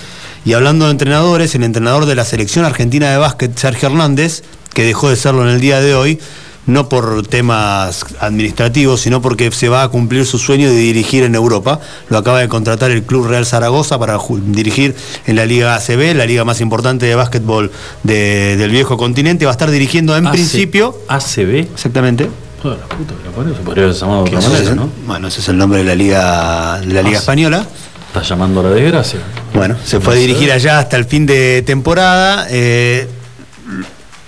Y 0.46 0.54
hablando 0.54 0.86
de 0.86 0.92
entrenadores, 0.92 1.56
el 1.56 1.64
entrenador 1.64 2.06
de 2.06 2.14
la 2.14 2.24
selección 2.24 2.66
argentina 2.66 3.10
de 3.10 3.18
básquet, 3.18 3.58
Sergio 3.58 3.90
Hernández, 3.90 4.44
que 4.74 4.84
dejó 4.84 5.10
de 5.10 5.16
serlo 5.16 5.42
en 5.42 5.50
el 5.50 5.60
día 5.60 5.80
de 5.80 5.96
hoy, 5.96 6.20
no 6.68 6.90
por 6.90 7.26
temas 7.28 8.04
administrativos, 8.20 9.02
sino 9.02 9.22
porque 9.22 9.52
se 9.52 9.70
va 9.70 9.84
a 9.84 9.90
cumplir 9.90 10.26
su 10.26 10.40
sueño 10.40 10.68
de 10.70 10.76
dirigir 10.76 11.24
en 11.24 11.36
Europa. 11.36 11.80
Lo 12.10 12.18
acaba 12.18 12.40
de 12.40 12.48
contratar 12.48 12.92
el 12.92 13.04
Club 13.04 13.28
Real 13.28 13.46
Zaragoza 13.46 14.00
para 14.00 14.18
dirigir 14.48 14.96
en 15.26 15.36
la 15.36 15.46
Liga 15.46 15.76
ACB, 15.76 16.14
la 16.16 16.26
liga 16.26 16.44
más 16.44 16.62
importante 16.62 17.06
de 17.06 17.16
básquetbol 17.16 17.72
de- 18.04 18.58
del 18.58 18.72
viejo 18.72 18.98
continente. 18.98 19.46
Va 19.46 19.52
a 19.52 19.54
estar 19.54 19.70
dirigiendo 19.70 20.16
en 20.18 20.26
AC 20.28 20.34
principio. 20.34 20.98
ACB. 21.08 21.60
Exactamente. 21.74 22.30
Toda 22.62 22.78
la 22.78 22.86
puta 22.86 23.14
que 23.14 23.26
lo 23.30 23.32
parió, 23.36 23.54
se 23.56 23.62
podría 23.62 23.84
haber 23.84 23.96
llamado 23.96 24.24
de 24.24 24.30
Que 24.32 24.36
otra 24.38 24.48
ese 24.50 24.58
manera, 24.58 24.72
es- 24.72 24.76
¿no? 24.78 24.90
Bueno, 25.06 25.28
ese 25.28 25.40
es 25.42 25.50
el 25.50 25.58
nombre 25.58 25.80
de 25.80 25.86
la 25.86 25.96
Liga, 25.96 26.80
de 26.80 26.94
la 26.94 27.02
Liga 27.04 27.18
Ah, 27.18 27.20
Española. 27.20 27.66
Está 28.08 28.22
llamando 28.24 28.62
a 28.62 28.64
la 28.64 28.70
desgracia. 28.70 29.20
Bueno, 29.54 29.76
se 29.86 30.00
fue 30.00 30.14
a 30.14 30.18
dirigir 30.18 30.52
allá 30.52 30.80
hasta 30.80 30.96
el 30.98 31.06
fin 31.06 31.26
de 31.26 31.62
temporada. 31.64 32.48
eh, 32.50 33.08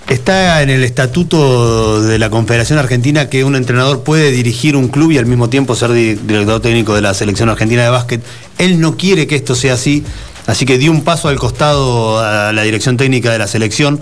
está 0.08 0.62
en 0.62 0.70
el 0.70 0.84
estatuto 0.84 2.02
de 2.02 2.18
la 2.18 2.30
Confederación 2.30 2.78
Argentina 2.78 3.28
que 3.28 3.44
un 3.44 3.56
entrenador 3.56 4.02
puede 4.02 4.30
dirigir 4.30 4.74
un 4.76 4.88
club 4.88 5.12
y 5.12 5.18
al 5.18 5.26
mismo 5.26 5.48
tiempo 5.48 5.74
ser 5.74 5.92
di- 5.92 6.14
director 6.14 6.60
técnico 6.60 6.94
de 6.94 7.02
la 7.02 7.14
selección 7.14 7.48
argentina 7.48 7.82
de 7.84 7.90
básquet. 7.90 8.22
Él 8.58 8.80
no 8.80 8.96
quiere 8.96 9.26
que 9.26 9.36
esto 9.36 9.54
sea 9.54 9.74
así, 9.74 10.04
así 10.46 10.64
que 10.64 10.78
dio 10.78 10.90
un 10.90 11.02
paso 11.02 11.28
al 11.28 11.36
costado 11.38 12.18
a 12.20 12.52
la 12.52 12.62
dirección 12.62 12.96
técnica 12.96 13.30
de 13.32 13.38
la 13.38 13.46
selección. 13.46 14.00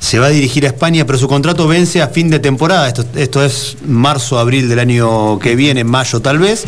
Se 0.00 0.18
va 0.18 0.26
a 0.26 0.30
dirigir 0.30 0.64
a 0.64 0.68
España, 0.68 1.04
pero 1.06 1.18
su 1.18 1.28
contrato 1.28 1.68
vence 1.68 2.02
a 2.02 2.08
fin 2.08 2.30
de 2.30 2.40
temporada. 2.40 2.88
Esto, 2.88 3.04
esto 3.14 3.44
es 3.44 3.76
marzo, 3.86 4.38
abril 4.38 4.68
del 4.68 4.78
año 4.80 5.38
que 5.38 5.54
viene, 5.54 5.84
mayo 5.84 6.20
tal 6.20 6.38
vez. 6.38 6.64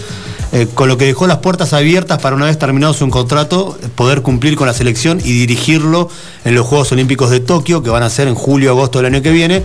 eh, 0.53 0.69
con 0.73 0.87
lo 0.87 0.99
que 0.99 1.07
dejó 1.07 1.27
las 1.27 1.39
puertas 1.39 1.73
abiertas 1.73 2.21
para 2.21 2.37
una 2.37 2.45
vez 2.45 2.59
terminado 2.59 2.93
su 2.93 3.09
contrato, 3.09 3.79
poder 3.95 4.21
cumplir 4.21 4.55
con 4.55 4.67
la 4.67 4.75
selección 4.75 5.19
y 5.19 5.33
dirigirlo 5.33 6.11
en 6.45 6.55
los 6.55 6.67
Juegos 6.67 6.93
Olímpicos 6.93 7.31
de 7.31 7.41
Tokio, 7.41 7.83
que 7.83 7.89
van 7.89 8.03
a 8.03 8.11
ser 8.11 8.29
en 8.29 8.35
julio, 8.35 8.71
agosto 8.71 8.99
del 8.99 9.07
año 9.07 9.23
que 9.23 9.31
viene. 9.31 9.63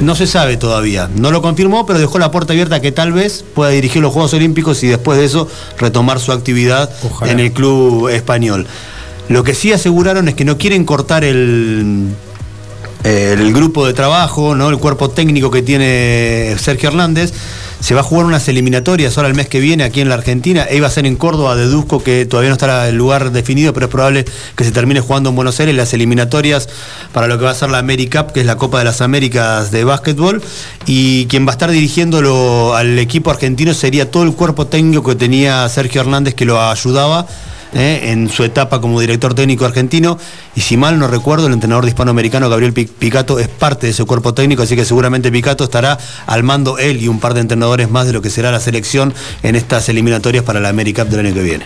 No 0.00 0.14
se 0.14 0.26
sabe 0.26 0.56
todavía. 0.56 1.10
No 1.14 1.30
lo 1.30 1.42
confirmó, 1.42 1.84
pero 1.84 1.98
dejó 1.98 2.18
la 2.18 2.30
puerta 2.30 2.54
abierta 2.54 2.80
que 2.80 2.92
tal 2.92 3.12
vez 3.12 3.44
pueda 3.54 3.70
dirigir 3.72 4.00
los 4.00 4.12
Juegos 4.12 4.32
Olímpicos 4.32 4.82
y 4.84 4.86
después 4.86 5.18
de 5.18 5.26
eso 5.26 5.48
retomar 5.78 6.18
su 6.18 6.32
actividad 6.32 6.88
en 7.26 7.38
el 7.38 7.52
club 7.52 8.08
español. 8.08 8.66
Lo 9.28 9.44
que 9.44 9.54
sí 9.54 9.70
aseguraron 9.70 10.28
es 10.28 10.34
que 10.34 10.46
no 10.46 10.56
quieren 10.56 10.84
cortar 10.84 11.24
el, 11.24 12.06
el 13.04 13.52
grupo 13.52 13.86
de 13.86 13.94
trabajo, 13.94 14.54
¿no? 14.54 14.68
el 14.68 14.78
cuerpo 14.78 15.10
técnico 15.10 15.50
que 15.50 15.62
tiene 15.62 16.56
Sergio 16.58 16.90
Hernández. 16.90 17.32
Se 17.80 17.94
va 17.94 18.02
a 18.02 18.04
jugar 18.04 18.26
unas 18.26 18.46
eliminatorias 18.46 19.16
ahora 19.16 19.28
el 19.28 19.34
mes 19.34 19.48
que 19.48 19.58
viene 19.58 19.82
aquí 19.82 20.00
en 20.00 20.08
la 20.08 20.14
Argentina. 20.14 20.66
E 20.70 20.76
iba 20.76 20.86
a 20.86 20.90
ser 20.90 21.04
en 21.04 21.16
Córdoba, 21.16 21.56
deduzco 21.56 22.00
que 22.00 22.26
todavía 22.26 22.50
no 22.50 22.54
está 22.54 22.88
el 22.88 22.94
lugar 22.94 23.32
definido, 23.32 23.72
pero 23.72 23.86
es 23.86 23.90
probable 23.90 24.24
que 24.56 24.62
se 24.62 24.70
termine 24.70 25.00
jugando 25.00 25.30
en 25.30 25.34
Buenos 25.34 25.58
Aires 25.58 25.74
las 25.74 25.92
eliminatorias 25.92 26.68
para 27.12 27.26
lo 27.26 27.38
que 27.38 27.44
va 27.44 27.50
a 27.50 27.54
ser 27.54 27.70
la 27.70 27.78
AmeriCup, 27.78 28.30
que 28.30 28.40
es 28.40 28.46
la 28.46 28.56
Copa 28.56 28.78
de 28.78 28.84
las 28.84 29.00
Américas 29.00 29.72
de 29.72 29.82
básquetbol. 29.82 30.40
Y 30.86 31.26
quien 31.26 31.44
va 31.44 31.50
a 31.50 31.54
estar 31.54 31.72
dirigiéndolo 31.72 32.76
al 32.76 32.96
equipo 33.00 33.32
argentino 33.32 33.74
sería 33.74 34.08
todo 34.12 34.22
el 34.22 34.34
cuerpo 34.34 34.68
técnico 34.68 35.02
que 35.02 35.16
tenía 35.16 35.68
Sergio 35.68 36.02
Hernández 36.02 36.34
que 36.34 36.44
lo 36.44 36.62
ayudaba 36.62 37.26
eh, 37.74 38.10
en 38.12 38.28
su 38.28 38.44
etapa 38.44 38.80
como 38.80 39.00
director 39.00 39.34
técnico 39.34 39.64
argentino. 39.64 40.18
Y 40.54 40.60
si 40.60 40.76
mal 40.76 40.98
no 40.98 41.08
recuerdo, 41.08 41.46
el 41.46 41.52
entrenador 41.52 41.84
de 41.84 41.90
hispanoamericano 41.90 42.48
Gabriel 42.48 42.72
Pi- 42.72 42.86
Picato 42.86 43.38
es 43.38 43.48
parte 43.48 43.86
de 43.86 43.92
ese 43.92 44.04
cuerpo 44.04 44.34
técnico, 44.34 44.62
así 44.62 44.76
que 44.76 44.84
seguramente 44.84 45.30
Picato 45.30 45.64
estará 45.64 45.98
al 46.26 46.42
mando 46.42 46.78
él 46.78 47.02
y 47.02 47.08
un 47.08 47.20
par 47.20 47.34
de 47.34 47.40
entrenadores 47.40 47.90
más 47.90 48.06
de 48.06 48.12
lo 48.12 48.22
que 48.22 48.30
será 48.30 48.50
la 48.50 48.60
selección 48.60 49.14
en 49.42 49.56
estas 49.56 49.88
eliminatorias 49.88 50.44
para 50.44 50.60
la 50.60 50.70
AmeriCup 50.70 51.08
del 51.08 51.26
año 51.26 51.34
que 51.34 51.42
viene. 51.42 51.64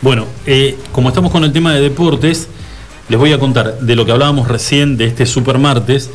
Bueno, 0.00 0.26
eh, 0.46 0.76
como 0.92 1.08
estamos 1.08 1.30
con 1.30 1.44
el 1.44 1.52
tema 1.52 1.72
de 1.74 1.80
deportes, 1.80 2.48
les 3.08 3.18
voy 3.18 3.32
a 3.32 3.38
contar 3.38 3.78
de 3.80 3.96
lo 3.96 4.04
que 4.04 4.12
hablábamos 4.12 4.48
recién 4.48 4.96
de 4.96 5.06
este 5.06 5.26
super 5.26 5.58
martes, 5.58 6.10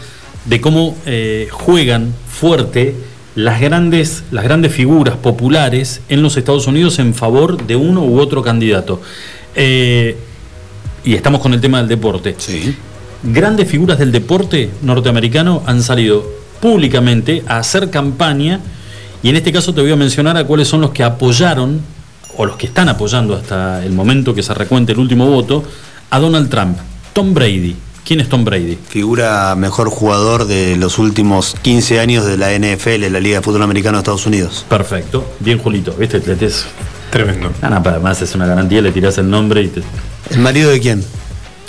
de 0.46 0.62
cómo 0.62 0.96
eh, 1.06 1.48
juegan 1.52 2.14
fuerte 2.30 2.96
las 3.38 3.62
grandes, 3.62 4.24
las 4.32 4.44
grandes 4.44 4.74
figuras 4.74 5.16
populares 5.16 6.02
en 6.10 6.24
los 6.24 6.38
Estados 6.38 6.66
Unidos 6.66 6.98
en 6.98 7.14
favor 7.14 7.68
de 7.68 7.76
uno 7.76 8.04
u 8.04 8.20
otro 8.20 8.42
candidato. 8.42 9.00
Eh, 9.54 10.18
y 11.04 11.14
estamos 11.14 11.40
con 11.40 11.54
el 11.54 11.62
tema 11.62 11.78
del 11.78 11.88
deporte. 11.88 12.36
Grandes 13.22 13.70
figuras 13.70 14.00
del 14.00 14.12
deporte 14.12 14.72
norteamericano 14.82 15.62
han 15.68 15.84
salido 15.84 16.26
públicamente 16.60 17.44
a 17.46 17.60
hacer 17.60 17.92
campaña 17.92 18.60
y 19.22 19.30
en 19.30 19.36
este 19.36 19.52
caso 19.52 19.72
te 19.72 19.82
voy 19.82 19.92
a 19.92 19.96
mencionar 19.96 20.36
a 20.36 20.46
cuáles 20.46 20.68
son 20.68 20.82
los 20.82 20.90
que 20.90 21.04
apoyaron 21.04 21.82
o 22.38 22.46
los 22.48 22.56
que 22.56 22.66
están 22.66 22.90
apoyando 22.90 23.36
hasta 23.36 23.86
el 23.86 23.92
momento 23.92 24.34
que 24.34 24.42
se 24.42 24.56
recuente 24.56 24.94
el 24.94 25.00
último 25.00 25.28
voto 25.28 25.64
a 26.10 26.18
Donald 26.18 26.50
Trump. 26.50 26.80
Tom 27.14 27.36
Brady. 27.36 27.76
¿Quién 28.08 28.22
es 28.22 28.30
Tom 28.30 28.46
Brady? 28.46 28.78
Figura 28.88 29.54
mejor 29.58 29.90
jugador 29.90 30.48
de 30.48 30.78
los 30.78 30.98
últimos 30.98 31.58
15 31.62 32.00
años 32.00 32.26
de 32.26 32.38
la 32.38 32.54
NFL, 32.54 33.12
la 33.12 33.20
Liga 33.20 33.40
de 33.40 33.42
Fútbol 33.42 33.64
Americano 33.64 33.98
de 33.98 34.00
Estados 34.00 34.26
Unidos. 34.26 34.66
Perfecto. 34.70 35.30
Bien, 35.42 35.58
Julito. 35.60 35.92
¿Viste? 35.92 36.22
Le 36.26 36.46
es 36.46 36.66
Tremendo. 37.12 37.52
Ah, 37.62 37.70
no, 37.70 37.84
para 37.84 38.00
más 38.00 38.22
es 38.22 38.34
una 38.34 38.46
garantía, 38.46 38.82
le 38.82 38.94
tirás 38.94 39.18
el 39.18 39.30
nombre 39.30 39.62
y 39.62 39.68
te. 39.68 39.82
¿El 40.30 40.40
marido 40.40 40.72
de 40.72 40.80
quién? 40.80 41.04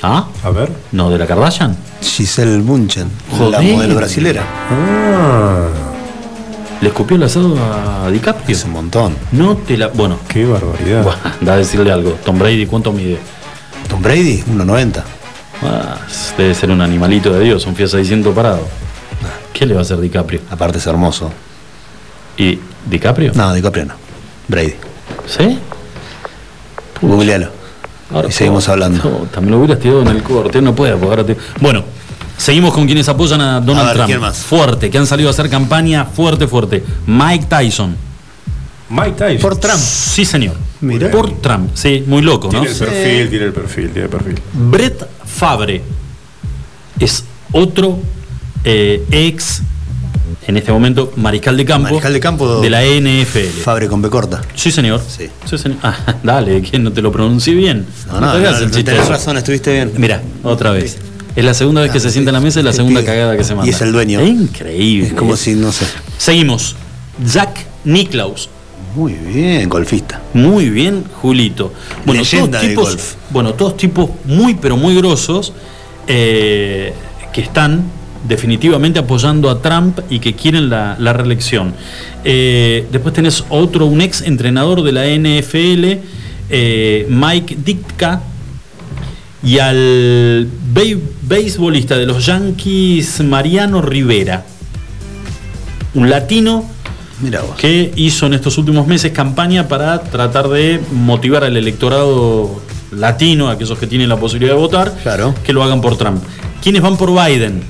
¿Ah? 0.01 0.29
A 0.45 0.51
ver. 0.51 0.71
No, 0.93 1.11
de 1.11 1.19
la 1.19 1.27
Kardashian. 1.27 1.77
Giselle 2.03 2.59
Bunchen, 2.59 3.11
la 3.51 3.61
modelo 3.61 3.97
brasilera. 3.97 4.45
¿Le 6.81 6.87
escupió 6.87 7.17
el 7.17 7.25
asado 7.25 7.57
a 7.59 8.09
DiCaprio? 8.13 8.57
Es 8.57 8.65
un 8.65 8.75
montón. 8.75 9.17
No 9.33 9.57
te 9.57 9.77
la. 9.77 9.89
Bueno. 9.89 10.21
Qué 10.29 10.47
barbaridad. 10.47 11.03
Buah, 11.03 11.17
anda 11.41 11.55
a 11.55 11.57
decirle 11.57 11.91
algo. 11.91 12.13
Tom 12.25 12.39
Brady, 12.39 12.65
¿cuánto 12.67 12.93
mide? 12.93 13.19
Tom 13.89 14.01
Brady, 14.01 14.45
1.90. 14.55 15.18
Ah, 15.63 15.99
debe 16.37 16.55
ser 16.55 16.71
un 16.71 16.81
animalito 16.81 17.33
de 17.33 17.41
Dios, 17.45 17.67
un 17.67 17.75
Fiat 17.75 17.89
600 17.89 18.35
parado. 18.35 18.67
¿Qué 19.53 19.67
le 19.67 19.75
va 19.75 19.81
a 19.81 19.83
hacer 19.83 19.99
DiCaprio? 20.01 20.41
Aparte 20.51 20.79
es 20.79 20.87
hermoso. 20.87 21.33
¿Y 22.37 22.59
DiCaprio? 22.89 23.33
No, 23.35 23.53
DiCaprio 23.53 23.87
no. 23.87 23.95
Brady. 24.47 24.75
¿Sí? 25.27 25.59
Googlealo. 27.03 27.49
Ahora, 28.13 28.29
y 28.29 28.33
seguimos 28.33 28.69
hablando. 28.69 29.03
no, 29.05 29.11
también 29.27 29.53
lo 29.53 29.59
hubieras 29.59 29.81
tirado 29.81 30.03
en 30.03 30.09
el 30.09 30.23
corte, 30.23 30.63
no 30.63 30.75
puede, 30.75 30.93
porque 30.93 31.07
ahora 31.11 31.25
te- 31.27 31.37
Bueno, 31.61 31.85
seguimos 32.37 32.73
con 32.73 32.87
quienes 32.87 33.09
apoyan 33.09 33.41
a 33.41 33.61
Donald 33.61 33.81
A 33.81 33.85
ver, 33.89 33.95
Trump. 33.97 34.07
¿quién 34.09 34.21
más? 34.21 34.39
Fuerte, 34.39 34.89
que 34.91 34.97
han 34.99 35.07
salido 35.07 35.29
a 35.29 35.33
hacer 35.33 35.51
campaña 35.51 36.05
fuerte, 36.07 36.47
fuerte. 36.47 36.83
Mike 37.07 37.47
Tyson. 37.49 37.95
Mike 38.89 39.11
Tyson. 39.13 39.41
Por 39.43 39.57
Trump. 39.59 39.79
Sí, 39.79 40.25
señor. 40.25 40.55
Mira. 40.81 41.11
Por 41.11 41.33
Trump. 41.43 41.71
Sí, 41.75 42.03
muy 42.07 42.23
loco, 42.23 42.47
¿no? 42.51 42.61
Tiene 42.63 42.69
el 42.71 42.79
perfil, 42.79 43.29
tiene 43.29 43.45
el 43.47 43.53
perfil, 43.53 43.91
tiene 43.91 44.05
el 44.05 44.09
perfil. 44.11 44.41
Brett 44.55 45.07
Fabre 45.29 45.83
es 46.99 47.25
otro 47.53 47.99
eh, 48.65 49.05
ex, 49.11 49.63
en 50.47 50.57
este 50.57 50.73
momento, 50.73 51.13
mariscal 51.17 51.57
de 51.57 51.65
campo, 51.65 51.85
Mariscal 51.85 52.13
de 52.13 52.21
campo 52.21 52.61
de 52.61 52.71
la 52.71 52.83
NFL. 52.83 53.61
Fabre 53.63 53.89
con 53.89 54.03
B 54.03 54.11
corta. 54.11 54.41
Sí, 54.55 54.71
señor. 54.71 55.01
Sí. 55.07 55.29
señor. 55.57 55.79
Ah, 55.83 56.17
dale, 56.23 56.63
que 56.63 56.79
no 56.79 56.93
te 56.93 57.03
lo 57.03 57.13
pronuncié 57.13 57.55
bien. 57.55 57.87
No, 58.09 58.21
no, 58.21 58.39
no, 58.39 58.51
no, 58.51 58.61
chiste. 58.61 58.85
tenés 58.85 59.09
razón, 59.09 59.37
estuviste 59.37 59.73
bien. 59.73 59.93
Mira, 59.97 60.23
otra 60.43 60.71
vez. 60.71 60.99
Es 61.37 61.45
la 61.45 61.55
segunda 61.55 61.83
vez 61.83 61.93
que 61.93 62.01
se 62.01 62.11
sienta 62.11 62.31
en 62.31 62.35
la 62.35 62.41
mesa 62.41 62.59
y 62.59 62.65
la 62.65 62.73
segunda 62.73 63.05
cagada 63.05 63.37
que 63.37 63.45
se 63.45 63.55
manda. 63.55 63.67
Y 63.67 63.71
es 63.71 63.81
el 63.81 63.93
dueño. 63.93 64.21
Increíble. 64.25 65.09
Es 65.09 65.13
como 65.13 65.37
si, 65.37 65.55
no 65.55 65.71
sé. 65.71 65.87
Seguimos. 66.17 66.75
Jack 67.25 67.65
Nicklaus. 67.85 68.49
Muy 68.95 69.13
bien, 69.15 69.69
golfista. 69.69 70.21
Muy 70.35 70.71
bien, 70.71 71.05
Julito. 71.21 71.73
Bueno, 72.05 72.23
Leyenda 72.23 72.59
todos 72.59 72.69
tipos, 72.71 72.89
golf. 72.91 73.15
bueno, 73.31 73.55
todos 73.55 73.77
tipos 73.77 74.11
muy 74.25 74.55
pero 74.55 74.77
muy 74.77 74.95
grosos 74.97 75.53
eh, 76.07 76.93
que 77.33 77.41
están 77.43 77.85
definitivamente 78.27 78.99
apoyando 78.99 79.49
a 79.51 79.63
Trump 79.63 80.01
y 80.11 80.19
que 80.19 80.35
quieren 80.35 80.69
la, 80.71 80.97
la 80.99 81.13
reelección. 81.13 81.75
Eh, 82.25 82.87
después 82.91 83.15
tenés 83.15 83.45
otro, 83.51 83.87
un 83.87 84.01
ex 84.01 84.23
entrenador 84.23 84.83
de 84.83 84.93
la 84.93 85.07
NFL, 85.07 85.99
eh, 86.51 87.07
Mike 87.09 87.59
Ditka, 87.65 88.23
y 89.43 89.59
al 89.61 90.49
bei- 90.75 90.99
beisbolista 91.23 91.97
de 91.97 92.07
los 92.07 92.27
Yankees, 92.27 93.21
Mariano 93.23 93.81
Rivera. 93.83 94.45
Un 95.95 96.11
latino 96.11 96.65
Mira 97.21 97.41
vos. 97.41 97.57
que 97.57 97.93
hizo 97.97 98.27
en 98.27 98.35
estos 98.35 98.59
últimos 98.59 98.87
meses 98.87 99.13
campaña 99.13 99.67
para 99.69 100.01
tratar 100.03 100.49
de 100.49 100.81
motivar 100.93 101.43
al 101.45 101.57
electorado 101.57 102.61
latino, 102.93 103.49
aquellos 103.51 103.79
que 103.79 103.87
tienen 103.87 104.09
la 104.09 104.17
posibilidad 104.17 104.55
de 104.55 104.59
votar, 104.61 104.95
que 105.45 105.53
lo 105.53 105.63
hagan 105.65 105.81
por 105.81 105.97
Trump. 105.99 106.23
¿Quiénes 106.63 106.83
van 106.83 106.97
por 106.97 107.11
Biden? 107.13 107.63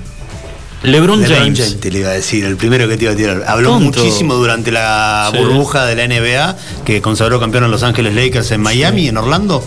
LeBron, 0.84 1.24
James. 1.24 1.80
te 1.80 1.90
le 1.90 2.00
iba 2.00 2.10
a 2.10 2.12
decir, 2.12 2.44
el 2.44 2.56
primero 2.56 2.86
que 2.88 2.96
te 2.96 3.04
iba 3.04 3.12
a 3.12 3.16
tirar. 3.16 3.42
Habló 3.48 3.70
Tonto. 3.70 3.98
muchísimo 4.00 4.34
durante 4.34 4.70
la 4.70 5.28
Sí. 5.32 5.38
burbuja 5.38 5.84
de 5.86 5.96
la 5.96 6.04
NBA, 6.04 6.56
que 6.84 7.02
consagró 7.02 7.40
campeón 7.40 7.64
a 7.64 7.68
Los 7.68 7.82
Ángeles 7.82 8.14
Lakers 8.14 8.52
en 8.52 8.60
Miami, 8.60 9.08
en 9.08 9.16
Orlando. 9.16 9.62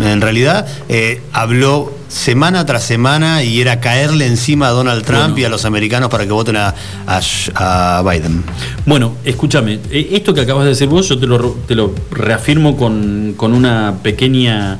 En 0.00 0.20
realidad, 0.20 0.66
eh, 0.88 1.22
habló 1.32 1.95
semana 2.08 2.64
tras 2.66 2.84
semana 2.84 3.42
y 3.42 3.60
era 3.60 3.80
caerle 3.80 4.26
encima 4.26 4.68
a 4.68 4.70
Donald 4.70 5.04
Trump 5.04 5.20
Bueno. 5.30 5.38
y 5.38 5.44
a 5.44 5.48
los 5.48 5.64
americanos 5.64 6.08
para 6.08 6.24
que 6.24 6.32
voten 6.32 6.56
a, 6.56 6.74
a- 7.06 7.98
a 7.98 8.02
Biden. 8.02 8.44
Bueno, 8.84 9.14
escúchame, 9.24 9.80
eh, 9.90 10.08
esto 10.12 10.32
que 10.32 10.42
acabas 10.42 10.64
de 10.64 10.70
decir 10.70 10.88
vos, 10.88 11.08
yo 11.08 11.18
te 11.18 11.26
lo, 11.26 11.38
te 11.66 11.74
lo 11.74 11.92
reafirmo 12.10 12.76
con, 12.76 13.34
con 13.36 13.52
una 13.52 13.94
pequeña 14.02 14.78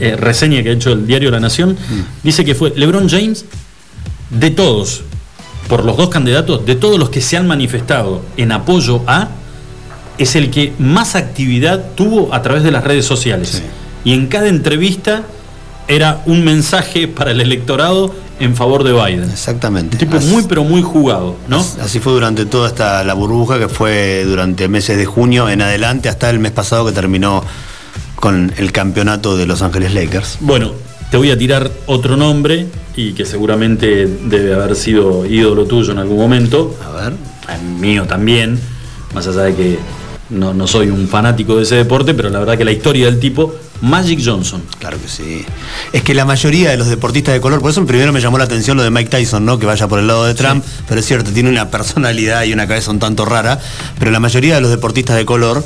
eh, 0.00 0.16
reseña 0.16 0.62
que 0.62 0.70
ha 0.70 0.72
hecho 0.72 0.92
el 0.92 1.06
diario 1.06 1.30
La 1.30 1.40
Nación. 1.40 1.76
Dice 2.22 2.44
que 2.44 2.54
fue 2.54 2.72
LeBron 2.74 3.08
James, 3.08 3.44
de 4.30 4.50
todos, 4.50 5.02
por 5.68 5.84
los 5.84 5.96
dos 5.96 6.08
candidatos, 6.08 6.64
de 6.64 6.74
todos 6.74 6.98
los 6.98 7.10
que 7.10 7.20
se 7.20 7.36
han 7.36 7.46
manifestado 7.46 8.22
en 8.38 8.50
apoyo 8.52 9.02
a, 9.06 9.28
es 10.18 10.36
el 10.36 10.50
que 10.50 10.72
más 10.78 11.16
actividad 11.16 11.84
tuvo 11.94 12.32
a 12.34 12.42
través 12.42 12.62
de 12.62 12.70
las 12.70 12.82
redes 12.84 13.04
sociales. 13.04 13.62
Y 14.04 14.14
en 14.14 14.26
cada 14.26 14.48
entrevista 14.48 15.22
era 15.88 16.22
un 16.26 16.44
mensaje 16.44 17.08
para 17.08 17.32
el 17.32 17.40
electorado 17.40 18.14
en 18.40 18.56
favor 18.56 18.84
de 18.84 18.92
Biden. 18.92 19.30
Exactamente. 19.30 19.96
Un 19.96 19.98
tipo 19.98 20.20
muy 20.20 20.44
pero 20.44 20.64
muy 20.64 20.82
jugado, 20.82 21.36
¿no? 21.48 21.64
Así 21.80 22.00
fue 22.00 22.12
durante 22.12 22.46
toda 22.46 22.68
esta 22.68 23.04
la 23.04 23.14
burbuja 23.14 23.58
que 23.58 23.68
fue 23.68 24.24
durante 24.24 24.68
meses 24.68 24.96
de 24.96 25.04
junio 25.06 25.48
en 25.48 25.62
adelante 25.62 26.08
hasta 26.08 26.30
el 26.30 26.38
mes 26.38 26.52
pasado 26.52 26.86
que 26.86 26.92
terminó 26.92 27.44
con 28.16 28.52
el 28.56 28.72
campeonato 28.72 29.36
de 29.36 29.46
Los 29.46 29.62
Ángeles 29.62 29.94
Lakers. 29.94 30.38
Bueno, 30.40 30.72
te 31.10 31.16
voy 31.16 31.30
a 31.30 31.38
tirar 31.38 31.70
otro 31.86 32.16
nombre 32.16 32.66
y 32.96 33.12
que 33.12 33.26
seguramente 33.26 34.06
debe 34.06 34.54
haber 34.54 34.76
sido 34.76 35.26
ídolo 35.26 35.66
tuyo 35.66 35.92
en 35.92 35.98
algún 35.98 36.18
momento. 36.18 36.76
A 36.86 36.90
ver. 36.92 37.12
Mío 37.78 38.06
también, 38.06 38.58
más 39.14 39.26
allá 39.26 39.42
de 39.42 39.54
que 39.54 39.78
no, 40.30 40.54
no 40.54 40.66
soy 40.66 40.88
un 40.88 41.08
fanático 41.08 41.56
de 41.56 41.64
ese 41.64 41.76
deporte, 41.76 42.14
pero 42.14 42.30
la 42.30 42.38
verdad 42.38 42.56
que 42.56 42.64
la 42.64 42.72
historia 42.72 43.06
del 43.06 43.20
tipo, 43.20 43.54
Magic 43.82 44.20
Johnson. 44.24 44.62
Claro 44.78 44.96
que 45.00 45.08
sí. 45.08 45.44
Es 45.92 46.02
que 46.02 46.14
la 46.14 46.24
mayoría 46.24 46.70
de 46.70 46.76
los 46.76 46.88
deportistas 46.88 47.34
de 47.34 47.40
color, 47.40 47.60
por 47.60 47.70
eso 47.70 47.84
primero 47.84 48.12
me 48.12 48.20
llamó 48.20 48.38
la 48.38 48.44
atención 48.44 48.76
lo 48.76 48.82
de 48.82 48.90
Mike 48.90 49.10
Tyson, 49.10 49.44
¿no? 49.44 49.58
Que 49.58 49.66
vaya 49.66 49.88
por 49.88 49.98
el 49.98 50.06
lado 50.06 50.24
de 50.24 50.34
Trump, 50.34 50.64
pero 50.88 51.00
es 51.00 51.06
cierto, 51.06 51.32
tiene 51.32 51.50
una 51.50 51.68
personalidad 51.70 52.44
y 52.44 52.52
una 52.52 52.66
cabeza 52.66 52.90
un 52.92 53.00
tanto 53.00 53.24
rara, 53.24 53.58
pero 53.98 54.10
la 54.10 54.20
mayoría 54.20 54.54
de 54.54 54.60
los 54.60 54.70
deportistas 54.70 55.16
de 55.16 55.24
color 55.24 55.64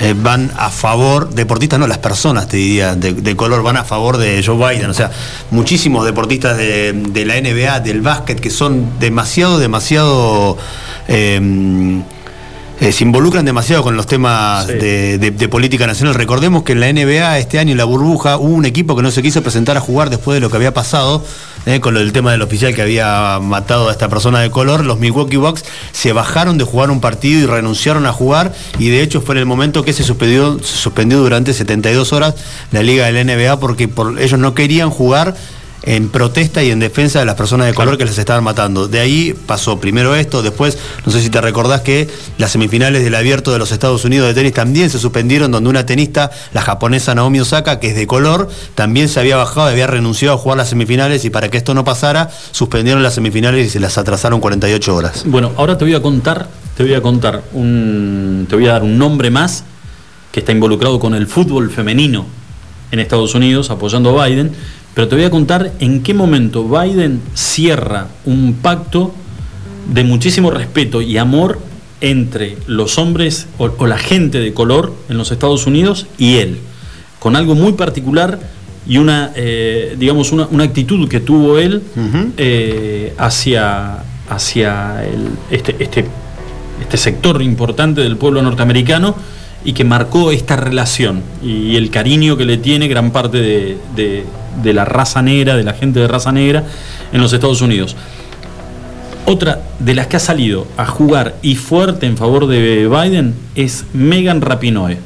eh, 0.00 0.14
van 0.16 0.50
a 0.56 0.70
favor, 0.70 1.28
deportistas 1.34 1.78
no, 1.78 1.86
las 1.86 1.98
personas 1.98 2.48
te 2.48 2.56
diría, 2.56 2.94
de, 2.94 3.12
de 3.12 3.36
color 3.36 3.62
van 3.62 3.76
a 3.76 3.84
favor 3.84 4.16
de 4.16 4.42
Joe 4.44 4.56
Biden, 4.56 4.88
o 4.88 4.94
sea, 4.94 5.10
muchísimos 5.50 6.06
deportistas 6.06 6.56
de, 6.56 6.92
de 6.94 7.24
la 7.26 7.34
NBA, 7.38 7.80
del 7.80 8.00
básquet, 8.00 8.40
que 8.40 8.50
son 8.50 8.98
demasiado, 8.98 9.58
demasiado... 9.58 10.56
eh, 11.06 12.02
eh, 12.80 12.90
se 12.92 13.04
involucran 13.04 13.44
demasiado 13.44 13.82
con 13.84 13.96
los 13.96 14.06
temas 14.06 14.66
de, 14.66 15.18
de- 15.18 15.30
de 15.30 15.48
política 15.48 15.86
nacional. 15.86 16.14
Recordemos 16.14 16.64
que 16.64 16.72
en 16.72 16.80
la 16.80 16.92
NBA 16.92 17.38
este 17.38 17.58
año, 17.60 17.72
en 17.72 17.78
la 17.78 17.84
burbuja, 17.84 18.38
hubo 18.38 18.52
un 18.54 18.64
equipo 18.64 18.96
que 18.96 19.02
no 19.02 19.10
se 19.12 19.22
quiso 19.22 19.40
presentar 19.42 19.76
a 19.76 19.80
jugar 19.80 20.10
después 20.10 20.34
de 20.36 20.40
lo 20.40 20.50
que 20.50 20.56
había 20.56 20.74
pasado, 20.74 21.24
eh, 21.64 21.78
con 21.78 21.94
del 21.94 22.12
tema 22.12 22.32
del 22.32 22.42
oficial 22.42 22.74
que 22.74 22.82
había 22.82 23.38
matado 23.40 23.88
a 23.88 23.92
esta 23.92 24.08
persona 24.08 24.40
de 24.40 24.50
color. 24.50 24.84
Los 24.84 24.98
Milwaukee 24.98 25.36
Bucks 25.36 25.64
se 25.92 26.12
bajaron 26.12 26.58
de 26.58 26.64
jugar 26.64 26.90
un 26.90 27.00
partido 27.00 27.40
y 27.40 27.46
renunciaron 27.46 28.04
a 28.06 28.12
jugar, 28.12 28.52
y 28.80 28.88
de 28.88 29.02
hecho 29.02 29.20
fue 29.20 29.36
en 29.36 29.40
el 29.40 29.46
momento 29.46 29.84
que 29.84 29.92
se 29.92 30.02
suspendió, 30.02 30.58
se 30.58 30.76
suspendió 30.78 31.18
durante 31.20 31.54
72 31.54 32.12
horas 32.12 32.34
la 32.72 32.82
liga 32.82 33.06
de 33.06 33.12
la 33.12 33.20
NBA 33.22 33.60
porque 33.60 33.86
por- 33.86 34.20
ellos 34.20 34.40
no 34.40 34.54
querían 34.54 34.90
jugar 34.90 35.36
en 35.84 36.08
protesta 36.10 36.62
y 36.62 36.70
en 36.70 36.78
defensa 36.78 37.18
de 37.18 37.24
las 37.24 37.34
personas 37.34 37.66
de 37.66 37.74
color 37.74 37.98
que 37.98 38.04
les 38.04 38.18
estaban 38.18 38.44
matando. 38.44 38.88
De 38.88 39.00
ahí 39.00 39.34
pasó 39.46 39.80
primero 39.80 40.14
esto, 40.14 40.42
después, 40.42 40.78
no 41.04 41.12
sé 41.12 41.20
si 41.20 41.30
te 41.30 41.40
recordás 41.40 41.80
que 41.80 42.08
las 42.38 42.52
semifinales 42.52 43.02
del 43.02 43.14
abierto 43.14 43.52
de 43.52 43.58
los 43.58 43.72
Estados 43.72 44.04
Unidos 44.04 44.28
de 44.28 44.34
tenis 44.34 44.52
también 44.52 44.90
se 44.90 44.98
suspendieron, 44.98 45.50
donde 45.50 45.70
una 45.70 45.86
tenista, 45.86 46.30
la 46.52 46.62
japonesa 46.62 47.14
Naomi 47.14 47.40
Osaka, 47.40 47.80
que 47.80 47.88
es 47.88 47.96
de 47.96 48.06
color, 48.06 48.48
también 48.74 49.08
se 49.08 49.20
había 49.20 49.36
bajado, 49.36 49.68
había 49.68 49.86
renunciado 49.86 50.34
a 50.34 50.38
jugar 50.38 50.58
las 50.58 50.68
semifinales 50.68 51.24
y 51.24 51.30
para 51.30 51.48
que 51.48 51.58
esto 51.58 51.74
no 51.74 51.84
pasara, 51.84 52.30
suspendieron 52.52 53.02
las 53.02 53.14
semifinales 53.14 53.66
y 53.66 53.70
se 53.70 53.80
las 53.80 53.98
atrasaron 53.98 54.40
48 54.40 54.94
horas. 54.94 55.24
Bueno, 55.26 55.52
ahora 55.56 55.78
te 55.78 55.84
voy 55.84 55.94
a 55.94 56.02
contar, 56.02 56.48
te 56.76 56.82
voy 56.84 56.94
a 56.94 57.02
contar 57.02 57.42
un, 57.52 58.46
te 58.48 58.54
voy 58.54 58.66
a 58.68 58.72
dar 58.72 58.82
un 58.82 58.98
nombre 58.98 59.30
más 59.30 59.64
que 60.30 60.40
está 60.40 60.52
involucrado 60.52 60.98
con 60.98 61.14
el 61.14 61.26
fútbol 61.26 61.70
femenino 61.70 62.26
en 62.90 63.00
Estados 63.00 63.34
Unidos, 63.34 63.70
apoyando 63.70 64.20
a 64.20 64.26
Biden, 64.26 64.52
pero 64.94 65.08
te 65.08 65.16
voy 65.16 65.24
a 65.24 65.30
contar 65.30 65.72
en 65.80 66.02
qué 66.02 66.14
momento 66.14 66.64
Biden 66.68 67.20
cierra 67.34 68.08
un 68.24 68.54
pacto 68.60 69.14
de 69.92 70.04
muchísimo 70.04 70.50
respeto 70.50 71.00
y 71.02 71.18
amor 71.18 71.58
entre 72.00 72.56
los 72.66 72.98
hombres 72.98 73.46
o, 73.58 73.70
o 73.78 73.86
la 73.86 73.98
gente 73.98 74.38
de 74.38 74.52
color 74.52 74.92
en 75.08 75.16
los 75.18 75.30
Estados 75.32 75.66
Unidos 75.66 76.06
y 76.18 76.36
él, 76.36 76.58
con 77.20 77.36
algo 77.36 77.54
muy 77.54 77.72
particular 77.72 78.38
y 78.86 78.98
una, 78.98 79.30
eh, 79.36 79.94
digamos, 79.98 80.32
una, 80.32 80.46
una 80.50 80.64
actitud 80.64 81.08
que 81.08 81.20
tuvo 81.20 81.58
él 81.58 81.82
eh, 82.36 83.14
hacia, 83.18 83.98
hacia 84.28 85.04
el- 85.04 85.28
este, 85.50 85.76
este, 85.78 86.04
este 86.80 86.96
sector 86.96 87.40
importante 87.42 88.00
del 88.00 88.16
pueblo 88.16 88.42
norteamericano 88.42 89.14
y 89.64 89.72
que 89.74 89.84
marcó 89.84 90.30
esta 90.32 90.56
relación 90.56 91.22
y 91.42 91.76
el 91.76 91.90
cariño 91.90 92.36
que 92.36 92.44
le 92.44 92.56
tiene 92.56 92.88
gran 92.88 93.10
parte 93.12 93.38
de, 93.38 93.78
de- 93.96 94.24
de 94.62 94.72
la 94.74 94.84
raza 94.84 95.22
negra, 95.22 95.56
de 95.56 95.64
la 95.64 95.72
gente 95.72 95.98
de 96.00 96.06
raza 96.08 96.30
negra 96.30 96.64
en 97.12 97.20
los 97.22 97.32
Estados 97.32 97.62
Unidos. 97.62 97.96
Otra 99.24 99.60
de 99.78 99.94
las 99.94 100.08
que 100.08 100.16
ha 100.16 100.20
salido 100.20 100.66
a 100.76 100.84
jugar 100.84 101.36
y 101.42 101.54
fuerte 101.54 102.06
en 102.06 102.16
favor 102.16 102.46
de 102.48 102.88
Biden 102.88 103.34
es 103.54 103.84
Megan 103.94 104.40
Rapinoe, 104.40 104.98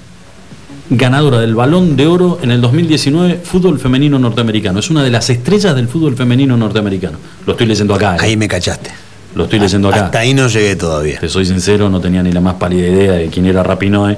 ganadora 0.89 1.39
del 1.39 1.55
Balón 1.55 1.97
de 1.97 2.07
Oro 2.07 2.39
en 2.43 2.51
el 2.51 2.61
2019, 2.63 3.41
fútbol 3.45 3.79
femenino 3.79 4.19
norteamericano. 4.19 4.79
Es 4.81 4.89
una 4.91 5.03
de 5.05 5.11
las 5.11 5.29
estrellas 5.31 5.75
del 5.77 5.87
fútbol 5.87 6.17
femenino 6.17 6.57
norteamericano. 6.57 7.19
Lo 7.45 7.53
estoy 7.53 7.67
leyendo 7.67 7.95
acá. 7.95 8.17
¿eh? 8.17 8.21
Ahí 8.21 8.37
me 8.37 8.49
cachaste. 8.49 8.91
Lo 9.35 9.45
estoy 9.45 9.59
leyendo 9.61 9.89
acá. 9.91 10.07
Hasta 10.07 10.21
ahí 10.21 10.33
no 10.33 10.49
llegué 10.49 10.77
todavía. 10.77 11.19
Te 11.21 11.29
soy 11.29 11.45
sincero, 11.45 11.91
no 11.91 12.01
tenía 12.01 12.23
ni 12.23 12.33
la 12.33 12.41
más 12.41 12.55
pálida 12.55 12.89
idea 12.89 13.13
de 13.13 13.27
quién 13.29 13.45
era 13.45 13.63
Rapinoe. 13.63 14.17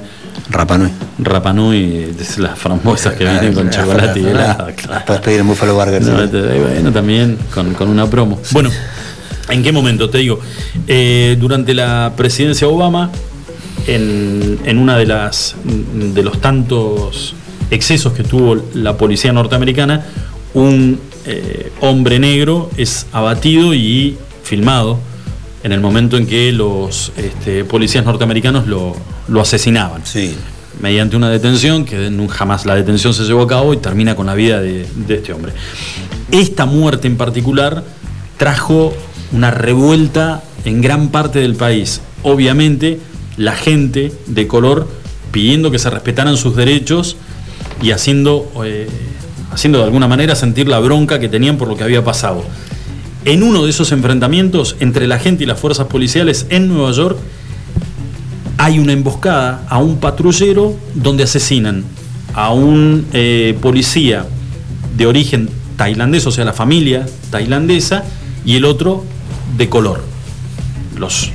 Rapanui. 0.50 0.90
Rapanui, 1.18 2.14
las 2.38 2.58
frambuesas 2.58 3.14
que 3.14 3.24
vienen 3.30 3.52
con 3.52 3.70
chocolate 3.70 4.20
y 4.20 4.26
helado. 4.26 4.68
Puedes 5.06 5.22
pedir 5.22 5.40
en 5.40 5.48
Buffalo 5.48 5.74
Burger. 5.74 6.02
Bueno, 6.02 6.92
también 6.92 7.38
con, 7.52 7.74
con 7.74 7.88
una 7.88 8.08
promo. 8.08 8.40
Bueno, 8.52 8.70
¿en 9.48 9.62
qué 9.62 9.72
momento? 9.72 10.10
Te 10.10 10.18
digo, 10.18 10.40
eh, 10.86 11.36
durante 11.38 11.74
la 11.74 12.12
presidencia 12.16 12.68
Obama, 12.68 13.10
en, 13.86 14.58
en 14.64 14.78
una 14.78 14.96
de 14.96 15.06
las 15.06 15.56
de 15.64 16.22
los 16.22 16.40
tantos 16.40 17.34
excesos 17.70 18.12
que 18.12 18.22
tuvo 18.22 18.56
la 18.74 18.96
policía 18.96 19.32
norteamericana, 19.32 20.04
un 20.54 21.00
eh, 21.26 21.70
hombre 21.80 22.18
negro 22.18 22.70
es 22.76 23.06
abatido 23.12 23.74
y 23.74 24.16
filmado 24.42 24.98
en 25.62 25.72
el 25.72 25.80
momento 25.80 26.16
en 26.16 26.26
que 26.26 26.52
los 26.52 27.12
este, 27.16 27.64
policías 27.64 28.04
norteamericanos 28.04 28.66
lo, 28.66 28.94
lo 29.28 29.40
asesinaban. 29.40 30.02
Mediante 30.80 31.16
una 31.16 31.28
detención, 31.28 31.84
que 31.84 32.10
jamás 32.30 32.64
la 32.64 32.74
detención 32.74 33.12
se 33.12 33.24
llevó 33.24 33.42
a 33.42 33.48
cabo 33.48 33.74
y 33.74 33.78
termina 33.78 34.14
con 34.14 34.26
la 34.26 34.34
vida 34.34 34.60
de, 34.60 34.86
de 34.94 35.14
este 35.14 35.32
hombre. 35.32 35.52
Esta 36.30 36.66
muerte 36.66 37.08
en 37.08 37.16
particular 37.16 37.82
trajo 38.36 38.94
una 39.32 39.50
revuelta 39.50 40.42
en 40.64 40.80
gran 40.80 41.08
parte 41.08 41.40
del 41.40 41.54
país. 41.54 42.00
Obviamente, 42.22 43.00
la 43.36 43.54
gente 43.54 44.12
de 44.26 44.46
color 44.46 44.88
pidiendo 45.30 45.70
que 45.70 45.78
se 45.78 45.90
respetaran 45.90 46.36
sus 46.36 46.56
derechos 46.56 47.16
y 47.82 47.90
haciendo, 47.90 48.50
eh, 48.64 48.88
haciendo 49.52 49.78
de 49.78 49.84
alguna 49.84 50.08
manera 50.08 50.34
sentir 50.34 50.68
la 50.68 50.78
bronca 50.78 51.18
que 51.18 51.28
tenían 51.28 51.56
por 51.58 51.68
lo 51.68 51.76
que 51.76 51.84
había 51.84 52.04
pasado. 52.04 52.44
En 53.24 53.42
uno 53.42 53.64
de 53.64 53.70
esos 53.70 53.92
enfrentamientos 53.92 54.76
entre 54.80 55.06
la 55.06 55.18
gente 55.18 55.44
y 55.44 55.46
las 55.46 55.60
fuerzas 55.60 55.86
policiales 55.86 56.46
en 56.50 56.68
Nueva 56.68 56.92
York, 56.92 57.18
hay 58.68 58.78
una 58.78 58.92
emboscada 58.92 59.62
a 59.70 59.78
un 59.78 59.96
patrullero 59.96 60.76
donde 60.94 61.22
asesinan 61.22 61.84
a 62.34 62.52
un 62.52 63.06
eh, 63.14 63.56
policía 63.62 64.26
de 64.94 65.06
origen 65.06 65.48
tailandés, 65.78 66.26
o 66.26 66.30
sea, 66.30 66.44
la 66.44 66.52
familia 66.52 67.06
tailandesa, 67.30 68.04
y 68.44 68.56
el 68.56 68.66
otro 68.66 69.04
de 69.56 69.70
color. 69.70 70.02
Los, 70.98 71.30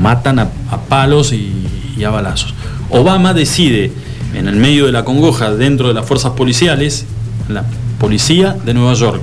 matan 0.00 0.38
a, 0.38 0.48
palos 0.88 1.34
y, 1.34 1.52
y 1.98 2.04
a 2.04 2.10
balazos. 2.10 2.54
Obama 2.88 3.34
decide, 3.34 3.92
en 4.32 4.48
el 4.48 4.56
medio 4.56 4.86
de 4.86 4.92
la 4.92 5.04
congoja 5.04 5.50
dentro 5.54 5.88
de 5.88 5.94
las 5.94 6.06
fuerzas 6.06 6.32
policiales, 6.32 7.04
la 7.50 7.66
policía 8.00 8.56
de 8.64 8.72
Nueva 8.72 8.94
York, 8.94 9.22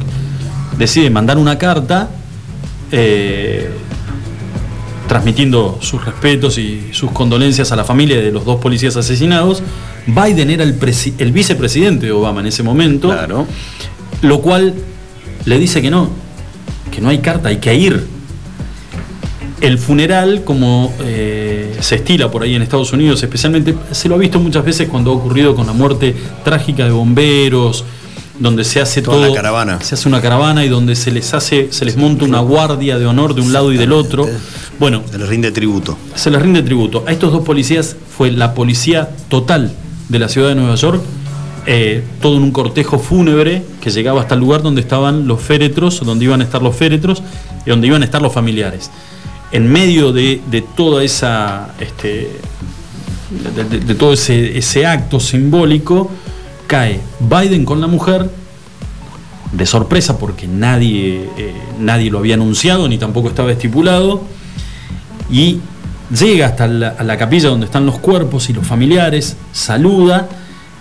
decide 0.77 1.09
mandar 1.09 1.39
una 1.39 1.57
carta 1.57 2.11
eh, 2.91 3.71
transmitiendo 5.09 5.79
sus 5.81 6.05
respetos 6.05 6.59
y 6.59 6.89
sus 6.91 7.11
condolencias 7.11 7.71
a 7.71 7.75
la 7.75 7.83
familia 7.83 8.21
de 8.21 8.31
los 8.31 8.45
dos 8.45 8.61
policías 8.61 8.95
asesinados. 8.95 9.63
Biden 10.05 10.51
era 10.51 10.63
el, 10.63 10.77
el 11.17 11.31
vicepresidente 11.31 12.05
de 12.05 12.11
Obama 12.11 12.41
en 12.41 12.45
ese 12.45 12.61
momento, 12.61 13.13
lo 14.21 14.39
cual 14.39 14.75
le 15.45 15.57
dice 15.57 15.81
que 15.81 15.89
no, 15.89 16.09
que 16.91 17.01
no 17.01 17.09
hay 17.09 17.17
carta, 17.17 17.49
hay 17.49 17.57
que 17.57 17.73
ir. 17.73 18.05
El 19.61 19.79
funeral, 19.79 20.43
como 20.45 20.93
eh, 21.01 21.75
se 21.81 21.95
estila 21.95 22.29
por 22.29 22.43
ahí 22.43 22.53
en 22.53 22.61
Estados 22.61 22.93
Unidos, 22.93 23.21
especialmente, 23.23 23.75
se 23.91 24.07
lo 24.07 24.15
ha 24.15 24.17
visto 24.19 24.39
muchas 24.39 24.63
veces 24.63 24.87
cuando 24.87 25.11
ha 25.11 25.15
ocurrido 25.15 25.55
con 25.55 25.65
la 25.65 25.73
muerte 25.73 26.15
trágica 26.45 26.85
de 26.85 26.91
bomberos, 26.91 27.83
donde 28.39 28.63
se 28.63 28.79
hace 28.81 29.01
Toda 29.01 29.17
todo. 29.17 29.27
la 29.29 29.33
caravana. 29.35 29.81
Se 29.81 29.95
hace 29.95 30.07
una 30.07 30.21
caravana 30.21 30.63
y 30.65 30.69
donde 30.69 30.95
se 30.95 31.11
les 31.11 31.33
hace, 31.33 31.67
se 31.71 31.85
les 31.85 31.97
monta 31.97 32.25
una 32.25 32.39
guardia 32.39 32.97
de 32.97 33.05
honor 33.05 33.35
de 33.35 33.41
un 33.41 33.51
lado 33.53 33.71
y 33.73 33.77
del 33.77 33.91
otro. 33.91 34.27
Bueno. 34.79 35.03
Se 35.11 35.17
les 35.17 35.27
rinde 35.27 35.51
tributo. 35.51 35.97
Se 36.15 36.29
les 36.31 36.41
rinde 36.41 36.61
tributo. 36.63 37.03
A 37.05 37.11
estos 37.11 37.31
dos 37.33 37.43
policías 37.43 37.95
fue 38.17 38.31
la 38.31 38.53
policía 38.53 39.09
total 39.27 39.73
de 40.07 40.19
la 40.19 40.29
ciudad 40.29 40.49
de 40.49 40.55
Nueva 40.55 40.75
York, 40.75 41.01
eh, 41.65 42.03
todo 42.21 42.37
en 42.37 42.43
un 42.43 42.51
cortejo 42.51 42.97
fúnebre 42.97 43.61
que 43.81 43.89
llegaba 43.91 44.21
hasta 44.21 44.33
el 44.35 44.39
lugar 44.39 44.61
donde 44.63 44.81
estaban 44.81 45.27
los 45.27 45.41
féretros, 45.41 45.99
donde 46.05 46.25
iban 46.25 46.39
a 46.41 46.45
estar 46.45 46.61
los 46.61 46.75
féretros 46.75 47.21
y 47.65 47.69
donde 47.69 47.87
iban 47.87 48.01
a 48.01 48.05
estar 48.05 48.21
los 48.21 48.33
familiares. 48.33 48.89
En 49.51 49.67
medio 49.71 50.13
de, 50.13 50.41
de 50.49 50.61
toda 50.61 51.03
esa. 51.03 51.73
Este, 51.79 52.29
de, 53.55 53.63
de- 53.65 53.79
de 53.85 53.95
todo 53.95 54.13
ese, 54.13 54.57
ese 54.57 54.85
acto 54.87 55.19
simbólico, 55.19 56.09
cae 56.69 57.01
Biden 57.19 57.65
con 57.65 57.81
la 57.81 57.87
mujer, 57.87 58.29
de 59.51 59.65
sorpresa 59.65 60.19
porque 60.19 60.47
nadie, 60.47 61.27
eh, 61.35 61.53
nadie 61.79 62.11
lo 62.11 62.19
había 62.19 62.35
anunciado 62.35 62.87
ni 62.87 62.99
tampoco 62.99 63.27
estaba 63.27 63.51
estipulado, 63.51 64.21
y 65.31 65.59
llega 66.15 66.45
hasta 66.45 66.67
la, 66.67 67.17
capilla 67.17 67.49
donde 67.49 67.65
están 67.65 67.87
los 67.87 67.97
cuerpos 67.97 68.49
y 68.51 68.53
los 68.53 68.65
familiares, 68.65 69.35
saluda 69.51 70.29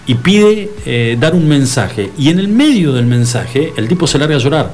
y 0.06 0.15
pide 0.15 0.70
eh, 0.85 1.16
dar 1.19 1.35
un 1.35 1.48
mensaje. 1.48 2.12
Y 2.19 2.28
en 2.28 2.39
el 2.39 2.48
medio 2.48 2.93
del 2.93 3.06
mensaje 3.06 3.73
el 3.77 3.89
tipo 3.89 4.06
se 4.06 4.19
larga 4.19 4.36
a 4.36 4.39
llorar 4.39 4.70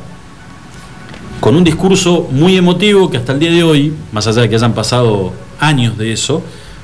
con 1.41 1.57
un 1.57 1.62
discurso 1.62 2.28
muy 2.32 2.57
emotivo 2.57 3.11
que 3.11 3.19
hasta 3.19 3.32
el 3.32 3.39
día 3.39 3.51
de 3.51 3.62
hoy, 3.62 3.95
más 4.12 4.27
allá 4.27 4.43
de 4.43 4.49
que 4.49 4.57
hayan 4.57 4.74
pasado 4.74 5.32
años 5.61 5.97
de 5.97 6.12
eso, 6.12 6.43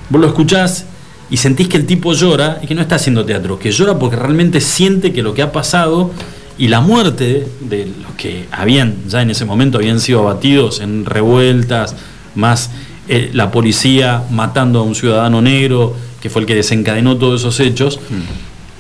vos 0.09 0.21
lo 0.21 0.27
escuchás 0.29 0.87
y 1.31 1.37
sentís 1.37 1.69
que 1.69 1.77
el 1.77 1.87
tipo 1.87 2.13
llora 2.13 2.59
y 2.63 2.67
que 2.67 2.75
no 2.75 2.83
está 2.83 2.97
haciendo 2.97 3.25
teatro, 3.25 3.59
que 3.59 3.71
llora 3.71 3.99
porque 3.99 4.17
realmente 4.17 4.61
siente 4.61 5.13
que 5.13 5.23
lo 5.23 5.33
que 5.33 5.43
ha 5.43 5.53
pasado 5.53 6.11
y 6.59 6.69
la 6.69 6.81
muerte 6.81 7.47
de 7.61 7.87
los 8.03 8.13
que 8.17 8.47
habían, 8.51 8.97
ya 9.09 9.23
en 9.23 9.31
ese 9.31 9.45
momento 9.45 9.79
habían 9.79 10.01
sido 10.01 10.21
abatidos 10.21 10.81
en 10.81 11.07
revueltas, 11.07 11.95
más 12.35 12.71
eh, 13.09 13.31
la 13.33 13.51
policía 13.51 14.25
matando 14.31 14.81
a 14.81 14.83
un 14.83 14.95
ciudadano 14.95 15.41
negro, 15.41 15.95
que 16.21 16.29
fue 16.29 16.43
el 16.43 16.47
que 16.47 16.55
desencadenó 16.55 17.17
todos 17.17 17.41
esos 17.41 17.61
hechos, 17.61 17.99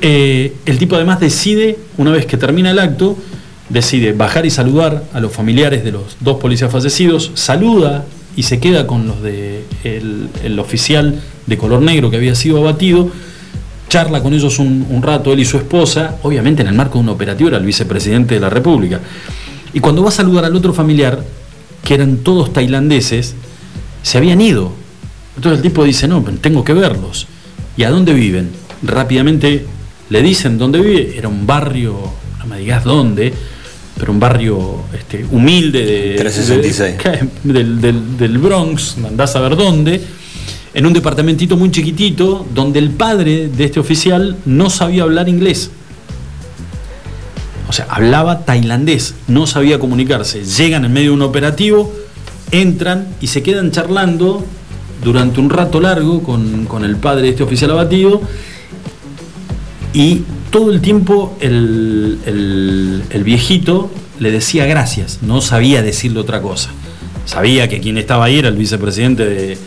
eh, 0.02 0.54
el 0.66 0.78
tipo 0.78 0.96
además 0.96 1.20
decide, 1.20 1.78
una 1.96 2.10
vez 2.10 2.26
que 2.26 2.36
termina 2.36 2.70
el 2.70 2.78
acto, 2.78 3.16
decide 3.68 4.12
bajar 4.12 4.44
y 4.44 4.50
saludar 4.50 5.04
a 5.14 5.20
los 5.20 5.32
familiares 5.32 5.84
de 5.84 5.92
los 5.92 6.16
dos 6.20 6.38
policías 6.38 6.70
fallecidos, 6.70 7.30
saluda 7.34 8.04
y 8.36 8.44
se 8.44 8.60
queda 8.60 8.86
con 8.86 9.06
los 9.06 9.22
de 9.22 9.64
el, 9.84 10.28
el 10.44 10.58
oficial 10.58 11.20
de 11.46 11.58
color 11.58 11.82
negro 11.82 12.10
que 12.10 12.16
había 12.16 12.34
sido 12.34 12.58
abatido, 12.58 13.10
charla 13.88 14.22
con 14.22 14.34
ellos 14.34 14.58
un, 14.58 14.86
un 14.88 15.02
rato, 15.02 15.32
él 15.32 15.40
y 15.40 15.44
su 15.44 15.56
esposa, 15.56 16.16
obviamente 16.22 16.62
en 16.62 16.68
el 16.68 16.74
marco 16.74 16.98
de 16.98 17.04
un 17.04 17.08
operativo 17.10 17.48
era 17.48 17.58
el 17.58 17.64
vicepresidente 17.64 18.34
de 18.34 18.40
la 18.40 18.50
República. 18.50 19.00
Y 19.72 19.80
cuando 19.80 20.02
va 20.02 20.08
a 20.08 20.12
saludar 20.12 20.44
al 20.44 20.56
otro 20.56 20.72
familiar, 20.72 21.22
que 21.84 21.94
eran 21.94 22.18
todos 22.18 22.52
tailandeses, 22.52 23.34
se 24.02 24.18
habían 24.18 24.40
ido. 24.40 24.72
Entonces 25.36 25.58
el 25.58 25.62
tipo 25.62 25.84
dice, 25.84 26.08
no, 26.08 26.22
tengo 26.40 26.64
que 26.64 26.72
verlos. 26.72 27.26
¿Y 27.76 27.84
a 27.84 27.90
dónde 27.90 28.12
viven? 28.12 28.50
Rápidamente 28.82 29.64
le 30.08 30.22
dicen 30.22 30.58
dónde 30.58 30.80
vive. 30.80 31.16
Era 31.16 31.28
un 31.28 31.46
barrio, 31.46 31.96
no 32.38 32.46
me 32.46 32.58
digas 32.58 32.84
dónde, 32.84 33.32
pero 34.00 34.12
un 34.12 34.18
barrio 34.18 34.82
este, 34.98 35.24
humilde 35.30 35.84
de, 35.84 36.14
366. 36.16 36.96
de- 37.44 37.52
del, 37.52 37.80
del- 37.80 38.16
del 38.16 38.38
Bronx, 38.38 38.96
andás 39.06 39.36
a 39.36 39.40
ver 39.40 39.54
dónde, 39.56 40.00
en 40.72 40.86
un 40.86 40.92
departamentito 40.94 41.56
muy 41.56 41.70
chiquitito, 41.70 42.46
donde 42.54 42.78
el 42.78 42.90
padre 42.90 43.48
de 43.48 43.64
este 43.64 43.78
oficial 43.78 44.36
no 44.46 44.70
sabía 44.70 45.02
hablar 45.02 45.28
inglés. 45.28 45.70
O 47.68 47.72
sea, 47.72 47.86
hablaba 47.90 48.44
tailandés, 48.44 49.14
no 49.28 49.46
sabía 49.46 49.78
comunicarse. 49.78 50.44
Llegan 50.44 50.84
en 50.84 50.92
medio 50.92 51.10
de 51.10 51.14
un 51.16 51.22
operativo, 51.22 51.92
entran 52.50 53.06
y 53.20 53.28
se 53.28 53.42
quedan 53.42 53.70
charlando 53.70 54.44
durante 55.04 55.40
un 55.40 55.50
rato 55.50 55.80
largo 55.80 56.22
con, 56.22 56.64
con 56.66 56.84
el 56.84 56.96
padre 56.96 57.22
de 57.22 57.28
este 57.30 57.42
oficial 57.42 57.70
abatido 57.70 58.20
y 59.92 60.22
todo 60.50 60.70
el 60.70 60.80
tiempo 60.80 61.36
el, 61.40 62.20
viejito 63.24 63.90
le 64.18 64.30
decía 64.30 64.66
gracias, 64.66 65.20
no 65.22 65.40
sabía 65.40 65.82
decirle 65.82 66.20
otra 66.20 66.42
cosa. 66.42 66.70
Sabía 67.24 67.68
que 67.68 67.80
quien 67.80 67.98
estaba 67.98 68.24
ahí 68.24 68.38
era 68.38 68.48
el 68.48 68.56
vicepresidente 68.56 69.24
de, 69.24 69.58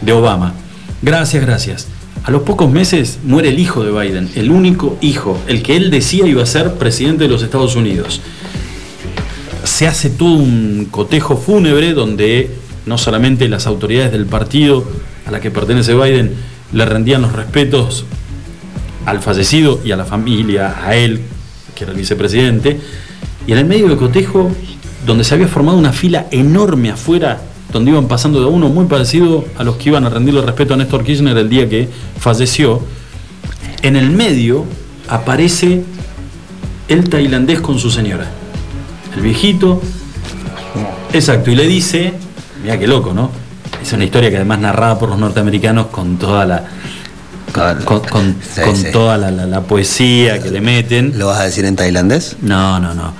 de 0.00 0.12
Obama. 0.12 0.54
Gracias, 1.02 1.44
gracias. 1.44 1.88
A 2.24 2.30
los 2.30 2.42
pocos 2.42 2.70
meses 2.70 3.18
muere 3.24 3.48
el 3.48 3.58
hijo 3.58 3.82
de 3.82 3.90
Biden, 3.90 4.30
el 4.34 4.50
único 4.50 4.96
hijo, 5.00 5.38
el 5.46 5.62
que 5.62 5.76
él 5.76 5.90
decía 5.90 6.26
iba 6.26 6.42
a 6.42 6.46
ser 6.46 6.74
presidente 6.74 7.24
de 7.24 7.30
los 7.30 7.42
Estados 7.42 7.76
Unidos. 7.76 8.20
Se 9.64 9.86
hace 9.86 10.10
todo 10.10 10.34
un 10.34 10.88
cotejo 10.90 11.36
fúnebre 11.36 11.92
donde 11.92 12.50
no 12.86 12.98
solamente 12.98 13.48
las 13.48 13.66
autoridades 13.66 14.12
del 14.12 14.26
partido 14.26 14.84
a 15.26 15.30
la 15.30 15.40
que 15.40 15.50
pertenece 15.50 15.94
Biden 15.94 16.34
le 16.72 16.84
rendían 16.84 17.22
los 17.22 17.32
respetos 17.32 18.04
al 19.06 19.20
fallecido 19.20 19.80
y 19.84 19.92
a 19.92 19.96
la 19.96 20.04
familia, 20.04 20.76
a 20.84 20.94
él, 20.94 21.20
que 21.74 21.84
era 21.84 21.92
el 21.92 21.98
vicepresidente, 21.98 22.80
y 23.46 23.52
en 23.52 23.58
el 23.58 23.64
medio 23.64 23.88
del 23.88 23.96
cotejo, 23.96 24.50
donde 25.06 25.24
se 25.24 25.34
había 25.34 25.48
formado 25.48 25.78
una 25.78 25.92
fila 25.92 26.26
enorme 26.30 26.90
afuera, 26.90 27.40
donde 27.72 27.92
iban 27.92 28.08
pasando 28.08 28.40
de 28.40 28.46
uno, 28.46 28.68
muy 28.68 28.86
parecido 28.86 29.44
a 29.56 29.64
los 29.64 29.76
que 29.76 29.90
iban 29.90 30.04
a 30.04 30.10
rendirle 30.10 30.42
respeto 30.42 30.74
a 30.74 30.76
Néstor 30.76 31.04
Kirchner 31.04 31.36
el 31.36 31.48
día 31.48 31.68
que 31.68 31.88
falleció, 32.18 32.82
en 33.82 33.96
el 33.96 34.10
medio 34.10 34.66
aparece 35.08 35.84
el 36.88 37.08
tailandés 37.08 37.60
con 37.60 37.78
su 37.78 37.90
señora. 37.90 38.30
El 39.14 39.22
viejito, 39.22 39.80
exacto, 41.12 41.50
y 41.50 41.54
le 41.54 41.66
dice, 41.66 42.12
mira 42.62 42.78
qué 42.78 42.86
loco, 42.86 43.14
¿no? 43.14 43.30
Es 43.82 43.92
una 43.92 44.04
historia 44.04 44.28
que 44.30 44.36
además 44.36 44.58
narrada 44.60 44.98
por 44.98 45.08
los 45.08 45.18
norteamericanos 45.18 45.86
con 45.86 46.18
toda 46.18 46.44
la, 46.44 46.64
con, 47.52 48.00
con- 48.00 48.36
con 48.64 48.76
sí. 48.76 48.86
toda 48.92 49.16
la, 49.18 49.30
la- 49.30 49.46
la 49.46 49.60
poesía 49.62 50.40
que 50.42 50.50
le 50.50 50.60
meten. 50.60 51.18
¿Lo 51.18 51.26
vas 51.26 51.40
a 51.40 51.44
decir 51.44 51.64
en 51.64 51.76
tailandés? 51.76 52.36
No, 52.42 52.78
no, 52.80 52.94
no. 52.94 53.12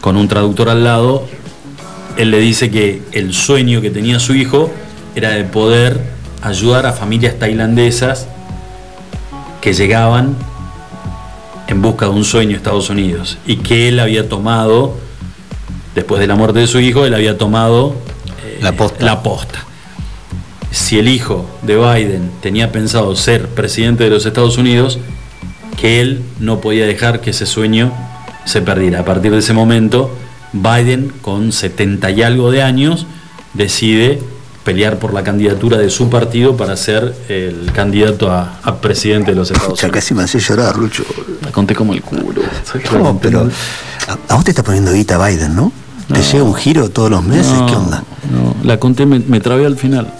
Con 0.00 0.16
un 0.16 0.28
traductor 0.28 0.68
al 0.68 0.84
lado, 0.84 1.26
él 2.16 2.30
le 2.30 2.38
dice 2.40 2.70
que 2.70 3.02
el 3.12 3.32
sueño 3.34 3.80
que 3.80 3.90
tenía 3.90 4.18
su 4.20 4.34
hijo 4.34 4.70
era 5.14 5.30
de 5.30 5.44
poder 5.44 6.00
ayudar 6.42 6.86
a 6.86 6.92
familias 6.92 7.38
tailandesas 7.38 8.26
que 9.60 9.72
llegaban 9.72 10.34
en 11.68 11.80
busca 11.82 12.06
de 12.06 12.10
un 12.12 12.24
sueño 12.24 12.54
a 12.54 12.56
Estados 12.56 12.90
Unidos 12.90 13.38
y 13.46 13.56
que 13.56 13.88
él 13.88 14.00
había 14.00 14.28
tomado, 14.28 14.96
después 15.94 16.20
de 16.20 16.26
la 16.26 16.34
muerte 16.34 16.58
de 16.58 16.66
su 16.66 16.80
hijo, 16.80 17.04
él 17.06 17.14
había 17.14 17.38
tomado 17.38 17.94
eh, 18.44 18.58
La 18.60 18.72
posta. 18.72 19.04
la 19.04 19.22
posta. 19.22 19.64
Si 20.72 20.98
el 20.98 21.08
hijo 21.08 21.46
de 21.62 21.76
Biden 21.76 22.30
tenía 22.40 22.72
pensado 22.72 23.14
ser 23.14 23.46
presidente 23.48 24.04
de 24.04 24.10
los 24.10 24.24
Estados 24.26 24.56
Unidos, 24.58 24.98
que 25.78 26.00
él 26.00 26.22
no 26.40 26.60
podía 26.60 26.86
dejar 26.86 27.20
que 27.20 27.30
ese 27.30 27.46
sueño 27.46 27.92
se 28.44 28.62
perdiera. 28.62 29.00
A 29.00 29.04
partir 29.04 29.30
de 29.32 29.38
ese 29.38 29.52
momento, 29.52 30.10
Biden, 30.52 31.12
con 31.22 31.52
70 31.52 32.10
y 32.10 32.22
algo 32.22 32.50
de 32.50 32.62
años, 32.62 33.06
decide 33.54 34.20
pelear 34.64 34.98
por 34.98 35.12
la 35.12 35.22
candidatura 35.24 35.76
de 35.76 35.90
su 35.90 36.08
partido 36.08 36.56
para 36.56 36.76
ser 36.76 37.14
el 37.28 37.70
candidato 37.74 38.30
a, 38.30 38.58
a 38.62 38.76
presidente 38.80 39.32
de 39.32 39.36
los 39.36 39.50
Estados 39.50 39.78
Ya 39.80 39.86
Unidos. 39.88 40.00
casi 40.02 40.14
me 40.14 40.22
hace 40.22 40.38
llorar, 40.38 40.76
Lucho. 40.76 41.04
La 41.44 41.50
conté 41.52 41.74
como 41.74 41.92
el 41.92 42.02
culo. 42.02 42.42
¿sabes 42.64 42.88
que 42.88 42.94
la 42.96 43.02
No, 43.02 43.18
pero 43.18 43.48
a, 44.08 44.32
a 44.32 44.34
vos 44.36 44.44
te 44.44 44.52
está 44.52 44.62
poniendo 44.62 44.92
guita 44.92 45.18
Biden, 45.26 45.54
¿no? 45.54 45.72
¿Te 46.08 46.14
No. 46.14 46.20
llega 46.24 46.44
un 46.44 46.54
giro 46.54 46.88
todos 46.90 47.10
los 47.10 47.22
meses? 47.24 47.52
No, 47.52 47.66
¿Qué 47.66 47.74
onda? 47.74 48.04
No, 48.32 48.54
la 48.62 48.78
conté, 48.78 49.04
me, 49.04 49.18
me 49.18 49.40
trabé 49.40 49.66
al 49.66 49.76
final. 49.76 50.12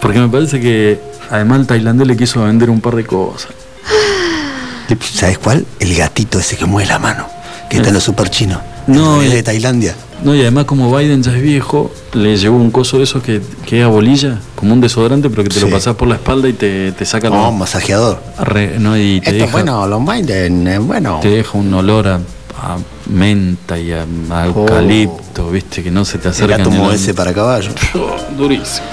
Porque 0.00 0.18
me 0.18 0.28
parece 0.28 0.60
que 0.60 1.00
además 1.30 1.60
el 1.60 1.66
tailandés 1.66 2.06
le 2.06 2.16
quiso 2.16 2.42
vender 2.44 2.70
un 2.70 2.80
par 2.80 2.94
de 2.96 3.04
cosas. 3.04 3.50
¿Sabes 5.12 5.38
cuál? 5.38 5.66
El 5.80 5.94
gatito 5.96 6.38
ese 6.38 6.56
que 6.56 6.64
mueve 6.64 6.88
la 6.88 6.98
mano, 6.98 7.26
que 7.68 7.76
está 7.78 7.88
en 7.88 7.94
los 7.94 8.04
super 8.04 8.28
chinos. 8.30 8.60
No, 8.86 9.20
es 9.20 9.32
de 9.32 9.42
Tailandia. 9.42 9.94
No, 10.22 10.34
y 10.34 10.40
además 10.40 10.64
como 10.64 10.96
Biden 10.96 11.22
ya 11.22 11.32
es 11.34 11.42
viejo, 11.42 11.90
le 12.14 12.36
llevó 12.36 12.56
un 12.56 12.70
coso 12.70 12.98
de 12.98 13.04
esos 13.04 13.22
que, 13.22 13.42
que 13.66 13.80
es 13.80 13.84
a 13.84 13.88
bolilla, 13.88 14.38
como 14.54 14.72
un 14.72 14.80
desodorante, 14.80 15.28
pero 15.28 15.42
que 15.42 15.50
te 15.50 15.60
lo 15.60 15.68
pasás 15.68 15.94
por 15.96 16.06
la 16.08 16.14
espalda 16.14 16.48
y 16.48 16.52
te, 16.52 16.92
te 16.92 17.04
saca 17.04 17.28
No, 17.28 17.36
lo- 17.46 17.52
masajeador. 17.52 18.22
Re- 18.38 18.78
no, 18.78 18.96
y 18.96 19.20
te 19.20 19.30
Esto 19.30 19.32
deja, 19.32 19.44
es 19.46 19.52
bueno, 19.52 19.86
los 19.88 20.04
Biden, 20.06 20.66
es 20.68 20.80
bueno. 20.80 21.18
te 21.20 21.28
deja 21.28 21.58
un 21.58 21.74
olor 21.74 22.06
a, 22.08 22.14
a 22.16 22.78
menta 23.10 23.76
y 23.78 23.92
a, 23.92 24.06
a 24.30 24.46
eucalipto, 24.46 25.50
viste, 25.50 25.82
que 25.82 25.90
no 25.90 26.04
se 26.04 26.16
te 26.18 26.28
El 26.28 26.34
acerca 26.34 26.54
a 26.54 26.58
la- 26.58 26.94
ese 26.94 27.12
para 27.12 27.34
caballo. 27.34 27.70
Durísimo. 28.38 28.86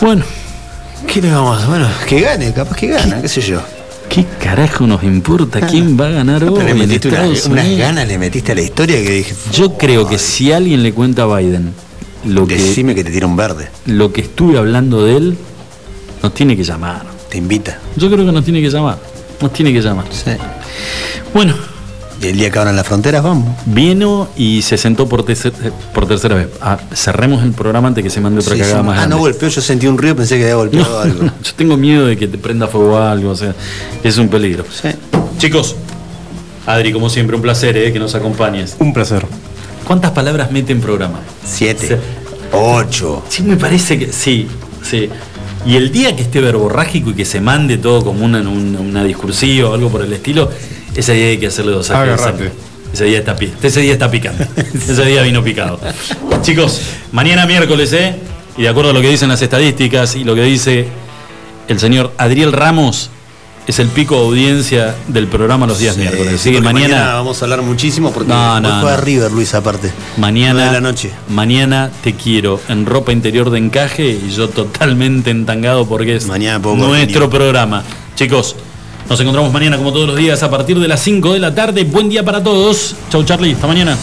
Bueno. 0.00 0.24
¿Qué 1.06 1.22
le 1.22 1.30
vamos? 1.30 1.66
Bueno, 1.66 1.88
que 2.08 2.20
gane, 2.20 2.52
capaz 2.52 2.76
que 2.76 2.88
gana, 2.88 3.22
qué, 3.22 3.28
sé 3.28 3.40
yo. 3.40 3.60
¿Qué 4.08 4.24
carajo 4.40 4.86
nos 4.86 5.02
importa 5.04 5.60
quién 5.60 5.98
va 5.98 6.06
a 6.06 6.10
ganar 6.10 6.42
hoy? 6.44 6.52
Pero 6.54 6.66
le 6.66 6.74
metiste 6.74 7.08
unas 7.08 7.76
ganas, 7.76 8.08
le 8.08 8.18
metiste 8.18 8.52
a 8.52 8.54
la 8.54 8.62
historia 8.62 8.96
que 8.96 9.10
dije. 9.10 9.34
Yo 9.52 9.78
creo 9.78 10.08
que 10.08 10.18
si 10.18 10.52
alguien 10.52 10.82
le 10.82 10.92
cuenta 10.92 11.22
a 11.22 11.38
Biden 11.38 11.72
lo 12.24 12.46
que, 12.46 12.56
Decime 12.56 12.94
que 12.94 13.04
te 13.04 13.10
tira 13.10 13.26
un 13.26 13.36
verde. 13.36 13.68
lo 13.86 14.12
que 14.12 14.22
estuve 14.22 14.58
hablando 14.58 15.04
de 15.04 15.16
él, 15.16 15.38
nos 16.22 16.34
tiene 16.34 16.56
que 16.56 16.64
llamar. 16.64 17.04
Te 17.28 17.38
invita. 17.38 17.78
Yo 17.96 18.10
creo 18.10 18.26
que 18.26 18.32
nos 18.32 18.44
tiene 18.44 18.60
que 18.60 18.70
llamar. 18.70 18.98
Nos 19.40 19.52
tiene 19.52 19.72
que 19.72 19.80
llamar. 19.80 20.06
Bueno. 21.32 21.77
Y 22.20 22.26
el 22.26 22.36
día 22.36 22.50
que 22.50 22.58
abran 22.58 22.74
las 22.74 22.86
fronteras, 22.86 23.22
vamos. 23.22 23.46
Vino 23.66 24.28
y 24.36 24.62
se 24.62 24.76
sentó 24.76 25.08
por, 25.08 25.24
tercer- 25.24 25.52
por 25.94 26.06
tercera 26.08 26.34
vez. 26.34 26.48
Ah, 26.60 26.76
cerremos 26.92 27.44
el 27.44 27.52
programa 27.52 27.86
antes 27.88 28.02
que 28.02 28.10
se 28.10 28.20
mande 28.20 28.40
otra 28.40 28.54
Sí, 28.54 28.60
cagada 28.60 28.80
sí. 28.80 28.86
más 28.86 28.94
Ah, 28.94 29.00
grande. 29.02 29.14
no 29.16 29.20
golpeó, 29.20 29.48
yo 29.48 29.60
sentí 29.60 29.86
un 29.86 29.96
ruido, 29.96 30.16
pensé 30.16 30.36
que 30.36 30.42
había 30.42 30.56
golpeado 30.56 30.90
No, 30.90 30.98
algo. 31.00 31.22
no, 31.24 31.32
yo 31.42 31.52
tengo 31.54 31.76
miedo 31.76 32.06
de 32.06 32.16
que 32.16 32.26
te 32.26 32.36
prenda 32.38 32.66
fuego 32.66 32.98
algo, 32.98 33.30
o 33.30 33.36
sea, 33.36 33.54
es 34.02 34.18
un 34.18 34.28
peligro. 34.28 34.64
Chicos, 35.38 35.76
Adri, 36.66 36.92
como 36.92 37.08
siempre, 37.08 37.36
un 37.36 37.42
placer 37.42 37.76
eh, 37.76 37.92
que 37.92 37.98
nos 38.00 38.14
acompañes. 38.16 38.76
Un 38.80 38.92
placer. 38.92 39.24
¿Cuántas 39.86 40.10
palabras 40.10 40.50
mete 40.50 40.72
en 40.72 40.80
programa? 40.80 41.20
Siete. 41.44 41.98
Ocho. 42.52 43.22
Sí, 43.28 43.42
me 43.44 43.56
parece 43.56 43.98
que 43.98 44.12
sí, 44.12 44.48
sí. 44.82 45.08
Y 45.66 45.76
el 45.76 45.92
día 45.92 46.14
que 46.16 46.22
esté 46.22 46.40
verborrágico 46.40 47.10
y 47.10 47.14
que 47.14 47.24
se 47.24 47.40
mande 47.40 47.78
todo 47.78 48.02
como 48.04 48.24
una, 48.24 48.40
una, 48.40 48.80
una 48.80 49.04
discursiva 49.04 49.70
o 49.70 49.74
algo 49.74 49.88
por 49.88 50.02
el 50.02 50.12
estilo, 50.12 50.50
ese 50.94 51.14
día 51.14 51.26
hay 51.26 51.38
que 51.38 51.46
hacerle 51.48 51.72
dos 51.72 51.86
sangre. 51.86 52.16
Ese 52.92 53.04
día 53.04 53.18
está 53.18 53.36
ese 53.62 53.80
día 53.80 53.92
está 53.92 54.10
picante. 54.10 54.46
ese 54.74 55.04
día 55.04 55.22
vino 55.22 55.42
picado. 55.42 55.78
Chicos, 56.42 56.80
mañana 57.12 57.46
miércoles, 57.46 57.92
¿eh? 57.92 58.16
Y 58.56 58.62
de 58.62 58.68
acuerdo 58.68 58.90
a 58.90 58.92
lo 58.94 59.00
que 59.00 59.08
dicen 59.10 59.28
las 59.28 59.42
estadísticas 59.42 60.16
y 60.16 60.24
lo 60.24 60.34
que 60.34 60.42
dice 60.42 60.88
el 61.68 61.78
señor 61.78 62.12
Adriel 62.16 62.52
Ramos, 62.52 63.10
es 63.68 63.78
el 63.78 63.88
pico 63.88 64.14
de 64.14 64.22
audiencia 64.22 64.94
del 65.08 65.26
programa 65.26 65.66
los 65.66 65.78
días 65.78 65.98
miércoles. 65.98 66.34
Así 66.36 66.50
que 66.50 66.62
Porque 66.62 66.72
mañana, 66.72 67.12
vamos 67.12 67.42
a 67.42 67.44
hablar 67.44 67.60
muchísimo 67.60 68.10
porque 68.12 68.30
No, 68.30 68.54
hoy 68.54 68.62
no, 68.62 68.80
juega 68.80 68.96
no. 68.96 69.02
River, 69.02 69.30
Luis, 69.30 69.52
aparte. 69.52 69.92
Mañana, 70.16 70.66
de 70.66 70.72
la 70.72 70.80
noche. 70.80 71.12
mañana 71.28 71.90
te 72.02 72.14
quiero 72.14 72.62
en 72.68 72.86
ropa 72.86 73.12
interior 73.12 73.50
de 73.50 73.58
encaje 73.58 74.08
y 74.08 74.30
yo 74.30 74.48
totalmente 74.48 75.30
entangado 75.30 75.86
porque 75.86 76.16
es 76.16 76.26
nuestro 76.26 77.28
programa. 77.28 77.84
Chicos, 78.16 78.56
nos 79.08 79.20
encontramos 79.20 79.52
mañana 79.52 79.78
como 79.78 79.92
todos 79.92 80.06
los 80.06 80.16
días 80.16 80.42
a 80.42 80.50
partir 80.50 80.78
de 80.78 80.86
las 80.86 81.00
5 81.00 81.32
de 81.32 81.38
la 81.38 81.54
tarde. 81.54 81.84
Buen 81.84 82.08
día 82.08 82.22
para 82.22 82.42
todos. 82.42 82.94
Chau 83.08 83.24
Charlie, 83.24 83.54
hasta 83.54 83.66
mañana. 83.66 83.96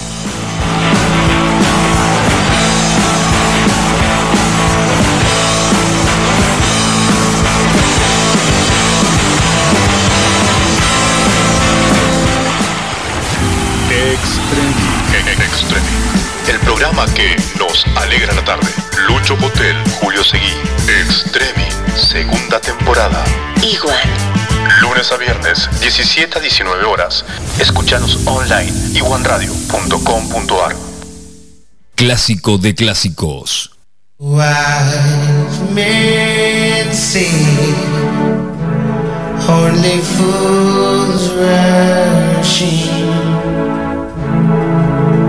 Extremi. 13.91 15.45
Extremi. 15.45 15.85
El 16.47 16.59
programa 16.61 17.05
que 17.13 17.35
nos 17.59 17.85
alegra 17.95 18.33
la 18.33 18.43
tarde. 18.43 18.67
Lucho 19.07 19.37
Potel, 19.37 19.75
Julio 20.01 20.23
Seguí. 20.23 20.53
Extremi. 20.87 21.65
Segunda 21.95 22.59
temporada. 22.59 23.23
Igual. 23.61 24.34
Lunes 24.81 25.11
a 25.11 25.17
viernes, 25.17 25.69
17 25.79 26.37
a 26.37 26.41
19 26.41 26.85
horas. 26.85 27.25
Escúchanos 27.59 28.19
online. 28.25 28.73
iguanradio.com.ar 28.93 30.75
Clásico 31.95 32.57
de 32.57 32.73
clásicos. 32.75 33.71
Wise 34.17 35.61
men 35.73 36.93
say 36.93 37.29
only 39.47 40.01
fools 40.01 41.31
rush 41.33 42.61
in, 42.61 43.09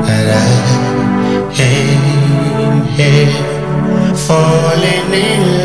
and 0.07 0.31
I 0.31 1.63
am 1.63 2.87
here 2.97 3.33
falling 4.15 5.13
in 5.13 5.57